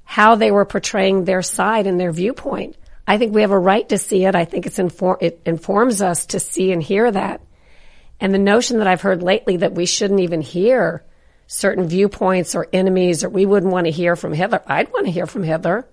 how 0.04 0.36
they 0.36 0.52
were 0.52 0.64
portraying 0.64 1.26
their 1.26 1.42
side 1.42 1.88
and 1.88 2.00
their 2.00 2.12
viewpoint. 2.12 2.76
I 3.08 3.18
think 3.18 3.34
we 3.34 3.42
have 3.42 3.50
a 3.50 3.58
right 3.58 3.90
to 3.90 3.98
see 3.98 4.26
it. 4.26 4.36
I 4.36 4.46
think 4.46 4.68
it's 4.68 4.78
inform- 4.78 5.18
it 5.22 5.42
informs 5.44 6.04
us 6.04 6.28
to 6.28 6.40
see 6.40 6.72
and 6.72 6.84
hear 6.84 7.10
that. 7.10 7.42
And 8.20 8.32
the 8.32 8.38
notion 8.38 8.78
that 8.78 8.88
I've 8.88 9.02
heard 9.02 9.24
lately 9.24 9.58
that 9.58 9.74
we 9.74 9.88
shouldn't 9.88 10.20
even 10.20 10.42
hear 10.42 11.04
certain 11.48 11.88
viewpoints 11.88 12.54
or 12.54 12.68
enemies 12.72 13.24
or 13.24 13.30
we 13.30 13.48
wouldn't 13.48 13.74
want 13.74 13.88
to 13.88 13.92
hear 13.92 14.16
from 14.16 14.34
Hitler. 14.34 14.62
I'd 14.68 14.94
want 14.94 15.08
to 15.08 15.12
hear 15.12 15.26
from 15.26 15.42
Hitler. 15.42 15.88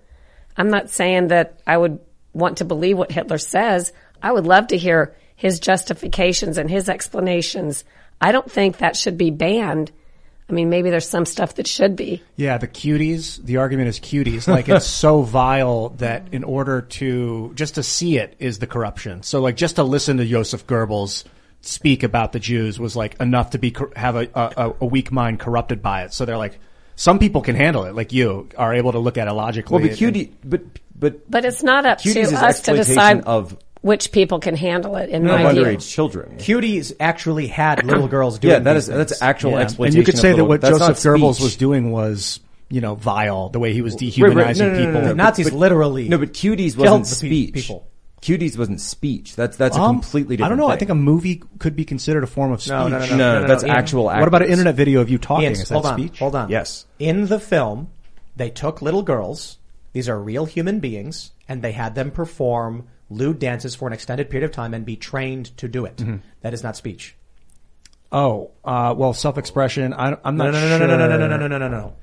I'm 0.55 0.69
not 0.69 0.91
saying 0.91 1.29
that 1.29 1.59
I 1.65 1.77
would 1.77 1.99
want 2.31 2.57
to 2.57 2.65
believe 2.65 2.97
what 2.97 3.11
Hitler 3.11 3.39
says. 3.39 3.91
I 4.23 4.31
would 4.31 4.47
love 4.47 4.67
to 4.67 4.77
hear 4.77 5.15
his 5.35 5.59
justifications 5.59 6.57
and 6.57 6.69
his 6.69 6.87
explanations. 6.87 7.83
I 8.21 8.31
don't 8.31 8.49
think 8.49 8.77
that 8.77 8.95
should 8.95 9.17
be 9.17 9.29
banned. 9.29 9.91
I 10.49 10.53
mean, 10.53 10.69
maybe 10.69 10.89
there's 10.89 11.07
some 11.07 11.25
stuff 11.25 11.55
that 11.55 11.67
should 11.67 11.95
be. 11.95 12.21
Yeah, 12.35 12.57
the 12.57 12.67
cuties. 12.67 13.43
The 13.43 13.57
argument 13.57 13.89
is 13.89 13.99
cuties. 13.99 14.47
Like 14.47 14.69
it's 14.69 14.85
so 14.85 15.21
vile 15.23 15.89
that 15.97 16.33
in 16.33 16.43
order 16.43 16.81
to 16.81 17.51
just 17.55 17.75
to 17.75 17.83
see 17.83 18.17
it 18.17 18.35
is 18.39 18.59
the 18.59 18.67
corruption. 18.67 19.23
So 19.23 19.41
like 19.41 19.57
just 19.57 19.75
to 19.75 19.83
listen 19.83 20.17
to 20.17 20.25
Joseph 20.25 20.65
Goebbels 20.67 21.25
speak 21.61 22.03
about 22.03 22.33
the 22.33 22.39
Jews 22.39 22.79
was 22.79 22.95
like 22.95 23.19
enough 23.21 23.51
to 23.51 23.57
be 23.57 23.75
have 23.95 24.15
a, 24.15 24.29
a 24.35 24.73
a 24.81 24.85
weak 24.85 25.11
mind 25.11 25.39
corrupted 25.39 25.81
by 25.81 26.03
it. 26.03 26.13
So 26.13 26.25
they're 26.25 26.37
like, 26.37 26.59
some 26.95 27.19
people 27.19 27.41
can 27.41 27.55
handle 27.55 27.85
it, 27.85 27.95
like 27.95 28.11
you 28.11 28.49
are 28.57 28.73
able 28.73 28.91
to 28.91 28.99
look 28.99 29.17
at 29.17 29.27
it 29.27 29.33
logically. 29.33 29.73
Well, 29.73 29.81
but 29.81 29.89
and- 29.91 29.97
cutie, 29.97 30.33
but 30.43 30.61
but 30.95 31.29
But 31.29 31.45
it's 31.45 31.63
not 31.63 31.85
up 31.85 31.99
Cuties 31.99 32.29
to 32.29 32.45
us 32.45 32.61
to 32.61 32.75
decide 32.75 33.21
of 33.21 33.57
which 33.83 34.11
people 34.11 34.39
can 34.39 34.55
handle 34.55 34.95
it. 34.95 35.09
In 35.09 35.27
of 35.29 35.39
my 35.41 35.53
view, 35.53 35.61
underage 35.63 35.87
children. 35.87 36.37
Cuties 36.37 36.93
actually 36.99 37.47
had 37.47 37.85
little 37.85 38.07
girls 38.07 38.39
doing 38.39 38.53
Yeah, 38.53 38.59
that 38.59 38.73
these 38.73 38.83
is 38.83 38.95
that's 38.95 39.11
things. 39.11 39.21
actual 39.21 39.51
Yeah. 39.51 39.57
exploitation. 39.59 39.99
and 39.99 40.01
you 40.01 40.05
could 40.05 40.15
of 40.15 40.21
say 40.21 40.33
that 40.33 40.45
what 40.45 40.61
Joseph 40.61 40.97
Goebbels 40.97 41.39
was 41.41 41.55
doing 41.57 41.91
was, 41.91 42.39
you 42.69 42.81
know, 42.81 42.95
vile. 42.95 43.49
The 43.49 43.59
way 43.59 43.73
he 43.73 43.81
was 43.81 43.95
dehumanizing 43.95 44.37
right. 44.39 44.57
No, 44.57 44.65
no, 44.65 44.73
no, 44.73 44.79
no, 44.79 44.85
people. 44.87 45.01
no, 45.01 45.07
The 45.09 45.15
Nazis 45.15 45.49
but- 45.51 45.59
literally 45.59 46.07
No, 46.09 46.17
but 46.17 46.33
cuties 46.33 46.75
wasn't 46.77 47.05
the 47.05 47.11
pe- 47.11 47.15
speech. 47.45 47.53
people. 47.53 47.87
Cuties 48.21 48.57
wasn't 48.57 48.79
speech. 48.79 49.35
That's 49.35 49.57
that's 49.57 49.75
a 49.75 49.81
Um, 49.81 49.95
completely 49.97 50.41
I 50.41 50.47
don't 50.47 50.57
know. 50.57 50.69
I 50.69 50.77
think 50.77 50.89
a 50.89 50.95
movie 50.95 51.43
could 51.59 51.75
be 51.75 51.83
considered 51.83 52.23
a 52.23 52.27
form 52.27 52.53
of 52.53 52.61
speech. 52.61 52.71
No, 52.71 52.87
no, 52.87 52.99
no, 52.99 53.05
no, 53.05 53.17
No, 53.17 53.17
no, 53.17 53.41
no, 53.41 53.47
that's 53.49 53.63
no, 53.63 53.67
Ian. 53.67 53.75
actual. 53.77 54.03
What 54.05 54.25
about 54.29 54.43
an 54.43 54.47
internet 54.49 54.75
video 54.75 55.01
of 55.01 55.09
you 55.09 55.17
talking? 55.17 55.43
Ian, 55.43 55.51
Is 55.51 55.67
that 55.67 55.73
hold 55.73 55.85
on, 55.87 55.99
speech? 55.99 56.19
hold 56.19 56.33
on. 56.35 56.49
Yes. 56.49 56.85
In 56.99 57.25
the 57.27 57.37
film, 57.37 57.89
they 58.37 58.49
took 58.49 58.81
little 58.81 59.01
girls. 59.03 59.57
These 59.91 60.07
are 60.07 60.17
real 60.17 60.45
human 60.45 60.79
beings, 60.79 61.31
and 61.49 61.61
they 61.61 61.73
had 61.73 61.95
them 61.95 62.11
perform 62.11 62.85
lewd 63.13 63.39
dances 63.39 63.75
for 63.75 63.87
an 63.87 63.93
extended 63.93 64.29
period 64.29 64.45
of 64.45 64.51
time 64.51 64.73
and 64.73 64.85
be 64.85 64.95
trained 64.95 65.55
to 65.57 65.67
do 65.67 65.85
it. 65.85 65.97
Mm-hmm. 65.97 66.17
That 66.41 66.53
is 66.53 66.63
not 66.63 66.75
speech. 66.75 67.15
Oh, 68.11 68.51
uh, 68.63 68.93
well, 68.95 69.13
self-expression. 69.13 69.93
I, 69.93 70.17
I'm 70.23 70.37
not 70.37 70.45
no, 70.45 70.51
no, 70.51 70.77
sure. 70.77 70.79
no, 70.79 70.87
no, 70.87 70.97
no, 70.97 71.17
no, 71.17 71.27
no, 71.27 71.37
no, 71.37 71.47
no, 71.47 71.57
no, 71.57 71.67
no. 71.67 71.95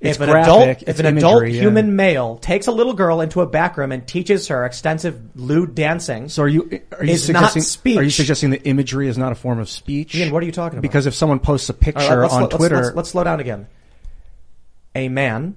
It's 0.00 0.16
if 0.16 0.22
an 0.22 0.30
graphic, 0.30 0.82
adult, 0.82 0.88
if 0.88 1.00
an 1.00 1.06
adult 1.06 1.42
imagery, 1.42 1.56
yeah. 1.56 1.62
human 1.62 1.96
male 1.96 2.36
takes 2.36 2.68
a 2.68 2.72
little 2.72 2.94
girl 2.94 3.20
into 3.20 3.40
a 3.40 3.46
back 3.46 3.76
room 3.76 3.90
and 3.90 4.06
teaches 4.06 4.46
her 4.46 4.64
extensive 4.64 5.20
lewd 5.34 5.74
dancing, 5.74 6.28
So 6.28 6.44
are 6.44 6.48
you 6.48 6.80
are 6.92 7.04
you 7.04 7.16
suggesting 7.16 7.62
speech. 7.62 7.96
are 7.98 8.04
you 8.04 8.10
suggesting 8.10 8.50
that 8.50 8.64
imagery 8.68 9.08
is 9.08 9.18
not 9.18 9.32
a 9.32 9.34
form 9.34 9.58
of 9.58 9.68
speech? 9.68 10.14
Ian, 10.14 10.30
what 10.30 10.44
are 10.44 10.46
you 10.46 10.52
talking 10.52 10.78
about? 10.78 10.82
Because 10.82 11.06
if 11.06 11.14
someone 11.14 11.40
posts 11.40 11.68
a 11.68 11.74
picture 11.74 12.00
right, 12.00 12.18
let's, 12.20 12.32
on 12.34 12.42
let's- 12.42 12.54
Twitter, 12.54 12.76
let's, 12.76 12.94
let's 12.94 13.10
slow 13.10 13.24
down 13.24 13.40
again. 13.40 13.66
A 14.94 15.08
man, 15.08 15.56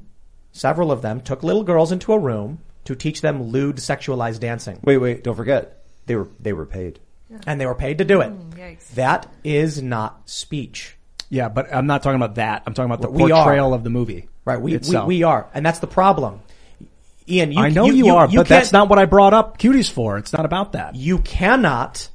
several 0.52 0.92
of 0.92 1.04
them, 1.04 1.22
took 1.22 1.44
little 1.44 1.64
girls 1.64 1.92
into 1.92 2.12
a 2.12 2.18
room 2.18 2.60
to 2.86 2.96
teach 2.96 3.22
them 3.22 3.44
lewd 3.44 3.78
sexualized 3.78 4.40
dancing. 4.40 4.80
Wait, 4.84 4.98
wait! 4.98 5.24
Don't 5.24 5.36
forget 5.36 5.84
they 6.06 6.16
were 6.16 6.28
they 6.40 6.54
were 6.54 6.66
paid. 6.66 7.00
and 7.48 7.62
they 7.62 7.66
were 7.66 7.76
paid 7.76 8.00
to 8.00 8.06
do 8.06 8.22
it. 8.22 8.30
Mm, 8.32 8.54
yikes. 8.58 8.90
That 8.96 9.26
is 9.44 9.82
not 9.82 10.30
speech. 10.30 10.98
yeah, 11.30 11.48
but 11.50 11.74
I'm 11.74 11.88
not 11.88 12.04
talking 12.04 12.18
about 12.18 12.36
that. 12.36 12.64
I'm 12.66 12.74
talking 12.74 12.92
about 12.92 13.02
the 13.02 13.10
We 13.10 13.32
are. 13.32 13.44
portrayal 13.44 13.74
of 13.74 13.84
the 13.84 13.90
movie. 13.90 14.28
Right, 14.44 14.60
we, 14.60 14.72
we, 14.72 14.76
itself. 14.78 15.08
we 15.08 15.24
are. 15.24 15.48
And 15.54 15.66
that's 15.66 15.80
the 15.80 15.88
problem. 15.88 16.42
Ian, 17.30 17.52
you, 17.54 17.60
I 17.62 17.70
know 17.70 17.86
you, 17.86 18.10
are, 18.16 18.26
but 18.28 18.34
can't- 18.34 18.48
that's 18.50 18.72
not 18.74 18.90
what 18.90 18.98
I 19.00 19.06
brought 19.06 19.34
up 19.34 19.58
cuties 19.60 19.90
for. 19.90 20.18
It's 20.18 20.34
not 20.34 20.44
about 20.46 20.74
that. 20.74 20.96
You 20.96 21.20
cannot 21.20 22.10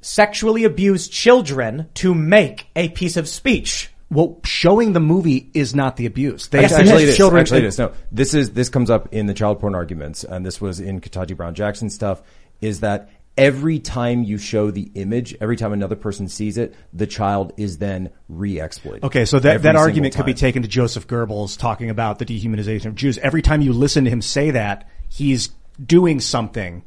sexually 0.00 0.64
abuse 0.64 1.08
children 1.08 1.88
to 1.94 2.14
make 2.14 2.66
a 2.76 2.90
piece 2.90 3.16
of 3.16 3.28
speech. 3.28 3.90
Well, 4.10 4.40
showing 4.44 4.94
the 4.94 5.00
movie 5.00 5.50
is 5.52 5.74
not 5.74 5.96
the 5.96 6.06
abuse. 6.06 6.48
They 6.48 6.64
Actually, 6.64 7.02
it 7.02 7.10
is. 7.10 7.16
children. 7.16 7.40
Actually, 7.40 7.58
it 7.58 7.64
is. 7.64 7.78
No, 7.78 7.92
this 8.10 8.32
is 8.32 8.52
this 8.52 8.70
comes 8.70 8.88
up 8.90 9.12
in 9.12 9.26
the 9.26 9.34
child 9.34 9.60
porn 9.60 9.74
arguments, 9.74 10.24
and 10.24 10.46
this 10.46 10.60
was 10.60 10.80
in 10.80 11.00
Ketanji 11.00 11.36
Brown 11.36 11.54
Jackson 11.54 11.90
stuff. 11.90 12.22
Is 12.60 12.80
that 12.80 13.10
every 13.36 13.78
time 13.78 14.24
you 14.24 14.38
show 14.38 14.70
the 14.70 14.90
image, 14.94 15.36
every 15.40 15.56
time 15.56 15.72
another 15.72 15.94
person 15.94 16.28
sees 16.28 16.58
it, 16.58 16.74
the 16.92 17.06
child 17.06 17.52
is 17.56 17.78
then 17.78 18.10
re-exploited. 18.28 19.04
Okay, 19.04 19.24
so 19.24 19.38
that, 19.38 19.54
Every 19.54 19.62
that 19.62 19.76
argument 19.76 20.16
could 20.16 20.26
be 20.26 20.34
taken 20.34 20.62
to 20.62 20.68
Joseph 20.68 21.06
Goebbels 21.06 21.56
talking 21.56 21.88
about 21.88 22.18
the 22.18 22.26
dehumanization 22.26 22.86
of 22.86 22.96
Jews. 22.96 23.16
Every 23.18 23.40
time 23.40 23.62
you 23.62 23.72
listen 23.72 24.04
to 24.04 24.10
him 24.10 24.22
say 24.22 24.50
that, 24.50 24.88
he's 25.08 25.50
doing 25.84 26.18
something 26.18 26.82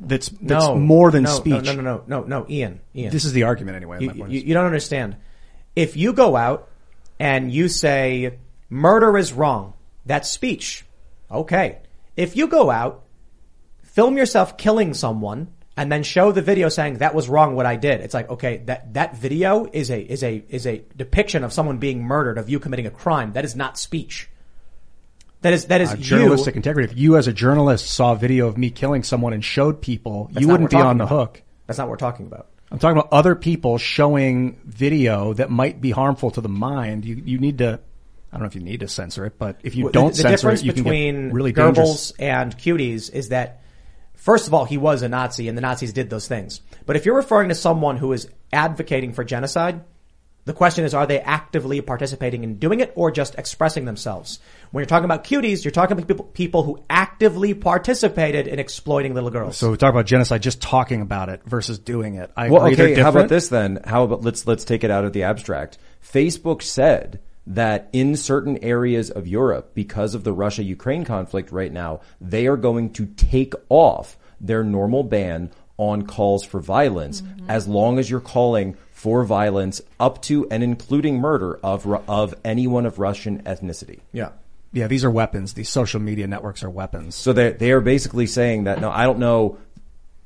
that's 0.00 0.28
that's 0.28 0.66
no, 0.66 0.76
more 0.76 1.10
than 1.10 1.24
no, 1.24 1.30
speech. 1.30 1.64
No, 1.64 1.72
no, 1.72 1.80
no, 1.80 1.82
no, 1.82 2.04
no, 2.06 2.22
no, 2.24 2.46
Ian, 2.48 2.80
Ian. 2.94 3.10
This 3.10 3.24
is 3.24 3.32
the 3.32 3.42
argument 3.42 3.76
anyway. 3.76 4.00
you, 4.00 4.12
you, 4.28 4.40
you 4.40 4.54
don't 4.54 4.66
understand. 4.66 5.16
If 5.78 5.96
you 5.96 6.12
go 6.12 6.34
out 6.34 6.68
and 7.20 7.52
you 7.52 7.68
say 7.68 8.38
murder 8.68 9.16
is 9.16 9.32
wrong, 9.32 9.74
that's 10.04 10.28
speech. 10.28 10.84
Okay. 11.30 11.78
If 12.16 12.36
you 12.36 12.48
go 12.48 12.68
out, 12.70 13.04
film 13.82 14.16
yourself 14.16 14.56
killing 14.58 14.92
someone, 14.94 15.48
and 15.76 15.92
then 15.92 16.02
show 16.02 16.32
the 16.32 16.42
video 16.42 16.68
saying 16.68 16.98
that 16.98 17.14
was 17.14 17.28
wrong 17.28 17.54
what 17.54 17.64
I 17.64 17.76
did, 17.76 18.00
it's 18.00 18.12
like 18.14 18.28
okay, 18.28 18.56
that 18.66 18.94
that 18.94 19.16
video 19.16 19.66
is 19.72 19.90
a 19.92 20.00
is 20.00 20.24
a 20.24 20.42
is 20.48 20.66
a 20.66 20.82
depiction 20.96 21.44
of 21.44 21.52
someone 21.52 21.78
being 21.78 22.02
murdered, 22.02 22.38
of 22.38 22.48
you 22.50 22.58
committing 22.58 22.86
a 22.86 22.90
crime. 22.90 23.34
That 23.34 23.44
is 23.44 23.54
not 23.54 23.78
speech. 23.78 24.28
That 25.42 25.52
is 25.52 25.66
that 25.66 25.80
is 25.80 25.92
Uh, 25.92 25.96
you. 25.98 26.02
journalistic 26.02 26.56
integrity. 26.56 26.90
If 26.92 26.98
you, 26.98 27.16
as 27.16 27.28
a 27.28 27.32
journalist, 27.32 27.86
saw 27.86 28.12
a 28.14 28.16
video 28.16 28.48
of 28.48 28.58
me 28.58 28.70
killing 28.70 29.04
someone 29.04 29.32
and 29.32 29.44
showed 29.44 29.80
people, 29.80 30.28
That's 30.32 30.40
you 30.42 30.48
wouldn't 30.50 30.70
be 30.70 30.76
on 30.76 30.98
the 30.98 31.04
about. 31.04 31.16
hook. 31.16 31.42
That's 31.68 31.78
not 31.78 31.84
what 31.86 31.92
we're 31.92 32.08
talking 32.08 32.26
about. 32.26 32.48
I'm 32.70 32.78
talking 32.78 32.98
about 32.98 33.12
other 33.12 33.34
people 33.34 33.78
showing 33.78 34.60
video 34.64 35.32
that 35.34 35.50
might 35.50 35.80
be 35.80 35.90
harmful 35.90 36.30
to 36.32 36.40
the 36.40 36.48
mind. 36.48 37.04
You 37.04 37.22
you 37.24 37.38
need 37.38 37.58
to. 37.58 37.80
I 38.30 38.36
don't 38.36 38.42
know 38.42 38.46
if 38.46 38.54
you 38.54 38.60
need 38.60 38.80
to 38.80 38.88
censor 38.88 39.24
it, 39.24 39.38
but 39.38 39.58
if 39.62 39.74
you 39.74 39.84
Well, 39.84 39.92
don't 39.92 40.14
the, 40.14 40.22
the 40.22 40.36
censor 40.36 40.50
it, 40.50 40.62
you 40.62 40.72
can 40.74 40.84
between 40.84 41.24
get 41.28 41.34
really 41.34 41.52
Goebbels 41.52 41.74
dangerous. 41.74 42.12
and 42.18 42.58
Cuties 42.58 43.10
is 43.10 43.30
that, 43.30 43.62
first 44.16 44.46
of 44.46 44.52
all, 44.52 44.66
he 44.66 44.76
was 44.76 45.00
a 45.00 45.08
Nazi 45.08 45.48
and 45.48 45.56
the 45.56 45.62
Nazis 45.62 45.94
did 45.94 46.10
those 46.10 46.28
things. 46.28 46.60
But 46.84 46.96
if 46.96 47.06
you're 47.06 47.16
referring 47.16 47.48
to 47.48 47.54
someone 47.54 47.96
who 47.96 48.12
is 48.12 48.28
advocating 48.52 49.14
for 49.14 49.24
genocide, 49.24 49.82
the 50.44 50.52
question 50.52 50.84
is, 50.84 50.92
are 50.92 51.06
they 51.06 51.20
actively 51.20 51.80
participating 51.80 52.44
in 52.44 52.58
doing 52.58 52.80
it 52.80 52.92
or 52.96 53.10
just 53.10 53.34
expressing 53.36 53.86
themselves? 53.86 54.40
When 54.72 54.82
you're 54.82 54.86
talking 54.86 55.06
about 55.06 55.24
cuties, 55.24 55.64
you're 55.64 55.72
talking 55.72 55.92
about 55.96 56.06
people, 56.08 56.24
people 56.26 56.62
who 56.64 56.84
actively 57.18 57.52
participated 57.52 58.46
in 58.46 58.60
exploiting 58.60 59.12
little 59.12 59.30
girls. 59.30 59.56
So 59.56 59.72
we 59.72 59.76
talk 59.76 59.90
about 59.90 60.06
genocide, 60.06 60.40
just 60.40 60.62
talking 60.62 61.02
about 61.02 61.28
it 61.28 61.42
versus 61.44 61.76
doing 61.80 62.14
it. 62.14 62.30
I 62.36 62.48
Well, 62.48 62.64
agree 62.64 62.92
okay. 62.92 63.02
How 63.02 63.08
about 63.08 63.28
this 63.28 63.48
then? 63.48 63.80
How 63.84 64.04
about 64.04 64.22
let's 64.22 64.46
let's 64.46 64.64
take 64.64 64.84
it 64.84 64.90
out 64.92 65.04
of 65.04 65.12
the 65.12 65.24
abstract. 65.24 65.78
Facebook 66.00 66.62
said 66.62 67.18
that 67.44 67.88
in 67.92 68.14
certain 68.14 68.62
areas 68.62 69.10
of 69.10 69.26
Europe, 69.26 69.72
because 69.74 70.14
of 70.14 70.22
the 70.22 70.32
Russia-Ukraine 70.32 71.04
conflict 71.04 71.50
right 71.50 71.72
now, 71.72 72.02
they 72.20 72.46
are 72.46 72.56
going 72.56 72.92
to 72.92 73.06
take 73.06 73.54
off 73.68 74.16
their 74.40 74.62
normal 74.62 75.02
ban 75.02 75.50
on 75.76 76.02
calls 76.02 76.44
for 76.44 76.60
violence 76.60 77.20
mm-hmm. 77.20 77.50
as 77.50 77.66
long 77.66 77.98
as 77.98 78.08
you're 78.08 78.20
calling 78.20 78.76
for 78.92 79.24
violence 79.24 79.80
up 79.98 80.22
to 80.22 80.48
and 80.50 80.62
including 80.62 81.18
murder 81.18 81.58
of 81.64 81.84
of 82.08 82.32
anyone 82.44 82.86
of 82.86 83.00
Russian 83.00 83.42
ethnicity. 83.42 84.02
yeah. 84.12 84.30
Yeah, 84.72 84.86
these 84.86 85.04
are 85.04 85.10
weapons. 85.10 85.54
These 85.54 85.70
social 85.70 86.00
media 86.00 86.26
networks 86.26 86.62
are 86.62 86.70
weapons. 86.70 87.14
So 87.14 87.32
they 87.32 87.52
they 87.52 87.72
are 87.72 87.80
basically 87.80 88.26
saying 88.26 88.64
that 88.64 88.80
no, 88.80 88.90
I 88.90 89.04
don't 89.04 89.18
know 89.18 89.58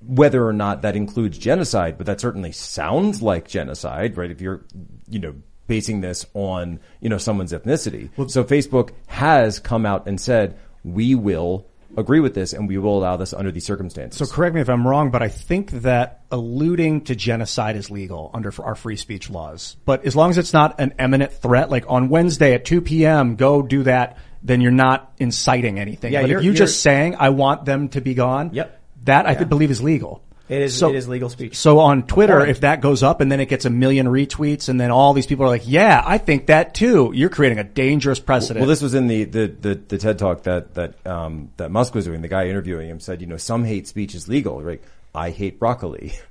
whether 0.07 0.47
or 0.47 0.53
not 0.53 0.83
that 0.83 0.97
includes 0.97 1.39
genocide, 1.39 1.97
but 1.97 2.07
that 2.07 2.21
certainly 2.21 2.53
sounds 2.53 3.23
like 3.23 3.47
genocide, 3.49 4.17
right? 4.17 4.31
If 4.31 4.41
you're, 4.41 4.63
you 5.09 5.21
know, 5.21 5.35
basing 5.67 6.01
this 6.01 6.27
on, 6.35 6.81
you 7.01 7.09
know, 7.09 7.19
someone's 7.19 7.53
ethnicity. 7.53 8.11
so 8.31 8.45
Facebook 8.45 8.91
has 9.07 9.59
come 9.59 9.87
out 9.87 10.07
and 10.07 10.21
said, 10.21 10.59
we 10.85 11.15
will 11.15 11.67
agree 11.97 12.21
with 12.21 12.35
this 12.35 12.53
and 12.53 12.69
we 12.69 12.79
will 12.79 12.99
allow 12.99 13.17
this 13.17 13.33
under 13.33 13.53
these 13.53 13.65
circumstances. 13.65 14.19
So 14.19 14.35
correct 14.35 14.55
me 14.55 14.61
if 14.61 14.69
I'm 14.69 14.87
wrong, 14.87 15.11
but 15.11 15.23
I 15.23 15.29
think 15.29 15.71
that 15.71 16.23
alluding 16.31 17.03
to 17.03 17.15
genocide 17.15 17.77
is 17.77 17.91
legal 17.91 18.31
under 18.35 18.53
our 18.63 18.75
free 18.75 18.97
speech 18.97 19.31
laws. 19.31 19.77
But 19.85 20.05
as 20.05 20.17
long 20.17 20.31
as 20.31 20.39
it's 20.39 20.53
not 20.53 20.81
an 20.81 20.95
imminent 20.99 21.33
threat, 21.33 21.71
like 21.71 21.85
on 21.89 22.09
Wednesday 22.09 22.55
at 22.55 22.65
2 22.65 22.81
p.m., 22.81 23.37
go 23.37 23.63
do 23.63 23.83
that, 23.85 24.19
then 24.43 24.61
you're 24.61 24.71
not 24.73 25.13
inciting 25.19 25.79
anything. 25.79 26.13
Yeah, 26.13 26.23
but 26.23 26.29
you're- 26.31 26.41
if 26.41 26.45
you're, 26.45 26.53
you're- 26.55 26.59
just 26.67 26.81
saying, 26.83 27.17
I 27.19 27.29
want 27.31 27.65
them 27.65 27.89
to 27.91 28.01
be 28.01 28.15
gone, 28.15 28.51
Yep. 28.53 28.81
that 29.05 29.27
I 29.27 29.35
believe 29.45 29.71
is 29.71 29.81
legal. 29.83 30.23
It 30.49 30.61
is, 30.61 30.77
So- 30.77 30.91
it 30.91 30.97
is 30.97 31.09
legal 31.09 31.31
speech. 31.31 31.57
So 31.57 31.79
on 31.79 32.03
Twitter, 32.03 32.35
Abhorrent. 32.35 32.51
if 32.51 32.61
that 32.61 32.81
goes 32.83 33.03
up 33.03 33.21
and 33.23 33.33
then 33.33 33.41
it 33.41 33.47
gets 33.49 33.65
a 33.65 33.71
million 33.71 34.07
retweets 34.07 34.69
and 34.69 34.79
then 34.79 34.91
all 34.91 35.15
these 35.15 35.25
people 35.27 35.47
are 35.47 35.49
like, 35.49 35.63
yeah, 35.67 36.03
I 36.05 36.19
think 36.19 36.47
that 36.47 36.75
too, 36.75 37.11
you're 37.15 37.31
creating 37.31 37.59
a 37.59 37.65
dangerous 37.65 38.19
precedent. 38.19 38.61
Well, 38.61 38.69
this 38.69 38.83
was 38.83 38.93
in 38.95 39.07
the, 39.07 39.25
the, 39.25 39.47
the, 39.47 39.75
the 39.89 39.97
TED 39.99 40.19
talk 40.19 40.43
that, 40.43 40.75
that, 40.75 41.07
um, 41.07 41.51
that 41.57 41.71
Musk 41.71 41.95
was 41.95 42.05
doing. 42.05 42.21
The 42.21 42.29
guy 42.29 42.49
interviewing 42.49 42.89
him 42.91 43.01
said, 43.01 43.21
you 43.23 43.27
know, 43.29 43.39
some 43.39 43.65
hate 43.65 43.87
speech 43.89 44.15
is 44.15 44.29
legal. 44.29 44.61
Right? 44.61 44.83
I 45.15 45.31
hate 45.31 45.59
broccoli. 45.59 46.13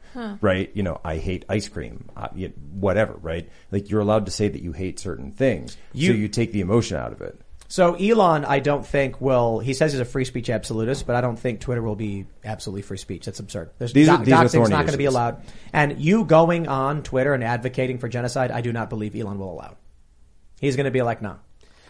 Right? 0.41 0.69
You 0.73 0.83
know, 0.83 0.99
I 1.05 1.15
hate 1.15 1.45
ice 1.47 1.69
cream. 1.69 2.09
Uh, 2.17 2.27
whatever. 2.73 3.13
Right? 3.21 3.49
Like 3.71 3.89
you're 3.89 4.01
allowed 4.01 4.25
to 4.25 4.31
say 4.31 4.49
that 4.49 4.61
you 4.61 4.73
hate 4.73 4.99
certain 4.99 5.31
things. 5.31 5.77
You- 5.93 6.11
so 6.11 6.17
you 6.17 6.27
take 6.27 6.51
the 6.51 6.59
emotion 6.59 6.97
out 6.97 7.13
of 7.13 7.21
it. 7.21 7.39
So 7.71 7.95
Elon, 7.95 8.43
I 8.43 8.59
don't 8.59 8.85
think 8.85 9.21
will. 9.21 9.59
He 9.59 9.73
says 9.73 9.93
he's 9.93 10.01
a 10.01 10.05
free 10.05 10.25
speech 10.25 10.49
absolutist, 10.49 11.07
but 11.07 11.15
I 11.15 11.21
don't 11.21 11.37
think 11.39 11.61
Twitter 11.61 11.81
will 11.81 11.95
be 11.95 12.25
absolutely 12.43 12.81
free 12.81 12.97
speech. 12.97 13.23
That's 13.23 13.39
absurd. 13.39 13.69
There's, 13.77 13.93
These 13.93 14.09
are- 14.09 14.17
doc- 14.17 14.25
these 14.25 14.33
doxing's 14.33 14.69
not 14.69 14.81
going 14.81 14.91
to 14.91 14.97
be 14.97 15.05
allowed. 15.05 15.41
And 15.71 15.97
you 16.01 16.25
going 16.25 16.67
on 16.67 17.01
Twitter 17.01 17.33
and 17.33 17.41
advocating 17.41 17.97
for 17.97 18.09
genocide, 18.09 18.51
I 18.51 18.59
do 18.59 18.73
not 18.73 18.89
believe 18.89 19.15
Elon 19.15 19.39
will 19.39 19.53
allow. 19.53 19.77
He's 20.59 20.75
going 20.75 20.83
to 20.83 20.91
be 20.91 21.01
like, 21.01 21.21
no, 21.21 21.37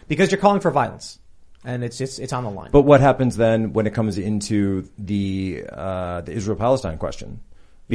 because 0.07 0.29
you're 0.31 0.39
calling 0.39 0.61
for 0.61 0.69
violence, 0.69 1.17
and 1.65 1.83
it's 1.83 1.99
it's 1.99 2.19
it's 2.19 2.31
on 2.31 2.43
the 2.43 2.51
line. 2.51 2.69
But 2.71 2.83
what 2.83 3.01
happens 3.01 3.35
then 3.35 3.73
when 3.73 3.87
it 3.87 3.95
comes 3.95 4.19
into 4.19 4.87
the 4.99 5.63
uh, 5.67 6.21
the 6.21 6.33
Israel 6.33 6.57
Palestine 6.57 6.99
question? 6.99 7.39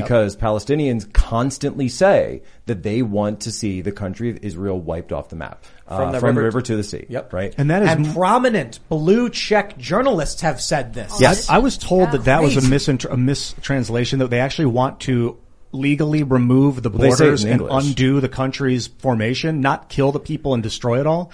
Because 0.02 0.36
Palestinians 0.36 1.12
constantly 1.12 1.88
say 1.88 2.42
that 2.66 2.82
they 2.82 3.02
want 3.02 3.40
to 3.40 3.50
see 3.52 3.80
the 3.80 3.92
country 3.92 4.30
of 4.30 4.38
Israel 4.42 4.80
wiped 4.80 5.12
off 5.12 5.28
the 5.28 5.36
map 5.36 5.64
uh, 5.88 5.96
From 5.96 6.12
the 6.12 6.20
from 6.20 6.34
the 6.34 6.40
river 6.42 6.58
river 6.58 6.60
to- 6.62 6.72
to 6.72 6.76
the 6.76 6.84
sea. 6.84 7.06
Yep. 7.08 7.32
Right. 7.32 7.54
and 7.58 7.70
that 7.70 7.82
is 7.82 7.88
and 7.88 8.06
prominent 8.14 8.78
blue 8.88 9.28
check 9.30 9.76
journalists 9.78 10.40
have 10.42 10.60
said 10.60 10.94
this. 10.94 11.20
Yes. 11.20 11.48
I 11.50 11.58
was 11.58 11.76
told 11.78 12.12
that 12.12 12.24
that 12.24 12.42
was 12.42 12.56
a, 12.56 12.60
Crazy. 12.60 13.08
a 13.10 13.16
mistranslation 13.16 14.18
that 14.20 14.30
they 14.30 14.40
actually 14.40 14.66
want 14.66 15.00
to 15.00 15.36
legally 15.72 16.22
remove 16.22 16.82
the 16.82 16.88
they 16.90 17.10
say 17.10 17.14
it 17.14 17.18
borders 17.18 17.44
in 17.44 17.52
and 17.52 17.60
English. 17.62 17.86
undo 17.88 18.20
the 18.20 18.28
country's 18.28 18.86
formation, 18.86 19.60
not 19.60 19.88
kill 19.88 20.12
the 20.12 20.20
people 20.20 20.54
and 20.54 20.62
destroy 20.62 21.00
it 21.00 21.06
all. 21.06 21.30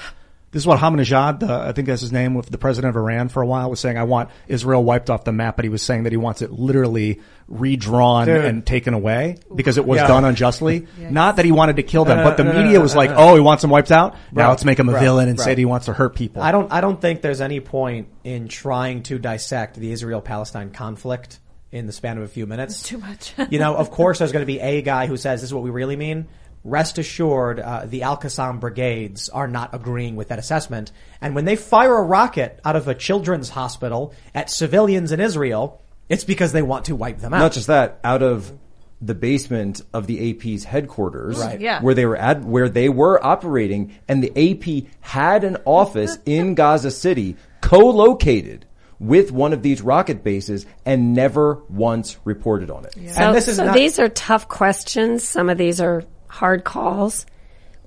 This 0.52 0.62
is 0.62 0.66
what 0.66 0.78
Ahmadinejad, 0.78 1.42
uh, 1.48 1.60
I 1.66 1.72
think 1.72 1.88
that's 1.88 2.02
his 2.02 2.12
name, 2.12 2.34
with 2.34 2.50
the 2.50 2.58
president 2.58 2.90
of 2.94 2.96
Iran 3.02 3.30
for 3.30 3.42
a 3.42 3.46
while, 3.46 3.70
was 3.70 3.80
saying, 3.80 3.96
I 3.96 4.02
want 4.04 4.28
Israel 4.48 4.84
wiped 4.84 5.08
off 5.08 5.24
the 5.24 5.32
map, 5.32 5.56
but 5.56 5.64
he 5.64 5.70
was 5.70 5.80
saying 5.82 6.02
that 6.02 6.12
he 6.12 6.18
wants 6.18 6.42
it 6.42 6.52
literally 6.52 7.20
redrawn 7.48 8.26
Dude. 8.26 8.44
and 8.44 8.66
taken 8.66 8.92
away 8.94 9.38
because 9.54 9.78
it 9.78 9.86
was 9.86 9.96
Yeah. 9.98 10.06
done 10.08 10.24
unjustly. 10.24 10.86
Not 10.98 11.36
that 11.36 11.44
he 11.44 11.52
wanted 11.52 11.76
to 11.76 11.82
kill 11.82 12.04
them, 12.04 12.18
uh, 12.18 12.24
but 12.24 12.36
the 12.36 12.48
uh, 12.48 12.62
media 12.62 12.80
was 12.80 12.94
uh, 12.94 12.98
like, 12.98 13.10
oh, 13.14 13.34
he 13.34 13.40
wants 13.40 13.62
them 13.62 13.70
wiped 13.70 13.90
out? 13.90 14.12
Now 14.30 14.42
Bro, 14.44 14.48
let's 14.50 14.64
make 14.64 14.78
him 14.78 14.88
a 14.88 14.92
bro, 14.92 15.00
villain 15.00 15.28
and 15.28 15.36
bro. 15.36 15.44
say 15.44 15.50
that 15.52 15.58
he 15.58 15.64
wants 15.64 15.86
to 15.86 15.92
hurt 15.92 16.14
people. 16.14 16.42
I 16.42 16.52
don't 16.52 16.70
I 16.72 16.80
don't 16.80 17.00
think 17.00 17.22
there's 17.22 17.40
any 17.40 17.60
point 17.60 18.08
in 18.24 18.48
trying 18.48 19.02
to 19.04 19.18
dissect 19.18 19.76
the 19.76 19.90
Israel 19.92 20.20
Palestine 20.20 20.70
conflict 20.70 21.38
in 21.70 21.86
the 21.86 21.92
span 21.92 22.18
of 22.18 22.24
a 22.24 22.28
few 22.28 22.46
minutes. 22.46 22.82
too 22.82 22.98
much. 22.98 23.32
you 23.50 23.58
know, 23.58 23.74
of 23.74 23.90
course, 23.98 24.18
there's 24.18 24.32
going 24.32 24.42
to 24.42 24.46
be 24.46 24.60
a 24.60 24.82
guy 24.82 25.06
who 25.06 25.16
says 25.16 25.40
this 25.40 25.48
is 25.48 25.54
what 25.54 25.62
we 25.62 25.70
really 25.70 25.96
mean. 25.96 26.28
Rest 26.64 26.98
assured, 26.98 27.59
uh, 27.59 27.86
the 27.86 28.02
Al 28.02 28.16
Qassam 28.16 28.60
brigades 28.60 29.28
are 29.28 29.48
not 29.48 29.74
agreeing 29.74 30.14
with 30.16 30.28
that 30.28 30.39
assessment. 30.39 30.93
And 31.20 31.34
when 31.34 31.44
they 31.44 31.56
fire 31.56 31.97
a 31.98 32.02
rocket 32.02 32.60
out 32.64 32.76
of 32.76 32.86
a 32.86 32.94
children's 32.94 33.48
hospital 33.48 34.14
at 34.34 34.48
civilians 34.48 35.10
in 35.12 35.18
Israel, 35.20 35.82
it's 36.09 36.24
because 36.24 36.52
they 36.52 36.62
want 36.62 36.84
to 36.86 36.94
wipe 36.97 37.18
them 37.18 37.34
out. 37.34 37.39
Not 37.39 37.52
just 37.52 37.66
that, 37.66 37.98
out 38.05 38.22
of 38.22 38.52
the 39.01 39.14
basement 39.14 39.80
of 39.93 40.06
the 40.06 40.30
AP's 40.30 40.62
headquarters, 40.62 41.36
Right. 41.36 41.60
Yeah. 41.60 41.82
where 41.82 41.94
they 41.94 42.06
were 42.06 42.16
at, 42.16 42.44
where 42.44 42.68
they 42.68 42.89
were 42.89 43.24
operating, 43.24 43.98
and 44.06 44.22
the 44.22 44.30
AP 44.36 44.86
had 45.01 45.43
an 45.43 45.56
office 45.64 46.18
in 46.26 46.55
Gaza 46.55 46.93
City 46.93 47.36
co-located 47.60 48.64
with 49.01 49.32
one 49.32 49.52
of 49.52 49.62
these 49.62 49.82
rocket 49.82 50.22
bases 50.22 50.64
and 50.86 51.12
never 51.14 51.60
once 51.68 52.16
reported 52.24 52.70
on 52.70 52.84
it. 52.84 52.93
So, 52.94 53.20
And 53.20 53.34
this 53.34 53.48
is 53.48 53.56
so 53.56 53.64
not- 53.64 53.74
these 53.74 53.98
are 53.98 54.09
tough 54.09 54.47
questions. 54.47 55.24
Some 55.24 55.48
of 55.51 55.59
these 55.59 55.80
are 55.80 56.05
hard 56.32 56.64
calls. 56.64 57.26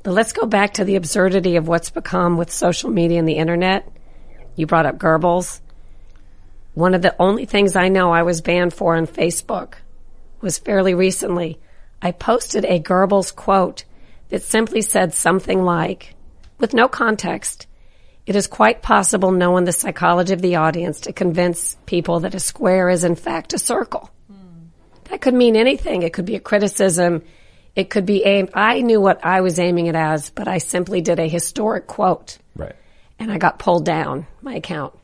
But 0.03 0.11
let's 0.13 0.33
go 0.33 0.45
back 0.45 0.75
to 0.75 0.85
the 0.85 0.97
absurdity 0.97 1.55
of 1.55 1.67
what's 1.67 1.89
become 1.89 2.37
with 2.37 2.51
social 2.51 2.91
media 2.91 3.17
and 3.17 3.27
the 3.27 3.37
internet. 3.37 3.91
You 4.55 4.67
brought 4.67 4.85
up 4.85 4.99
Goebbels. 4.99 5.61
One 6.75 6.93
of 6.93 7.01
the 7.01 7.15
only 7.19 7.45
things 7.45 7.75
I 7.75 7.89
know 7.89 8.11
I 8.11 8.21
was 8.21 8.41
banned 8.41 8.71
for 8.71 8.95
on 8.95 9.07
Facebook 9.07 9.73
was 10.41 10.59
fairly 10.59 10.93
recently. 10.93 11.59
I 12.03 12.11
posted 12.11 12.65
a 12.65 12.79
Goebbels 12.79 13.35
quote 13.35 13.83
that 14.29 14.43
simply 14.43 14.83
said 14.83 15.15
something 15.15 15.63
like, 15.63 16.13
with 16.59 16.75
no 16.75 16.87
context, 16.87 17.65
it 18.27 18.35
is 18.35 18.45
quite 18.45 18.83
possible 18.83 19.31
knowing 19.31 19.65
the 19.65 19.71
psychology 19.71 20.33
of 20.33 20.41
the 20.41 20.57
audience 20.57 21.01
to 21.01 21.13
convince 21.13 21.77
people 21.87 22.19
that 22.19 22.35
a 22.35 22.39
square 22.39 22.89
is 22.89 23.03
in 23.03 23.15
fact 23.15 23.53
a 23.53 23.59
circle. 23.59 24.11
Hmm. 24.27 24.67
That 25.05 25.21
could 25.21 25.33
mean 25.33 25.55
anything. 25.55 26.03
It 26.03 26.13
could 26.13 26.25
be 26.25 26.35
a 26.35 26.39
criticism. 26.39 27.23
It 27.75 27.89
could 27.89 28.05
be 28.05 28.23
aimed. 28.23 28.51
I 28.53 28.81
knew 28.81 29.01
what 29.01 29.25
I 29.25 29.41
was 29.41 29.59
aiming 29.59 29.87
it 29.87 29.95
as, 29.95 30.29
but 30.29 30.47
I 30.47 30.59
simply 30.59 31.01
did 31.01 31.19
a 31.19 31.27
historic 31.27 31.87
quote 31.87 32.37
Right. 32.55 32.75
and 33.19 33.31
I 33.31 33.37
got 33.37 33.59
pulled 33.59 33.85
down 33.85 34.27
my 34.41 34.55
account. 34.55 34.97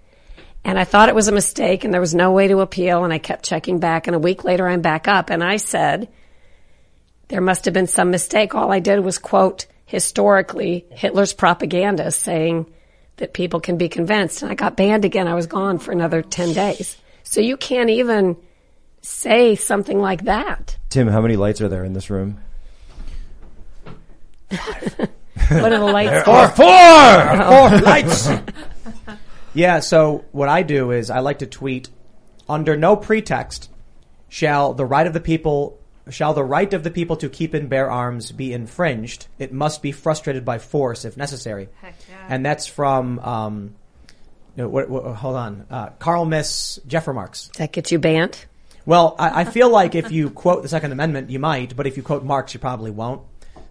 And 0.64 0.80
I 0.80 0.84
thought 0.84 1.10
it 1.10 1.16
was 1.16 1.28
a 1.28 1.34
mistake 1.34 1.84
and 1.84 1.94
there 1.94 2.00
was 2.00 2.14
no 2.16 2.32
way 2.32 2.48
to 2.48 2.60
appeal 2.62 3.04
and 3.04 3.12
I 3.12 3.18
kept 3.18 3.44
checking 3.44 3.80
back 3.80 4.08
and 4.08 4.16
a 4.16 4.20
week 4.20 4.44
later 4.44 4.68
I'm 4.68 4.82
back 4.82 5.08
up 5.08 5.30
and 5.30 5.44
I 5.44 5.58
said, 5.58 6.08
there 7.28 7.42
must 7.42 7.66
have 7.66 7.74
been 7.74 7.88
some 7.88 8.12
mistake. 8.12 8.54
All 8.56 8.72
I 8.72 8.80
did 8.80 9.00
was 9.00 9.18
quote 9.18 9.66
historically 9.86 10.86
Hitler's 10.92 11.34
propaganda 11.34 12.12
saying 12.12 12.72
that 13.18 13.34
people 13.34 13.60
can 13.60 13.78
be 13.78 13.90
convinced 13.90 14.44
and 14.44 14.52
I 14.52 14.56
got 14.56 14.78
banned 14.78 15.04
again. 15.04 15.28
I 15.28 15.34
was 15.34 15.48
gone 15.48 15.80
for 15.80 15.92
another 15.92 16.22
10 16.22 16.54
days. 16.54 16.98
So 17.24 17.42
you 17.42 17.58
can't 17.58 17.90
even 17.90 18.38
say 19.02 19.56
something 19.56 20.00
like 20.00 20.26
that. 20.26 20.78
Tim, 20.90 21.08
how 21.08 21.22
many 21.22 21.36
lights 21.36 21.60
are 21.62 21.70
there 21.70 21.84
in 21.84 21.94
this 21.94 22.10
room? 22.10 22.40
What 25.50 25.74
are 25.74 25.80
the 25.80 25.86
lights? 25.86 26.24
Four, 26.24 26.48
four, 26.50 26.66
four 26.66 27.80
lights. 27.82 28.30
yeah. 29.54 29.80
So 29.80 30.26
what 30.32 30.48
I 30.48 30.64
do 30.64 30.92
is 30.92 31.10
I 31.10 31.20
like 31.20 31.40
to 31.40 31.48
tweet 31.48 31.90
under 32.48 32.78
no 32.78 32.96
pretext 32.96 33.70
shall 34.30 34.74
the 34.74 34.86
right 34.86 35.08
of 35.08 35.14
the 35.14 35.20
people 35.20 35.78
shall 36.10 36.34
the 36.34 36.44
right 36.44 36.74
of 36.74 36.84
the 36.84 36.92
people 36.92 37.16
to 37.18 37.30
keep 37.30 37.54
and 37.54 37.70
bear 37.70 37.92
arms 37.92 38.32
be 38.32 38.54
infringed. 38.54 39.28
It 39.40 39.52
must 39.52 39.82
be 39.82 39.92
frustrated 39.92 40.46
by 40.46 40.58
force 40.60 41.06
if 41.06 41.18
necessary. 41.18 41.70
And 42.28 42.46
that's 42.46 42.66
from 42.66 43.20
um, 43.20 43.76
no, 44.56 44.68
what, 44.68 44.90
what, 44.90 45.04
hold 45.16 45.36
on, 45.36 45.66
uh, 45.70 45.90
Karl 46.00 46.26
Miss 46.26 46.80
Jeffrey 46.88 47.14
Marx. 47.14 47.48
Does 47.48 47.58
that 47.58 47.72
get 47.72 47.92
you 47.92 48.00
banned? 48.00 48.46
Well, 48.86 49.16
I, 49.18 49.42
I 49.42 49.44
feel 49.46 49.70
like 49.70 49.96
if 49.96 50.12
you 50.12 50.30
quote 50.30 50.64
the 50.64 50.70
Second 50.70 50.92
Amendment, 50.92 51.30
you 51.30 51.40
might, 51.40 51.76
but 51.76 51.88
if 51.88 51.98
you 51.98 52.04
quote 52.04 52.24
Marx, 52.24 52.54
you 52.54 52.60
probably 52.60 52.92
won't. 52.92 53.22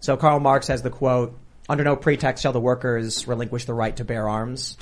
So 0.01 0.17
Karl 0.17 0.39
Marx 0.39 0.67
has 0.67 0.81
the 0.81 0.89
quote, 0.89 1.37
under 1.69 1.83
no 1.83 1.95
pretext 1.95 2.41
shall 2.41 2.51
the 2.51 2.59
workers 2.59 3.27
relinquish 3.27 3.65
the 3.65 3.73
right 3.73 3.95
to 3.95 4.03
bear 4.03 4.27
arms. 4.27 4.77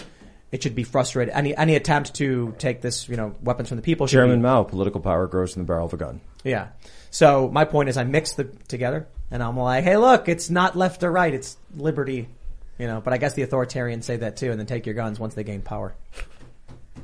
It 0.52 0.64
should 0.64 0.74
be 0.74 0.84
frustrated. 0.84 1.32
Any, 1.36 1.56
any 1.56 1.76
attempt 1.76 2.16
to 2.16 2.56
take 2.58 2.82
this, 2.82 3.08
you 3.08 3.16
know, 3.16 3.36
weapons 3.44 3.70
from 3.70 3.76
the 3.76 3.84
people 3.84 4.08
should 4.08 4.18
Chairman 4.18 4.40
be, 4.40 4.44
Mao, 4.44 4.64
political 4.64 5.00
power 5.00 5.28
grows 5.28 5.54
from 5.54 5.62
the 5.62 5.68
barrel 5.68 5.86
of 5.86 5.94
a 5.94 5.98
gun. 5.98 6.22
yeah. 6.44 6.70
So 7.12 7.50
my 7.50 7.66
point 7.66 7.90
is 7.90 7.98
I 7.98 8.04
mix 8.04 8.34
the 8.34 8.46
together 8.68 9.08
and 9.32 9.42
I'm 9.44 9.58
like, 9.58 9.84
hey 9.84 9.98
look, 9.98 10.30
it's 10.30 10.50
not 10.50 10.76
left 10.76 11.04
or 11.04 11.12
right, 11.12 11.34
it's 11.34 11.58
liberty. 11.76 12.30
You 12.78 12.88
know, 12.88 13.02
but 13.02 13.14
I 13.14 13.18
guess 13.18 13.34
the 13.34 13.46
authoritarians 13.46 14.04
say 14.04 14.18
that 14.18 14.38
too 14.38 14.52
and 14.52 14.60
then 14.60 14.68
take 14.68 14.86
your 14.86 14.96
guns 14.96 15.20
once 15.20 15.34
they 15.34 15.44
gain 15.44 15.62
power. 15.62 15.96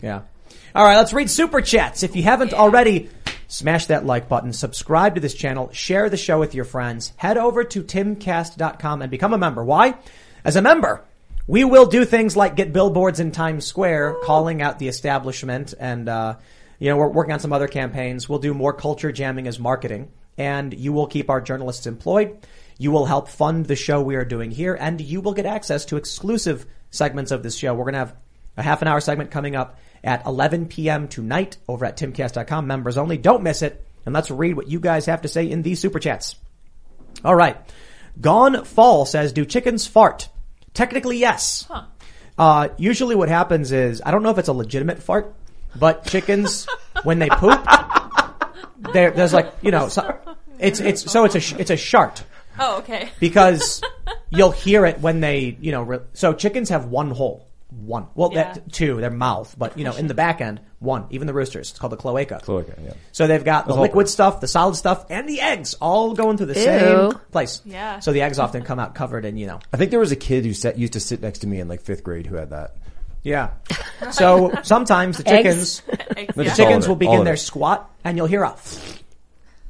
Yeah. 0.01 0.21
Alright, 0.75 0.97
let's 0.97 1.11
read 1.13 1.29
super 1.29 1.61
chats. 1.61 2.03
If 2.03 2.15
you 2.15 2.23
haven't 2.23 2.53
already, 2.53 3.09
smash 3.47 3.87
that 3.87 4.05
like 4.05 4.29
button, 4.29 4.53
subscribe 4.53 5.15
to 5.15 5.21
this 5.21 5.33
channel, 5.33 5.69
share 5.71 6.09
the 6.09 6.17
show 6.17 6.39
with 6.39 6.55
your 6.55 6.65
friends, 6.65 7.13
head 7.17 7.37
over 7.37 7.63
to 7.63 7.83
timcast.com 7.83 9.01
and 9.01 9.11
become 9.11 9.33
a 9.33 9.37
member. 9.37 9.63
Why? 9.63 9.95
As 10.43 10.55
a 10.55 10.61
member, 10.61 11.03
we 11.47 11.63
will 11.63 11.85
do 11.85 12.05
things 12.05 12.35
like 12.35 12.55
get 12.55 12.73
billboards 12.73 13.19
in 13.19 13.31
Times 13.31 13.65
Square 13.65 14.17
calling 14.23 14.61
out 14.61 14.79
the 14.79 14.87
establishment 14.87 15.73
and, 15.79 16.09
uh, 16.09 16.35
you 16.79 16.89
know, 16.89 16.97
we're 16.97 17.07
working 17.07 17.33
on 17.33 17.39
some 17.39 17.53
other 17.53 17.67
campaigns. 17.67 18.27
We'll 18.27 18.39
do 18.39 18.53
more 18.53 18.73
culture 18.73 19.11
jamming 19.11 19.47
as 19.47 19.59
marketing 19.59 20.11
and 20.37 20.73
you 20.73 20.91
will 20.91 21.07
keep 21.07 21.29
our 21.29 21.41
journalists 21.41 21.87
employed. 21.87 22.37
You 22.77 22.91
will 22.91 23.05
help 23.05 23.29
fund 23.29 23.65
the 23.65 23.75
show 23.75 24.01
we 24.01 24.15
are 24.15 24.25
doing 24.25 24.51
here 24.51 24.75
and 24.75 24.99
you 24.99 25.21
will 25.21 25.33
get 25.33 25.45
access 25.45 25.85
to 25.85 25.97
exclusive 25.97 26.65
segments 26.89 27.31
of 27.31 27.43
this 27.43 27.57
show. 27.57 27.73
We're 27.73 27.85
going 27.85 27.93
to 27.93 27.99
have 27.99 28.15
a 28.57 28.63
half 28.63 28.81
an 28.81 28.87
hour 28.87 28.99
segment 28.99 29.31
coming 29.31 29.55
up 29.55 29.79
at 30.05 30.25
11 30.25 30.67
p.m. 30.67 31.07
tonight 31.07 31.57
over 31.67 31.85
at 31.85 31.97
timcast.com. 31.97 32.67
Members 32.67 32.97
only. 32.97 33.17
Don't 33.17 33.43
miss 33.43 33.61
it. 33.61 33.85
And 34.05 34.13
let's 34.13 34.29
read 34.31 34.55
what 34.55 34.67
you 34.69 34.79
guys 34.79 35.07
have 35.07 35.23
to 35.23 35.27
say 35.27 35.49
in 35.49 35.61
these 35.63 35.79
super 35.79 35.99
chats. 35.99 36.35
All 37.23 37.35
right. 37.35 37.57
Gone 38.21 38.63
Fall 38.63 39.05
says, 39.05 39.33
do 39.33 39.45
chickens 39.45 39.87
fart? 39.87 40.29
Technically, 40.73 41.17
yes. 41.17 41.67
Uh, 42.37 42.69
usually 42.77 43.15
what 43.15 43.29
happens 43.29 43.71
is, 43.71 44.01
I 44.05 44.11
don't 44.11 44.23
know 44.23 44.29
if 44.29 44.37
it's 44.37 44.47
a 44.47 44.53
legitimate 44.53 45.01
fart, 45.01 45.33
but 45.75 46.05
chickens, 46.05 46.67
when 47.03 47.19
they 47.19 47.29
poop, 47.29 47.65
there's 48.93 49.33
like, 49.33 49.53
you 49.61 49.71
know, 49.71 49.87
so, 49.89 50.17
it's, 50.59 50.79
it's, 50.79 51.11
so 51.11 51.25
it's 51.25 51.35
a, 51.35 51.59
it's 51.59 51.71
a 51.71 51.77
shart 51.77 52.23
Oh, 52.59 52.79
okay. 52.79 53.09
because 53.19 53.81
you'll 54.29 54.51
hear 54.51 54.85
it 54.85 54.99
when 54.99 55.19
they, 55.19 55.57
you 55.59 55.71
know, 55.71 55.81
re- 55.83 55.99
so 56.13 56.33
chickens 56.33 56.69
have 56.69 56.85
one 56.85 57.11
hole. 57.11 57.44
One. 57.69 58.07
Well, 58.15 58.29
Yeah. 58.31 58.53
that, 58.53 58.71
two, 58.71 59.01
their 59.01 59.09
mouth, 59.11 59.53
but 59.57 59.77
you 59.77 59.83
know, 59.83 59.93
in 59.95 60.07
the 60.07 60.13
back 60.13 60.39
end, 60.39 60.61
one. 60.79 61.05
Even 61.09 61.25
the 61.27 61.33
roosters. 61.33 61.71
It's 61.71 61.79
called 61.79 61.91
the 61.91 61.97
cloaca. 61.97 62.39
Cloaca, 62.43 62.75
yeah. 62.83 62.93
So 63.11 63.25
they've 63.27 63.43
got 63.43 63.67
the 63.67 63.73
whole 63.73 63.81
liquid 63.81 64.05
bird. 64.05 64.09
stuff, 64.09 64.39
the 64.39 64.47
solid 64.47 64.75
stuff, 64.75 65.05
and 65.09 65.27
the 65.27 65.41
eggs 65.41 65.73
all 65.81 66.13
going 66.13 66.37
through 66.37 66.45
the 66.47 66.59
Ew. 66.59 66.63
same 67.11 67.11
place. 67.31 67.61
Yeah. 67.65 67.99
So 67.99 68.13
the 68.13 68.21
eggs 68.21 68.37
often 68.39 68.63
come 68.63 68.79
out 68.79 68.93
covered 68.95 69.25
in, 69.25 69.35
you 69.37 69.47
know, 69.47 69.59
I 69.73 69.77
think 69.77 69.89
there 69.91 69.99
was 69.99 70.11
a 70.11 70.15
kid 70.15 70.45
who 70.45 70.53
sat, 70.53 70.77
used 70.77 70.93
to 70.93 70.99
sit 70.99 71.21
next 71.21 71.39
to 71.39 71.47
me 71.47 71.59
in 71.59 71.67
like 71.67 71.81
fifth 71.81 72.03
grade 72.03 72.27
who 72.27 72.35
had 72.35 72.51
that. 72.51 72.75
yeah. 73.23 73.49
So 74.11 74.53
sometimes 74.63 75.17
the 75.17 75.23
chickens, 75.31 75.81
Eggs, 76.15 76.35
the 76.35 76.45
yeah. 76.45 76.53
chickens 76.53 76.87
will 76.87 76.95
begin 76.95 77.23
their 77.23 77.37
squat 77.37 77.89
and 78.03 78.15
you'll 78.15 78.27
hear 78.27 78.43
a, 78.43 78.55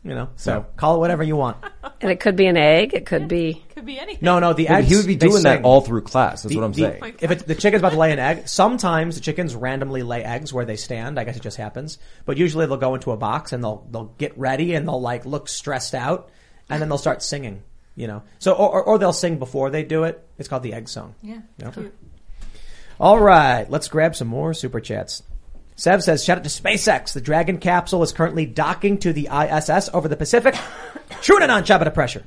you 0.05 0.15
know, 0.15 0.29
so 0.37 0.57
Yeah. 0.59 0.63
call 0.77 0.95
it 0.95 0.99
whatever 0.99 1.23
you 1.23 1.35
want. 1.35 1.57
And 2.01 2.11
it 2.11 2.19
could 2.19 2.35
be 2.35 2.45
an 2.45 2.57
egg. 2.57 2.93
It 2.93 3.05
could 3.05 3.27
be. 3.29 3.63
Could 3.73 3.85
be 3.85 3.97
anything. 3.97 4.19
No, 4.23 4.37
no, 4.39 4.51
the 4.53 4.63
Yeah, 4.63 4.73
but 4.73 4.77
eggs. 4.79 4.89
he 4.89 4.95
would 4.97 5.07
be 5.07 5.15
doing 5.15 5.43
that 5.43 5.63
all 5.63 5.79
through 5.81 6.01
class. 6.01 6.43
That's 6.43 6.53
The- 6.53 6.59
what 6.59 6.65
I'm 6.65 6.73
the- 6.73 6.81
saying. 6.81 6.99
Oh 7.01 7.07
if 7.21 7.31
it's, 7.31 7.43
the 7.43 7.55
chicken's 7.55 7.81
about 7.81 7.93
to 7.93 7.97
lay 7.97 8.11
an 8.11 8.19
egg, 8.19 8.47
sometimes 8.49 9.15
the 9.15 9.21
chickens 9.21 9.55
randomly 9.55 10.03
lay 10.03 10.21
eggs 10.23 10.51
where 10.53 10.65
they 10.65 10.75
stand. 10.75 11.17
I 11.17 11.23
guess 11.23 11.37
it 11.37 11.41
just 11.41 11.55
happens. 11.57 11.97
But 12.25 12.37
usually 12.37 12.65
they'll 12.67 12.75
go 12.77 12.93
into 12.95 13.11
a 13.11 13.17
box 13.17 13.53
and 13.53 13.63
they'll 13.63 13.87
they'll 13.91 14.13
get 14.17 14.37
ready 14.37 14.75
and 14.75 14.85
they'll 14.87 15.01
like 15.01 15.25
look 15.25 15.47
stressed 15.47 15.95
out, 15.95 16.29
and 16.69 16.81
then 16.81 16.89
they'll 16.89 16.97
start 16.99 17.23
singing. 17.23 17.63
You 17.95 18.07
know, 18.07 18.23
so 18.39 18.51
or, 18.51 18.69
or, 18.71 18.83
or 18.83 18.97
they'll 18.99 19.13
sing 19.13 19.39
before 19.39 19.69
they 19.69 19.83
do 19.83 20.03
it. 20.03 20.21
It's 20.37 20.49
called 20.49 20.63
the 20.63 20.73
egg 20.73 20.89
song. 20.89 21.15
Yeah. 21.23 21.39
Yeah. 21.57 21.71
All 22.99 23.19
right, 23.19 23.69
let's 23.69 23.87
grab 23.87 24.15
some 24.15 24.27
more 24.27 24.53
super 24.53 24.79
chats. 24.81 25.23
Sev 25.75 26.03
says, 26.03 26.23
shout 26.23 26.37
out 26.37 26.43
to 26.45 26.49
SpaceX. 26.49 27.13
The 27.13 27.21
Dragon 27.21 27.57
capsule 27.57 28.01
is 28.01 28.13
currently 28.13 28.45
docking 28.45 28.97
to 28.99 29.11
the 29.11 29.27
ISS 29.31 29.89
over 29.93 30.07
the 30.07 30.15
Pacific. 30.15 30.55
Shooting 31.21 31.49
on 31.49 31.63
top 31.63 31.81
of 31.81 31.93
pressure. 31.93 32.23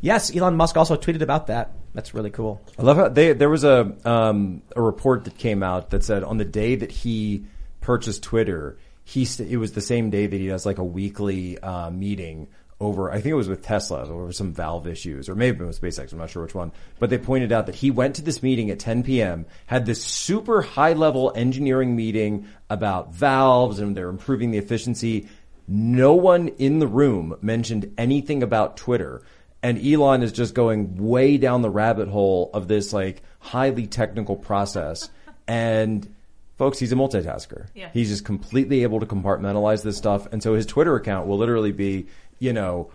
Yes, 0.00 0.34
Elon 0.34 0.56
Musk 0.56 0.76
also 0.76 0.96
tweeted 0.96 1.22
about 1.22 1.46
that. 1.46 1.70
That's 1.94 2.12
really 2.14 2.30
cool. 2.30 2.60
I 2.76 2.82
love 2.82 2.96
how 2.96 3.08
they, 3.08 3.32
there 3.32 3.48
was 3.48 3.62
a, 3.62 3.94
um, 4.04 4.62
a 4.74 4.82
report 4.82 5.24
that 5.24 5.38
came 5.38 5.62
out 5.62 5.90
that 5.90 6.02
said 6.02 6.24
on 6.24 6.38
the 6.38 6.44
day 6.44 6.74
that 6.74 6.90
he 6.90 7.44
purchased 7.80 8.24
Twitter, 8.24 8.76
he, 9.04 9.24
st- 9.24 9.48
it 9.48 9.58
was 9.58 9.72
the 9.72 9.80
same 9.80 10.10
day 10.10 10.26
that 10.26 10.36
he 10.36 10.48
does 10.48 10.66
like 10.66 10.78
a 10.78 10.84
weekly, 10.84 11.58
uh, 11.60 11.90
meeting 11.90 12.48
over, 12.82 13.10
I 13.10 13.14
think 13.14 13.26
it 13.26 13.34
was 13.34 13.48
with 13.48 13.62
Tesla 13.62 14.08
over 14.08 14.32
some 14.32 14.52
valve 14.52 14.86
issues 14.86 15.28
or 15.28 15.34
maybe 15.34 15.62
it 15.62 15.66
was 15.66 15.78
SpaceX. 15.78 16.12
I'm 16.12 16.18
not 16.18 16.30
sure 16.30 16.42
which 16.42 16.54
one, 16.54 16.72
but 16.98 17.10
they 17.10 17.18
pointed 17.18 17.52
out 17.52 17.66
that 17.66 17.76
he 17.76 17.90
went 17.90 18.16
to 18.16 18.22
this 18.22 18.42
meeting 18.42 18.70
at 18.70 18.80
10 18.80 19.04
p.m., 19.04 19.46
had 19.66 19.86
this 19.86 20.04
super 20.04 20.62
high 20.62 20.92
level 20.92 21.32
engineering 21.34 21.94
meeting 21.94 22.46
about 22.68 23.14
valves 23.14 23.78
and 23.78 23.96
they're 23.96 24.08
improving 24.08 24.50
the 24.50 24.58
efficiency. 24.58 25.28
No 25.68 26.14
one 26.14 26.48
in 26.48 26.80
the 26.80 26.88
room 26.88 27.36
mentioned 27.40 27.94
anything 27.96 28.42
about 28.42 28.76
Twitter. 28.76 29.22
And 29.62 29.78
Elon 29.78 30.24
is 30.24 30.32
just 30.32 30.54
going 30.54 30.96
way 30.96 31.38
down 31.38 31.62
the 31.62 31.70
rabbit 31.70 32.08
hole 32.08 32.50
of 32.52 32.66
this 32.66 32.92
like 32.92 33.22
highly 33.38 33.86
technical 33.86 34.34
process. 34.34 35.08
And 35.46 36.12
folks, 36.58 36.78
he's 36.78 36.92
a 36.92 36.96
multitasker. 36.96 37.66
Yeah. 37.74 37.90
He's 37.92 38.08
just 38.08 38.24
completely 38.24 38.82
able 38.82 39.00
to 39.00 39.06
compartmentalize 39.06 39.82
this 39.82 39.96
stuff. 39.96 40.26
And 40.32 40.42
so 40.42 40.54
his 40.54 40.66
Twitter 40.66 40.94
account 40.94 41.26
will 41.26 41.38
literally 41.38 41.72
be, 41.72 42.06
you 42.42 42.52
know, 42.52 42.90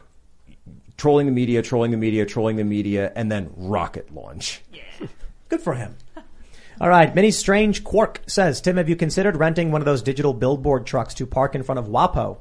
trolling 0.98 1.26
the 1.26 1.32
media, 1.32 1.61
trolling 1.61 1.91
the 1.91 1.98
media, 1.98 2.26
trolling 2.26 2.57
the 2.57 2.65
media, 2.65 3.14
and 3.15 3.32
then 3.32 3.49
rocket 3.56 4.14
launch. 4.14 4.61
Yeah. 4.74 5.07
Good 5.48 5.61
for 5.61 5.74
him. 5.74 5.95
All 6.82 6.90
right. 6.90 7.15
Many 7.15 7.32
Strange 7.32 7.84
Quark 7.86 8.22
says, 8.28 8.60
Tim, 8.60 8.76
have 8.76 8.90
you 8.90 8.98
considered 8.98 9.38
renting 9.38 9.72
one 9.72 9.80
of 9.80 9.86
those 9.86 10.02
digital 10.02 10.34
billboard 10.34 10.86
trucks 10.86 11.14
to 11.15 11.26
park 11.26 11.56
in 11.56 11.64
front 11.64 11.80
of 11.80 11.88
WAPO? 11.88 12.40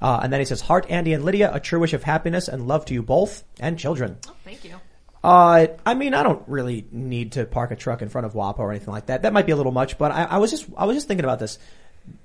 Uh, 0.00 0.20
and 0.22 0.32
then 0.32 0.38
he 0.40 0.46
says, 0.46 0.60
Heart, 0.60 0.86
Andy, 0.88 1.12
and 1.12 1.24
Lydia, 1.24 1.52
a 1.52 1.58
true 1.58 1.80
wish 1.80 1.92
of 1.92 2.04
happiness 2.04 2.46
and 2.46 2.68
love 2.68 2.84
to 2.84 2.94
you 2.94 3.02
both 3.02 3.42
and 3.58 3.76
children. 3.76 4.16
Oh, 4.28 4.34
thank 4.44 4.64
you. 4.64 4.76
Uh, 5.24 5.66
I 5.84 5.94
mean, 5.94 6.14
I 6.14 6.22
don't 6.22 6.48
really 6.48 6.86
need 6.92 7.32
to 7.32 7.46
park 7.46 7.72
a 7.72 7.76
truck 7.76 8.00
in 8.00 8.08
front 8.08 8.26
of 8.26 8.32
WAPO 8.32 8.60
or 8.60 8.70
anything 8.70 8.92
like 8.92 9.06
that. 9.06 9.22
That 9.22 9.32
might 9.32 9.46
be 9.46 9.52
a 9.52 9.56
little 9.56 9.72
much, 9.72 9.98
but 9.98 10.12
I, 10.12 10.22
I 10.24 10.38
was 10.38 10.52
just, 10.52 10.66
I 10.76 10.84
was 10.84 10.96
just 10.96 11.08
thinking 11.08 11.24
about 11.24 11.40
this. 11.40 11.58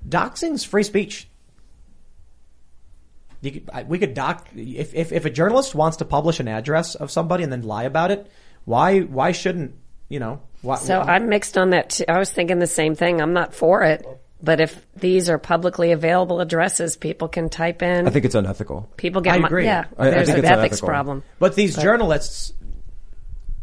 Doxing's 0.08 0.62
free 0.62 0.84
speech. 0.84 1.28
You 3.44 3.52
could, 3.52 3.70
I, 3.72 3.82
we 3.82 3.98
could 3.98 4.14
doc, 4.14 4.48
if, 4.56 4.94
if, 4.94 5.12
if 5.12 5.24
a 5.24 5.30
journalist 5.30 5.74
wants 5.74 5.98
to 5.98 6.04
publish 6.04 6.40
an 6.40 6.48
address 6.48 6.94
of 6.94 7.10
somebody 7.10 7.44
and 7.44 7.52
then 7.52 7.62
lie 7.62 7.84
about 7.84 8.10
it, 8.10 8.30
why, 8.64 9.00
why 9.00 9.32
shouldn't, 9.32 9.74
you 10.08 10.18
know, 10.18 10.40
why, 10.62 10.76
So 10.76 11.00
I'm 11.00 11.28
mixed 11.28 11.58
on 11.58 11.70
that 11.70 11.90
too. 11.90 12.04
I 12.08 12.18
was 12.18 12.30
thinking 12.30 12.58
the 12.58 12.66
same 12.66 12.94
thing. 12.94 13.20
I'm 13.20 13.32
not 13.34 13.54
for 13.54 13.82
it. 13.82 14.06
But 14.42 14.60
if 14.60 14.86
these 14.94 15.30
are 15.30 15.38
publicly 15.38 15.92
available 15.92 16.40
addresses, 16.40 16.96
people 16.96 17.28
can 17.28 17.48
type 17.48 17.82
in. 17.82 18.06
I 18.06 18.10
think 18.10 18.26
it's 18.26 18.34
unethical. 18.34 18.90
people 18.98 19.22
get 19.22 19.34
I 19.34 19.38
mon- 19.38 19.46
agree. 19.46 19.64
Yeah, 19.64 19.84
I- 19.98 20.08
I 20.08 20.10
there's 20.10 20.26
think 20.26 20.38
an 20.38 20.44
it's 20.44 20.50
ethics 20.52 20.62
unethical. 20.80 20.88
problem. 20.88 21.22
But 21.38 21.54
these 21.54 21.76
journalists, 21.76 22.52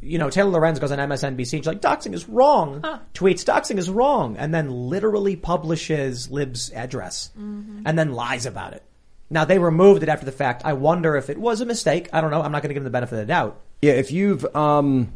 you 0.01 0.17
know, 0.17 0.31
Taylor 0.31 0.49
Lorenz 0.49 0.79
goes 0.79 0.91
on 0.91 0.97
MSNBC 0.97 1.37
and 1.37 1.47
she's 1.49 1.67
like, 1.67 1.81
doxing 1.81 2.13
is 2.13 2.27
wrong. 2.27 2.81
Tweets, 3.13 3.45
doxing 3.45 3.77
is 3.77 3.89
wrong. 3.91 4.37
And 4.37 4.51
then 4.53 4.71
literally 4.71 5.35
publishes 5.35 6.31
Lib's 6.31 6.71
address 6.71 7.29
mm-hmm. 7.37 7.83
and 7.85 7.99
then 7.99 8.13
lies 8.13 8.47
about 8.47 8.73
it. 8.73 8.83
Now 9.31 9.45
they 9.45 9.57
removed 9.59 10.03
it 10.03 10.09
after 10.09 10.25
the 10.25 10.31
fact. 10.31 10.63
I 10.65 10.73
wonder 10.73 11.15
if 11.15 11.29
it 11.29 11.37
was 11.37 11.61
a 11.61 11.65
mistake. 11.65 12.09
I 12.11 12.19
don't 12.19 12.31
know. 12.31 12.41
I'm 12.41 12.51
not 12.51 12.61
going 12.61 12.69
to 12.69 12.73
give 12.73 12.83
them 12.83 12.91
the 12.91 12.95
benefit 12.95 13.13
of 13.15 13.19
the 13.21 13.25
doubt. 13.25 13.61
Yeah, 13.81 13.93
if 13.93 14.11
you've, 14.11 14.45
um, 14.53 15.13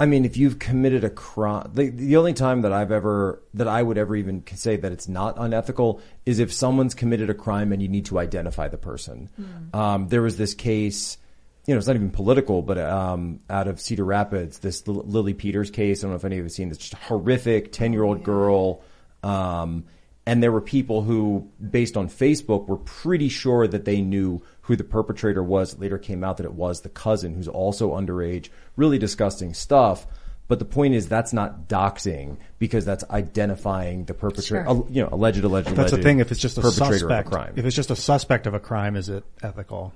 I 0.00 0.06
mean, 0.06 0.24
if 0.24 0.36
you've 0.36 0.58
committed 0.58 1.04
a 1.04 1.10
crime, 1.10 1.70
the, 1.72 1.90
the 1.90 2.16
only 2.16 2.34
time 2.34 2.62
that 2.62 2.72
I've 2.72 2.90
ever, 2.90 3.40
that 3.54 3.68
I 3.68 3.80
would 3.80 3.98
ever 3.98 4.16
even 4.16 4.42
say 4.56 4.76
that 4.76 4.90
it's 4.90 5.08
not 5.08 5.36
unethical 5.38 6.00
is 6.26 6.40
if 6.40 6.52
someone's 6.52 6.94
committed 6.94 7.30
a 7.30 7.34
crime 7.34 7.70
and 7.72 7.80
you 7.80 7.88
need 7.88 8.06
to 8.06 8.18
identify 8.18 8.66
the 8.66 8.76
person. 8.78 9.30
Um, 9.72 10.08
there 10.08 10.20
was 10.20 10.36
this 10.36 10.52
case, 10.52 11.18
you 11.66 11.74
know, 11.74 11.78
it's 11.78 11.86
not 11.86 11.94
even 11.94 12.10
political, 12.10 12.62
but, 12.62 12.78
um, 12.78 13.38
out 13.48 13.68
of 13.68 13.80
Cedar 13.80 14.04
Rapids, 14.04 14.58
this 14.58 14.88
Lil- 14.88 15.04
Lily 15.06 15.34
Peters 15.34 15.70
case. 15.70 16.00
I 16.00 16.02
don't 16.02 16.10
know 16.10 16.16
if 16.16 16.24
any 16.24 16.34
of 16.34 16.38
you 16.38 16.42
have 16.44 16.52
seen 16.52 16.68
this, 16.68 16.78
just 16.78 16.94
horrific 16.94 17.70
10 17.70 17.92
year 17.92 18.02
old 18.02 18.24
girl. 18.24 18.82
Um, 19.22 19.84
and 20.26 20.42
there 20.42 20.52
were 20.52 20.60
people 20.60 21.02
who, 21.02 21.48
based 21.70 21.96
on 21.96 22.08
Facebook, 22.08 22.66
were 22.68 22.76
pretty 22.76 23.28
sure 23.28 23.66
that 23.66 23.84
they 23.84 24.00
knew 24.02 24.42
who 24.62 24.76
the 24.76 24.84
perpetrator 24.84 25.42
was. 25.42 25.72
It 25.74 25.80
later 25.80 25.98
came 25.98 26.22
out 26.22 26.36
that 26.36 26.44
it 26.46 26.52
was 26.54 26.82
the 26.82 26.88
cousin 26.90 27.34
who's 27.34 27.48
also 27.48 27.92
underage. 27.92 28.48
Really 28.76 28.98
disgusting 28.98 29.54
stuff. 29.54 30.06
But 30.46 30.58
the 30.58 30.64
point 30.64 30.94
is 30.94 31.08
that's 31.08 31.32
not 31.32 31.68
doxing 31.68 32.36
because 32.58 32.84
that's 32.84 33.04
identifying 33.08 34.04
the 34.06 34.14
perpetrator, 34.14 34.64
Sure. 34.64 34.68
al- 34.68 34.86
you 34.90 35.00
know, 35.02 35.08
alleged, 35.12 35.42
alleged, 35.44 35.68
That's 35.68 35.92
the 35.92 36.02
thing. 36.02 36.18
If 36.18 36.32
it's 36.32 36.40
just 36.40 36.58
a 36.58 36.60
perpetrator 36.60 36.98
suspect, 36.98 37.26
of 37.28 37.32
a 37.32 37.36
crime. 37.36 37.52
if 37.56 37.64
it's 37.64 37.76
just 37.76 37.90
a 37.92 37.96
suspect 37.96 38.46
of 38.48 38.54
a 38.54 38.58
crime, 38.60 38.96
is 38.96 39.08
it 39.08 39.22
ethical? 39.42 39.92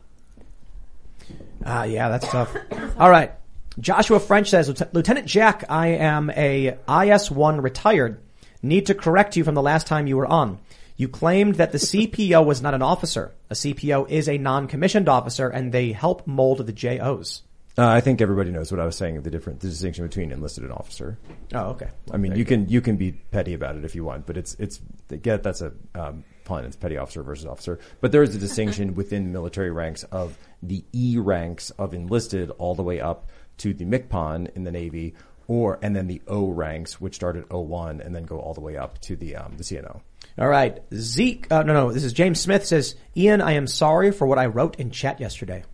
Ah, 1.65 1.85
yeah, 1.85 2.09
that's 2.09 2.29
tough. 2.29 2.55
All 2.99 3.11
right. 3.11 3.33
Joshua 3.81 4.21
French 4.21 4.51
says, 4.51 4.69
"Lieutenant- 4.69 4.95
Lieutenant 4.95 5.27
Jack, 5.27 5.65
I 5.69 5.89
am 5.89 6.31
a 6.31 6.77
IS-1 6.89 7.61
retired. 7.63 8.21
Need 8.65 8.87
to 8.87 8.95
correct 8.95 9.37
you 9.37 9.45
from 9.45 9.55
the 9.55 9.61
last 9.61 9.87
time 9.87 10.07
you 10.07 10.17
were 10.17 10.27
on. 10.27 10.59
You 10.97 11.07
claimed 11.07 11.57
that 11.57 11.73
the 11.73 11.79
CPO 11.79 12.47
was 12.47 12.63
not 12.63 12.73
an 12.73 12.81
officer. 12.81 13.33
A 13.51 13.55
CPO 13.55 14.09
is 14.09 14.27
a 14.27 14.39
non-commissioned 14.39 15.07
officer 15.07 15.51
and 15.51 15.71
they 15.71 15.93
help 15.93 16.27
mold 16.27 16.67
the 16.67 16.73
JOs. 16.73 17.43
Uh, 17.77 17.87
I 17.87 18.01
think 18.01 18.23
everybody 18.23 18.51
knows 18.51 18.73
what 18.73 18.81
I 18.81 18.87
was 18.87 18.97
saying. 18.97 19.21
The 19.21 19.31
different 19.31 19.61
the 19.61 19.69
distinction 19.69 20.07
between 20.07 20.33
enlisted 20.33 20.65
and 20.65 20.73
officer. 20.73 21.19
Oh, 21.53 21.71
okay. 21.73 21.91
I 22.11 22.17
mean, 22.17 22.37
you 22.37 22.47
can 22.47 22.67
you 22.71 22.81
can 22.81 22.97
be 22.97 23.13
petty 23.13 23.53
about 23.53 23.77
it 23.77 23.85
if 23.85 23.95
you 23.95 24.03
want, 24.03 24.25
but 24.25 24.39
it's 24.39 24.55
it's 24.55 24.81
get 25.21 25.43
that's 25.43 25.61
a 25.61 25.73
um, 25.95 26.25
pun. 26.45 26.65
It's 26.65 26.77
petty 26.77 26.97
officer 26.97 27.23
versus 27.23 27.45
officer. 27.45 27.79
But 28.01 28.13
there 28.13 28.23
is 28.23 28.35
a 28.35 28.39
distinction 28.39 28.95
within 29.01 29.31
military 29.31 29.73
ranks 29.73 30.05
of 30.05 30.39
the 30.63 30.85
E 30.95 31.19
ranks 31.19 31.69
of 31.71 31.93
enlisted 31.93 32.51
all 32.53 32.75
the 32.75 32.85
way 32.85 33.01
up 33.01 33.29
to 33.59 33.75
the 33.75 33.85
MCPON 33.85 34.55
in 34.57 34.65
the 34.65 34.73
Navy, 34.73 35.15
or 35.49 35.79
and 35.83 35.95
then 35.95 36.07
the 36.07 36.21
O 36.27 36.49
ranks, 36.49 37.01
which 37.01 37.15
start 37.15 37.37
at 37.37 37.49
O1 37.49 38.05
and 38.05 38.15
then 38.15 38.25
go 38.25 38.39
all 38.39 38.55
the 38.55 38.61
way 38.61 38.77
up 38.77 39.01
to 39.03 39.17
the 39.17 39.37
um, 39.37 39.55
the 39.57 39.65
CNO. 39.65 40.01
All 40.39 40.49
right. 40.49 40.81
Zeke, 40.95 41.47
uh, 41.53 41.63
no, 41.63 41.73
no, 41.75 41.93
this 41.93 42.03
is 42.05 42.13
James 42.13 42.41
Smith 42.41 42.67
says, 42.67 42.97
Ian, 43.17 43.41
I 43.41 43.53
am 43.53 43.67
sorry 43.67 44.11
for 44.11 44.27
what 44.27 44.39
I 44.39 44.47
wrote 44.47 44.81
in 44.81 44.91
chat 44.91 45.21
yesterday. 45.21 45.65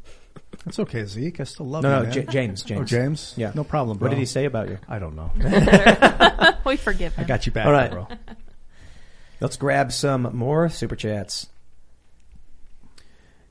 That's 0.64 0.78
okay, 0.80 1.04
Zeke. 1.04 1.40
I 1.40 1.44
still 1.44 1.66
love 1.66 1.82
No, 1.82 1.88
you, 1.90 1.96
no, 1.96 2.02
man. 2.02 2.12
J- 2.12 2.26
James, 2.26 2.62
James. 2.64 2.80
Oh, 2.80 2.84
James. 2.84 3.34
Yeah. 3.36 3.52
no 3.54 3.64
problem. 3.64 3.96
Bro. 3.96 4.06
What 4.08 4.10
did 4.10 4.18
he 4.18 4.26
say 4.26 4.44
about 4.44 4.68
you? 4.68 4.78
I 4.88 4.98
don't 4.98 5.16
know. 5.16 5.30
we 6.66 6.76
forgive 6.76 7.14
him. 7.14 7.24
I 7.24 7.26
got 7.26 7.46
you 7.46 7.52
back, 7.52 7.66
All 7.66 7.72
right. 7.72 7.90
bro. 7.90 8.06
Let's 9.40 9.56
grab 9.56 9.92
some 9.92 10.36
more 10.36 10.68
super 10.68 10.96
chats. 10.96 11.48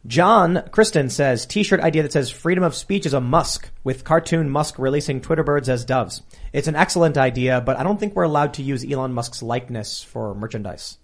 John 0.07 0.63
Kristen 0.71 1.09
says 1.09 1.45
t-shirt 1.45 1.81
idea 1.81 2.03
that 2.03 2.13
says 2.13 2.29
freedom 2.31 2.63
of 2.63 2.73
speech 2.73 3.05
is 3.05 3.13
a 3.13 3.19
musk 3.19 3.69
with 3.83 4.03
cartoon 4.05 4.49
Musk 4.49 4.79
releasing 4.79 5.19
Twitter 5.19 5.43
birds 5.43 5.67
as 5.67 5.83
doves. 5.83 6.21
It's 6.53 6.67
an 6.69 6.75
excellent 6.75 7.17
idea, 7.17 7.59
but 7.61 7.77
I 7.77 7.83
don't 7.83 7.99
think 7.99 8.15
we're 8.15 8.23
allowed 8.23 8.53
to 8.55 8.63
use 8.63 8.89
Elon 8.89 9.13
Musk's 9.13 9.43
likeness 9.43 10.01
for 10.01 10.33
merchandise. 10.33 10.97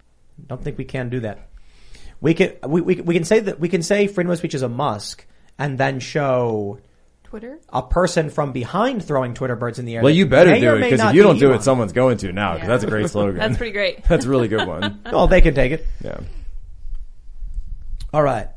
Don't 0.48 0.64
think 0.64 0.78
we 0.78 0.86
can 0.86 1.10
do 1.10 1.20
that. 1.22 1.50
We 2.22 2.34
can 2.34 2.54
we, 2.68 2.82
we, 2.82 2.96
we 3.02 3.14
can 3.14 3.26
say 3.26 3.42
that 3.42 3.60
we 3.60 3.68
can 3.70 3.84
say 3.84 4.08
freedom 4.08 4.32
of 4.32 4.38
speech 4.38 4.56
is 4.56 4.62
a 4.62 4.70
musk 4.70 5.26
and 5.60 5.78
then 5.78 6.00
show 6.00 6.80
Twitter? 7.26 7.60
a 7.70 7.82
person 7.84 8.30
from 8.30 8.54
behind 8.54 9.04
throwing 9.04 9.34
Twitter 9.34 9.58
birds 9.58 9.78
in 9.78 9.84
the 9.84 9.98
air. 9.98 10.04
Well, 10.04 10.14
you 10.14 10.26
better 10.26 10.58
do 10.58 10.76
it 10.76 10.82
because 10.90 11.02
if 11.02 11.14
you 11.14 11.22
don't 11.22 11.38
do 11.38 11.48
Elon. 11.48 11.60
it, 11.60 11.64
someone's 11.64 11.92
going 11.92 12.18
to 12.20 12.32
now. 12.32 12.54
Because 12.54 12.68
Yeah. 12.68 12.72
that's 12.72 12.84
a 12.86 12.88
great 12.88 13.10
slogan. 13.10 13.38
That's 13.40 13.58
pretty 13.58 13.74
great. 13.74 14.04
That's 14.08 14.24
a 14.26 14.30
really 14.30 14.48
good 14.48 14.66
one. 14.66 15.02
Well, 15.12 15.28
they 15.28 15.42
can 15.42 15.54
take 15.54 15.74
it. 15.74 15.86
Yeah. 16.02 16.22
All 18.14 18.24
right. 18.24 18.48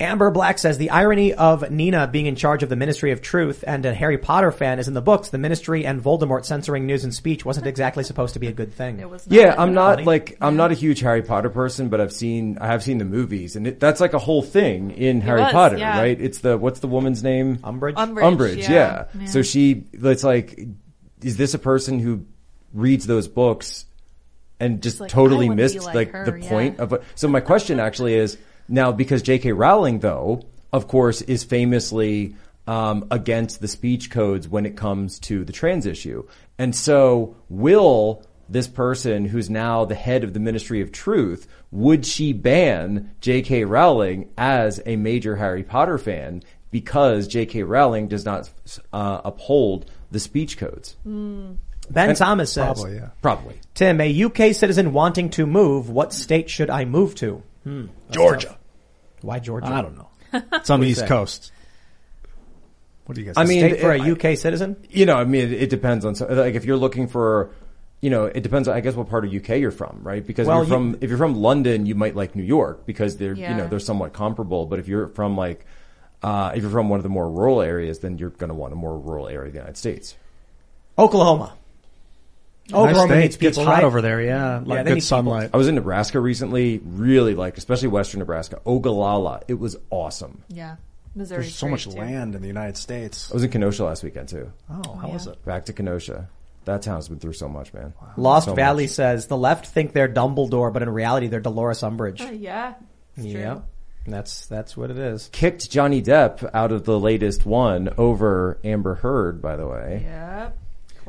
Amber 0.00 0.32
Black 0.32 0.58
says 0.58 0.76
the 0.76 0.90
irony 0.90 1.34
of 1.34 1.70
Nina 1.70 2.08
being 2.08 2.26
in 2.26 2.34
charge 2.34 2.64
of 2.64 2.68
the 2.68 2.74
Ministry 2.74 3.12
of 3.12 3.22
Truth 3.22 3.62
and 3.64 3.86
a 3.86 3.94
Harry 3.94 4.18
Potter 4.18 4.50
fan 4.50 4.80
is 4.80 4.88
in 4.88 4.94
the 4.94 5.00
books. 5.00 5.28
The 5.28 5.38
Ministry 5.38 5.86
and 5.86 6.02
Voldemort 6.02 6.44
censoring 6.44 6.84
news 6.86 7.04
and 7.04 7.14
speech 7.14 7.44
wasn't 7.44 7.68
exactly 7.68 8.02
supposed 8.02 8.34
to 8.34 8.40
be 8.40 8.48
a 8.48 8.52
good 8.52 8.74
thing. 8.74 8.98
It 8.98 9.08
was 9.08 9.24
Yeah. 9.28 9.54
I'm 9.56 9.72
not 9.72 10.04
like 10.04 10.36
I'm 10.40 10.56
not 10.56 10.72
a 10.72 10.74
huge 10.74 10.98
Harry 11.00 11.22
Potter 11.22 11.48
person, 11.48 11.90
but 11.90 12.00
I've 12.00 12.12
seen 12.12 12.58
I 12.60 12.66
have 12.66 12.82
seen 12.82 12.98
the 12.98 13.04
movies, 13.04 13.54
and 13.54 13.68
it, 13.68 13.78
that's 13.78 14.00
like 14.00 14.14
a 14.14 14.18
whole 14.18 14.42
thing 14.42 14.90
in 14.90 15.20
Harry 15.20 15.42
was, 15.42 15.52
Potter, 15.52 15.78
yeah. 15.78 15.96
right? 15.96 16.20
It's 16.20 16.40
the 16.40 16.58
what's 16.58 16.80
the 16.80 16.88
woman's 16.88 17.22
name? 17.22 17.58
Umbridge. 17.58 17.94
Umbridge. 17.94 18.36
Umbridge, 18.36 18.68
yeah. 18.68 19.06
yeah. 19.16 19.26
So 19.26 19.42
she, 19.42 19.84
it's 19.92 20.24
like, 20.24 20.58
is 21.22 21.36
this 21.36 21.54
a 21.54 21.58
person 21.60 22.00
who 22.00 22.26
reads 22.72 23.06
those 23.06 23.28
books 23.28 23.86
and 24.58 24.82
just 24.82 24.98
like, 24.98 25.10
totally 25.10 25.46
I 25.46 25.48
wanna 25.50 25.56
be 25.56 25.62
missed 25.62 25.82
like 25.82 25.94
like, 25.94 26.10
her, 26.10 26.24
the 26.24 26.40
yeah. 26.40 26.48
point 26.48 26.80
of 26.80 26.90
what? 26.90 27.04
So 27.14 27.28
my 27.28 27.40
question 27.40 27.78
actually 27.78 28.14
is 28.14 28.38
now 28.68 28.92
because 28.92 29.22
J.K. 29.22 29.52
Rowling, 29.52 30.00
though, 30.00 30.42
of 30.72 30.88
course, 30.88 31.22
is 31.22 31.44
famously 31.44 32.34
um, 32.66 33.06
against 33.10 33.60
the 33.60 33.68
speech 33.68 34.10
codes 34.10 34.48
when 34.48 34.66
it 34.66 34.76
comes 34.76 35.18
to 35.20 35.44
the 35.44 35.52
trans 35.52 35.86
issue, 35.86 36.26
and 36.58 36.74
so 36.74 37.36
will 37.48 38.24
this 38.48 38.68
person 38.68 39.24
who's 39.24 39.48
now 39.48 39.84
the 39.84 39.94
head 39.94 40.24
of 40.24 40.34
the 40.34 40.40
Ministry 40.40 40.80
of 40.80 40.92
Truth, 40.92 41.46
would 41.70 42.04
she 42.06 42.32
ban 42.32 43.10
J.K. 43.20 43.64
Rowling 43.64 44.30
as 44.36 44.80
a 44.84 44.96
major 44.96 45.36
Harry 45.36 45.62
Potter 45.62 45.98
fan 45.98 46.42
because 46.70 47.28
J.K. 47.28 47.62
Rowling 47.62 48.08
does 48.08 48.24
not 48.24 48.50
uh, 48.92 49.20
uphold 49.24 49.90
the 50.10 50.20
speech 50.20 50.58
codes? 50.58 50.96
Ben 51.04 52.14
Thomas 52.14 52.52
says, 52.52 52.64
Probably, 52.64 52.96
yeah. 52.96 53.10
Probably. 53.22 53.60
Tim, 53.74 54.00
a 54.00 54.24
UK 54.24 54.54
citizen 54.54 54.92
wanting 54.92 55.30
to 55.30 55.46
move, 55.46 55.90
what 55.90 56.12
state 56.12 56.48
should 56.48 56.70
I 56.70 56.84
move 56.84 57.14
to? 57.16 57.42
Hmm. 57.64 57.86
Georgia. 58.10 58.58
Why 59.22 59.38
Georgia? 59.40 59.66
I 59.68 59.82
don't 59.82 59.96
know. 59.96 60.08
It's 60.52 60.70
on 60.70 60.80
the 60.80 60.86
East 60.88 61.00
say? 61.00 61.06
Coast. 61.08 61.50
What 63.06 63.14
do 63.14 63.20
you 63.20 63.26
guys? 63.26 63.34
I 63.36 63.44
mean, 63.44 63.60
State 63.68 63.80
for 63.80 63.92
a 63.92 63.98
UK 64.12 64.36
citizen? 64.38 64.76
You 64.90 65.06
know, 65.06 65.16
I 65.16 65.24
mean, 65.24 65.42
it, 65.52 65.62
it 65.64 65.70
depends 65.70 66.04
on 66.04 66.14
so, 66.14 66.26
like 66.26 66.54
if 66.54 66.64
you're 66.64 66.76
looking 66.76 67.06
for, 67.06 67.50
you 68.00 68.10
know, 68.10 68.24
it 68.24 68.42
depends. 68.42 68.66
I 68.66 68.80
guess 68.80 68.94
what 68.94 69.08
part 69.08 69.24
of 69.24 69.32
UK 69.34 69.58
you're 69.60 69.70
from, 69.70 70.00
right? 70.02 70.26
Because 70.26 70.46
Well, 70.46 70.62
if 70.62 70.68
you're 70.68 70.78
you- 70.78 70.92
from 70.92 70.98
if 71.02 71.08
you're 71.10 71.18
from 71.18 71.36
London, 71.36 71.86
you 71.86 71.94
might 71.94 72.16
like 72.16 72.34
New 72.34 72.42
York 72.42 72.86
because 72.86 73.16
they're 73.16 73.34
you 73.34 73.56
know 73.56 73.68
they're 73.68 73.78
somewhat 73.80 74.12
comparable. 74.12 74.66
But 74.66 74.78
if 74.78 74.88
you're 74.88 75.08
from 75.08 75.36
like 75.36 75.66
uh, 76.22 76.52
if 76.54 76.62
you're 76.62 76.70
from 76.70 76.88
one 76.88 76.98
of 76.98 77.02
the 77.02 77.08
more 77.10 77.30
rural 77.30 77.60
areas, 77.60 77.98
then 77.98 78.16
you're 78.18 78.30
going 78.30 78.48
to 78.48 78.54
want 78.54 78.72
a 78.72 78.76
more 78.76 78.98
rural 78.98 79.28
area 79.28 79.46
of 79.48 79.52
the 79.52 79.58
United 79.58 79.76
States. 79.76 80.16
Oklahoma. 80.98 81.54
Nice 82.70 82.74
Oklahoma 82.78 83.08
state. 83.14 83.20
needs 83.20 83.36
Gets 83.36 83.58
people, 83.58 83.70
hot 83.70 83.76
right? 83.78 83.84
over 83.84 84.00
there. 84.00 84.20
Yeah, 84.22 84.60
Yeah, 84.60 84.62
like 84.64 84.84
they 84.84 84.90
need 84.92 85.00
good 85.00 85.02
sunlight. 85.04 85.50
I 85.52 85.56
was 85.56 85.68
in 85.68 85.74
Nebraska 85.74 86.20
recently, 86.20 86.80
really 86.84 87.34
liked, 87.34 87.58
especially 87.58 87.88
western 87.88 88.20
Nebraska, 88.20 88.60
Ogallala. 88.66 89.40
It 89.48 89.58
was 89.58 89.76
awesome. 89.90 90.42
Yeah. 90.48 90.76
Missouri. 91.16 91.42
There's 91.42 91.54
so 91.54 91.68
much 91.68 91.86
land 91.86 92.34
in 92.34 92.40
the 92.42 92.48
United 92.48 92.76
States. 92.76 93.30
I 93.30 93.34
was 93.34 93.44
in 93.44 93.50
Kenosha 93.50 93.84
last 93.84 94.02
weekend 94.02 94.28
too. 94.28 94.52
Oh, 94.68 94.94
how 94.96 95.08
was 95.08 95.26
it? 95.28 95.44
Back 95.44 95.66
to 95.66 95.72
Kenosha. 95.72 96.28
That 96.64 96.82
town's 96.82 97.08
been 97.08 97.18
through 97.20 97.34
so 97.34 97.48
much, 97.48 97.72
man. 97.74 97.92
Lost 98.16 98.46
So 98.46 98.54
Valley 98.54 98.84
much. 98.84 98.90
says 98.92 99.26
the 99.28 99.36
left 99.36 99.66
think 99.66 99.92
they're 99.92 100.08
Dumbledore, 100.08 100.72
but 100.72 100.82
in 100.82 100.88
reality 100.90 101.28
they're 101.28 101.38
Dolores 101.40 101.82
Umbridge. 101.82 102.20
Uh, 102.26 102.32
yeah. 102.32 102.74
it's 103.16 103.30
true. 103.30 103.40
yeah, 103.40 103.60
that's 104.06 104.46
that's 104.46 104.76
what 104.76 104.90
it 104.90 104.98
is. 104.98 105.28
kicked 105.30 105.70
Johnny 105.70 106.02
Depp 106.02 106.50
out 106.52 106.72
of 106.72 106.84
the 106.84 106.98
latest 106.98 107.44
one 107.46 107.90
over 107.98 108.58
Amber 108.64 108.94
Heard, 108.96 109.40
by 109.40 109.54
the 109.56 109.68
way. 109.68 110.00
Yep. 110.04 110.58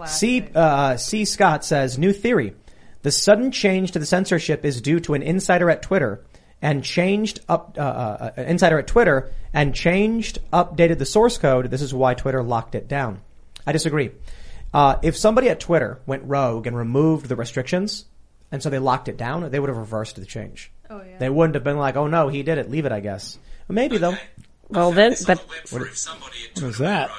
C. 0.05 0.47
Uh, 0.53 0.97
C. 0.97 1.25
Scott 1.25 1.63
says 1.65 1.97
new 1.97 2.11
theory: 2.13 2.53
the 3.01 3.11
sudden 3.11 3.51
change 3.51 3.91
to 3.91 3.99
the 3.99 4.05
censorship 4.05 4.65
is 4.65 4.81
due 4.81 4.99
to 5.01 5.13
an 5.13 5.21
insider 5.21 5.69
at 5.69 5.81
Twitter 5.81 6.25
and 6.61 6.83
changed 6.83 7.39
up 7.47 7.75
uh, 7.77 7.81
uh, 7.81 8.31
insider 8.37 8.79
at 8.79 8.87
Twitter 8.87 9.31
and 9.53 9.75
changed 9.75 10.39
updated 10.51 10.97
the 10.97 11.05
source 11.05 11.37
code. 11.37 11.69
This 11.69 11.81
is 11.81 11.93
why 11.93 12.13
Twitter 12.13 12.41
locked 12.41 12.75
it 12.75 12.87
down. 12.87 13.21
I 13.67 13.71
disagree. 13.71 14.11
Uh, 14.73 14.97
if 15.03 15.15
somebody 15.15 15.49
at 15.49 15.59
Twitter 15.59 15.99
went 16.05 16.23
rogue 16.25 16.67
and 16.67 16.75
removed 16.75 17.27
the 17.27 17.35
restrictions, 17.35 18.05
and 18.51 18.61
so 18.61 18.69
they 18.69 18.79
locked 18.79 19.07
it 19.07 19.17
down, 19.17 19.49
they 19.49 19.59
would 19.59 19.69
have 19.69 19.77
reversed 19.77 20.15
the 20.15 20.25
change. 20.25 20.71
Oh 20.89 21.01
yeah. 21.01 21.17
They 21.17 21.29
wouldn't 21.29 21.55
have 21.55 21.63
been 21.63 21.77
like, 21.77 21.95
"Oh 21.95 22.07
no, 22.07 22.27
he 22.27 22.43
did 22.43 22.57
it. 22.57 22.69
Leave 22.69 22.85
it." 22.85 22.91
I 22.91 22.99
guess. 22.99 23.39
Maybe 23.69 23.97
though. 23.97 24.17
Well, 24.69 24.91
then, 24.91 25.15
but 25.27 25.45
What 25.69 25.83
is 26.63 26.77
that? 26.79 27.11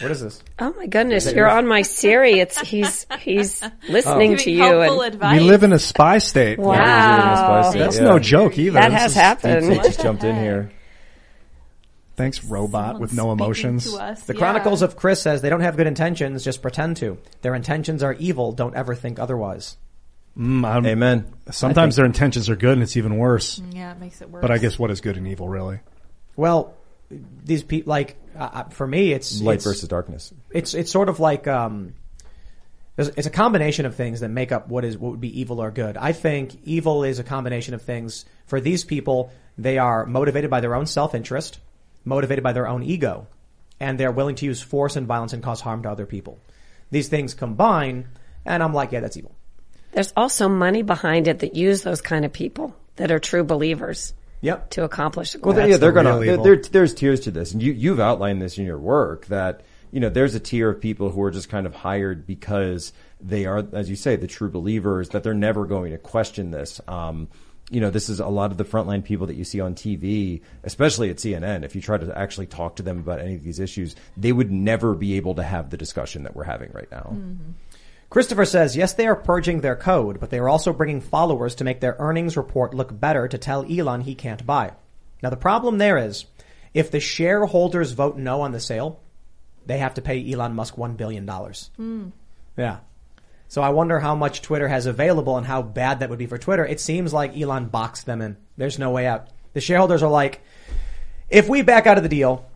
What 0.00 0.10
is 0.10 0.20
this? 0.20 0.42
oh 0.58 0.74
my 0.78 0.86
goodness, 0.86 1.30
you're 1.32 1.48
on 1.48 1.66
my 1.66 1.82
Siri. 1.82 2.40
It's 2.40 2.58
he's 2.60 3.06
he's 3.20 3.62
listening 3.88 4.36
to 4.38 4.50
you, 4.50 4.80
and 4.80 5.00
advice. 5.02 5.40
We 5.40 5.46
live 5.46 5.62
in 5.62 5.72
a 5.72 5.78
spy 5.78 6.18
state. 6.18 6.58
wow, 6.58 7.70
That's 7.72 7.96
Yeah. 7.98 8.04
no 8.04 8.18
joke 8.18 8.58
either. 8.58 8.80
that 8.80 8.90
This 8.90 8.98
has 9.00 9.10
is- 9.12 9.16
happened. 9.16 9.72
He 9.72 9.78
just 9.78 10.00
jumped 10.00 10.24
in 10.24 10.36
here. 10.36 10.72
Thanks, 12.16 12.44
robot 12.44 13.00
with 13.00 13.14
no 13.14 13.32
emotions. 13.32 13.84
The 13.90 14.16
yeah. 14.28 14.34
Chronicles 14.34 14.82
of 14.82 14.94
Chris 14.96 15.22
says 15.22 15.40
they 15.40 15.48
don't 15.48 15.62
have 15.62 15.76
good 15.78 15.86
intentions, 15.86 16.44
just 16.44 16.60
pretend 16.60 16.98
to. 16.98 17.16
Their 17.40 17.54
intentions 17.54 18.02
are 18.02 18.12
evil. 18.14 18.52
Don't 18.52 18.74
ever 18.76 18.94
think 18.94 19.18
otherwise. 19.18 19.78
Mm, 20.38 20.64
I'm- 20.66 20.86
Amen. 20.86 21.32
Sometimes 21.50 21.96
their 21.96 22.04
intentions 22.04 22.50
are 22.50 22.56
good 22.56 22.74
and 22.74 22.82
it's 22.82 22.96
even 22.96 23.16
worse. 23.16 23.60
Yeah, 23.70 23.92
it 23.92 23.98
makes 24.00 24.20
it 24.20 24.28
worse. 24.30 24.42
But 24.42 24.50
I 24.50 24.58
guess 24.58 24.78
what 24.78 24.90
is 24.90 25.00
good 25.00 25.16
and 25.16 25.26
evil, 25.26 25.48
really? 25.48 25.80
Well, 26.36 26.74
these 27.44 27.62
people, 27.64 27.90
like 27.90 28.16
uh, 28.40 28.50
uh, 28.52 28.64
for 28.70 28.86
me, 28.86 29.12
it's 29.12 29.40
Light 29.42 29.56
it's, 29.56 29.64
versus 29.64 29.88
darkness. 29.88 30.32
It's 30.50 30.72
it's 30.72 30.90
sort 30.90 31.10
of 31.10 31.20
like 31.20 31.46
um, 31.46 31.94
it's 32.96 33.26
a 33.26 33.30
combination 33.30 33.84
of 33.84 33.94
things 33.94 34.20
that 34.20 34.30
make 34.30 34.50
up 34.50 34.68
what 34.68 34.84
is 34.84 34.96
what 34.96 35.12
would 35.12 35.20
be 35.20 35.40
evil 35.40 35.60
or 35.62 35.70
good. 35.70 35.98
I 35.98 36.12
think 36.12 36.56
evil 36.64 37.04
is 37.04 37.18
a 37.18 37.24
combination 37.24 37.74
of 37.74 37.82
things. 37.82 38.24
For 38.46 38.60
these 38.60 38.82
people, 38.82 39.30
they 39.58 39.76
are 39.76 40.06
motivated 40.06 40.50
by 40.50 40.60
their 40.60 40.74
own 40.74 40.86
self 40.86 41.14
interest, 41.14 41.60
motivated 42.04 42.42
by 42.42 42.54
their 42.54 42.66
own 42.66 42.82
ego, 42.82 43.26
and 43.78 44.00
they're 44.00 44.10
willing 44.10 44.36
to 44.36 44.46
use 44.46 44.62
force 44.62 44.96
and 44.96 45.06
violence 45.06 45.34
and 45.34 45.42
cause 45.42 45.60
harm 45.60 45.82
to 45.82 45.90
other 45.90 46.06
people. 46.06 46.38
These 46.90 47.08
things 47.08 47.34
combine, 47.34 48.08
and 48.46 48.62
I'm 48.62 48.72
like, 48.72 48.90
yeah, 48.90 49.00
that's 49.00 49.18
evil. 49.18 49.34
There's 49.92 50.14
also 50.16 50.48
money 50.48 50.82
behind 50.82 51.28
it 51.28 51.40
that 51.40 51.54
use 51.54 51.82
those 51.82 52.00
kind 52.00 52.24
of 52.24 52.32
people 52.32 52.74
that 52.96 53.10
are 53.10 53.18
true 53.18 53.44
believers 53.44 54.14
Yep. 54.42 54.70
to 54.70 54.84
accomplish 54.84 55.32
the 55.32 55.40
Well, 55.40 55.54
goal. 55.54 55.66
yeah, 55.66 55.76
they're 55.76 55.92
the 55.92 56.02
gonna. 56.02 56.42
There, 56.42 56.56
there's 56.56 56.94
tiers 56.94 57.20
to 57.20 57.30
this, 57.30 57.52
and 57.52 57.62
you 57.62 57.72
you've 57.72 58.00
outlined 58.00 58.40
this 58.40 58.56
in 58.58 58.64
your 58.64 58.78
work 58.78 59.26
that 59.26 59.62
you 59.92 60.00
know 60.00 60.08
there's 60.08 60.34
a 60.34 60.40
tier 60.40 60.70
of 60.70 60.80
people 60.80 61.10
who 61.10 61.22
are 61.22 61.30
just 61.30 61.48
kind 61.48 61.66
of 61.66 61.74
hired 61.74 62.26
because 62.26 62.92
they 63.20 63.44
are, 63.44 63.66
as 63.72 63.90
you 63.90 63.96
say, 63.96 64.16
the 64.16 64.26
true 64.26 64.48
believers 64.50 65.10
that 65.10 65.22
they're 65.22 65.34
never 65.34 65.66
going 65.66 65.92
to 65.92 65.98
question 65.98 66.50
this. 66.52 66.80
Um, 66.88 67.28
you 67.72 67.80
know, 67.80 67.90
this 67.90 68.08
is 68.08 68.18
a 68.18 68.26
lot 68.26 68.50
of 68.50 68.56
the 68.56 68.64
frontline 68.64 69.04
people 69.04 69.26
that 69.28 69.36
you 69.36 69.44
see 69.44 69.60
on 69.60 69.74
TV, 69.76 70.40
especially 70.64 71.08
at 71.10 71.16
CNN. 71.18 71.62
If 71.64 71.76
you 71.76 71.80
try 71.82 71.98
to 71.98 72.18
actually 72.18 72.46
talk 72.46 72.76
to 72.76 72.82
them 72.82 72.98
about 72.98 73.20
any 73.20 73.34
of 73.36 73.44
these 73.44 73.60
issues, 73.60 73.94
they 74.16 74.32
would 74.32 74.50
never 74.50 74.94
be 74.94 75.14
able 75.14 75.36
to 75.36 75.42
have 75.44 75.70
the 75.70 75.76
discussion 75.76 76.24
that 76.24 76.34
we're 76.34 76.42
having 76.44 76.72
right 76.72 76.90
now. 76.90 77.14
Christopher 78.10 78.44
says, 78.44 78.76
yes, 78.76 78.92
they 78.92 79.06
are 79.06 79.14
purging 79.14 79.60
their 79.60 79.76
code, 79.76 80.18
but 80.18 80.30
they 80.30 80.38
are 80.38 80.48
also 80.48 80.72
bringing 80.72 81.00
followers 81.00 81.54
to 81.54 81.64
make 81.64 81.80
their 81.80 81.96
earnings 82.00 82.36
report 82.36 82.74
look 82.74 82.98
better 82.98 83.28
to 83.28 83.38
tell 83.38 83.64
Elon 83.64 84.00
he 84.00 84.16
can't 84.16 84.44
buy. 84.44 84.72
Now 85.22 85.30
the 85.30 85.36
problem 85.36 85.78
there 85.78 85.96
is, 85.96 86.26
if 86.74 86.90
the 86.90 86.98
shareholders 86.98 87.92
vote 87.92 88.16
no 88.16 88.40
on 88.40 88.50
the 88.50 88.60
sale, 88.60 89.00
they 89.64 89.78
have 89.78 89.94
to 89.94 90.02
pay 90.02 90.32
Elon 90.32 90.54
Musk 90.54 90.74
$1 90.74 90.96
billion. 90.96 91.28
Hmm. 91.28 92.08
Yeah. 92.56 92.78
So 93.46 93.62
I 93.62 93.70
wonder 93.70 94.00
how 94.00 94.14
much 94.16 94.42
Twitter 94.42 94.68
has 94.68 94.86
available 94.86 95.36
and 95.36 95.46
how 95.46 95.62
bad 95.62 96.00
that 96.00 96.10
would 96.10 96.18
be 96.18 96.26
for 96.26 96.38
Twitter. 96.38 96.64
It 96.64 96.80
seems 96.80 97.12
like 97.12 97.36
Elon 97.36 97.66
boxed 97.66 98.06
them 98.06 98.22
in. 98.22 98.36
There's 98.56 98.78
no 98.78 98.90
way 98.90 99.06
out. 99.06 99.28
The 99.52 99.60
shareholders 99.60 100.02
are 100.02 100.10
like, 100.10 100.40
if 101.28 101.48
we 101.48 101.62
back 101.62 101.86
out 101.86 101.96
of 101.96 102.02
the 102.02 102.08
deal, 102.08 102.48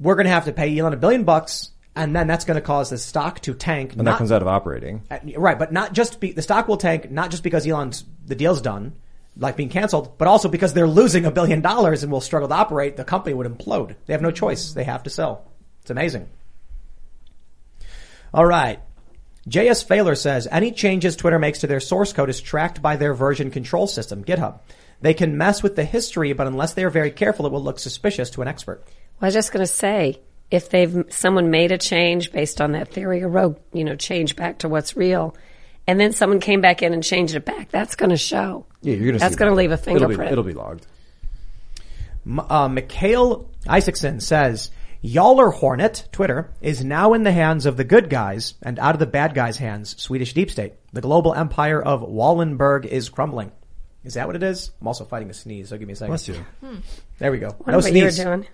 we're 0.00 0.14
going 0.14 0.26
to 0.26 0.32
have 0.32 0.44
to 0.46 0.52
pay 0.52 0.76
Elon 0.76 0.92
a 0.92 0.96
billion 0.96 1.24
bucks, 1.24 1.70
and 1.96 2.14
then 2.14 2.26
that's 2.26 2.44
going 2.44 2.54
to 2.56 2.60
cause 2.60 2.90
the 2.90 2.98
stock 2.98 3.40
to 3.40 3.54
tank. 3.54 3.92
And 3.94 4.02
not- 4.02 4.12
that 4.12 4.18
comes 4.18 4.32
out 4.32 4.42
of 4.42 4.48
operating. 4.48 5.02
uh, 5.10 5.18
Right, 5.36 5.58
but 5.58 5.72
not 5.72 5.92
just 5.92 6.20
be, 6.20 6.32
the 6.32 6.42
stock 6.42 6.68
will 6.68 6.76
tank, 6.76 7.10
not 7.10 7.30
just 7.30 7.42
because 7.42 7.66
Elon's, 7.66 8.04
the 8.26 8.34
deal's 8.34 8.60
done, 8.60 8.94
like 9.36 9.56
being 9.56 9.68
canceled, 9.68 10.18
but 10.18 10.28
also 10.28 10.48
because 10.48 10.74
they're 10.74 10.88
losing 10.88 11.24
a 11.24 11.30
billion 11.30 11.60
dollars 11.60 12.02
and 12.02 12.10
will 12.12 12.20
struggle 12.20 12.48
to 12.48 12.54
operate, 12.54 12.96
the 12.96 13.04
company 13.04 13.34
would 13.34 13.46
implode. 13.46 13.94
They 14.06 14.12
have 14.12 14.22
no 14.22 14.30
choice. 14.30 14.72
They 14.72 14.84
have 14.84 15.02
to 15.04 15.10
sell. 15.10 15.44
It's 15.82 15.90
amazing. 15.90 16.28
Alright. 18.34 18.80
JS 19.48 19.84
Failer 19.86 20.14
says, 20.14 20.46
any 20.50 20.72
changes 20.72 21.16
Twitter 21.16 21.38
makes 21.38 21.60
to 21.60 21.66
their 21.66 21.80
source 21.80 22.12
code 22.12 22.28
is 22.28 22.40
tracked 22.40 22.82
by 22.82 22.96
their 22.96 23.14
version 23.14 23.50
control 23.50 23.86
system, 23.86 24.22
GitHub. 24.24 24.60
They 25.00 25.14
can 25.14 25.38
mess 25.38 25.62
with 25.62 25.76
the 25.76 25.84
history, 25.84 26.32
but 26.32 26.46
unless 26.46 26.74
they 26.74 26.84
are 26.84 26.90
very 26.90 27.10
careful, 27.10 27.46
it 27.46 27.52
will 27.52 27.62
look 27.62 27.78
suspicious 27.78 28.28
to 28.30 28.42
an 28.42 28.48
expert. 28.48 28.84
I 29.20 29.26
was 29.26 29.34
just 29.34 29.52
going 29.52 29.64
to 29.64 29.72
say, 29.72 30.20
if 30.50 30.70
they've 30.70 31.04
someone 31.10 31.50
made 31.50 31.72
a 31.72 31.78
change 31.78 32.32
based 32.32 32.60
on 32.60 32.72
that 32.72 32.88
theory, 32.88 33.20
a 33.20 33.28
rogue, 33.28 33.58
you 33.72 33.84
know, 33.84 33.96
change 33.96 34.34
back 34.36 34.58
to 34.60 34.68
what's 34.68 34.96
real, 34.96 35.36
and 35.86 35.98
then 36.00 36.12
someone 36.12 36.40
came 36.40 36.60
back 36.60 36.82
in 36.82 36.92
and 36.92 37.02
changed 37.04 37.34
it 37.34 37.44
back, 37.44 37.70
that's 37.70 37.94
going 37.96 38.10
to 38.10 38.16
show. 38.16 38.64
Yeah, 38.82 38.94
you're 38.94 39.06
gonna. 39.08 39.18
That's 39.18 39.36
going 39.36 39.50
to 39.50 39.56
leave 39.56 39.70
a 39.70 39.74
It'll 39.74 39.92
be- 39.94 39.98
fingerprint. 40.00 40.32
it'll 40.32 40.44
be 40.44 40.52
logged. 40.54 40.86
Uh, 42.26 42.68
Mikhail 42.68 43.48
Isaacson 43.66 44.20
says, 44.20 44.70
Yaller 45.02 45.50
Hornet, 45.50 46.08
Twitter, 46.12 46.50
is 46.60 46.84
now 46.84 47.14
in 47.14 47.22
the 47.22 47.32
hands 47.32 47.64
of 47.64 47.76
the 47.76 47.84
good 47.84 48.10
guys 48.10 48.54
and 48.62 48.78
out 48.78 48.94
of 48.94 48.98
the 48.98 49.06
bad 49.06 49.34
guys' 49.34 49.56
hands, 49.56 50.00
Swedish 50.02 50.34
deep 50.34 50.50
state. 50.50 50.74
The 50.92 51.00
global 51.00 51.32
empire 51.34 51.80
of 51.80 52.02
Wallenberg 52.02 52.84
is 52.84 53.08
crumbling. 53.08 53.52
Is 54.04 54.14
that 54.14 54.26
what 54.26 54.36
it 54.36 54.42
is? 54.42 54.70
I'm 54.80 54.86
also 54.86 55.04
fighting 55.04 55.30
a 55.30 55.34
sneeze, 55.34 55.68
so 55.70 55.78
give 55.78 55.86
me 55.86 55.92
a 55.92 55.96
second. 55.96 56.10
Bless 56.10 56.28
you. 56.28 56.36
There 57.18 57.30
we 57.32 57.38
go. 57.38 57.48
What 57.48 57.68
no 57.68 57.78
about 57.78 57.92
you 57.92 58.10
sneeze. 58.10 58.16
doing? 58.24 58.46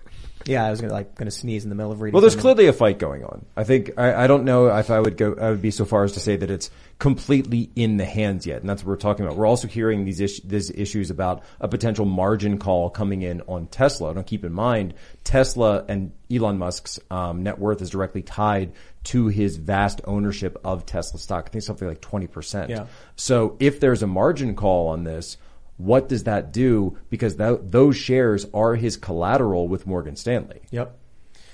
Yeah, 0.47 0.63
I 0.63 0.69
was 0.69 0.79
gonna 0.79 0.93
like 0.93 1.15
gonna 1.15 1.31
sneeze 1.31 1.63
in 1.63 1.69
the 1.69 1.75
middle 1.75 1.91
of 1.91 2.01
reading. 2.01 2.13
Well, 2.13 2.21
there's 2.21 2.33
something. 2.33 2.55
clearly 2.55 2.67
a 2.67 2.73
fight 2.73 2.99
going 2.99 3.23
on. 3.23 3.45
I 3.57 3.63
think 3.63 3.91
I, 3.97 4.25
I 4.25 4.27
don't 4.27 4.43
know 4.43 4.67
if 4.67 4.91
I 4.91 4.99
would 4.99 5.17
go. 5.17 5.35
I 5.39 5.49
would 5.49 5.61
be 5.61 5.71
so 5.71 5.85
far 5.85 6.03
as 6.03 6.11
to 6.13 6.19
say 6.19 6.35
that 6.35 6.51
it's 6.51 6.69
completely 6.99 7.71
in 7.75 7.97
the 7.97 8.05
hands 8.05 8.45
yet, 8.45 8.61
and 8.61 8.69
that's 8.69 8.83
what 8.83 8.89
we're 8.89 8.97
talking 8.97 9.25
about. 9.25 9.37
We're 9.37 9.47
also 9.47 9.67
hearing 9.67 10.05
these 10.05 10.19
issues, 10.19 10.45
these 10.45 10.69
issues 10.69 11.09
about 11.09 11.43
a 11.59 11.67
potential 11.67 12.05
margin 12.05 12.59
call 12.59 12.91
coming 12.91 13.23
in 13.23 13.41
on 13.47 13.65
Tesla. 13.67 14.13
Now, 14.13 14.21
keep 14.21 14.45
in 14.45 14.53
mind, 14.53 14.93
Tesla 15.23 15.83
and 15.87 16.11
Elon 16.31 16.59
Musk's 16.59 16.99
um, 17.09 17.41
net 17.41 17.57
worth 17.57 17.81
is 17.81 17.89
directly 17.89 18.21
tied 18.21 18.73
to 19.05 19.27
his 19.27 19.57
vast 19.57 20.01
ownership 20.05 20.59
of 20.63 20.85
Tesla 20.85 21.19
stock. 21.19 21.45
I 21.47 21.49
think 21.49 21.63
something 21.63 21.87
like 21.87 22.01
twenty 22.01 22.27
percent. 22.27 22.69
Yeah. 22.69 22.85
So, 23.15 23.57
if 23.59 23.79
there's 23.79 24.03
a 24.03 24.07
margin 24.07 24.55
call 24.55 24.89
on 24.89 25.03
this. 25.03 25.37
What 25.77 26.07
does 26.09 26.23
that 26.23 26.51
do? 26.53 26.97
Because 27.09 27.35
tho- 27.35 27.59
those 27.63 27.95
shares 27.97 28.45
are 28.53 28.75
his 28.75 28.95
collateral 28.97 29.67
with 29.67 29.85
Morgan 29.85 30.15
Stanley. 30.15 30.61
Yep. 30.71 30.97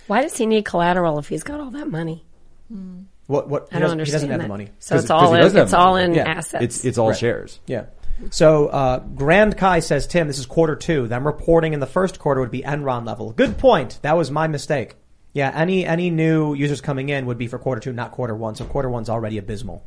Why 0.08 0.22
does 0.22 0.38
he 0.38 0.46
need 0.46 0.66
collateral 0.66 1.18
if 1.20 1.28
he's 1.30 1.44
got 1.44 1.60
all 1.60 1.72
that 1.72 1.88
money? 1.90 2.26
What? 3.28 3.50
What? 3.50 3.68
I 3.72 3.74
don't 3.76 3.82
doesn't- 3.82 3.92
understand 4.00 4.06
He 4.06 4.12
doesn't 4.28 4.30
have 4.32 4.42
the 4.42 4.48
money. 4.48 4.70
So 4.80 4.96
it's 4.96 5.08
'Cause- 5.08 5.10
'cause 5.10 5.12
all 5.24 5.32
he 5.34 5.38
in. 5.38 5.44
doesn't 5.44 5.58
have 5.58 5.66
It's 5.68 5.74
all 5.74 5.96
in 5.96 6.14
Yeah. 6.14 6.24
assets. 6.30 6.64
It's 6.64 6.86
it's 6.86 6.98
all 6.98 7.10
Right. 7.10 7.18
shares. 7.18 7.60
Yeah. 7.68 7.86
So 8.30 8.68
uh, 8.68 9.00
Grand 9.00 9.58
Kai 9.58 9.80
says, 9.80 10.06
Tim, 10.06 10.28
this 10.28 10.38
is 10.38 10.46
quarter 10.46 10.76
two. 10.76 11.08
Them 11.08 11.26
reporting 11.26 11.74
in 11.74 11.80
the 11.80 11.88
first 11.88 12.20
quarter 12.20 12.40
would 12.42 12.52
be 12.52 12.62
Enron 12.62 13.06
level. 13.08 13.32
Good 13.32 13.58
point. 13.58 13.98
That 14.04 14.16
was 14.16 14.30
my 14.30 14.48
mistake. 14.48 14.96
Yeah, 15.34 15.52
any 15.56 15.86
any 15.86 16.10
new 16.12 16.54
users 16.54 16.82
coming 16.82 17.10
in 17.10 17.26
would 17.26 17.38
be 17.40 17.48
for 17.48 17.58
quarter 17.58 17.80
two, 17.82 17.94
not 17.94 18.12
quarter 18.12 18.36
one. 18.36 18.54
So 18.56 18.66
quarter 18.66 18.90
one's 18.90 19.10
already 19.10 19.38
abysmal. 19.38 19.84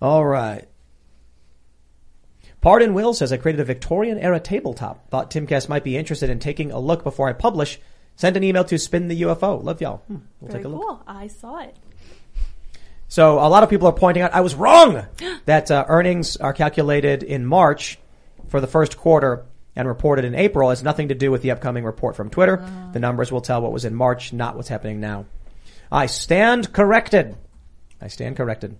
All 0.00 0.24
right. 0.24 0.66
Pardon 2.62 2.94
Will 2.94 3.12
says 3.12 3.32
I 3.32 3.36
created 3.36 3.60
a 3.60 3.64
Victorian 3.64 4.18
era 4.18 4.40
tabletop. 4.40 5.10
Thought 5.10 5.30
Timcast 5.30 5.68
might 5.68 5.84
be 5.84 5.96
interested 5.96 6.30
in 6.30 6.38
taking 6.38 6.70
a 6.70 6.78
look 6.78 7.02
before 7.02 7.28
I 7.28 7.32
publish. 7.32 7.78
Send 8.16 8.36
an 8.36 8.44
email 8.44 8.64
to 8.64 8.78
spin 8.78 9.08
the 9.08 9.22
UFO. 9.22 9.62
Love 9.62 9.80
y'all. 9.80 9.98
Hmm, 10.06 10.18
we'll 10.40 10.50
Very 10.50 10.60
take 10.60 10.64
a 10.66 10.68
look. 10.68 10.80
cool. 10.80 11.02
I 11.06 11.26
saw 11.26 11.58
it. 11.58 11.76
So 13.08 13.40
a 13.40 13.48
lot 13.48 13.64
of 13.64 13.68
people 13.68 13.88
are 13.88 13.92
pointing 13.92 14.22
out 14.22 14.32
I 14.32 14.40
was 14.40 14.54
wrong 14.54 15.04
that 15.44 15.70
uh, 15.70 15.84
earnings 15.88 16.36
are 16.36 16.52
calculated 16.52 17.24
in 17.24 17.44
March 17.44 17.98
for 18.48 18.60
the 18.60 18.66
first 18.68 18.96
quarter 18.96 19.44
and 19.74 19.88
reported 19.88 20.24
in 20.24 20.34
April 20.34 20.68
has 20.68 20.82
nothing 20.82 21.08
to 21.08 21.14
do 21.14 21.30
with 21.30 21.42
the 21.42 21.50
upcoming 21.50 21.84
report 21.84 22.14
from 22.14 22.30
Twitter. 22.30 22.64
The 22.92 23.00
numbers 23.00 23.32
will 23.32 23.40
tell 23.40 23.60
what 23.60 23.72
was 23.72 23.84
in 23.84 23.94
March, 23.94 24.32
not 24.32 24.54
what's 24.54 24.68
happening 24.68 25.00
now. 25.00 25.26
I 25.90 26.06
stand 26.06 26.72
corrected. 26.72 27.36
I 28.00 28.08
stand 28.08 28.36
corrected. 28.36 28.78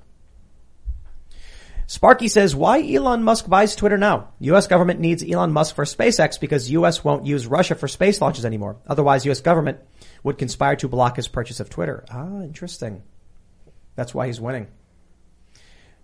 Sparky 1.93 2.29
says, 2.29 2.57
why 2.57 2.81
Elon 2.81 3.23
Musk 3.23 3.51
buys 3.51 3.77
Twitter 3.77 3.99
now? 3.99 4.29
U.S. 4.41 4.67
government 4.67 4.99
needs 4.99 5.23
Elon 5.23 5.53
Musk 5.53 5.75
for 5.75 5.85
SpaceX 5.85 6.41
because 6.41 6.71
U.S. 6.71 7.05
won't 7.05 7.27
use 7.27 7.47
Russia 7.47 7.75
for 7.75 7.87
space 7.87 8.19
launches 8.19 8.47
anymore. 8.47 8.79
Otherwise, 8.87 9.27
U.S. 9.27 9.43
government 9.43 9.79
would 10.23 10.39
conspire 10.39 10.75
to 10.77 10.89
block 10.89 11.17
his 11.17 11.29
purchase 11.29 11.61
of 11.61 11.69
Twitter. 11.69 12.03
Ah, 12.11 12.41
interesting. 12.41 13.03
That's 13.95 14.15
why 14.15 14.27
he's 14.27 14.41
winning. 14.41 14.69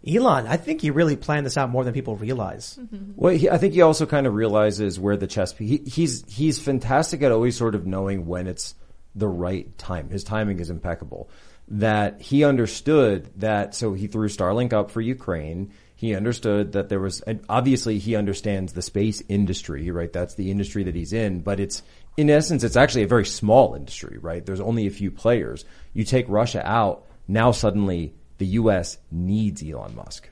Elon, 0.07 0.47
I 0.47 0.59
think 0.59 0.83
he 0.83 0.91
really 0.91 1.17
planned 1.17 1.47
this 1.47 1.57
out 1.57 1.71
more 1.71 1.85
than 1.85 1.95
people 1.95 2.17
realize. 2.17 2.79
Well, 3.17 3.35
he, 3.35 3.49
I 3.49 3.57
think 3.57 3.73
he 3.73 3.81
also 3.81 4.05
kind 4.05 4.27
of 4.27 4.35
realizes 4.35 5.01
where 5.01 5.17
the 5.17 5.27
chess. 5.27 5.57
He, 5.57 5.79
he's 5.87 6.23
he's 6.29 6.59
fantastic 6.59 7.23
at 7.23 7.33
always 7.33 7.57
sort 7.57 7.75
of 7.75 7.87
knowing 7.87 8.27
when 8.27 8.47
it's 8.47 8.75
the 9.15 9.27
right 9.27 9.77
time. 9.79 10.11
His 10.11 10.23
timing 10.23 10.61
is 10.61 10.69
impeccable. 10.69 11.31
That 11.71 12.23
he 12.23 12.45
understood 12.45 13.31
that, 13.41 13.75
so 13.75 13.93
he 13.93 14.07
threw 14.07 14.29
Starlink 14.29 14.73
up 14.73 14.91
for 14.91 15.01
Ukraine. 15.01 15.73
He 15.97 16.15
understood 16.15 16.73
that 16.73 16.89
there 16.89 17.01
was, 17.01 17.23
obviously 17.49 17.99
he 17.99 18.17
understands 18.17 18.73
the 18.73 18.83
space 18.83 19.23
industry, 19.29 19.91
right? 19.91 20.13
That's 20.13 20.35
the 20.35 20.51
industry 20.51 20.85
that 20.85 20.95
he's 20.95 21.13
in, 21.13 21.41
but 21.41 21.61
it's, 21.61 21.83
in 22.17 22.31
essence, 22.31 22.65
it's 22.65 22.77
actually 22.77 23.03
a 23.03 23.09
very 23.09 23.27
small 23.27 23.75
industry, 23.75 24.17
right? 24.19 24.45
There's 24.45 24.61
only 24.61 24.87
a 24.87 24.91
few 24.91 25.11
players. 25.11 25.65
You 25.93 26.05
take 26.05 26.27
Russia 26.29 26.63
out, 26.65 27.05
now 27.27 27.51
suddenly 27.51 28.15
the 28.39 28.47
U.S. 28.47 28.99
needs 29.11 29.63
Elon 29.63 29.95
Musk. 29.97 30.29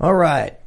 All 0.00 0.14
right. 0.14 0.58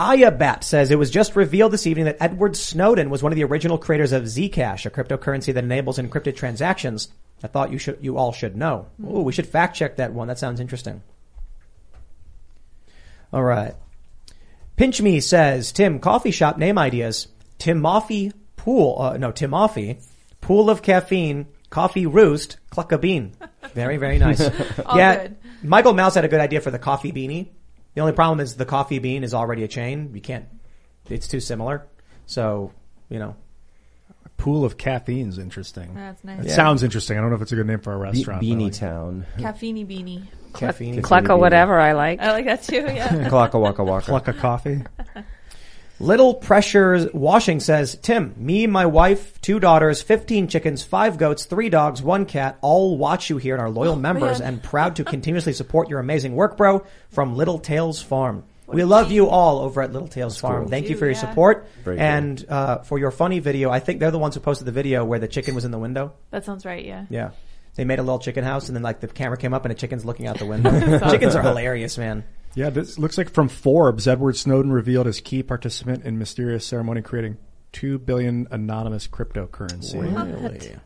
Ayabat 0.00 0.64
says 0.64 0.90
it 0.90 0.98
was 0.98 1.10
just 1.10 1.36
revealed 1.36 1.72
this 1.72 1.86
evening 1.86 2.06
that 2.06 2.16
Edward 2.20 2.56
Snowden 2.56 3.10
was 3.10 3.22
one 3.22 3.32
of 3.32 3.36
the 3.36 3.44
original 3.44 3.76
creators 3.76 4.12
of 4.12 4.22
Zcash, 4.22 4.86
a 4.86 4.90
cryptocurrency 4.90 5.52
that 5.52 5.62
enables 5.62 5.98
encrypted 5.98 6.36
transactions. 6.36 7.08
I 7.44 7.48
thought 7.48 7.70
you 7.70 7.76
should, 7.76 7.98
you 8.00 8.16
all 8.16 8.32
should 8.32 8.56
know. 8.56 8.86
Ooh, 9.04 9.20
we 9.20 9.32
should 9.32 9.46
fact 9.46 9.76
check 9.76 9.96
that 9.96 10.14
one. 10.14 10.28
That 10.28 10.38
sounds 10.38 10.58
interesting. 10.58 11.02
All 13.30 13.44
right. 13.44 13.74
Pinch 14.76 15.02
Me 15.02 15.20
says, 15.20 15.70
Tim, 15.70 15.98
coffee 15.98 16.30
shop 16.30 16.56
name 16.56 16.78
ideas. 16.78 17.28
Timothy 17.58 18.32
Pool, 18.56 18.96
uh, 19.02 19.16
no, 19.18 19.32
Timothy, 19.32 20.00
Pool 20.40 20.70
of 20.70 20.80
Caffeine, 20.80 21.46
Coffee 21.68 22.06
Roost, 22.06 22.56
Cluck 22.70 22.92
a 22.92 22.98
Bean. 22.98 23.34
Very, 23.74 23.98
very 23.98 24.18
nice. 24.18 24.40
Yeah. 24.96 25.22
good. 25.22 25.36
Michael 25.62 25.92
Mouse 25.92 26.16
had 26.16 26.24
a 26.24 26.28
good 26.28 26.40
idea 26.40 26.60
for 26.60 26.72
the 26.72 26.78
coffee 26.78 27.12
beanie. 27.12 27.50
The 27.94 28.00
only 28.00 28.12
problem 28.12 28.40
is 28.40 28.54
the 28.56 28.64
coffee 28.66 28.98
bean 28.98 29.24
is 29.24 29.34
already 29.34 29.64
a 29.64 29.68
chain. 29.68 30.10
You 30.14 30.20
can't, 30.20 30.46
it's 31.08 31.26
too 31.28 31.40
similar. 31.40 31.86
So, 32.26 32.72
you 33.08 33.18
know, 33.18 33.36
Pool 34.36 34.64
of 34.64 34.78
caffeine's 34.78 35.36
interesting. 35.36 35.92
That's 35.94 36.24
nice. 36.24 36.40
It 36.40 36.46
Yeah. 36.46 36.54
sounds 36.54 36.82
interesting. 36.82 37.18
I 37.18 37.20
don't 37.20 37.28
know 37.28 37.36
if 37.36 37.42
it's 37.42 37.52
a 37.52 37.56
good 37.56 37.66
name 37.66 37.80
for 37.80 37.92
a 37.92 37.98
Be- 37.98 38.02
restaurant. 38.04 38.40
but 38.40 38.46
I 38.46 38.48
Beanie 38.48 38.62
like 38.64 38.72
it. 38.72 38.76
Town. 38.78 39.26
Caffeine 39.38 39.86
beanie. 39.86 40.22
caffeine. 40.54 41.02
Cluck 41.02 41.28
or 41.28 41.36
whatever 41.36 41.78
I 41.78 41.92
like. 41.92 42.20
I 42.20 42.32
like 42.32 42.46
that 42.46 42.62
too. 42.62 42.76
Yeah. 42.76 43.08
Clocka 43.28 43.60
waka 43.60 43.84
waka. 43.84 44.06
Cluck 44.06 44.28
a 44.28 44.32
coffee. 44.32 44.82
Little 46.00 46.32
Pressure 46.34 47.10
Washing 47.12 47.60
says, 47.60 47.94
Tim, 48.00 48.34
me, 48.38 48.66
my 48.66 48.86
wife, 48.86 49.38
two 49.42 49.60
daughters, 49.60 50.00
15 50.00 50.48
chickens, 50.48 50.82
five 50.82 51.18
goats, 51.18 51.44
three 51.44 51.68
dogs, 51.68 52.00
one 52.00 52.24
cat, 52.24 52.58
all 52.62 52.96
watch 52.96 53.28
you 53.28 53.36
here 53.36 53.54
and 53.54 53.60
are 53.62 53.68
loyal 53.68 53.96
members 53.96 54.38
man. 54.40 54.54
and 54.54 54.62
proud 54.62 54.96
to 54.96 55.04
continuously 55.04 55.52
support 55.52 55.90
your 55.90 56.00
amazing 56.00 56.34
work, 56.34 56.56
bro, 56.56 56.86
from 57.10 57.36
Little 57.36 57.58
Tails 57.58 58.00
Farm. 58.00 58.44
We 58.66 58.84
love 58.84 59.10
you 59.12 59.28
all 59.28 59.58
over 59.58 59.82
at 59.82 59.92
Little 59.92 60.08
Tails 60.08 60.38
Farm. 60.40 60.68
Thank 60.68 60.88
you 60.88 60.96
for 60.96 61.04
your 61.04 61.14
Yeah. 61.14 61.20
support 61.20 61.66
Very 61.84 61.98
and 61.98 62.42
uh, 62.48 62.78
for 62.78 62.98
your 62.98 63.10
funny 63.10 63.40
video. 63.40 63.68
I 63.68 63.80
think 63.80 64.00
they're 64.00 64.12
the 64.12 64.18
ones 64.18 64.36
who 64.36 64.40
posted 64.40 64.66
the 64.66 64.72
video 64.72 65.04
where 65.04 65.18
the 65.18 65.28
chicken 65.28 65.54
was 65.54 65.64
in 65.66 65.70
the 65.72 65.78
window. 65.78 66.12
That 66.30 66.44
sounds 66.46 66.64
right. 66.64 66.84
Yeah. 66.84 67.04
Yeah. 67.10 67.30
They 67.74 67.84
made 67.84 67.98
a 67.98 68.02
little 68.02 68.20
chicken 68.20 68.42
house 68.44 68.68
and 68.68 68.76
then 68.76 68.82
like 68.82 69.00
the 69.00 69.08
camera 69.08 69.36
came 69.36 69.52
up 69.54 69.64
and 69.64 69.72
a 69.72 69.74
chicken's 69.74 70.04
looking 70.04 70.26
out 70.28 70.38
the 70.38 70.46
window. 70.46 70.70
Chickens 71.10 71.34
are 71.34 71.42
hilarious, 71.42 71.98
man. 71.98 72.24
Yeah, 72.54 72.70
this 72.70 72.98
looks 72.98 73.16
like 73.16 73.30
from 73.30 73.48
Forbes. 73.48 74.08
Edward 74.08 74.36
Snowden 74.36 74.72
revealed 74.72 75.06
as 75.06 75.20
key 75.20 75.42
participant 75.42 76.04
in 76.04 76.18
mysterious 76.18 76.66
ceremony 76.66 77.02
creating 77.02 77.38
two 77.72 77.98
billion 77.98 78.48
anonymous 78.50 79.06
cryptocurrency. 79.06 80.00
Really? 80.00 80.76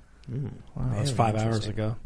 Wow, 0.75 0.91
that's 0.93 1.11
five 1.11 1.37
hours 1.37 1.67
ago. 1.67 1.97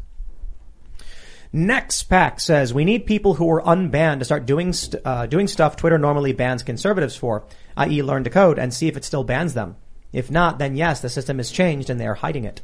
Next 1.51 2.03
pack 2.03 2.39
says 2.39 2.73
we 2.73 2.85
need 2.85 3.07
people 3.07 3.33
who 3.33 3.49
are 3.49 3.61
unbanned 3.63 4.19
to 4.19 4.25
start 4.25 4.45
doing 4.45 4.71
st- 4.71 5.01
uh, 5.03 5.25
doing 5.25 5.47
stuff 5.47 5.75
Twitter 5.75 5.97
normally 5.97 6.31
bans 6.31 6.61
conservatives 6.61 7.15
for, 7.15 7.45
i.e., 7.75 8.01
learn 8.03 8.23
to 8.23 8.29
code 8.29 8.59
and 8.59 8.73
see 8.73 8.87
if 8.87 8.95
it 8.95 9.03
still 9.03 9.23
bans 9.23 9.55
them. 9.55 9.75
If 10.13 10.29
not, 10.29 10.59
then 10.59 10.75
yes, 10.75 11.01
the 11.01 11.09
system 11.09 11.37
has 11.37 11.49
changed 11.49 11.89
and 11.89 11.99
they 11.99 12.07
are 12.07 12.15
hiding 12.15 12.43
it. 12.43 12.61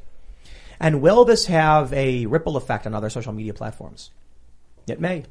And 0.80 1.02
will 1.02 1.26
this 1.26 1.48
have 1.48 1.92
a 1.94 2.26
ripple 2.28 2.58
effect 2.58 2.86
on 2.86 2.94
other 2.94 3.10
social 3.10 3.34
media 3.34 3.54
platforms? 3.54 4.12
It 4.88 5.00
may. 5.00 5.24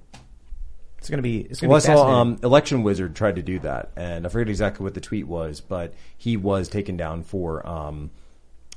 It's 1.05 1.11
going 1.11 1.19
to 1.19 1.23
be. 1.23 1.41
It's 1.41 1.61
to 1.61 1.67
Well, 1.69 1.77
I 1.77 1.81
saw 1.81 2.21
um, 2.23 2.39
Election 2.43 2.83
Wizard 2.83 3.15
tried 3.15 3.37
to 3.37 3.43
do 3.43 3.59
that, 3.59 3.91
and 3.95 4.25
I 4.25 4.31
forget 4.31 4.49
exactly 4.49 4.85
what 4.85 4.95
the 4.95 5.03
tweet 5.03 5.27
was, 5.27 5.61
but 5.61 5.93
he 6.17 6.39
was 6.39 6.67
taken 6.67 6.97
down 6.97 7.25
for. 7.25 7.67
Um, 7.69 8.11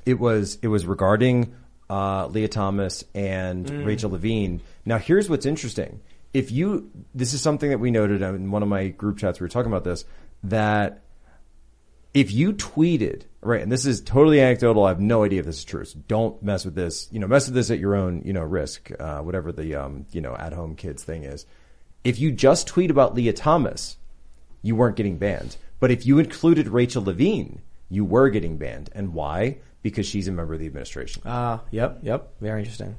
it 0.04 0.20
was 0.20 0.58
it 0.60 0.68
was 0.68 0.84
regarding 0.84 1.54
uh, 1.88 2.26
Lia 2.26 2.48
Thomas 2.48 3.02
and 3.14 3.64
Mm. 3.64 3.86
Rachel 3.86 4.10
Levine. 4.10 4.60
Now, 4.84 4.98
here's 4.98 5.30
what's 5.30 5.46
interesting: 5.46 6.00
if 6.34 6.50
you 6.52 6.90
this 7.14 7.32
is 7.32 7.40
something 7.40 7.70
that 7.70 7.78
we 7.78 7.90
noted 7.90 8.20
in 8.20 8.50
one 8.50 8.62
of 8.62 8.68
my 8.68 8.88
group 8.88 9.16
chats, 9.16 9.40
we 9.40 9.44
were 9.44 9.48
talking 9.48 9.72
about 9.72 9.84
this 9.84 10.04
that 10.44 11.00
if 12.12 12.30
you 12.30 12.52
tweeted 12.52 13.22
right, 13.40 13.62
and 13.62 13.72
this 13.72 13.86
is 13.86 14.02
totally 14.02 14.38
anecdotal, 14.42 14.84
I 14.84 14.88
have 14.90 15.00
no 15.00 15.24
idea 15.24 15.40
if 15.40 15.46
this 15.46 15.58
is 15.58 15.64
true. 15.64 15.86
So 15.86 15.98
don't 16.08 16.42
mess 16.42 16.66
with 16.66 16.74
this. 16.74 17.08
You 17.10 17.20
know, 17.20 17.26
mess 17.26 17.46
with 17.46 17.54
this 17.54 17.70
at 17.70 17.78
your 17.78 17.94
own 17.96 18.20
you 18.26 18.34
know 18.34 18.42
risk. 18.42 18.90
Uh, 19.00 19.20
whatever 19.20 19.50
the 19.50 19.76
um, 19.76 20.04
you 20.12 20.20
know 20.20 20.36
at 20.36 20.52
home 20.52 20.74
kids 20.74 21.02
thing 21.02 21.24
is. 21.24 21.46
If 22.04 22.18
you 22.18 22.30
just 22.32 22.66
tweet 22.66 22.90
about 22.90 23.14
Lia 23.14 23.32
Thomas, 23.32 23.96
you 24.62 24.76
weren't 24.76 24.96
getting 24.96 25.18
banned. 25.18 25.56
But 25.80 25.90
if 25.90 26.06
you 26.06 26.18
included 26.18 26.68
Rachel 26.68 27.04
Levine, 27.04 27.62
you 27.88 28.04
were 28.04 28.30
getting 28.30 28.58
banned. 28.58 28.90
And 28.94 29.14
why? 29.14 29.58
Because 29.82 30.06
she's 30.06 30.28
a 30.28 30.32
member 30.32 30.54
of 30.54 30.60
the 30.60 30.66
administration. 30.66 31.22
Ah, 31.24 31.62
yep, 31.70 32.00
yep. 32.02 32.32
Very 32.40 32.60
interesting. 32.60 32.96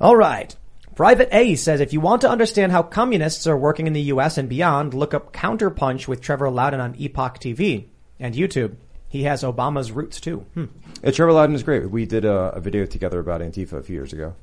All 0.00 0.16
right. 0.16 0.54
Private 0.94 1.28
A 1.32 1.54
says 1.54 1.80
if 1.80 1.92
you 1.92 2.00
want 2.00 2.20
to 2.22 2.28
understand 2.30 2.72
how 2.72 2.82
communists 2.82 3.46
are 3.46 3.56
working 3.56 3.86
in 3.86 3.92
the 3.94 4.02
U.S. 4.02 4.36
and 4.36 4.48
beyond, 4.48 4.92
look 4.92 5.14
up 5.14 5.32
Counterpunch 5.32 6.06
with 6.06 6.20
Trevor 6.20 6.50
Loudon 6.50 6.80
on 6.80 6.94
Epoch 6.98 7.38
TV 7.38 7.86
and 8.20 8.34
YouTube. 8.34 8.76
He 9.08 9.24
has 9.24 9.42
Obama's 9.42 9.92
roots 9.92 10.20
too. 10.20 10.40
Hmm. 10.54 10.64
Uh, 11.04 11.10
Trevor 11.10 11.32
Loudon 11.32 11.54
is 11.54 11.62
great. 11.62 11.90
We 11.90 12.06
did 12.06 12.24
a, 12.24 12.52
a 12.54 12.60
video 12.60 12.86
together 12.86 13.20
about 13.20 13.40
Antifa 13.40 13.74
a 13.74 13.82
few 13.82 13.94
years 13.94 14.12
ago. 14.12 14.34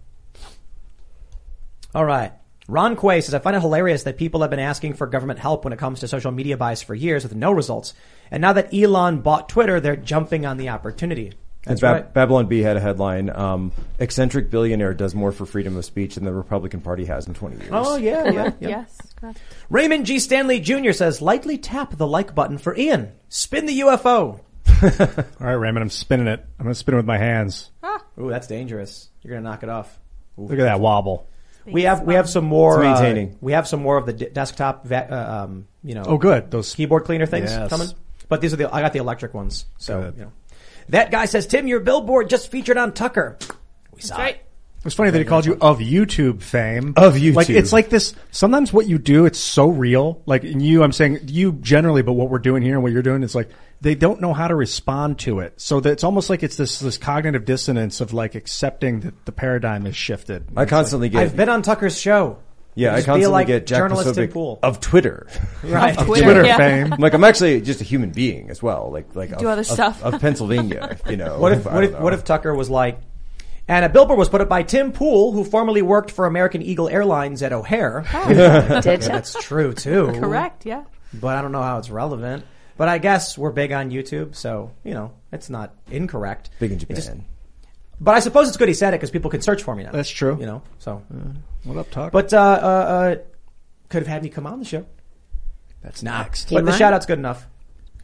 All 1.93 2.06
right. 2.06 2.34
Ron 2.70 2.96
Quay 2.96 3.22
says, 3.22 3.34
I 3.34 3.40
find 3.40 3.56
it 3.56 3.62
hilarious 3.62 4.04
that 4.04 4.18
people 4.18 4.41
have 4.41 4.52
been 4.52 4.60
asking 4.60 4.94
for 4.94 5.08
government 5.08 5.40
help 5.40 5.64
when 5.64 5.74
it 5.74 5.80
comes 5.80 6.02
to 6.02 6.08
social 6.08 6.32
media 6.32 6.56
bias 6.56 6.82
for 6.84 6.94
years 6.94 7.24
with 7.24 7.34
no 7.36 7.52
results. 7.52 7.96
And 8.30 8.41
now 8.41 8.54
that 8.54 8.74
Elon 8.74 9.22
bought 9.22 9.50
Twitter, 9.50 9.80
they're 9.80 9.96
jumping 9.96 10.46
on 10.46 10.58
the 10.58 10.70
opportunity. 10.70 11.34
That's 11.64 11.82
And 11.82 11.82
Bab- 11.82 11.94
right. 11.94 12.14
Babylon 12.14 12.46
Bee 12.46 12.62
had 12.62 12.78
a 12.78 12.80
headline: 12.80 13.30
um, 13.32 13.72
"Eccentric 13.98 14.50
billionaire 14.50 14.94
does 14.94 15.14
more 15.14 15.32
for 15.34 15.46
freedom 15.46 15.76
of 15.76 15.84
speech 15.84 16.16
than 16.16 16.24
the 16.24 16.32
Republican 16.32 16.80
Party 16.80 17.04
has 17.06 17.28
in 17.28 17.34
20 17.34 17.58
years." 17.58 17.70
Oh, 17.74 17.98
yeah, 17.98 18.30
yeah, 18.30 18.52
yeah. 18.60 18.70
Yes. 18.70 18.98
Correct. 19.20 19.40
Raymond 19.70 20.06
G. 20.06 20.20
Stanley 20.20 20.60
Jr. 20.62 20.91
says, 20.94 21.22
lightly 21.22 21.58
tap 21.58 21.98
the 21.98 22.08
like 22.08 22.34
button 22.34 22.60
for 22.60 22.78
Ian. 22.78 23.12
Spin 23.28 23.66
the 23.66 23.80
UFO. 23.82 24.40
All 24.82 25.48
right, 25.48 25.54
Raymond, 25.54 25.84
I'm 25.84 25.90
spinning 25.90 26.28
it. 26.28 26.46
I'm 26.60 26.64
going 26.66 26.74
to 26.74 26.80
spin 26.80 26.94
it 26.94 26.98
with 26.98 27.06
my 27.06 27.18
hands. 27.18 27.72
Ah. 27.84 28.02
Ooh, 28.20 28.30
that's 28.30 28.48
dangerous. 28.48 29.10
You're 29.22 29.36
gonna 29.36 29.50
knock 29.50 29.64
it 29.64 29.70
off. 29.70 30.00
Ooh. 30.38 30.44
Look 30.44 30.60
at 30.60 30.64
that 30.64 30.80
wobble. 30.80 31.28
We 31.65 31.84
have 31.84 32.02
we 32.02 32.15
have 32.15 32.27
some 32.30 32.45
more. 32.45 32.84
It's 32.84 32.99
uh, 32.99 33.03
maintaining. 33.03 33.38
we 33.41 33.52
have 33.53 33.68
some 33.68 33.81
more 33.81 33.98
of 33.98 34.06
the 34.06 34.14
d- 34.14 34.30
desktop, 34.34 34.86
va- 34.86 35.07
uh, 35.11 35.44
um, 35.44 35.68
you 35.84 35.94
know. 35.95 36.03
Oh, 36.06 36.18
good. 36.18 36.49
Those 36.52 36.73
keyboard 36.73 37.03
cleaner 37.03 37.26
things 37.26 37.52
Yes. 37.52 37.69
coming. 37.69 37.88
But 38.27 38.41
these 38.41 38.53
are 38.53 38.57
the 38.57 38.73
I 38.73 38.81
got 38.81 38.94
the 38.94 38.99
electric 38.99 39.34
ones. 39.34 39.65
So 39.77 40.02
Good. 40.02 40.18
you 40.18 40.23
know, 40.26 40.31
that 40.90 41.11
guy 41.11 41.26
says, 41.26 41.45
Tim, 41.48 41.68
your 41.68 41.80
billboard 41.80 42.30
just 42.30 42.49
featured 42.49 42.77
on 42.77 42.94
Tucker. 42.94 43.38
We 43.94 44.02
saw 44.02 44.18
That's 44.18 44.19
right. 44.19 44.36
it. 44.36 44.45
It's 44.85 44.95
funny 44.95 45.11
that 45.11 45.19
he 45.19 45.26
called 45.26 45.45
you 45.45 45.57
of 45.60 45.80
YouTube 45.80 46.41
fame. 46.41 46.93
Of 46.95 47.15
YouTube. 47.15 47.35
Like, 47.35 47.49
it's 47.49 47.73
like 47.73 47.89
this, 47.89 48.15
sometimes 48.31 48.72
what 48.72 48.88
you 48.88 48.97
do, 48.97 49.26
it's 49.26 49.39
so 49.39 49.68
real. 49.68 50.22
Like, 50.26 50.45
in 50.45 50.61
you, 50.61 50.84
I'm 50.84 50.93
saying 50.93 51.19
you 51.27 51.51
generally, 51.53 52.01
but 52.01 52.14
what 52.14 52.30
we're 52.30 52.39
doing 52.39 52.64
here 52.64 52.76
and 52.76 52.84
what 52.84 52.91
you're 52.93 53.01
doing, 53.01 53.22
it's 53.23 53.35
like, 53.35 53.49
they 53.81 53.95
don't 53.95 54.22
know 54.22 54.34
how 54.34 54.47
to 54.47 54.56
respond 54.56 55.19
to 55.19 55.39
it. 55.39 55.60
So 55.60 55.80
that 55.81 55.91
it's 55.91 56.03
almost 56.06 56.30
like 56.30 56.43
it's 56.43 56.56
this, 56.56 56.80
this 56.80 56.97
cognitive 56.97 57.43
dissonance 57.45 57.99
of 58.01 58.14
like 58.14 58.35
accepting 58.35 59.01
that 59.01 59.26
the 59.26 59.31
paradigm 59.34 59.85
has 59.85 59.95
shifted. 59.97 60.45
I 60.56 60.65
constantly 60.65 61.10
get. 61.10 61.22
I've 61.23 61.35
been 61.35 61.49
on 61.49 61.61
Tucker's 61.61 61.99
show. 61.99 62.39
yeah, 62.76 62.91
I 62.93 62.95
Just 62.97 63.06
be 63.06 63.11
constantly 63.11 63.31
like 63.34 63.47
get 63.47 63.65
Jack 63.68 63.80
journalist 63.80 64.15
Tim 64.15 64.27
Posobiec 64.30 64.34
Pool. 64.34 64.60
of 64.64 64.80
Twitter. 64.80 65.27
Right. 65.64 65.93
Twitter, 65.97 66.23
Twitter 66.23 66.45
yeah. 66.45 66.57
fame. 66.57 66.93
I'm 66.93 66.99
like 66.99 67.14
I'm 67.14 67.23
actually 67.26 67.60
just 67.61 67.81
a 67.81 67.84
human 67.84 68.11
being 68.11 68.49
as 68.49 68.64
well. 68.64 68.89
Like 68.93 69.14
like 69.14 69.30
Do 69.30 69.45
of, 69.45 69.45
other 69.51 69.60
of- 69.61 69.68
stuff. 69.68 70.01
of, 70.03 70.19
Pennsylvania. 70.22 70.97
You 71.10 71.18
know. 71.18 71.38
What 71.39 71.51
if 71.51 71.68
I 71.68 71.73
what 71.73 71.81
don't 71.81 71.84
if 71.84 71.91
know. 71.91 71.99
what 72.01 72.14
if 72.14 72.23
Tucker 72.23 72.53
was 72.56 72.69
like, 72.69 72.99
and 73.70 73.86
a 73.86 73.90
billboard 73.90 74.20
was 74.20 74.28
put 74.28 74.41
up 74.41 74.50
by 74.50 74.64
Tim 74.64 74.91
Pool, 74.91 75.32
who 75.32 75.46
formerly 75.46 75.82
worked 75.82 76.12
for 76.12 76.26
American 76.26 76.62
Eagle 76.62 76.90
Airlines 76.90 77.41
at 77.41 77.54
O'Hare. 77.54 78.04
Did 78.28 79.02
you? 79.04 79.08
That's 79.08 79.41
true 79.41 79.72
too. 79.74 80.08
Correct. 80.20 80.66
Yeah. 80.66 80.84
but 81.14 81.38
I 81.38 81.41
don't 81.41 81.52
know 81.54 81.62
how 81.64 81.78
it's 81.78 81.90
relevant. 81.90 82.44
But 82.76 82.88
I 82.88 82.98
guess 82.98 83.38
we're 83.38 83.52
big 83.52 83.72
on 83.74 83.91
YouTube, 83.91 84.36
so 84.36 84.72
you 84.84 84.94
know 84.94 85.14
it's 85.32 85.50
not 85.50 85.74
incorrect. 85.91 86.50
big 86.60 86.72
in 86.74 86.80
Japan? 86.80 86.96
just- 86.96 87.12
but 88.02 88.16
I 88.16 88.20
suppose 88.22 88.48
it's 88.48 88.56
good 88.56 88.70
he 88.70 88.74
said 88.74 88.94
it 88.94 88.98
because 88.98 89.12
people 89.12 89.30
can 89.30 89.41
search 89.41 89.62
for 89.64 89.76
me 89.76 89.84
now. 89.84 89.91
That's 89.91 90.10
true. 90.10 90.38
You 90.40 90.46
know, 90.46 90.62
so. 90.78 91.04
What 91.66 91.76
up, 91.76 91.91
Tuck? 91.91 92.14
But 92.14 92.34
uh, 92.34 92.38
uh, 92.38 92.41
uh, 92.66 93.16
could 93.90 94.04
have 94.04 94.08
had 94.08 94.24
me 94.24 94.30
come 94.30 94.48
on 94.48 94.60
the 94.60 94.66
show. 94.66 94.86
That's 95.82 96.02
Nah, 96.02 96.20
next. 96.22 96.50
but 96.50 96.64
the 96.66 96.72
shout 96.72 96.94
out's 96.94 97.06
good 97.06 97.20
enough. 97.20 97.46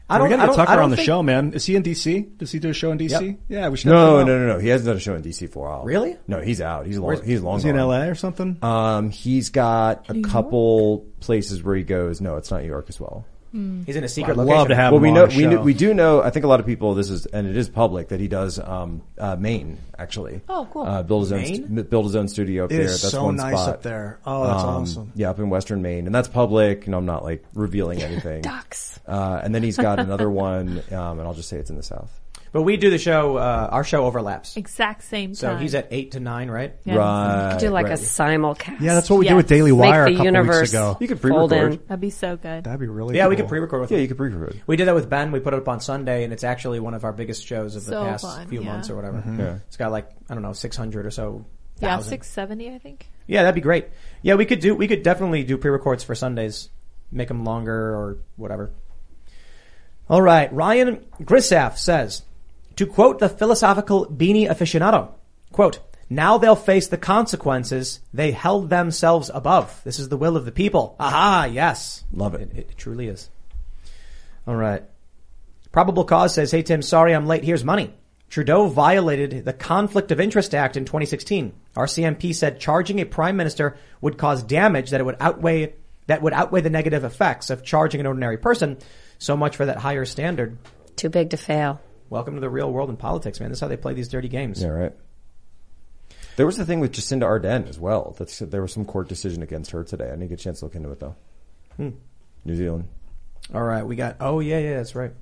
I 0.08 0.20
We're 0.20 0.28
don't. 0.30 0.38
gonna 0.38 0.44
I 0.44 0.56
get 0.56 0.56
Tucker 0.68 0.82
on 0.82 0.90
the 0.92 0.96
think- 0.98 1.06
show, 1.08 1.24
man. 1.24 1.54
Is 1.54 1.66
he 1.66 1.76
in 1.76 1.82
DC? 1.82 2.38
Does 2.38 2.52
he 2.52 2.60
do 2.60 2.70
a 2.70 2.74
show 2.74 2.92
in 2.92 3.00
DC? 3.00 3.10
Yep. 3.28 3.40
Yeah, 3.50 3.70
we 3.70 3.78
should. 3.78 3.92
have 3.92 3.96
No, 4.00 4.24
no, 4.24 4.38
no, 4.40 4.48
no. 4.54 4.60
He 4.60 4.68
hasn't 4.68 4.86
done 4.88 4.98
a 4.98 5.00
show 5.00 5.16
in 5.16 5.24
DC 5.24 5.50
for 5.50 5.66
a 5.68 5.70
while. 5.72 5.84
Really? 5.84 6.16
No, 6.28 6.42
he's 6.42 6.62
out. 6.62 6.86
He's 6.86 6.98
long. 7.00 7.08
Where's- 7.08 7.26
he's 7.26 7.42
long. 7.42 7.58
Is 7.58 7.64
he 7.64 7.70
in. 7.70 7.76
LA 7.78 8.04
or 8.04 8.14
something? 8.16 8.58
Um, 8.62 9.10
he's 9.10 9.50
got 9.50 10.06
a 10.10 10.22
couple 10.22 11.06
places 11.22 11.64
where 11.64 11.76
he 11.76 11.84
goes. 11.84 12.22
No, 12.22 12.36
it's 12.38 12.52
not 12.52 12.62
New 12.62 12.68
York 12.68 12.86
as 12.90 13.00
well. 13.00 13.26
He's 13.86 13.96
in 13.96 14.04
a 14.04 14.10
secret 14.10 14.34
I'd 14.34 14.38
location. 14.38 14.58
love 14.58 14.68
to 14.68 14.76
have 14.76 14.92
Well, 14.92 14.98
him 14.98 15.04
we 15.04 15.10
on 15.10 15.16
know 15.16 15.26
the 15.28 15.36
we 15.38 15.44
show. 15.44 15.50
know, 15.50 15.62
we 15.62 15.74
do 15.74 15.94
know. 15.94 16.22
I 16.22 16.30
think 16.30 16.44
a 16.44 16.48
lot 16.48 16.60
of 16.60 16.66
people. 16.66 16.94
This 16.94 17.10
is 17.10 17.26
and 17.28 17.48
it 17.48 17.56
is 17.56 17.70
public 17.70 18.10
that 18.10 18.20
he 18.20 18.28
does 18.28 18.60
um, 18.60 19.02
uh, 19.18 19.36
Maine 19.38 19.78
actually. 19.98 20.42
Oh, 20.50 20.68
cool. 20.74 20.84
Uh, 20.84 21.04
build 21.04 21.24
his 21.24 21.32
own 21.32 21.42
Maine? 21.42 21.56
st- 21.68 21.90
build 21.90 22.06
his 22.06 22.16
own 22.16 22.28
studio 22.28 22.66
up 22.66 22.72
It 22.72 22.76
there. 22.78 22.86
is 22.86 23.02
That's 23.02 23.12
so 23.14 23.24
one 23.26 23.38
nice 23.38 23.54
spot. 23.56 23.70
up 23.70 23.82
there. 23.84 24.20
Oh, 24.26 24.46
that's 24.48 24.64
Um, 24.64 24.70
awesome. 24.82 25.12
Yeah, 25.16 25.30
up 25.30 25.40
in 25.40 25.50
Western 25.50 25.82
Maine, 25.82 26.06
and 26.06 26.14
that's 26.14 26.28
public. 26.28 26.86
And 26.86 26.94
I'm 26.96 27.06
not 27.06 27.24
like 27.24 27.46
revealing 27.54 28.02
anything. 28.02 28.42
Ducks. 28.44 29.00
Uh, 29.08 29.40
and 29.44 29.56
then 29.56 29.64
he's 29.64 29.78
got 29.78 30.00
another 30.02 30.30
one, 30.30 30.82
um, 30.92 31.20
and 31.20 31.22
I'll 31.22 31.34
just 31.34 31.48
say 31.48 31.58
it's 31.58 31.70
in 31.70 31.78
the 31.78 31.84
south. 31.84 32.20
But 32.56 32.62
we 32.62 32.78
do 32.78 32.90
the 32.90 32.98
show. 32.98 33.36
Uh, 33.36 33.68
our 33.70 33.84
show 33.84 34.06
overlaps. 34.06 34.56
Exact 34.56 35.04
same 35.04 35.34
So 35.36 35.58
he's 35.58 35.76
at 35.76 35.90
eight 35.92 36.12
to 36.12 36.22
nine, 36.22 36.50
right? 36.50 36.74
Yeah. 36.86 36.96
Right. 36.96 37.58
Do 37.60 37.70
like 37.70 37.88
right. 37.88 38.00
a 38.00 38.02
simulcast. 38.02 38.80
Yeah, 38.80 38.94
that's 38.94 39.10
what 39.10 39.20
we 39.20 39.26
Yes. 39.26 39.32
did 39.32 39.36
with 39.36 39.48
Daily 39.50 39.72
Make 39.74 39.80
Wire 39.82 40.06
the 40.06 40.12
a 40.12 40.14
couple 40.14 40.26
universe 40.26 40.60
weeks 40.62 40.72
ago. 40.72 40.98
You 41.02 41.08
could 41.10 41.20
fold 41.20 41.50
pre-record. 41.50 41.74
in. 41.74 41.88
That'd 41.88 42.00
be 42.00 42.12
so 42.12 42.38
good. 42.38 42.64
That'd 42.64 42.80
be 42.80 42.88
really. 42.88 43.18
Yeah, 43.18 43.28
we 43.28 43.36
cool. 43.36 43.44
could 43.44 43.50
pre-record 43.50 43.82
with 43.82 43.92
Yeah, 43.92 43.98
you 43.98 44.08
could 44.08 44.16
pre-record. 44.16 44.62
We 44.68 44.78
did 44.78 44.88
that 44.88 44.96
with 44.96 45.10
Ben. 45.10 45.34
We 45.34 45.42
put 45.42 45.54
it 45.54 45.58
up 45.58 45.68
on 45.68 45.82
Sunday, 45.82 46.24
and 46.24 46.32
it's 46.32 46.46
actually 46.46 46.80
one 46.80 46.94
of 46.94 47.04
our 47.04 47.12
biggest 47.12 47.46
shows 47.46 47.76
of 47.76 47.84
the 47.84 47.92
So 47.92 48.04
past 48.06 48.24
fun, 48.24 48.48
few 48.48 48.62
yeah. 48.62 48.68
months 48.72 48.90
or 48.90 48.96
whatever. 48.96 49.22
Yeah. 49.38 49.56
It's 49.68 49.76
got 49.76 49.92
like 49.92 50.10
I 50.30 50.34
don't 50.34 50.42
know, 50.42 50.54
six 50.54 50.78
hundred 50.78 51.06
or 51.06 51.12
so. 51.12 51.46
Yeah, 51.82 51.98
thousand. 51.98 52.10
six 52.10 52.30
seventy, 52.30 52.74
I 52.74 52.78
think. 52.78 53.06
Yeah, 53.28 53.42
that'd 53.42 53.56
be 53.56 53.60
great. 53.60 53.88
Yeah, 54.22 54.36
we 54.36 54.46
could 54.46 54.62
do. 54.62 54.76
We 54.76 54.88
could 54.88 55.04
definitely 55.04 55.44
do 55.44 55.58
pre-records 55.58 56.06
for 56.06 56.16
Sundays, 56.16 56.70
make 57.12 57.28
them 57.28 57.44
longer 57.44 57.76
or 57.98 58.20
whatever. 58.38 58.72
All 60.10 60.22
right, 60.22 60.54
Ryan 60.54 61.04
Grissaff 61.22 61.78
says, 61.78 62.22
to 62.76 62.86
quote 62.86 63.20
the 63.20 63.30
philosophical 63.30 64.06
beanie 64.06 64.50
aficionado, 64.50 65.12
quote, 65.52 65.80
now 66.10 66.38
they'll 66.38 66.56
face 66.56 66.88
the 66.88 66.98
consequences 66.98 68.00
they 68.14 68.32
held 68.32 68.70
themselves 68.70 69.32
above. 69.34 69.82
This 69.84 70.00
is 70.00 70.10
the 70.10 70.18
will 70.18 70.38
of 70.38 70.46
the 70.46 70.52
people. 70.52 70.96
Aha, 71.00 71.50
yes. 71.52 72.04
Love 72.12 72.36
it. 72.36 72.42
It, 72.54 72.58
it 72.58 72.78
truly 72.78 73.08
is. 73.08 73.30
All 74.48 74.56
right. 74.56 74.84
Probable 75.72 76.06
cause 76.06 76.34
says, 76.34 76.52
Hey 76.52 76.62
Tim, 76.62 76.82
sorry 76.82 77.14
I'm 77.14 77.26
late. 77.26 77.44
Here's 77.44 77.64
money. 77.64 77.94
Trudeau 78.30 78.68
violated 78.68 79.46
the 79.46 79.54
Conflict 79.54 80.12
of 80.12 80.20
Interest 80.20 80.54
Act 80.54 80.78
in 80.78 80.86
2016. 80.86 81.54
RCMP 81.76 82.34
said 82.36 82.60
charging 82.60 83.00
a 83.00 83.06
prime 83.06 83.38
minister 83.38 83.78
would 84.02 84.18
cause 84.18 84.44
damage 84.44 84.92
that 84.92 85.00
it 85.00 85.06
would 85.06 85.18
outweigh 85.20 85.74
that 86.08 86.22
would 86.22 86.34
outweigh 86.34 86.62
the 86.62 86.70
negative 86.70 87.04
effects 87.04 87.50
of 87.50 87.64
charging 87.64 88.00
an 88.00 88.08
ordinary 88.08 88.38
person. 88.38 88.78
So 89.18 89.36
much 89.36 89.56
for 89.56 89.66
that 89.66 89.78
higher 89.78 90.06
standard. 90.06 90.58
Too 90.96 91.10
big 91.10 91.32
to 91.32 91.38
fail. 91.38 91.82
Welcome 92.10 92.36
to 92.36 92.42
the 92.42 92.50
real 92.50 92.72
world 92.72 92.90
in 92.90 92.98
politics, 92.98 93.40
man. 93.40 93.50
This 93.50 93.58
is 93.58 93.62
how 93.62 93.68
they 93.68 93.78
play 93.78 93.94
these 93.94 94.08
dirty 94.08 94.28
games. 94.28 94.62
Yeah, 94.62 94.70
right. 94.70 94.94
There 96.36 96.46
was 96.46 96.58
the 96.58 96.66
thing 96.66 96.80
with 96.80 96.92
Jacinda 96.92 97.24
Ardern 97.24 97.68
as 97.68 97.80
well. 97.80 98.16
That's, 98.18 98.40
there 98.40 98.62
was 98.62 98.74
some 98.74 98.86
court 98.86 99.08
decision 99.08 99.42
against 99.42 99.72
her 99.72 99.84
today. 99.84 100.08
I 100.08 100.12
didn't 100.12 100.28
get 100.28 100.40
a 100.40 100.44
chance 100.44 100.60
to 100.60 100.66
look 100.66 100.76
into 100.76 100.92
it 100.92 101.00
though. 101.00 101.16
Hmm. 101.78 101.90
New 102.44 102.56
Zealand. 102.56 102.88
All 103.54 103.64
right, 103.64 103.84
we 103.84 103.96
got. 103.96 104.18
Oh 104.20 104.40
yeah, 104.40 104.60
yeah, 104.60 104.78
that's 104.78 104.96
right. 104.96 105.14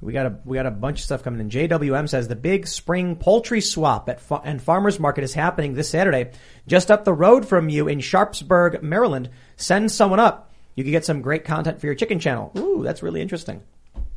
We 0.00 0.12
got 0.12 0.26
a 0.26 0.38
we 0.44 0.56
got 0.56 0.66
a 0.66 0.70
bunch 0.70 0.98
of 0.98 1.04
stuff 1.04 1.22
coming 1.22 1.40
in. 1.40 1.50
JWM 1.50 2.08
says 2.08 2.28
the 2.28 2.36
big 2.36 2.66
spring 2.66 3.16
poultry 3.16 3.60
swap 3.60 4.08
at 4.08 4.20
fa- 4.20 4.42
and 4.44 4.60
farmers 4.60 5.00
market 5.00 5.24
is 5.24 5.34
happening 5.34 5.74
this 5.74 5.88
Saturday, 5.88 6.32
just 6.66 6.90
up 6.90 7.04
the 7.04 7.12
road 7.12 7.46
from 7.46 7.68
you 7.68 7.88
in 7.88 8.00
Sharpsburg, 8.00 8.82
Maryland. 8.82 9.30
Send 9.56 9.90
someone 9.90 10.20
up. 10.20 10.52
You 10.74 10.84
can 10.84 10.90
get 10.90 11.04
some 11.04 11.22
great 11.22 11.44
content 11.44 11.80
for 11.80 11.86
your 11.86 11.94
chicken 11.94 12.18
channel. 12.18 12.52
Ooh, 12.58 12.82
that's 12.82 13.02
really 13.02 13.20
interesting. 13.22 13.62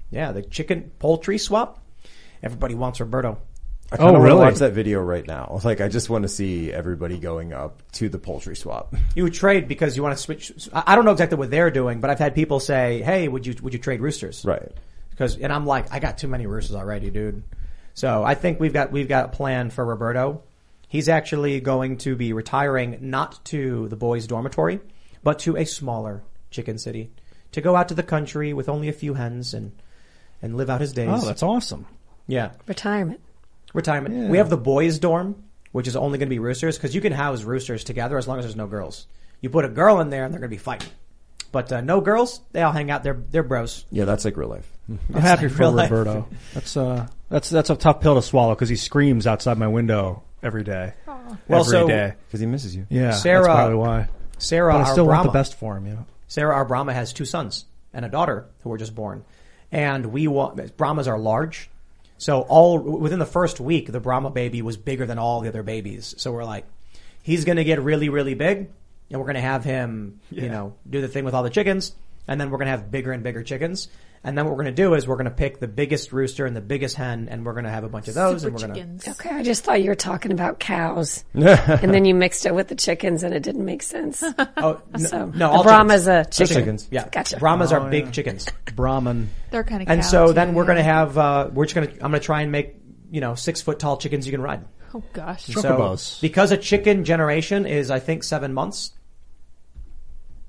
Yeah, 0.10 0.32
the 0.32 0.41
chicken 0.41 0.91
poultry 0.99 1.38
swap. 1.38 1.80
Everybody 2.44 2.76
wants 2.76 3.00
Roberto. 3.00 3.38
I 3.92 3.98
kind 3.98 4.10
Oh, 4.10 4.16
of 4.18 4.22
really? 4.24 4.36
want 4.36 4.48
to 4.48 4.52
watch 4.52 4.60
that 4.60 4.74
video 4.74 5.00
right 5.02 5.26
now. 5.26 5.60
Like, 5.64 5.80
I 5.82 5.88
just 5.88 6.10
want 6.10 6.24
to 6.24 6.28
see 6.28 6.72
everybody 6.74 7.18
going 7.20 7.54
up 7.54 7.82
to 7.94 8.10
the 8.10 8.20
poultry 8.20 8.56
swap. 8.56 8.94
You 9.16 9.24
would 9.24 9.34
trade 9.34 9.68
because 9.68 9.96
you 9.96 10.04
want 10.04 10.16
to 10.18 10.22
switch. 10.22 10.52
I 10.74 10.84
I 10.88 10.96
don't 10.96 11.06
know 11.06 11.12
exactly 11.12 11.38
what 11.38 11.50
they're 11.52 11.72
doing, 11.72 12.02
but 12.02 12.10
I've 12.10 12.20
had 12.20 12.36
people 12.36 12.60
say, 12.60 13.02
"Hey, 13.02 13.28
would 13.28 13.46
you 13.46 13.56
would 13.62 13.74
you 13.74 13.80
trade 13.80 14.02
roosters?" 14.02 14.44
Right. 14.46 14.72
Because 15.10 15.38
and 15.38 15.52
I'm 15.54 15.66
like, 15.66 15.92
I 15.92 16.00
got 16.00 16.18
too 16.18 16.28
many 16.28 16.46
roosters 16.48 16.76
already, 16.76 17.10
dude. 17.10 17.44
So 17.94 18.24
I 18.24 18.36
think 18.36 18.60
we've 18.60 18.74
got 18.74 18.92
we've 18.92 19.08
got 19.08 19.26
a 19.26 19.30
plan 19.30 19.70
for 19.72 19.84
Roberto. 19.86 20.44
He's 20.90 21.10
actually 21.10 21.60
going 21.60 21.98
to 22.00 22.16
be 22.16 22.32
retiring 22.34 22.98
not 23.02 23.44
to 23.46 23.88
the 23.90 23.96
boys' 23.96 24.28
dormitory, 24.28 24.80
but 25.24 25.40
to 25.40 25.58
a 25.58 25.66
smaller 25.66 26.24
chicken 26.52 26.78
city 26.78 27.10
to 27.54 27.62
go 27.62 27.76
out 27.76 27.88
to 27.90 27.94
the 27.94 28.04
country 28.04 28.54
with 28.54 28.70
only 28.70 28.88
a 28.90 28.94
few 28.94 29.14
hens 29.16 29.54
and 29.54 29.72
and 30.42 30.56
live 30.56 30.70
out 30.70 30.82
his 30.82 30.94
days. 30.94 31.10
Oh, 31.12 31.26
that's 31.26 31.42
awesome. 31.44 31.88
Yeah, 32.28 32.52
Retirement. 32.68 33.20
retirement. 33.74 34.30
We 34.30 34.38
have 34.38 34.49
the 34.49 34.58
boys' 34.58 34.99
dorm, 34.99 35.44
which 35.72 35.88
is 35.88 35.95
only 35.95 36.18
going 36.18 36.28
to 36.28 36.34
be 36.34 36.40
roosters 36.40 36.78
because 36.78 36.94
you 36.94 37.02
can 37.02 37.14
house 37.14 37.44
roosters 37.44 37.84
together 37.84 38.18
as 38.18 38.28
long 38.28 38.40
as 38.40 38.45
there's 38.45 38.56
no 38.56 38.68
girls. 38.68 39.08
You 39.41 39.49
put 39.49 39.66
a 39.66 39.70
girl 39.70 39.99
in 39.99 40.10
there 40.10 40.26
and 40.26 40.34
they're 40.34 40.40
going 40.40 40.49
to 40.49 40.54
be 40.56 40.60
fighting. 40.60 40.90
But 41.52 41.72
uh, 41.72 41.82
no 41.82 42.02
girls, 42.02 42.41
they 42.52 42.62
all 42.62 42.72
hang 42.74 42.91
out. 42.91 43.04
They're 43.04 43.22
they're 43.32 43.44
bros. 43.44 43.86
Yeah, 43.90 44.06
that's 44.06 44.26
like 44.26 44.36
real 44.36 44.49
life. 44.49 44.70
I'm 44.90 44.99
happy 45.22 45.44
like 45.44 45.52
for 45.54 45.60
real 45.60 45.72
life. 45.72 45.91
Roberto. 45.91 46.28
That's 46.54 46.76
uh, 46.76 47.08
that's 47.30 47.49
that's 47.49 47.70
a 47.70 47.76
tough 47.76 48.02
pill 48.02 48.16
to 48.16 48.22
swallow 48.22 48.54
because 48.54 48.70
he 48.70 48.76
screams 48.76 49.26
outside 49.26 49.58
my 49.58 49.68
window 49.68 50.24
every 50.44 50.64
day. 50.64 50.94
Well, 51.48 51.62
every 51.62 51.72
so- 51.72 51.88
day. 51.88 52.14
Because 52.28 52.41
he 52.41 52.45
misses 52.45 52.76
you. 52.76 52.86
Yeah, 52.90 53.12
Sarah- 53.12 53.44
that's 53.44 53.56
probably 53.56 53.76
why. 53.78 54.10
Sarah 54.40 54.74
But 54.74 54.82
I 54.88 54.91
still 54.91 55.08
want 55.08 55.24
the 55.24 55.32
best 55.32 55.56
for 55.58 55.78
him. 55.78 55.86
You 55.88 55.94
know. 55.94 56.06
Sarah 56.28 56.54
R. 56.54 56.66
Brahma 56.66 56.94
has 56.94 57.14
two 57.14 57.26
sons 57.26 57.66
and 57.94 58.04
a 58.06 58.10
daughter 58.10 58.48
who 58.64 58.70
were 58.70 58.78
just 58.78 58.94
born. 58.94 59.24
And 59.72 60.08
we 60.08 60.28
want, 60.28 60.78
Brahmas 60.78 61.08
are 61.08 61.18
large. 61.18 61.70
So 62.18 62.41
all, 62.41 62.80
within 62.80 63.19
the 63.19 63.26
first 63.26 63.60
week, 63.60 63.91
the 63.91 63.99
Brahma 63.99 64.30
baby 64.30 64.61
was 64.61 64.77
bigger 64.77 65.06
than 65.06 65.19
all 65.19 65.41
the 65.41 65.49
other 65.49 65.64
babies. 65.64 66.15
So 66.18 66.31
we're 66.31 66.45
like, 66.45 66.65
he's 67.22 67.45
gonna 67.45 67.64
get 67.64 67.81
really, 67.81 68.10
really 68.10 68.34
big 68.34 68.69
and 69.10 69.19
we're 69.19 69.27
gonna 69.27 69.41
have 69.41 69.64
him, 69.64 70.19
you 70.31 70.49
know, 70.49 70.73
do 70.89 71.02
the 71.02 71.07
thing 71.07 71.26
with 71.26 71.34
all 71.34 71.44
the 71.44 71.49
chickens. 71.49 71.94
And 72.27 72.41
then 72.41 72.49
we're 72.49 72.57
gonna 72.57 72.72
have 72.72 72.91
bigger 72.91 73.11
and 73.11 73.23
bigger 73.23 73.44
chickens. 73.44 73.88
And 74.23 74.38
then 74.38 74.45
what 74.45 74.52
we're 74.52 74.64
gonna 74.64 74.72
do 74.76 74.94
is 74.95 75.07
we're 75.07 75.15
gonna 75.15 75.31
pick 75.31 75.60
the 75.60 75.68
biggest 75.68 76.11
rooster 76.11 76.45
and 76.45 76.56
the 76.56 76.61
biggest 76.61 76.95
hen 76.95 77.27
and 77.30 77.45
we're 77.45 77.53
gonna 77.53 77.69
have 77.69 77.84
a 77.84 77.89
bunch 77.89 78.07
of 78.07 78.14
those 78.15 78.41
Super 78.41 78.48
and 78.48 78.56
we're 78.56 78.61
gonna, 78.68 78.73
chickens. 78.76 79.07
Okay, 79.07 79.30
I 79.30 79.44
just 79.44 79.64
thought 79.64 79.81
you 79.81 79.89
were 79.89 79.95
talking 79.95 80.31
about 80.31 80.60
cows, 80.60 81.23
and 81.34 81.94
then 81.94 82.03
you 82.06 82.14
mixed 82.15 82.45
it 82.45 82.53
with 82.53 82.68
the 82.68 82.76
chickens, 82.76 83.23
and 83.23 83.34
it 83.34 83.41
didn't 83.44 83.64
make 83.64 83.81
sense. 83.84 84.22
oh, 84.57 84.81
no, 84.98 84.99
So 85.06 85.26
no, 85.27 85.31
the 85.31 85.48
all 85.49 85.64
Brahma's 85.64 86.06
chickens. 86.06 86.27
a 86.27 86.30
chicken. 86.45 86.56
chickens. 86.56 86.88
Yeah. 86.91 87.07
Gotcha. 87.10 87.38
Brahmas 87.38 87.72
Oh, 87.72 87.77
are 87.80 87.89
big 87.89 88.11
chickens. 88.11 88.48
Brahman. 88.76 89.30
They're 89.52 89.64
kind 89.64 89.81
of 89.84 89.89
And 89.89 90.03
so 90.03 90.34
then 90.34 90.53
we're 90.53 90.65
going 90.65 90.77
to 90.77 90.84
have, 90.84 91.18
uh, 91.18 91.49
we're 91.53 91.65
just 91.65 91.76
going 91.76 91.88
to, 91.88 91.94
I'm 91.95 92.11
going 92.11 92.19
to 92.19 92.19
try 92.19 92.41
and 92.41 92.52
make, 92.52 92.76
you 93.11 93.22
know, 93.22 93.35
six 93.35 93.61
foot 93.61 93.80
tall 93.80 93.98
chickens 93.98 94.26
you 94.26 94.31
can 94.34 94.41
ride. 94.41 94.65
Oh 94.94 95.03
gosh. 95.14 95.45
So, 95.45 95.98
because 96.22 96.52
a 96.52 96.57
chicken 96.57 97.06
generation 97.06 97.65
is, 97.65 97.91
I 97.91 97.99
think, 97.99 98.23
seven 98.23 98.53
months. 98.53 98.91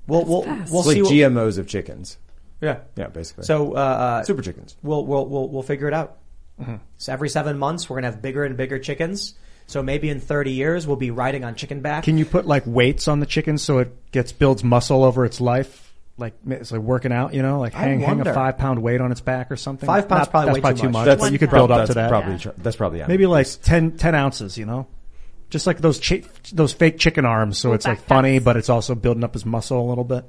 We'll, 0.07 0.25
we'll, 0.25 0.43
fast. 0.43 0.71
we'll 0.71 0.79
It's 0.81 0.87
like 0.87 0.95
see. 0.95 1.01
what- 1.03 1.33
GMOs 1.33 1.57
of 1.57 1.67
chickens. 1.67 2.17
Yeah. 2.61 2.79
Yeah, 2.95 3.07
basically. 3.07 3.43
So, 3.45 3.73
uh, 3.73 3.77
uh, 3.79 4.23
super 4.23 4.41
chickens. 4.41 4.75
we'll, 4.83 5.05
we'll, 5.05 5.25
we'll, 5.25 5.49
we'll 5.49 5.63
figure 5.63 5.87
it 5.87 5.93
out. 5.93 6.17
Mm-hmm. 6.61 6.75
So 6.97 7.13
every 7.13 7.29
seven 7.29 7.57
months, 7.57 7.89
we're 7.89 7.95
going 7.95 8.03
to 8.03 8.11
have 8.11 8.21
bigger 8.21 8.43
and 8.43 8.57
bigger 8.57 8.79
chickens. 8.79 9.35
So 9.67 9.83
maybe 9.83 10.09
in 10.09 10.19
30 10.19 10.51
years, 10.51 10.87
we'll 10.87 10.97
be 10.97 11.11
riding 11.11 11.43
on 11.43 11.55
chicken 11.55 11.81
back. 11.81 12.03
Can 12.03 12.17
you 12.17 12.25
put 12.25 12.45
like 12.45 12.63
weights 12.65 13.07
on 13.07 13.19
the 13.19 13.25
chicken 13.25 13.57
so 13.57 13.77
it 13.77 14.11
gets 14.11 14.31
builds 14.31 14.63
muscle 14.63 15.03
over 15.03 15.25
its 15.25 15.39
life? 15.39 15.93
Like 16.17 16.33
it's 16.47 16.71
like 16.71 16.81
working 16.81 17.13
out, 17.13 17.33
you 17.33 17.41
know, 17.41 17.59
like 17.61 17.75
I 17.75 17.79
hang, 17.83 17.99
hang 18.01 18.19
a 18.27 18.33
five 18.33 18.57
pound 18.57 18.81
weight 18.81 18.99
on 18.99 19.09
its 19.11 19.21
back 19.21 19.51
or 19.51 19.55
something. 19.55 19.87
Five 19.87 20.09
pounds 20.09 20.21
Not- 20.27 20.31
probably 20.31 20.45
that's 20.47 20.55
way 20.55 20.61
probably 20.61 20.75
too 20.81 20.87
too 20.87 20.91
much. 20.91 20.93
much. 20.93 21.05
That's 21.05 21.21
but 21.21 21.31
you 21.31 21.39
could 21.39 21.49
build 21.51 21.71
up 21.71 21.87
to 21.87 21.93
that. 21.93 22.09
Probably, 22.09 22.35
Yeah. 22.35 22.51
that's 22.57 22.75
probably 22.75 23.03
Maybe 23.07 23.25
like 23.25 23.47
10, 23.61 23.95
10 23.97 24.15
ounces, 24.15 24.57
you 24.57 24.65
know, 24.65 24.87
just 25.49 25.65
like 25.65 25.77
those 25.77 25.97
chi- 26.05 26.23
those 26.51 26.73
fake 26.73 26.97
chicken 26.97 27.23
arms. 27.23 27.57
So 27.59 27.69
Little 27.69 27.75
it's 27.75 27.85
like 27.87 27.99
backpacks. 28.01 28.07
funny, 28.07 28.39
but 28.39 28.57
it's 28.57 28.67
also 28.69 28.95
building 28.95 29.23
up 29.23 29.33
his 29.33 29.45
muscle 29.45 29.79
a 29.79 29.87
little 29.87 30.03
bit. 30.03 30.25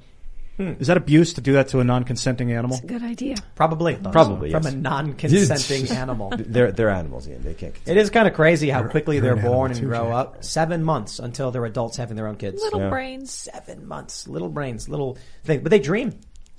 Hmm. 0.60 0.72
Is 0.78 0.88
that 0.88 0.98
abuse 0.98 1.32
to 1.34 1.40
do 1.40 1.54
that 1.54 1.68
to 1.68 1.80
a 1.80 1.84
non-consenting 1.84 2.52
animal? 2.52 2.78
Good 2.86 3.02
idea. 3.02 3.36
Probably. 3.54 3.96
Probably, 3.96 4.50
From 4.50 4.64
yes. 4.64 4.72
a 4.74 4.76
non-consenting 4.76 5.96
animal. 5.96 6.34
They're 6.38 6.70
they're 6.70 6.90
animals, 6.90 7.26
Ian. 7.26 7.42
They 7.42 7.54
can't. 7.54 7.74
It 7.86 7.96
is 7.96 8.10
kind 8.10 8.28
of 8.28 8.34
crazy 8.34 8.68
how 8.68 8.82
quickly 8.82 9.16
you're 9.16 9.22
they're 9.22 9.36
an 9.36 9.40
born 9.42 9.70
animal 9.70 9.72
and 9.72 9.76
too, 9.80 9.86
grow 9.86 10.04
Jack. 10.10 10.14
up. 10.36 10.44
Seven 10.44 10.84
months 10.84 11.18
until 11.18 11.50
they're 11.50 11.64
adults 11.64 11.96
having 11.96 12.14
their 12.16 12.26
own 12.26 12.36
kids. 12.36 12.60
little 12.62 12.80
Yeah. 12.80 12.90
brains. 12.90 13.30
Seven 13.32 13.88
months. 13.88 14.28
Little 14.28 14.50
brains, 14.50 14.86
little 14.86 15.16
thing. 15.44 15.60
But 15.62 15.70
they 15.70 15.78
dream. 15.78 16.12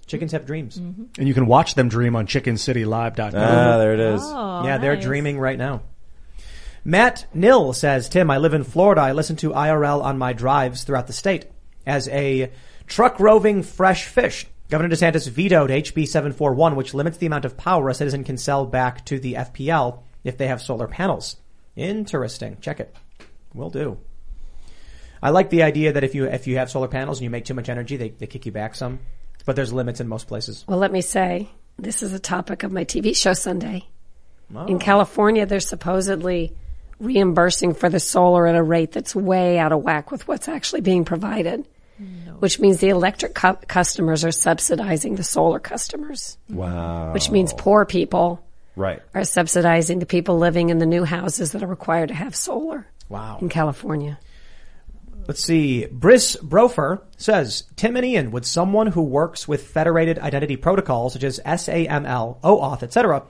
Chickens 0.07 0.31
have 0.31 0.47
dreams. 0.47 0.77
And 0.77 1.09
you 1.19 1.35
can 1.35 1.45
watch 1.45 1.75
them 1.75 1.87
dream 1.87 2.15
on 2.15 2.25
chickencitylive.com. 2.25 3.35
Ah, 3.35 3.77
there 3.77 3.93
it 3.93 3.99
is. 3.99 4.21
Oh, 4.23 4.63
yeah, 4.65 4.79
they're 4.79 4.95
nice. 4.95 5.03
dreaming 5.03 5.37
right 5.39 5.59
now. 5.59 5.83
Matt 6.83 7.27
Nil 7.33 7.73
says, 7.73 8.09
Tim, 8.09 8.31
I 8.31 8.39
live 8.39 8.53
in 8.55 8.63
Florida. 8.63 9.01
I 9.01 9.11
listen 9.11 9.35
to 9.37 9.51
IRL 9.51 10.01
on 10.03 10.17
my 10.17 10.33
drives 10.33 10.83
throughout 10.83 11.05
the 11.07 11.13
state. 11.13 11.45
As 11.85 12.07
a 12.09 12.51
truck 12.91 13.19
roving 13.21 13.63
fresh 13.63 14.05
fish, 14.05 14.45
Governor 14.69 14.93
DeSantis 14.93 15.29
vetoed 15.29 15.69
HB 15.69 16.07
741, 16.07 16.75
which 16.75 16.93
limits 16.93 17.17
the 17.17 17.25
amount 17.25 17.45
of 17.45 17.57
power 17.57 17.89
a 17.89 17.93
citizen 17.93 18.23
can 18.23 18.37
sell 18.37 18.65
back 18.65 19.05
to 19.05 19.17
the 19.17 19.35
FPL 19.35 20.03
if 20.23 20.37
they 20.37 20.47
have 20.47 20.61
solar 20.61 20.87
panels. 20.87 21.37
Interesting. 21.75 22.57
Check 22.59 22.81
it. 22.81 22.95
Will 23.53 23.69
do. 23.69 23.97
I 25.23 25.29
like 25.29 25.49
the 25.49 25.63
idea 25.63 25.93
that 25.93 26.03
if 26.03 26.15
you 26.15 26.25
if 26.25 26.47
you 26.47 26.57
have 26.57 26.69
solar 26.69 26.87
panels 26.87 27.19
and 27.19 27.23
you 27.23 27.29
make 27.29 27.45
too 27.45 27.53
much 27.53 27.69
energy, 27.69 27.95
they, 27.95 28.09
they 28.09 28.27
kick 28.27 28.45
you 28.45 28.51
back 28.51 28.75
some. 28.75 28.99
But 29.45 29.55
there's 29.55 29.71
limits 29.71 29.99
in 29.99 30.07
most 30.07 30.27
places. 30.27 30.65
Well, 30.67 30.79
let 30.79 30.91
me 30.91 31.01
say, 31.01 31.49
this 31.77 32.03
is 32.03 32.13
a 32.13 32.19
topic 32.19 32.63
of 32.63 32.71
my 32.71 32.85
TV 32.85 33.15
show 33.15 33.33
Sunday. 33.33 33.87
Oh. 34.53 34.65
In 34.65 34.79
California, 34.79 35.45
they're 35.45 35.59
supposedly 35.59 36.55
reimbursing 36.99 37.73
for 37.73 37.89
the 37.89 37.99
solar 37.99 38.47
at 38.47 38.55
a 38.55 38.61
rate 38.61 38.91
that's 38.91 39.15
way 39.15 39.57
out 39.57 39.71
of 39.71 39.81
whack 39.81 40.11
with 40.11 40.27
what's 40.27 40.47
actually 40.47 40.81
being 40.81 41.05
provided, 41.05 41.67
which 42.39 42.59
means 42.59 42.79
the 42.79 42.89
electric 42.89 43.33
cu- 43.35 43.53
customers 43.67 44.23
are 44.25 44.31
subsidizing 44.31 45.15
the 45.15 45.23
solar 45.23 45.59
customers, 45.59 46.37
Wow. 46.49 47.13
which 47.13 47.29
means 47.29 47.53
poor 47.53 47.85
people 47.85 48.41
Right. 48.75 49.01
are 49.13 49.23
subsidizing 49.23 49.99
the 49.99 50.05
people 50.05 50.37
living 50.37 50.69
in 50.69 50.79
the 50.79 50.85
new 50.85 51.03
houses 51.03 51.51
that 51.51 51.61
are 51.63 51.67
required 51.67 52.07
to 52.09 52.15
have 52.15 52.35
solar 52.35 52.87
Wow. 53.09 53.37
in 53.41 53.49
California. 53.49 54.17
Let's 55.27 55.43
see. 55.43 55.85
Briss 55.85 56.35
Brofer 56.41 57.01
says, 57.15 57.65
Tim 57.75 57.95
and 57.95 58.05
Ian, 58.05 58.31
would 58.31 58.45
someone 58.45 58.87
who 58.87 59.03
works 59.03 59.47
with 59.47 59.67
federated 59.67 60.17
identity 60.19 60.55
protocols 60.57 61.13
such 61.13 61.23
as 61.23 61.39
SAML, 61.45 62.39
OAuth, 62.43 62.81
etc., 62.83 63.23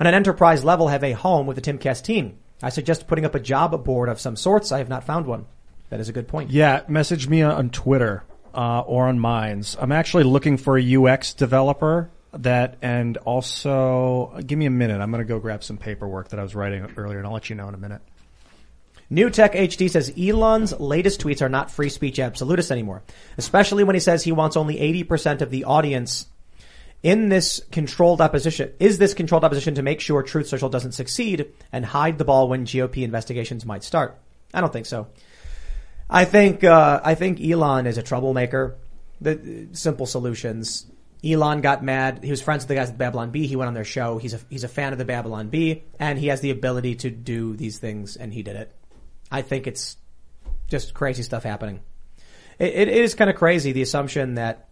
on 0.00 0.06
an 0.06 0.14
enterprise 0.14 0.64
level 0.64 0.88
have 0.88 1.04
a 1.04 1.12
home 1.12 1.46
with 1.46 1.56
the 1.56 1.62
Timcast 1.62 2.02
team? 2.02 2.38
I 2.62 2.70
suggest 2.70 3.06
putting 3.06 3.26
up 3.26 3.34
a 3.34 3.40
job 3.40 3.84
board 3.84 4.08
of 4.08 4.18
some 4.20 4.36
sorts. 4.36 4.72
I 4.72 4.78
have 4.78 4.88
not 4.88 5.04
found 5.04 5.26
one. 5.26 5.44
That 5.94 6.00
is 6.00 6.08
a 6.08 6.12
good 6.12 6.26
point. 6.26 6.50
Yeah, 6.50 6.82
message 6.88 7.28
me 7.28 7.42
on 7.42 7.70
Twitter 7.70 8.24
uh, 8.52 8.80
or 8.80 9.06
on 9.06 9.20
Minds. 9.20 9.76
I'm 9.78 9.92
actually 9.92 10.24
looking 10.24 10.56
for 10.56 10.76
a 10.76 10.96
UX 10.96 11.34
developer 11.34 12.10
that, 12.32 12.78
and 12.82 13.16
also 13.18 14.36
give 14.44 14.58
me 14.58 14.66
a 14.66 14.70
minute. 14.70 15.00
I'm 15.00 15.12
going 15.12 15.22
to 15.22 15.24
go 15.24 15.38
grab 15.38 15.62
some 15.62 15.76
paperwork 15.78 16.30
that 16.30 16.40
I 16.40 16.42
was 16.42 16.56
writing 16.56 16.84
earlier, 16.96 17.18
and 17.18 17.28
I'll 17.28 17.32
let 17.32 17.48
you 17.48 17.54
know 17.54 17.68
in 17.68 17.74
a 17.74 17.78
minute. 17.78 18.02
New 19.08 19.30
Tech 19.30 19.52
HD 19.52 19.88
says 19.88 20.12
Elon's 20.18 20.72
latest 20.80 21.20
tweets 21.20 21.40
are 21.42 21.48
not 21.48 21.70
free 21.70 21.90
speech 21.90 22.18
absolutists 22.18 22.72
anymore, 22.72 23.04
especially 23.38 23.84
when 23.84 23.94
he 23.94 24.00
says 24.00 24.24
he 24.24 24.32
wants 24.32 24.56
only 24.56 24.74
80% 25.04 25.42
of 25.42 25.50
the 25.50 25.62
audience 25.62 26.26
in 27.04 27.28
this 27.28 27.62
controlled 27.70 28.20
opposition. 28.20 28.72
Is 28.80 28.98
this 28.98 29.14
controlled 29.14 29.44
opposition 29.44 29.76
to 29.76 29.82
make 29.82 30.00
sure 30.00 30.24
Truth 30.24 30.48
Social 30.48 30.68
doesn't 30.68 30.90
succeed 30.90 31.52
and 31.70 31.86
hide 31.86 32.18
the 32.18 32.24
ball 32.24 32.48
when 32.48 32.66
GOP 32.66 33.04
investigations 33.04 33.64
might 33.64 33.84
start? 33.84 34.18
I 34.52 34.60
don't 34.60 34.72
think 34.72 34.86
so. 34.86 35.06
I 36.08 36.24
think 36.24 36.64
uh, 36.64 37.00
I 37.04 37.14
think 37.14 37.40
Elon 37.40 37.86
is 37.86 37.98
a 37.98 38.02
troublemaker. 38.02 38.76
The 39.20 39.68
simple 39.72 40.06
solutions. 40.06 40.86
Elon 41.24 41.62
got 41.62 41.82
mad. 41.82 42.22
He 42.22 42.30
was 42.30 42.42
friends 42.42 42.64
with 42.64 42.68
the 42.68 42.74
guys 42.74 42.90
at 42.90 42.98
Babylon 42.98 43.30
Bee. 43.30 43.46
He 43.46 43.56
went 43.56 43.68
on 43.68 43.74
their 43.74 43.84
show. 43.84 44.18
He's 44.18 44.34
a 44.34 44.40
he's 44.50 44.64
a 44.64 44.68
fan 44.68 44.92
of 44.92 44.98
the 44.98 45.04
Babylon 45.06 45.48
Bee, 45.48 45.84
and 45.98 46.18
he 46.18 46.26
has 46.28 46.40
the 46.40 46.50
ability 46.50 46.96
to 46.96 47.10
do 47.10 47.56
these 47.56 47.78
things, 47.78 48.16
and 48.16 48.32
he 48.32 48.42
did 48.42 48.56
it. 48.56 48.72
I 49.30 49.42
think 49.42 49.66
it's 49.66 49.96
just 50.68 50.94
crazy 50.94 51.22
stuff 51.22 51.42
happening. 51.42 51.80
It, 52.58 52.74
it 52.74 52.88
is 52.88 53.14
kind 53.14 53.30
of 53.30 53.36
crazy 53.36 53.72
the 53.72 53.82
assumption 53.82 54.34
that 54.34 54.68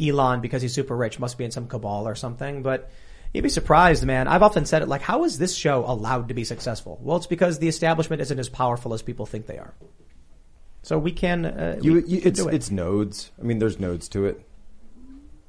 Elon, 0.00 0.40
because 0.40 0.62
he's 0.62 0.74
super 0.74 0.96
rich, 0.96 1.18
must 1.18 1.38
be 1.38 1.44
in 1.44 1.50
some 1.50 1.68
cabal 1.68 2.06
or 2.06 2.14
something. 2.14 2.62
But 2.62 2.90
you'd 3.32 3.42
be 3.42 3.48
surprised, 3.48 4.04
man. 4.04 4.28
I've 4.28 4.42
often 4.42 4.66
said 4.66 4.82
it 4.82 4.88
like, 4.88 5.02
how 5.02 5.24
is 5.24 5.38
this 5.38 5.54
show 5.54 5.84
allowed 5.86 6.28
to 6.28 6.34
be 6.34 6.44
successful? 6.44 6.98
Well, 7.02 7.16
it's 7.16 7.26
because 7.26 7.58
the 7.58 7.68
establishment 7.68 8.22
isn't 8.22 8.38
as 8.38 8.48
powerful 8.48 8.94
as 8.94 9.02
people 9.02 9.26
think 9.26 9.46
they 9.46 9.58
are. 9.58 9.74
So 10.86 11.00
we 11.00 11.10
can. 11.10 11.44
Uh, 11.44 11.80
You, 11.82 11.94
we 11.94 12.04
you, 12.04 12.20
can 12.20 12.28
it's 12.28 12.40
do 12.40 12.48
it. 12.48 12.54
it's 12.54 12.70
nodes. 12.70 13.32
I 13.40 13.42
mean, 13.42 13.58
there's 13.58 13.80
nodes 13.80 14.08
to 14.10 14.26
it. 14.26 14.40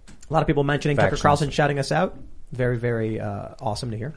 A 0.10 0.34
lot 0.34 0.42
of 0.42 0.48
people 0.48 0.64
mentioning 0.64 0.98
Tucker 0.98 1.10
Factions. 1.10 1.22
Carlson 1.22 1.50
shouting 1.52 1.78
us 1.78 1.92
out. 1.92 2.18
Very, 2.52 2.80
very 2.80 3.20
uh, 3.20 3.50
awesome 3.62 3.92
to 3.92 3.98
hear. 3.98 4.16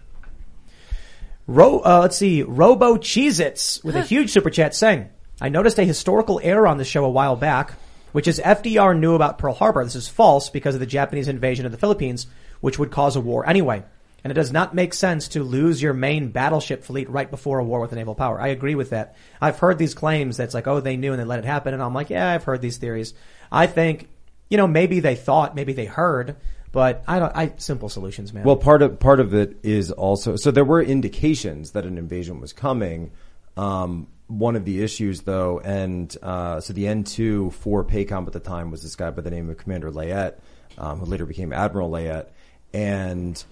Ro, 1.46 1.80
uh, 1.80 1.98
let's 2.00 2.16
see, 2.16 2.42
Robo 2.42 2.96
Cheez-Its 2.96 3.84
with 3.84 3.96
a 3.96 4.02
huge 4.02 4.30
super 4.30 4.48
chat 4.48 4.74
saying, 4.74 5.10
I 5.42 5.50
noticed 5.50 5.78
a 5.78 5.84
historical 5.84 6.40
error 6.42 6.66
on 6.66 6.78
the 6.78 6.86
show 6.86 7.04
a 7.04 7.10
while 7.10 7.36
back, 7.36 7.74
which 8.12 8.26
is 8.26 8.40
FDR 8.40 8.98
knew 8.98 9.14
about 9.14 9.36
Pearl 9.36 9.52
Harbor. 9.52 9.84
This 9.84 9.96
is 9.96 10.08
false 10.08 10.48
because 10.48 10.72
of 10.74 10.80
the 10.80 10.86
Japanese 10.86 11.28
invasion 11.28 11.66
of 11.66 11.72
the 11.72 11.78
Philippines, 11.78 12.28
which 12.62 12.78
would 12.78 12.90
cause 12.90 13.14
a 13.14 13.20
war 13.20 13.46
anyway. 13.46 13.82
And 14.22 14.30
it 14.30 14.34
does 14.34 14.52
not 14.52 14.74
make 14.74 14.92
sense 14.92 15.28
to 15.28 15.42
lose 15.42 15.80
your 15.80 15.94
main 15.94 16.28
battleship 16.28 16.84
fleet 16.84 17.08
right 17.08 17.30
before 17.30 17.58
a 17.58 17.64
war 17.64 17.80
with 17.80 17.92
a 17.92 17.96
naval 17.96 18.14
power. 18.14 18.40
I 18.40 18.48
agree 18.48 18.74
with 18.74 18.90
that. 18.90 19.16
I've 19.40 19.58
heard 19.58 19.78
these 19.78 19.94
claims 19.94 20.36
that's 20.36 20.54
like, 20.54 20.66
oh, 20.66 20.80
they 20.80 20.96
knew 20.96 21.12
and 21.12 21.20
they 21.20 21.24
let 21.24 21.38
it 21.38 21.44
happen. 21.44 21.72
And 21.72 21.82
I'm 21.82 21.94
like, 21.94 22.10
yeah, 22.10 22.30
I've 22.30 22.44
heard 22.44 22.60
these 22.60 22.76
theories. 22.76 23.14
I 23.50 23.66
think, 23.66 24.08
you 24.50 24.56
know, 24.56 24.66
maybe 24.66 25.00
they 25.00 25.14
thought, 25.14 25.54
maybe 25.54 25.72
they 25.72 25.86
heard, 25.86 26.36
but 26.72 27.02
I 27.08 27.18
don't, 27.18 27.34
I, 27.34 27.52
simple 27.56 27.88
solutions, 27.88 28.32
man. 28.32 28.44
Well, 28.44 28.56
part 28.56 28.82
of 28.82 29.00
part 29.00 29.20
of 29.20 29.32
it 29.32 29.56
is 29.62 29.90
also 29.90 30.36
so 30.36 30.50
there 30.50 30.64
were 30.64 30.82
indications 30.82 31.72
that 31.72 31.86
an 31.86 31.98
invasion 31.98 32.40
was 32.40 32.52
coming. 32.52 33.12
Um, 33.56 34.06
one 34.28 34.54
of 34.54 34.64
the 34.64 34.82
issues, 34.82 35.22
though, 35.22 35.60
and 35.60 36.16
uh, 36.22 36.60
so 36.60 36.72
the 36.72 36.86
N 36.86 37.02
two 37.02 37.50
for 37.50 37.84
PACOM 37.84 38.26
at 38.26 38.32
the 38.32 38.40
time 38.40 38.70
was 38.70 38.82
this 38.82 38.94
guy 38.94 39.10
by 39.10 39.22
the 39.22 39.30
name 39.30 39.50
of 39.50 39.56
Commander 39.56 39.90
Layette, 39.90 40.34
um, 40.78 41.00
who 41.00 41.06
later 41.06 41.26
became 41.26 41.52
Admiral 41.52 41.90
Layette, 41.90 42.28
and 42.72 43.42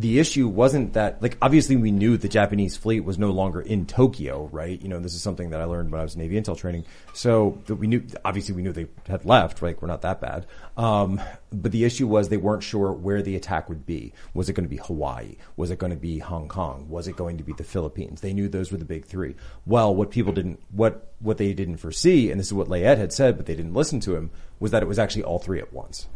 the 0.00 0.20
issue 0.20 0.46
wasn't 0.46 0.92
that 0.92 1.20
like 1.20 1.36
obviously 1.42 1.74
we 1.74 1.90
knew 1.90 2.16
the 2.16 2.28
Japanese 2.28 2.76
fleet 2.76 3.00
was 3.00 3.18
no 3.18 3.30
longer 3.30 3.60
in 3.60 3.84
Tokyo, 3.84 4.48
right? 4.52 4.80
You 4.80 4.88
know, 4.88 5.00
this 5.00 5.14
is 5.14 5.22
something 5.22 5.50
that 5.50 5.60
I 5.60 5.64
learned 5.64 5.90
when 5.90 6.00
I 6.00 6.04
was 6.04 6.16
Navy 6.16 6.40
intel 6.40 6.56
training. 6.56 6.84
So 7.14 7.58
that 7.66 7.74
we 7.74 7.88
knew 7.88 8.04
obviously 8.24 8.54
we 8.54 8.62
knew 8.62 8.70
they 8.70 8.86
had 9.08 9.24
left, 9.24 9.60
like 9.60 9.82
we're 9.82 9.88
not 9.88 10.02
that 10.02 10.20
bad. 10.20 10.46
Um, 10.76 11.20
but 11.52 11.72
the 11.72 11.84
issue 11.84 12.06
was 12.06 12.28
they 12.28 12.36
weren't 12.36 12.62
sure 12.62 12.92
where 12.92 13.22
the 13.22 13.34
attack 13.34 13.68
would 13.68 13.86
be. 13.86 14.12
Was 14.34 14.48
it 14.48 14.52
going 14.52 14.66
to 14.66 14.70
be 14.70 14.76
Hawaii? 14.76 15.36
Was 15.56 15.72
it 15.72 15.80
going 15.80 15.92
to 15.92 15.96
be 15.96 16.18
Hong 16.18 16.46
Kong? 16.46 16.88
Was 16.88 17.08
it 17.08 17.16
going 17.16 17.38
to 17.38 17.44
be 17.44 17.52
the 17.52 17.64
Philippines? 17.64 18.20
They 18.20 18.32
knew 18.32 18.48
those 18.48 18.70
were 18.70 18.78
the 18.78 18.84
big 18.84 19.04
three. 19.04 19.34
Well, 19.66 19.92
what 19.92 20.10
people 20.10 20.32
didn't 20.32 20.60
what 20.70 21.12
what 21.18 21.38
they 21.38 21.52
didn't 21.54 21.78
foresee, 21.78 22.30
and 22.30 22.38
this 22.38 22.46
is 22.46 22.54
what 22.54 22.68
Layette 22.68 22.98
had 22.98 23.12
said, 23.12 23.36
but 23.36 23.46
they 23.46 23.56
didn't 23.56 23.74
listen 23.74 23.98
to 24.00 24.14
him, 24.14 24.30
was 24.60 24.70
that 24.70 24.82
it 24.82 24.88
was 24.88 24.98
actually 25.00 25.24
all 25.24 25.40
three 25.40 25.58
at 25.58 25.72
once. 25.72 26.06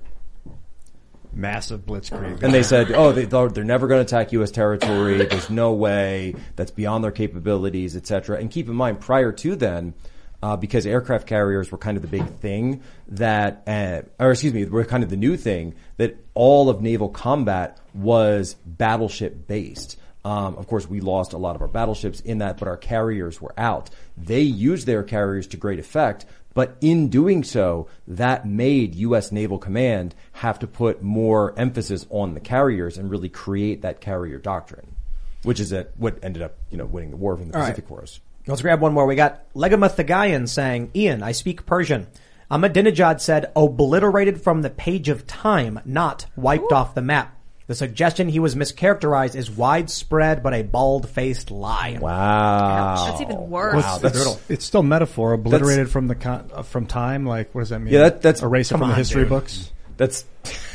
Massive 1.34 1.86
blitzkrieg. 1.86 2.42
And 2.42 2.52
they 2.52 2.62
said, 2.62 2.92
oh, 2.92 3.12
they, 3.12 3.24
they're 3.24 3.48
they're 3.48 3.64
never 3.64 3.86
going 3.86 3.98
to 3.98 4.02
attack 4.02 4.32
U.S. 4.32 4.50
territory. 4.50 5.24
There's 5.24 5.50
no 5.50 5.72
way. 5.72 6.34
That's 6.56 6.70
beyond 6.70 7.04
their 7.04 7.10
capabilities, 7.10 7.96
etc. 7.96 8.38
And 8.38 8.50
keep 8.50 8.68
in 8.68 8.74
mind, 8.74 9.00
prior 9.00 9.32
to 9.32 9.56
then, 9.56 9.94
uh, 10.42 10.56
because 10.56 10.86
aircraft 10.86 11.26
carriers 11.26 11.70
were 11.70 11.78
kind 11.78 11.96
of 11.96 12.02
the 12.02 12.08
big 12.08 12.28
thing 12.38 12.82
that, 13.08 13.62
uh, 13.66 14.02
or 14.22 14.32
excuse 14.32 14.52
me, 14.52 14.64
were 14.64 14.84
kind 14.84 15.04
of 15.04 15.10
the 15.10 15.16
new 15.16 15.36
thing 15.36 15.74
that 15.96 16.16
all 16.34 16.68
of 16.68 16.82
naval 16.82 17.08
combat 17.08 17.78
was 17.94 18.54
battleship 18.66 19.46
based. 19.46 19.98
Um, 20.24 20.56
of 20.56 20.68
course, 20.68 20.88
we 20.88 21.00
lost 21.00 21.32
a 21.32 21.38
lot 21.38 21.56
of 21.56 21.62
our 21.62 21.68
battleships 21.68 22.20
in 22.20 22.38
that, 22.38 22.58
but 22.58 22.68
our 22.68 22.76
carriers 22.76 23.40
were 23.40 23.54
out. 23.58 23.90
They 24.16 24.42
used 24.42 24.86
their 24.86 25.02
carriers 25.02 25.48
to 25.48 25.56
great 25.56 25.80
effect, 25.80 26.26
but 26.54 26.76
in 26.80 27.08
doing 27.08 27.44
so, 27.44 27.88
that 28.06 28.46
made 28.46 28.94
U.S. 28.96 29.32
Naval 29.32 29.58
Command 29.58 30.14
have 30.32 30.58
to 30.60 30.66
put 30.66 31.02
more 31.02 31.54
emphasis 31.58 32.06
on 32.10 32.34
the 32.34 32.40
carriers 32.40 32.98
and 32.98 33.10
really 33.10 33.28
create 33.28 33.82
that 33.82 34.00
carrier 34.00 34.38
doctrine, 34.38 34.94
which 35.42 35.60
is 35.60 35.72
at 35.72 35.92
what 35.96 36.18
ended 36.22 36.42
up, 36.42 36.56
you 36.70 36.76
know, 36.76 36.86
winning 36.86 37.10
the 37.10 37.16
war 37.16 37.36
from 37.36 37.48
the 37.48 37.54
All 37.54 37.60
right. 37.60 37.70
Pacific 37.70 37.88
for 37.88 38.02
us. 38.02 38.20
Let's 38.46 38.62
grab 38.62 38.80
one 38.80 38.92
more. 38.92 39.06
We 39.06 39.14
got 39.14 39.52
Legamothagayan 39.54 40.48
saying, 40.48 40.90
Ian, 40.94 41.22
I 41.22 41.32
speak 41.32 41.64
Persian. 41.64 42.08
Ahmadinejad 42.50 43.20
said, 43.20 43.50
obliterated 43.56 44.42
from 44.42 44.62
the 44.62 44.70
page 44.70 45.08
of 45.08 45.26
time, 45.26 45.80
not 45.84 46.26
wiped 46.36 46.72
off 46.72 46.94
the 46.94 47.00
map. 47.00 47.36
The 47.66 47.74
suggestion 47.74 48.28
he 48.28 48.38
was 48.40 48.54
mischaracterized 48.54 49.34
is 49.36 49.50
widespread 49.50 50.42
but 50.42 50.52
a 50.54 50.62
bald-faced 50.62 51.50
lie. 51.50 51.98
Wow. 52.00 53.06
That's 53.08 53.20
even 53.20 53.48
worse. 53.50 53.82
Well, 53.82 54.00
it's, 54.04 54.12
brutal. 54.12 54.40
it's 54.48 54.64
still 54.64 54.82
metaphor, 54.82 55.32
obliterated 55.32 55.90
from 55.90 56.08
the 56.08 56.14
con- 56.14 56.50
uh, 56.52 56.62
from 56.62 56.86
time. 56.86 57.24
Like, 57.24 57.54
what 57.54 57.62
does 57.62 57.68
that 57.70 57.78
mean? 57.80 57.94
Yeah, 57.94 58.04
that- 58.04 58.22
that's- 58.22 58.42
erase 58.42 58.70
it 58.70 58.74
come 58.74 58.80
from 58.80 58.88
the 58.88 58.94
on, 58.94 58.98
history 58.98 59.22
dude. 59.22 59.28
books. 59.30 59.70
That's 59.96 60.24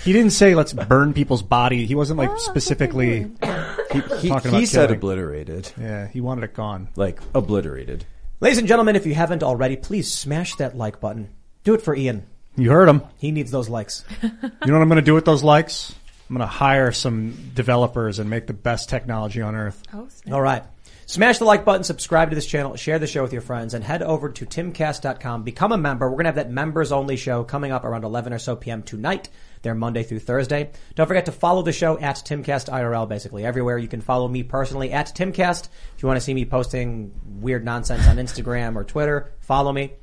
He 0.05 0.13
didn't 0.13 0.29
say 0.31 0.55
let's 0.55 0.71
burn 0.73 1.13
people's 1.13 1.41
body. 1.41 1.85
He 1.85 1.95
wasn't 1.95 2.19
like 2.19 2.37
specifically. 2.39 3.23
he, 3.91 3.99
he, 4.21 4.29
Talking 4.29 4.53
he 4.53 4.65
said 4.65 4.85
killing. 4.87 4.97
obliterated, 4.99 5.71
Yeah, 5.79 6.07
he 6.07 6.21
wanted 6.21 6.45
it 6.45 6.53
gone. 6.53 6.87
like 6.95 7.19
obliterated. 7.35 8.05
Ladies 8.39 8.59
and 8.59 8.67
gentlemen, 8.67 8.95
if 8.95 9.05
you 9.05 9.15
haven't 9.15 9.43
already, 9.43 9.75
please 9.75 10.09
smash 10.11 10.55
that 10.55 10.77
like 10.77 10.99
button. 11.01 11.29
Do 11.63 11.73
it 11.73 11.81
for 11.81 11.95
Ian. 11.95 12.25
You 12.55 12.69
heard 12.71 12.87
him. 12.87 13.01
He 13.17 13.31
needs 13.31 13.51
those 13.51 13.67
likes. 13.69 14.05
You 14.21 14.29
know 14.31 14.73
what 14.73 14.81
I'm 14.81 14.87
going 14.87 14.95
to 14.97 15.01
do 15.01 15.13
with 15.15 15.25
those 15.25 15.43
likes? 15.43 15.93
I'm 16.29 16.35
going 16.35 16.47
to 16.47 16.53
hire 16.53 16.91
some 16.91 17.51
developers 17.53 18.19
and 18.19 18.29
make 18.29 18.47
the 18.47 18.53
best 18.53 18.89
technology 18.89 19.41
on 19.41 19.55
earth. 19.55 19.81
Oh, 19.93 20.07
snap. 20.09 20.33
All 20.33 20.41
right. 20.41 20.63
Smash 21.05 21.37
the 21.37 21.45
like 21.45 21.63
button, 21.63 21.85
subscribe 21.85 22.31
to 22.31 22.35
this 22.35 22.45
channel, 22.45 22.75
share 22.75 22.99
the 22.99 23.07
show 23.07 23.21
with 23.21 23.31
your 23.31 23.41
friends, 23.41 23.73
and 23.73 23.81
head 23.81 24.03
over 24.03 24.29
to 24.29 24.45
timcast.com. 24.45 25.43
Become 25.43 25.71
a 25.71 25.77
member. 25.77 26.05
We're 26.09 26.15
going 26.15 26.25
to 26.25 26.29
have 26.29 26.35
that 26.35 26.51
members 26.51 26.91
only 26.91 27.15
show 27.15 27.45
coming 27.45 27.71
up 27.71 27.85
around 27.85 28.03
11 28.03 28.33
or 28.33 28.39
so 28.39 28.57
p.m. 28.57 28.83
tonight. 28.83 29.29
They're 29.61 29.73
Monday 29.73 30.03
through 30.03 30.19
Thursday. 30.19 30.69
Don't 30.95 31.07
forget 31.07 31.27
to 31.27 31.31
follow 31.31 31.61
the 31.61 31.71
show 31.71 31.97
at 31.97 32.17
Timcast 32.17 32.69
IRL 32.69 33.07
basically 33.07 33.45
everywhere. 33.45 33.77
You 33.77 33.87
can 33.87 34.01
follow 34.01 34.27
me 34.27 34.43
personally 34.43 34.91
at 34.91 35.15
Timcast. 35.15 35.69
If 35.95 36.03
you 36.03 36.07
want 36.07 36.17
to 36.17 36.21
see 36.21 36.33
me 36.33 36.43
posting 36.43 37.13
weird 37.39 37.63
nonsense 37.63 38.05
on 38.05 38.17
Instagram 38.17 38.75
or 38.75 38.83
Twitter, 38.83 39.31
follow 39.39 39.71
me. 39.71 39.93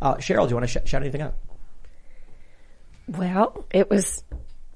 Uh, 0.00 0.14
Sharyl, 0.16 0.44
do 0.44 0.50
you 0.50 0.56
want 0.56 0.70
to 0.70 0.80
sh- 0.80 0.88
shout 0.88 1.02
anything 1.02 1.22
out? 1.22 1.34
Well, 3.08 3.66
it 3.72 3.90
was 3.90 4.22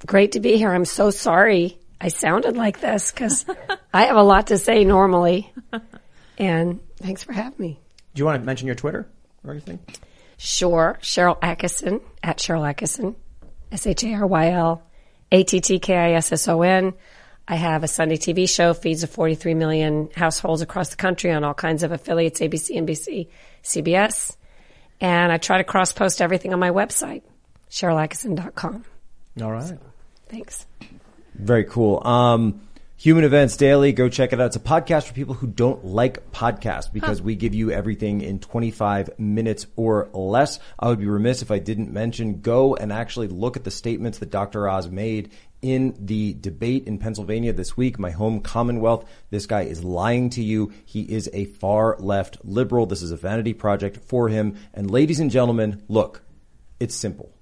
great 0.06 0.32
to 0.32 0.40
be 0.40 0.56
here. 0.56 0.72
I'm 0.72 0.84
so 0.84 1.10
sorry 1.10 1.78
I 2.00 2.08
sounded 2.08 2.56
like 2.56 2.80
this 2.80 3.10
because 3.10 3.44
I 3.92 4.04
have 4.04 4.16
a 4.16 4.22
lot 4.22 4.48
to 4.48 4.58
say 4.58 4.84
normally. 4.84 5.52
And 6.38 6.80
thanks 6.98 7.24
for 7.24 7.32
having 7.32 7.58
me. 7.58 7.80
Do 8.14 8.20
you 8.20 8.24
want 8.26 8.40
to 8.40 8.46
mention 8.46 8.66
your 8.66 8.76
Twitter 8.76 9.08
or 9.44 9.52
anything? 9.52 9.80
Sure, 10.36 10.98
Sharyl 11.02 11.38
Attkisson 11.40 12.00
at 12.22 12.38
Sharyl 12.38 12.72
Attkisson, 12.72 13.16
S 13.72 13.86
H 13.86 14.04
A 14.04 14.14
R 14.14 14.26
Y 14.26 14.50
L 14.52 14.82
A 15.32 15.42
T 15.42 15.60
T 15.60 15.80
K 15.80 15.96
I 15.96 16.12
S 16.12 16.30
S 16.30 16.46
O 16.46 16.62
N. 16.62 16.94
I 17.48 17.56
have 17.56 17.82
a 17.82 17.88
Sunday 17.88 18.16
TV 18.16 18.48
show, 18.48 18.74
feeds 18.74 19.02
of 19.02 19.10
43 19.10 19.54
million 19.54 20.10
households 20.14 20.62
across 20.62 20.90
the 20.90 20.96
country 20.96 21.32
on 21.32 21.44
all 21.44 21.54
kinds 21.54 21.82
of 21.82 21.92
affiliates, 21.92 22.40
ABC, 22.40 22.76
NBC, 22.76 23.28
CBS. 23.64 24.36
And 25.00 25.32
I 25.32 25.38
try 25.38 25.58
to 25.58 25.64
cross 25.64 25.92
post 25.92 26.20
everything 26.20 26.52
on 26.52 26.60
my 26.60 26.70
website, 26.70 27.22
SharylAttkisson.com. 27.70 28.84
All 29.40 29.52
right. 29.52 29.78
Thanks. 30.28 30.66
Very 31.34 31.64
cool. 31.64 32.06
Um, 32.06 32.68
Human 33.00 33.22
Events 33.22 33.56
Daily, 33.56 33.92
go 33.92 34.08
check 34.08 34.32
it 34.32 34.40
out. 34.40 34.46
It's 34.46 34.56
a 34.56 34.60
podcast 34.60 35.06
for 35.06 35.14
people 35.14 35.34
who 35.34 35.46
don't 35.46 35.84
like 35.84 36.32
podcasts 36.32 36.92
because 36.92 37.22
we 37.22 37.36
give 37.36 37.54
you 37.54 37.70
everything 37.70 38.22
in 38.22 38.40
25 38.40 39.20
minutes 39.20 39.68
or 39.76 40.08
less. 40.12 40.58
I 40.76 40.88
would 40.88 40.98
be 40.98 41.06
remiss 41.06 41.40
if 41.40 41.52
I 41.52 41.60
didn't 41.60 41.92
mention 41.92 42.40
go 42.40 42.74
and 42.74 42.92
actually 42.92 43.28
look 43.28 43.56
at 43.56 43.62
the 43.62 43.70
statements 43.70 44.18
that 44.18 44.32
Dr. 44.32 44.68
Oz 44.68 44.88
made 44.88 45.30
in 45.62 45.94
the 46.00 46.34
debate 46.40 46.88
in 46.88 46.98
Pennsylvania 46.98 47.52
this 47.52 47.76
week, 47.76 48.00
my 48.00 48.10
home 48.10 48.40
Commonwealth. 48.40 49.08
This 49.30 49.46
guy 49.46 49.62
is 49.62 49.84
lying 49.84 50.30
to 50.30 50.42
you. 50.42 50.72
He 50.84 51.02
is 51.02 51.30
a 51.32 51.44
far 51.44 51.96
left 52.00 52.38
liberal. 52.44 52.86
This 52.86 53.02
is 53.02 53.12
a 53.12 53.16
vanity 53.16 53.54
project 53.54 53.98
for 53.98 54.28
him. 54.28 54.56
And 54.74 54.90
ladies 54.90 55.20
and 55.20 55.30
gentlemen, 55.30 55.84
look, 55.86 56.22
it's 56.80 56.96
simple. 56.96 57.32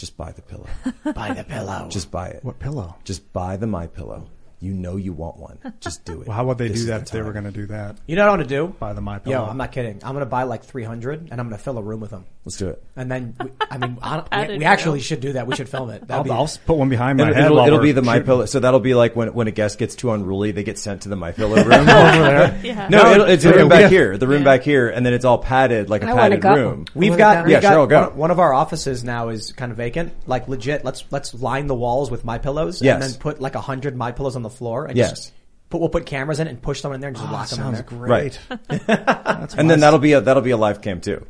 Just 0.00 0.16
buy 0.16 0.32
the 0.32 0.40
pillow. 0.40 0.66
Buy 1.14 1.34
the 1.34 1.44
pillow. 1.44 1.86
Just 1.90 2.10
buy 2.10 2.28
it. 2.28 2.42
What 2.42 2.58
pillow? 2.58 2.96
Just 3.04 3.30
buy 3.34 3.58
the 3.58 3.66
My 3.66 3.86
Pillow. 3.86 4.26
You 4.62 4.74
know 4.74 4.96
you 4.96 5.12
want 5.14 5.38
one. 5.38 5.58
Just 5.80 6.04
do 6.04 6.20
it. 6.20 6.26
Well, 6.28 6.36
how 6.36 6.44
would 6.46 6.58
they 6.58 6.68
This 6.68 6.80
do 6.82 6.86
that 6.88 6.98
the 6.98 7.02
if 7.04 7.10
they 7.12 7.22
were 7.22 7.32
going 7.32 7.46
to 7.46 7.50
do 7.50 7.66
that? 7.66 7.96
You 8.06 8.14
know 8.16 8.24
what 8.26 8.32
I'm 8.32 8.36
gonna 8.40 8.48
do? 8.48 8.66
Buy 8.78 8.92
the 8.92 9.00
My 9.00 9.14
Yo, 9.14 9.20
Pillow. 9.20 9.46
I'm 9.46 9.56
not 9.56 9.72
kidding. 9.72 10.00
I'm 10.04 10.12
gonna 10.14 10.26
buy 10.26 10.42
like 10.42 10.64
300, 10.64 11.28
and 11.30 11.40
I'm 11.40 11.46
gonna 11.48 11.56
fill 11.58 11.78
a 11.78 11.82
room 11.82 12.00
with 12.00 12.10
them. 12.10 12.26
Let's 12.44 12.56
do 12.58 12.68
it. 12.68 12.82
And 12.96 13.10
then, 13.10 13.34
we, 13.42 13.50
I 13.70 13.78
mean, 13.78 13.98
I 14.02 14.16
don't, 14.32 14.48
we, 14.50 14.58
we 14.58 14.64
actually 14.64 15.00
should 15.00 15.20
do 15.20 15.32
that. 15.34 15.46
We 15.46 15.56
should 15.56 15.68
film 15.68 15.90
it. 15.90 16.00
That'd 16.06 16.10
I'll, 16.10 16.24
be, 16.24 16.30
I'll 16.30 16.50
put 16.66 16.76
one 16.76 16.88
behind 16.88 17.18
my 17.18 17.24
It'll, 17.24 17.34
head. 17.34 17.44
it'll, 17.46 17.58
it'll 17.66 17.78
be 17.80 17.92
the 17.92 18.02
My. 18.02 18.20
Pillow. 18.20 18.44
So 18.46 18.60
that'll 18.60 18.80
be 18.80 18.94
like 18.94 19.16
when 19.16 19.32
when 19.34 19.46
a 19.48 19.50
guest 19.50 19.78
gets 19.78 19.94
too 19.94 20.10
unruly, 20.12 20.52
they 20.52 20.62
get 20.62 20.78
sent 20.78 21.02
to 21.02 21.08
the 21.08 21.16
My 21.16 21.32
Pillow 21.32 21.56
room. 21.56 21.86
Yeah. 21.86 22.88
No, 22.90 23.12
it'll, 23.12 23.26
it's 23.26 23.44
the 23.44 23.52
room 23.52 23.68
back 23.68 23.82
have- 23.82 23.90
here. 23.90 24.16
The 24.18 24.26
room 24.28 24.44
back 24.44 24.62
here, 24.62 24.88
and 24.90 25.04
then 25.06 25.14
it's 25.14 25.24
all 25.24 25.38
padded 25.38 25.88
like 25.90 26.02
a 26.02 26.08
I 26.08 26.12
padded 26.12 26.44
room. 26.44 26.84
We've 26.94 27.16
got, 27.16 27.48
Yeah, 27.48 27.60
got 27.60 27.72
Sharyl, 27.72 27.88
go. 27.88 28.02
One, 28.10 28.16
one 28.16 28.30
of 28.30 28.38
our 28.38 28.52
offices 28.52 29.02
now 29.04 29.28
is 29.30 29.52
kind 29.52 29.70
of 29.72 29.76
vacant. 29.78 30.12
Like 30.26 30.48
legit, 30.48 30.84
let's 30.84 31.04
let's 31.10 31.32
line 31.34 31.66
the 31.66 31.74
walls 31.74 32.10
with 32.10 32.24
my 32.24 32.38
pillows, 32.38 32.82
Yes. 32.82 32.94
and 32.94 33.02
then 33.02 33.18
put 33.20 33.40
like 33.40 33.54
a 33.54 33.60
hundred 33.60 33.96
my 33.96 34.12
pillows 34.12 34.36
on 34.36 34.42
the 34.42 34.49
floor. 34.50 34.86
And 34.86 34.96
Yes. 34.96 35.10
just 35.10 35.32
put, 35.70 35.80
we'll 35.80 35.88
put 35.88 36.06
cameras 36.06 36.40
in 36.40 36.46
it 36.46 36.50
and 36.50 36.60
push 36.60 36.80
someone 36.80 36.96
in 36.96 37.00
there 37.00 37.08
and 37.08 37.16
just 37.16 37.30
lock 37.30 37.48
them 37.48 37.60
in 37.60 37.64
Sounds 37.76 37.76
there. 37.88 37.98
great. 37.98 38.38
Right. 38.50 39.48
and 39.58 39.70
then 39.70 39.80
that'll 39.80 39.98
be 39.98 40.12
a 40.12 40.20
that'll 40.20 40.42
be 40.42 40.50
a 40.50 40.56
live 40.56 40.82
cam 40.82 41.00
too. 41.00 41.26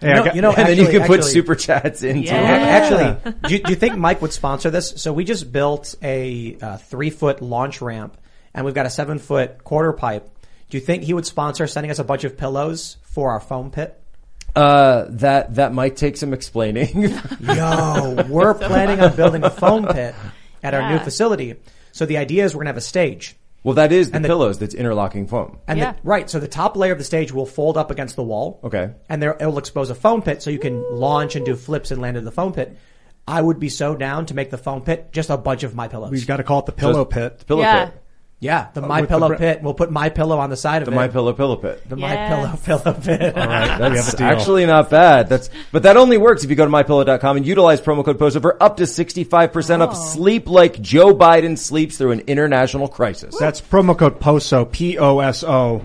Hey, 0.00 0.10
I 0.12 0.14
No, 0.14 0.24
got- 0.24 0.34
you 0.36 0.42
know, 0.42 0.52
and 0.52 0.68
then 0.68 0.76
you 0.76 0.84
actually- 0.84 0.98
can 0.98 1.06
put 1.06 1.18
actually- 1.20 1.32
super 1.32 1.54
chats 1.54 2.02
into 2.02 2.20
Yeah. 2.28 2.56
it. 2.56 2.60
Actually, 2.62 3.32
do 3.48 3.54
you, 3.54 3.62
do 3.62 3.70
you 3.70 3.76
think 3.76 3.96
Mike 3.96 4.20
would 4.22 4.32
sponsor 4.32 4.70
this? 4.70 4.94
So 4.96 5.12
we 5.12 5.24
just 5.24 5.50
built 5.50 5.94
a, 6.02 6.56
uh 6.60 6.76
three 6.76 7.10
foot 7.10 7.40
launch 7.42 7.80
ramp, 7.80 8.16
and 8.54 8.64
we've 8.66 8.74
got 8.74 8.86
a 8.86 8.90
seven 8.90 9.18
foot 9.18 9.64
quarter 9.64 9.92
pipe. 9.92 10.28
Do 10.68 10.76
you 10.76 10.82
think 10.82 11.02
he 11.02 11.14
would 11.14 11.26
sponsor 11.26 11.66
sending 11.66 11.90
us 11.90 11.98
a 11.98 12.04
bunch 12.04 12.22
of 12.24 12.36
pillows 12.36 12.96
for 13.02 13.30
our 13.32 13.40
foam 13.40 13.70
pit? 13.70 13.96
Uh, 14.54 15.06
that 15.10 15.54
that 15.56 15.72
might 15.72 15.96
take 15.96 16.16
some 16.16 16.32
explaining. 16.34 17.02
Yo, 17.40 18.24
we're 18.28 18.52
planning 18.54 19.00
on 19.00 19.14
building 19.16 19.44
a 19.44 19.50
foam 19.50 19.86
pit 19.86 20.14
at 20.62 20.74
our 20.74 20.90
new 20.92 20.98
facility. 20.98 21.54
So 21.92 22.06
the 22.06 22.16
idea 22.18 22.44
is 22.44 22.54
we're 22.54 22.60
gonna 22.60 22.70
have 22.70 22.76
a 22.76 22.80
stage. 22.80 23.36
well, 23.62 23.74
that 23.74 23.92
is 23.92 24.08
the 24.10 24.16
And 24.16 24.24
the- 24.24 24.28
pillows. 24.28 24.58
That's 24.58 24.74
interlocking 24.74 25.26
foam. 25.26 25.58
And 25.68 25.78
Yeah. 25.78 25.92
the, 25.92 25.98
right, 26.02 26.30
so 26.30 26.38
the 26.40 26.48
top 26.48 26.76
layer 26.76 26.92
of 26.92 26.98
the 26.98 27.04
stage 27.04 27.30
will 27.32 27.44
fold 27.46 27.76
up 27.76 27.90
against 27.90 28.16
the 28.16 28.22
wall. 28.22 28.58
Okay. 28.64 28.90
And 29.08 29.22
there 29.22 29.36
it'll 29.38 29.58
expose 29.58 29.90
a 29.90 29.94
foam 29.94 30.22
pit 30.22 30.42
so 30.42 30.48
you 30.50 30.58
can 30.58 30.82
launch 30.96 31.36
and 31.36 31.44
do 31.44 31.54
flips 31.56 31.90
and 31.90 32.00
land 32.00 32.16
in 32.16 32.24
the 32.24 32.32
foam 32.32 32.52
pit. 32.54 32.74
I 33.28 33.42
would 33.42 33.60
be 33.60 33.68
so 33.68 33.94
down 33.94 34.24
to 34.26 34.34
make 34.34 34.50
the 34.50 34.56
foam 34.58 34.80
pit 34.80 35.08
just 35.12 35.28
a 35.30 35.36
bunch 35.36 35.62
of 35.62 35.74
my 35.74 35.88
pillows. 35.88 36.10
We've 36.10 36.26
got 36.26 36.38
to 36.38 36.42
call 36.42 36.60
it 36.60 36.66
the 36.66 36.72
pillow 36.72 37.04
Just- 37.04 37.10
pit. 37.10 37.44
Pillow 37.46 37.60
Yeah. 37.60 37.84
pit. 37.86 37.94
Yeah, 38.40 38.68
the 38.72 38.82
uh, 38.82 38.86
my 38.86 39.02
with 39.02 39.10
the 39.10 39.14
pillow 39.14 39.36
pit. 39.36 39.62
We'll 39.62 39.74
put 39.74 39.90
my 39.90 40.08
pillow 40.08 40.38
on 40.38 40.48
the 40.50 40.56
side 40.56 40.80
of 40.82 40.86
The 40.86 40.92
it. 40.92 40.94
My 40.94 41.08
Pillow 41.08 41.32
pillow 41.34 41.56
pit. 41.56 41.86
the 41.88 41.96
Yes. 41.96 42.00
my 42.00 42.36
pillow 42.66 42.80
pillow 42.82 42.98
pit. 43.00 43.36
All 43.36 43.46
right, 43.46 43.62
we 43.64 43.68
have 43.84 43.92
a 43.92 43.94
That's 43.94 44.14
deal. 44.14 44.26
actually 44.26 44.66
not 44.66 44.88
bad. 44.88 45.28
That's 45.28 45.50
but 45.72 45.82
that 45.82 45.96
only 45.98 46.16
works 46.16 46.42
if 46.42 46.48
you 46.50 46.56
go 46.56 46.64
to 46.64 46.70
mypillow.com 46.70 47.36
and 47.36 47.46
utilize 47.46 47.80
promo 47.82 48.02
code 48.04 48.18
POSO 48.18 48.40
for 48.40 48.62
up 48.62 48.78
to 48.78 48.84
65% 48.84 49.86
off. 49.86 49.94
Sleep 49.96 50.48
like 50.48 50.80
Joe 50.80 51.14
Biden 51.14 51.58
sleeps 51.58 51.98
through 51.98 52.12
an 52.12 52.20
international 52.20 52.88
crisis. 52.88 53.36
That's 53.38 53.60
promo 53.60 53.96
code 53.96 54.18
POSO, 54.20 54.64
P-O-S-O, 54.72 55.82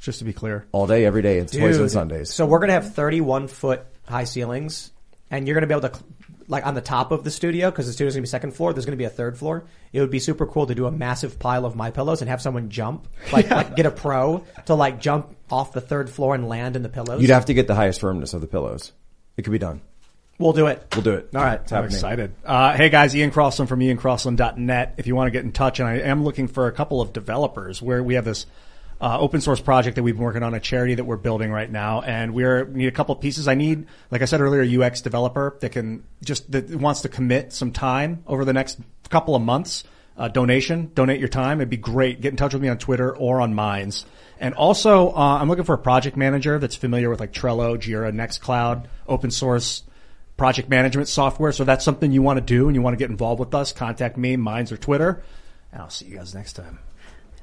just 0.00 0.20
to 0.20 0.24
be 0.24 0.32
clear. 0.32 0.66
All 0.72 0.86
day, 0.86 1.04
every 1.04 1.20
day. 1.22 1.38
It's 1.38 1.52
twice 1.52 1.74
on 1.76 1.82
Dude, 1.82 1.90
Sundays. 1.90 2.32
So 2.34 2.46
we're 2.46 2.60
gonna 2.60 2.72
have 2.72 2.94
31 2.94 3.48
foot 3.48 3.82
high 4.08 4.24
ceilings, 4.24 4.92
and 5.30 5.46
you're 5.46 5.54
gonna 5.54 5.66
be 5.66 5.74
able 5.74 5.88
to, 5.90 5.94
cl- 5.94 6.06
like 6.48 6.66
on 6.66 6.74
the 6.74 6.80
top 6.80 7.12
of 7.12 7.24
the 7.24 7.30
studio, 7.30 7.70
because 7.70 7.86
the 7.86 7.92
studio's 7.92 8.14
gonna 8.14 8.22
be 8.22 8.28
second 8.28 8.52
floor. 8.52 8.72
There's 8.72 8.86
gonna 8.86 8.96
be 8.96 9.04
a 9.04 9.10
third 9.10 9.38
floor. 9.38 9.64
It 9.92 10.00
would 10.00 10.10
be 10.10 10.18
super 10.18 10.46
cool 10.46 10.66
to 10.66 10.74
do 10.74 10.86
a 10.86 10.90
massive 10.90 11.38
pile 11.38 11.64
of 11.64 11.74
my 11.76 11.90
pillows 11.90 12.20
and 12.20 12.28
have 12.30 12.42
someone 12.42 12.68
jump, 12.70 13.08
like, 13.32 13.50
like 13.50 13.76
get 13.76 13.86
a 13.86 13.90
pro 13.90 14.44
to 14.66 14.74
like 14.74 15.00
jump 15.00 15.34
off 15.50 15.72
the 15.72 15.80
third 15.80 16.10
floor 16.10 16.34
and 16.34 16.48
land 16.48 16.76
in 16.76 16.82
the 16.82 16.88
pillows. 16.88 17.20
You'd 17.20 17.30
have 17.30 17.46
to 17.46 17.54
get 17.54 17.66
the 17.66 17.74
highest 17.74 18.00
firmness 18.00 18.34
of 18.34 18.40
the 18.40 18.46
pillows. 18.46 18.92
It 19.36 19.42
could 19.42 19.52
be 19.52 19.58
done. 19.58 19.80
We'll 20.38 20.52
do 20.52 20.66
it. 20.66 20.86
We'll 20.92 21.02
do 21.02 21.14
it. 21.14 21.30
All 21.34 21.42
right. 21.42 21.60
It's 21.62 21.72
I'm 21.72 21.76
happening. 21.84 21.96
excited. 21.96 22.34
Uh, 22.44 22.74
hey 22.76 22.90
guys, 22.90 23.16
Ian 23.16 23.30
Crossland 23.30 23.68
from 23.70 23.80
iancrossland.net. 23.80 24.94
If 24.98 25.06
you 25.06 25.16
want 25.16 25.28
to 25.28 25.30
get 25.30 25.44
in 25.44 25.52
touch, 25.52 25.80
and 25.80 25.88
I 25.88 25.94
am 26.00 26.24
looking 26.24 26.46
for 26.46 26.66
a 26.66 26.72
couple 26.72 27.00
of 27.00 27.12
developers 27.12 27.80
where 27.80 28.02
we 28.02 28.14
have 28.14 28.24
this 28.26 28.44
uh, 29.00 29.18
open 29.18 29.40
source 29.40 29.60
project 29.60 29.96
that 29.96 30.02
we've 30.02 30.14
been 30.14 30.24
working 30.24 30.42
on, 30.42 30.54
a 30.54 30.60
charity 30.60 30.94
that 30.94 31.04
we're 31.04 31.16
building 31.16 31.50
right 31.50 31.70
now, 31.70 32.00
and 32.00 32.32
we're, 32.32 32.64
we 32.64 32.80
need 32.80 32.86
a 32.86 32.92
couple 32.92 33.14
pieces. 33.16 33.46
I 33.46 33.54
need, 33.54 33.86
like 34.10 34.22
I 34.22 34.24
said 34.24 34.40
earlier, 34.40 34.62
a 34.62 34.86
UX 34.86 35.02
developer 35.02 35.56
that 35.60 35.72
can 35.72 36.04
just 36.24 36.50
that 36.52 36.74
wants 36.74 37.02
to 37.02 37.08
commit 37.08 37.52
some 37.52 37.72
time 37.72 38.22
over 38.26 38.44
the 38.44 38.52
next 38.52 38.78
couple 39.10 39.34
of 39.34 39.42
months. 39.42 39.84
Uh, 40.16 40.28
donation, 40.28 40.90
donate 40.94 41.20
your 41.20 41.28
time. 41.28 41.60
It'd 41.60 41.68
be 41.68 41.76
great. 41.76 42.22
Get 42.22 42.30
in 42.30 42.36
touch 42.38 42.54
with 42.54 42.62
me 42.62 42.70
on 42.70 42.78
Twitter 42.78 43.14
or 43.14 43.42
on 43.42 43.54
Minds. 43.54 44.06
And 44.40 44.54
also, 44.54 45.10
uh, 45.10 45.38
I'm 45.40 45.48
looking 45.48 45.64
for 45.64 45.74
a 45.74 45.78
project 45.78 46.16
manager 46.16 46.58
that's 46.58 46.74
familiar 46.74 47.10
with 47.10 47.20
like 47.20 47.32
Trello, 47.32 47.76
Jira, 47.76 48.10
Nextcloud, 48.14 48.86
open 49.06 49.30
source 49.30 49.82
project 50.38 50.70
management 50.70 51.08
software. 51.08 51.52
So 51.52 51.64
if 51.64 51.66
that's 51.66 51.84
something 51.84 52.12
you 52.12 52.22
want 52.22 52.38
to 52.38 52.44
do 52.44 52.66
and 52.66 52.74
you 52.74 52.80
want 52.80 52.94
to 52.94 52.98
get 52.98 53.10
involved 53.10 53.40
with 53.40 53.54
us, 53.54 53.72
contact 53.72 54.16
me, 54.16 54.36
Minds 54.36 54.72
or 54.72 54.78
Twitter. 54.78 55.22
And 55.72 55.82
I'll 55.82 55.90
see 55.90 56.06
you 56.06 56.16
guys 56.16 56.34
next 56.34 56.54
time. 56.54 56.78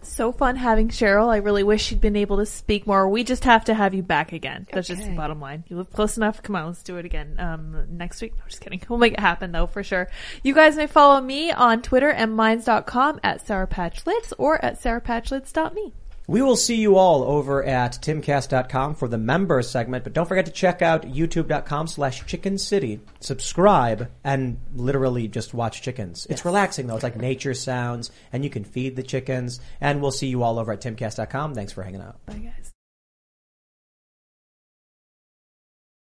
So 0.03 0.31
fun 0.31 0.55
having 0.55 0.89
Sharyl. 0.89 1.30
I 1.30 1.38
really 1.38 1.63
wish 1.63 1.84
she'd 1.84 2.01
been 2.01 2.15
able 2.15 2.38
to 2.38 2.45
speak 2.45 2.85
more. 2.85 3.07
We 3.09 3.23
just 3.23 3.43
have 3.45 3.65
to 3.65 3.73
have 3.73 3.93
you 3.93 4.03
back 4.03 4.34
again. 4.34 4.67
That's 4.71 4.88
just 4.88 5.03
the 5.03 5.15
bottom 5.15 5.39
line. 5.39 5.63
You 5.67 5.77
live 5.77 5.91
close 5.91 6.17
enough. 6.17 6.41
Come 6.43 6.55
on, 6.55 6.67
let's 6.67 6.84
do 6.84 6.97
it 6.97 7.05
again. 7.05 7.35
Um, 7.39 7.85
next 7.89 8.21
week. 8.21 8.34
No, 8.38 8.43
just 8.47 8.61
kidding. 8.61 8.81
We'll 8.93 8.99
make 8.99 9.13
it 9.13 9.19
happen 9.19 9.51
though, 9.51 9.65
for 9.65 9.81
sure. 9.81 10.09
You 10.43 10.53
guys 10.53 10.75
may 10.75 10.85
follow 10.85 11.19
me 11.19 11.51
on 11.51 11.81
Twitter 11.81 12.09
and 12.09 12.35
minds.com 12.35 13.19
at 13.23 13.43
sourpatchlyds 13.43 14.34
or 14.38 14.63
at 14.63 14.80
sourpatchlyds.me. 14.80 15.93
We 16.27 16.41
will 16.41 16.55
see 16.55 16.77
you 16.77 16.95
all 16.95 17.23
over 17.23 17.63
at 17.63 17.93
timcast.com 17.93 18.95
for 18.95 19.07
the 19.07 19.17
members 19.17 19.69
segment, 19.69 20.03
but 20.03 20.13
don't 20.13 20.27
forget 20.27 20.45
to 20.45 20.51
check 20.51 20.81
out 20.81 21.03
youtube.com 21.03 21.87
slash 21.87 22.25
chicken 22.25 22.57
city. 22.57 23.01
Subscribe 23.19 24.09
and 24.23 24.57
literally 24.73 25.27
just 25.27 25.53
watch 25.53 25.81
chickens. 25.81 26.25
It's 26.29 26.45
relaxing 26.45 26.87
though. 26.87 26.95
It's 26.95 27.03
like 27.03 27.17
nature 27.17 27.53
sounds 27.53 28.11
and 28.31 28.43
you 28.43 28.49
can 28.49 28.63
feed 28.63 28.95
the 28.95 29.03
chickens 29.03 29.59
and 29.81 30.01
we'll 30.01 30.11
see 30.11 30.27
you 30.27 30.43
all 30.43 30.59
over 30.59 30.71
at 30.71 30.81
timcast.com. 30.81 31.55
Thanks 31.55 31.73
for 31.73 31.83
hanging 31.83 32.01
out. 32.01 32.25
Bye 32.25 32.35
guys. 32.35 32.72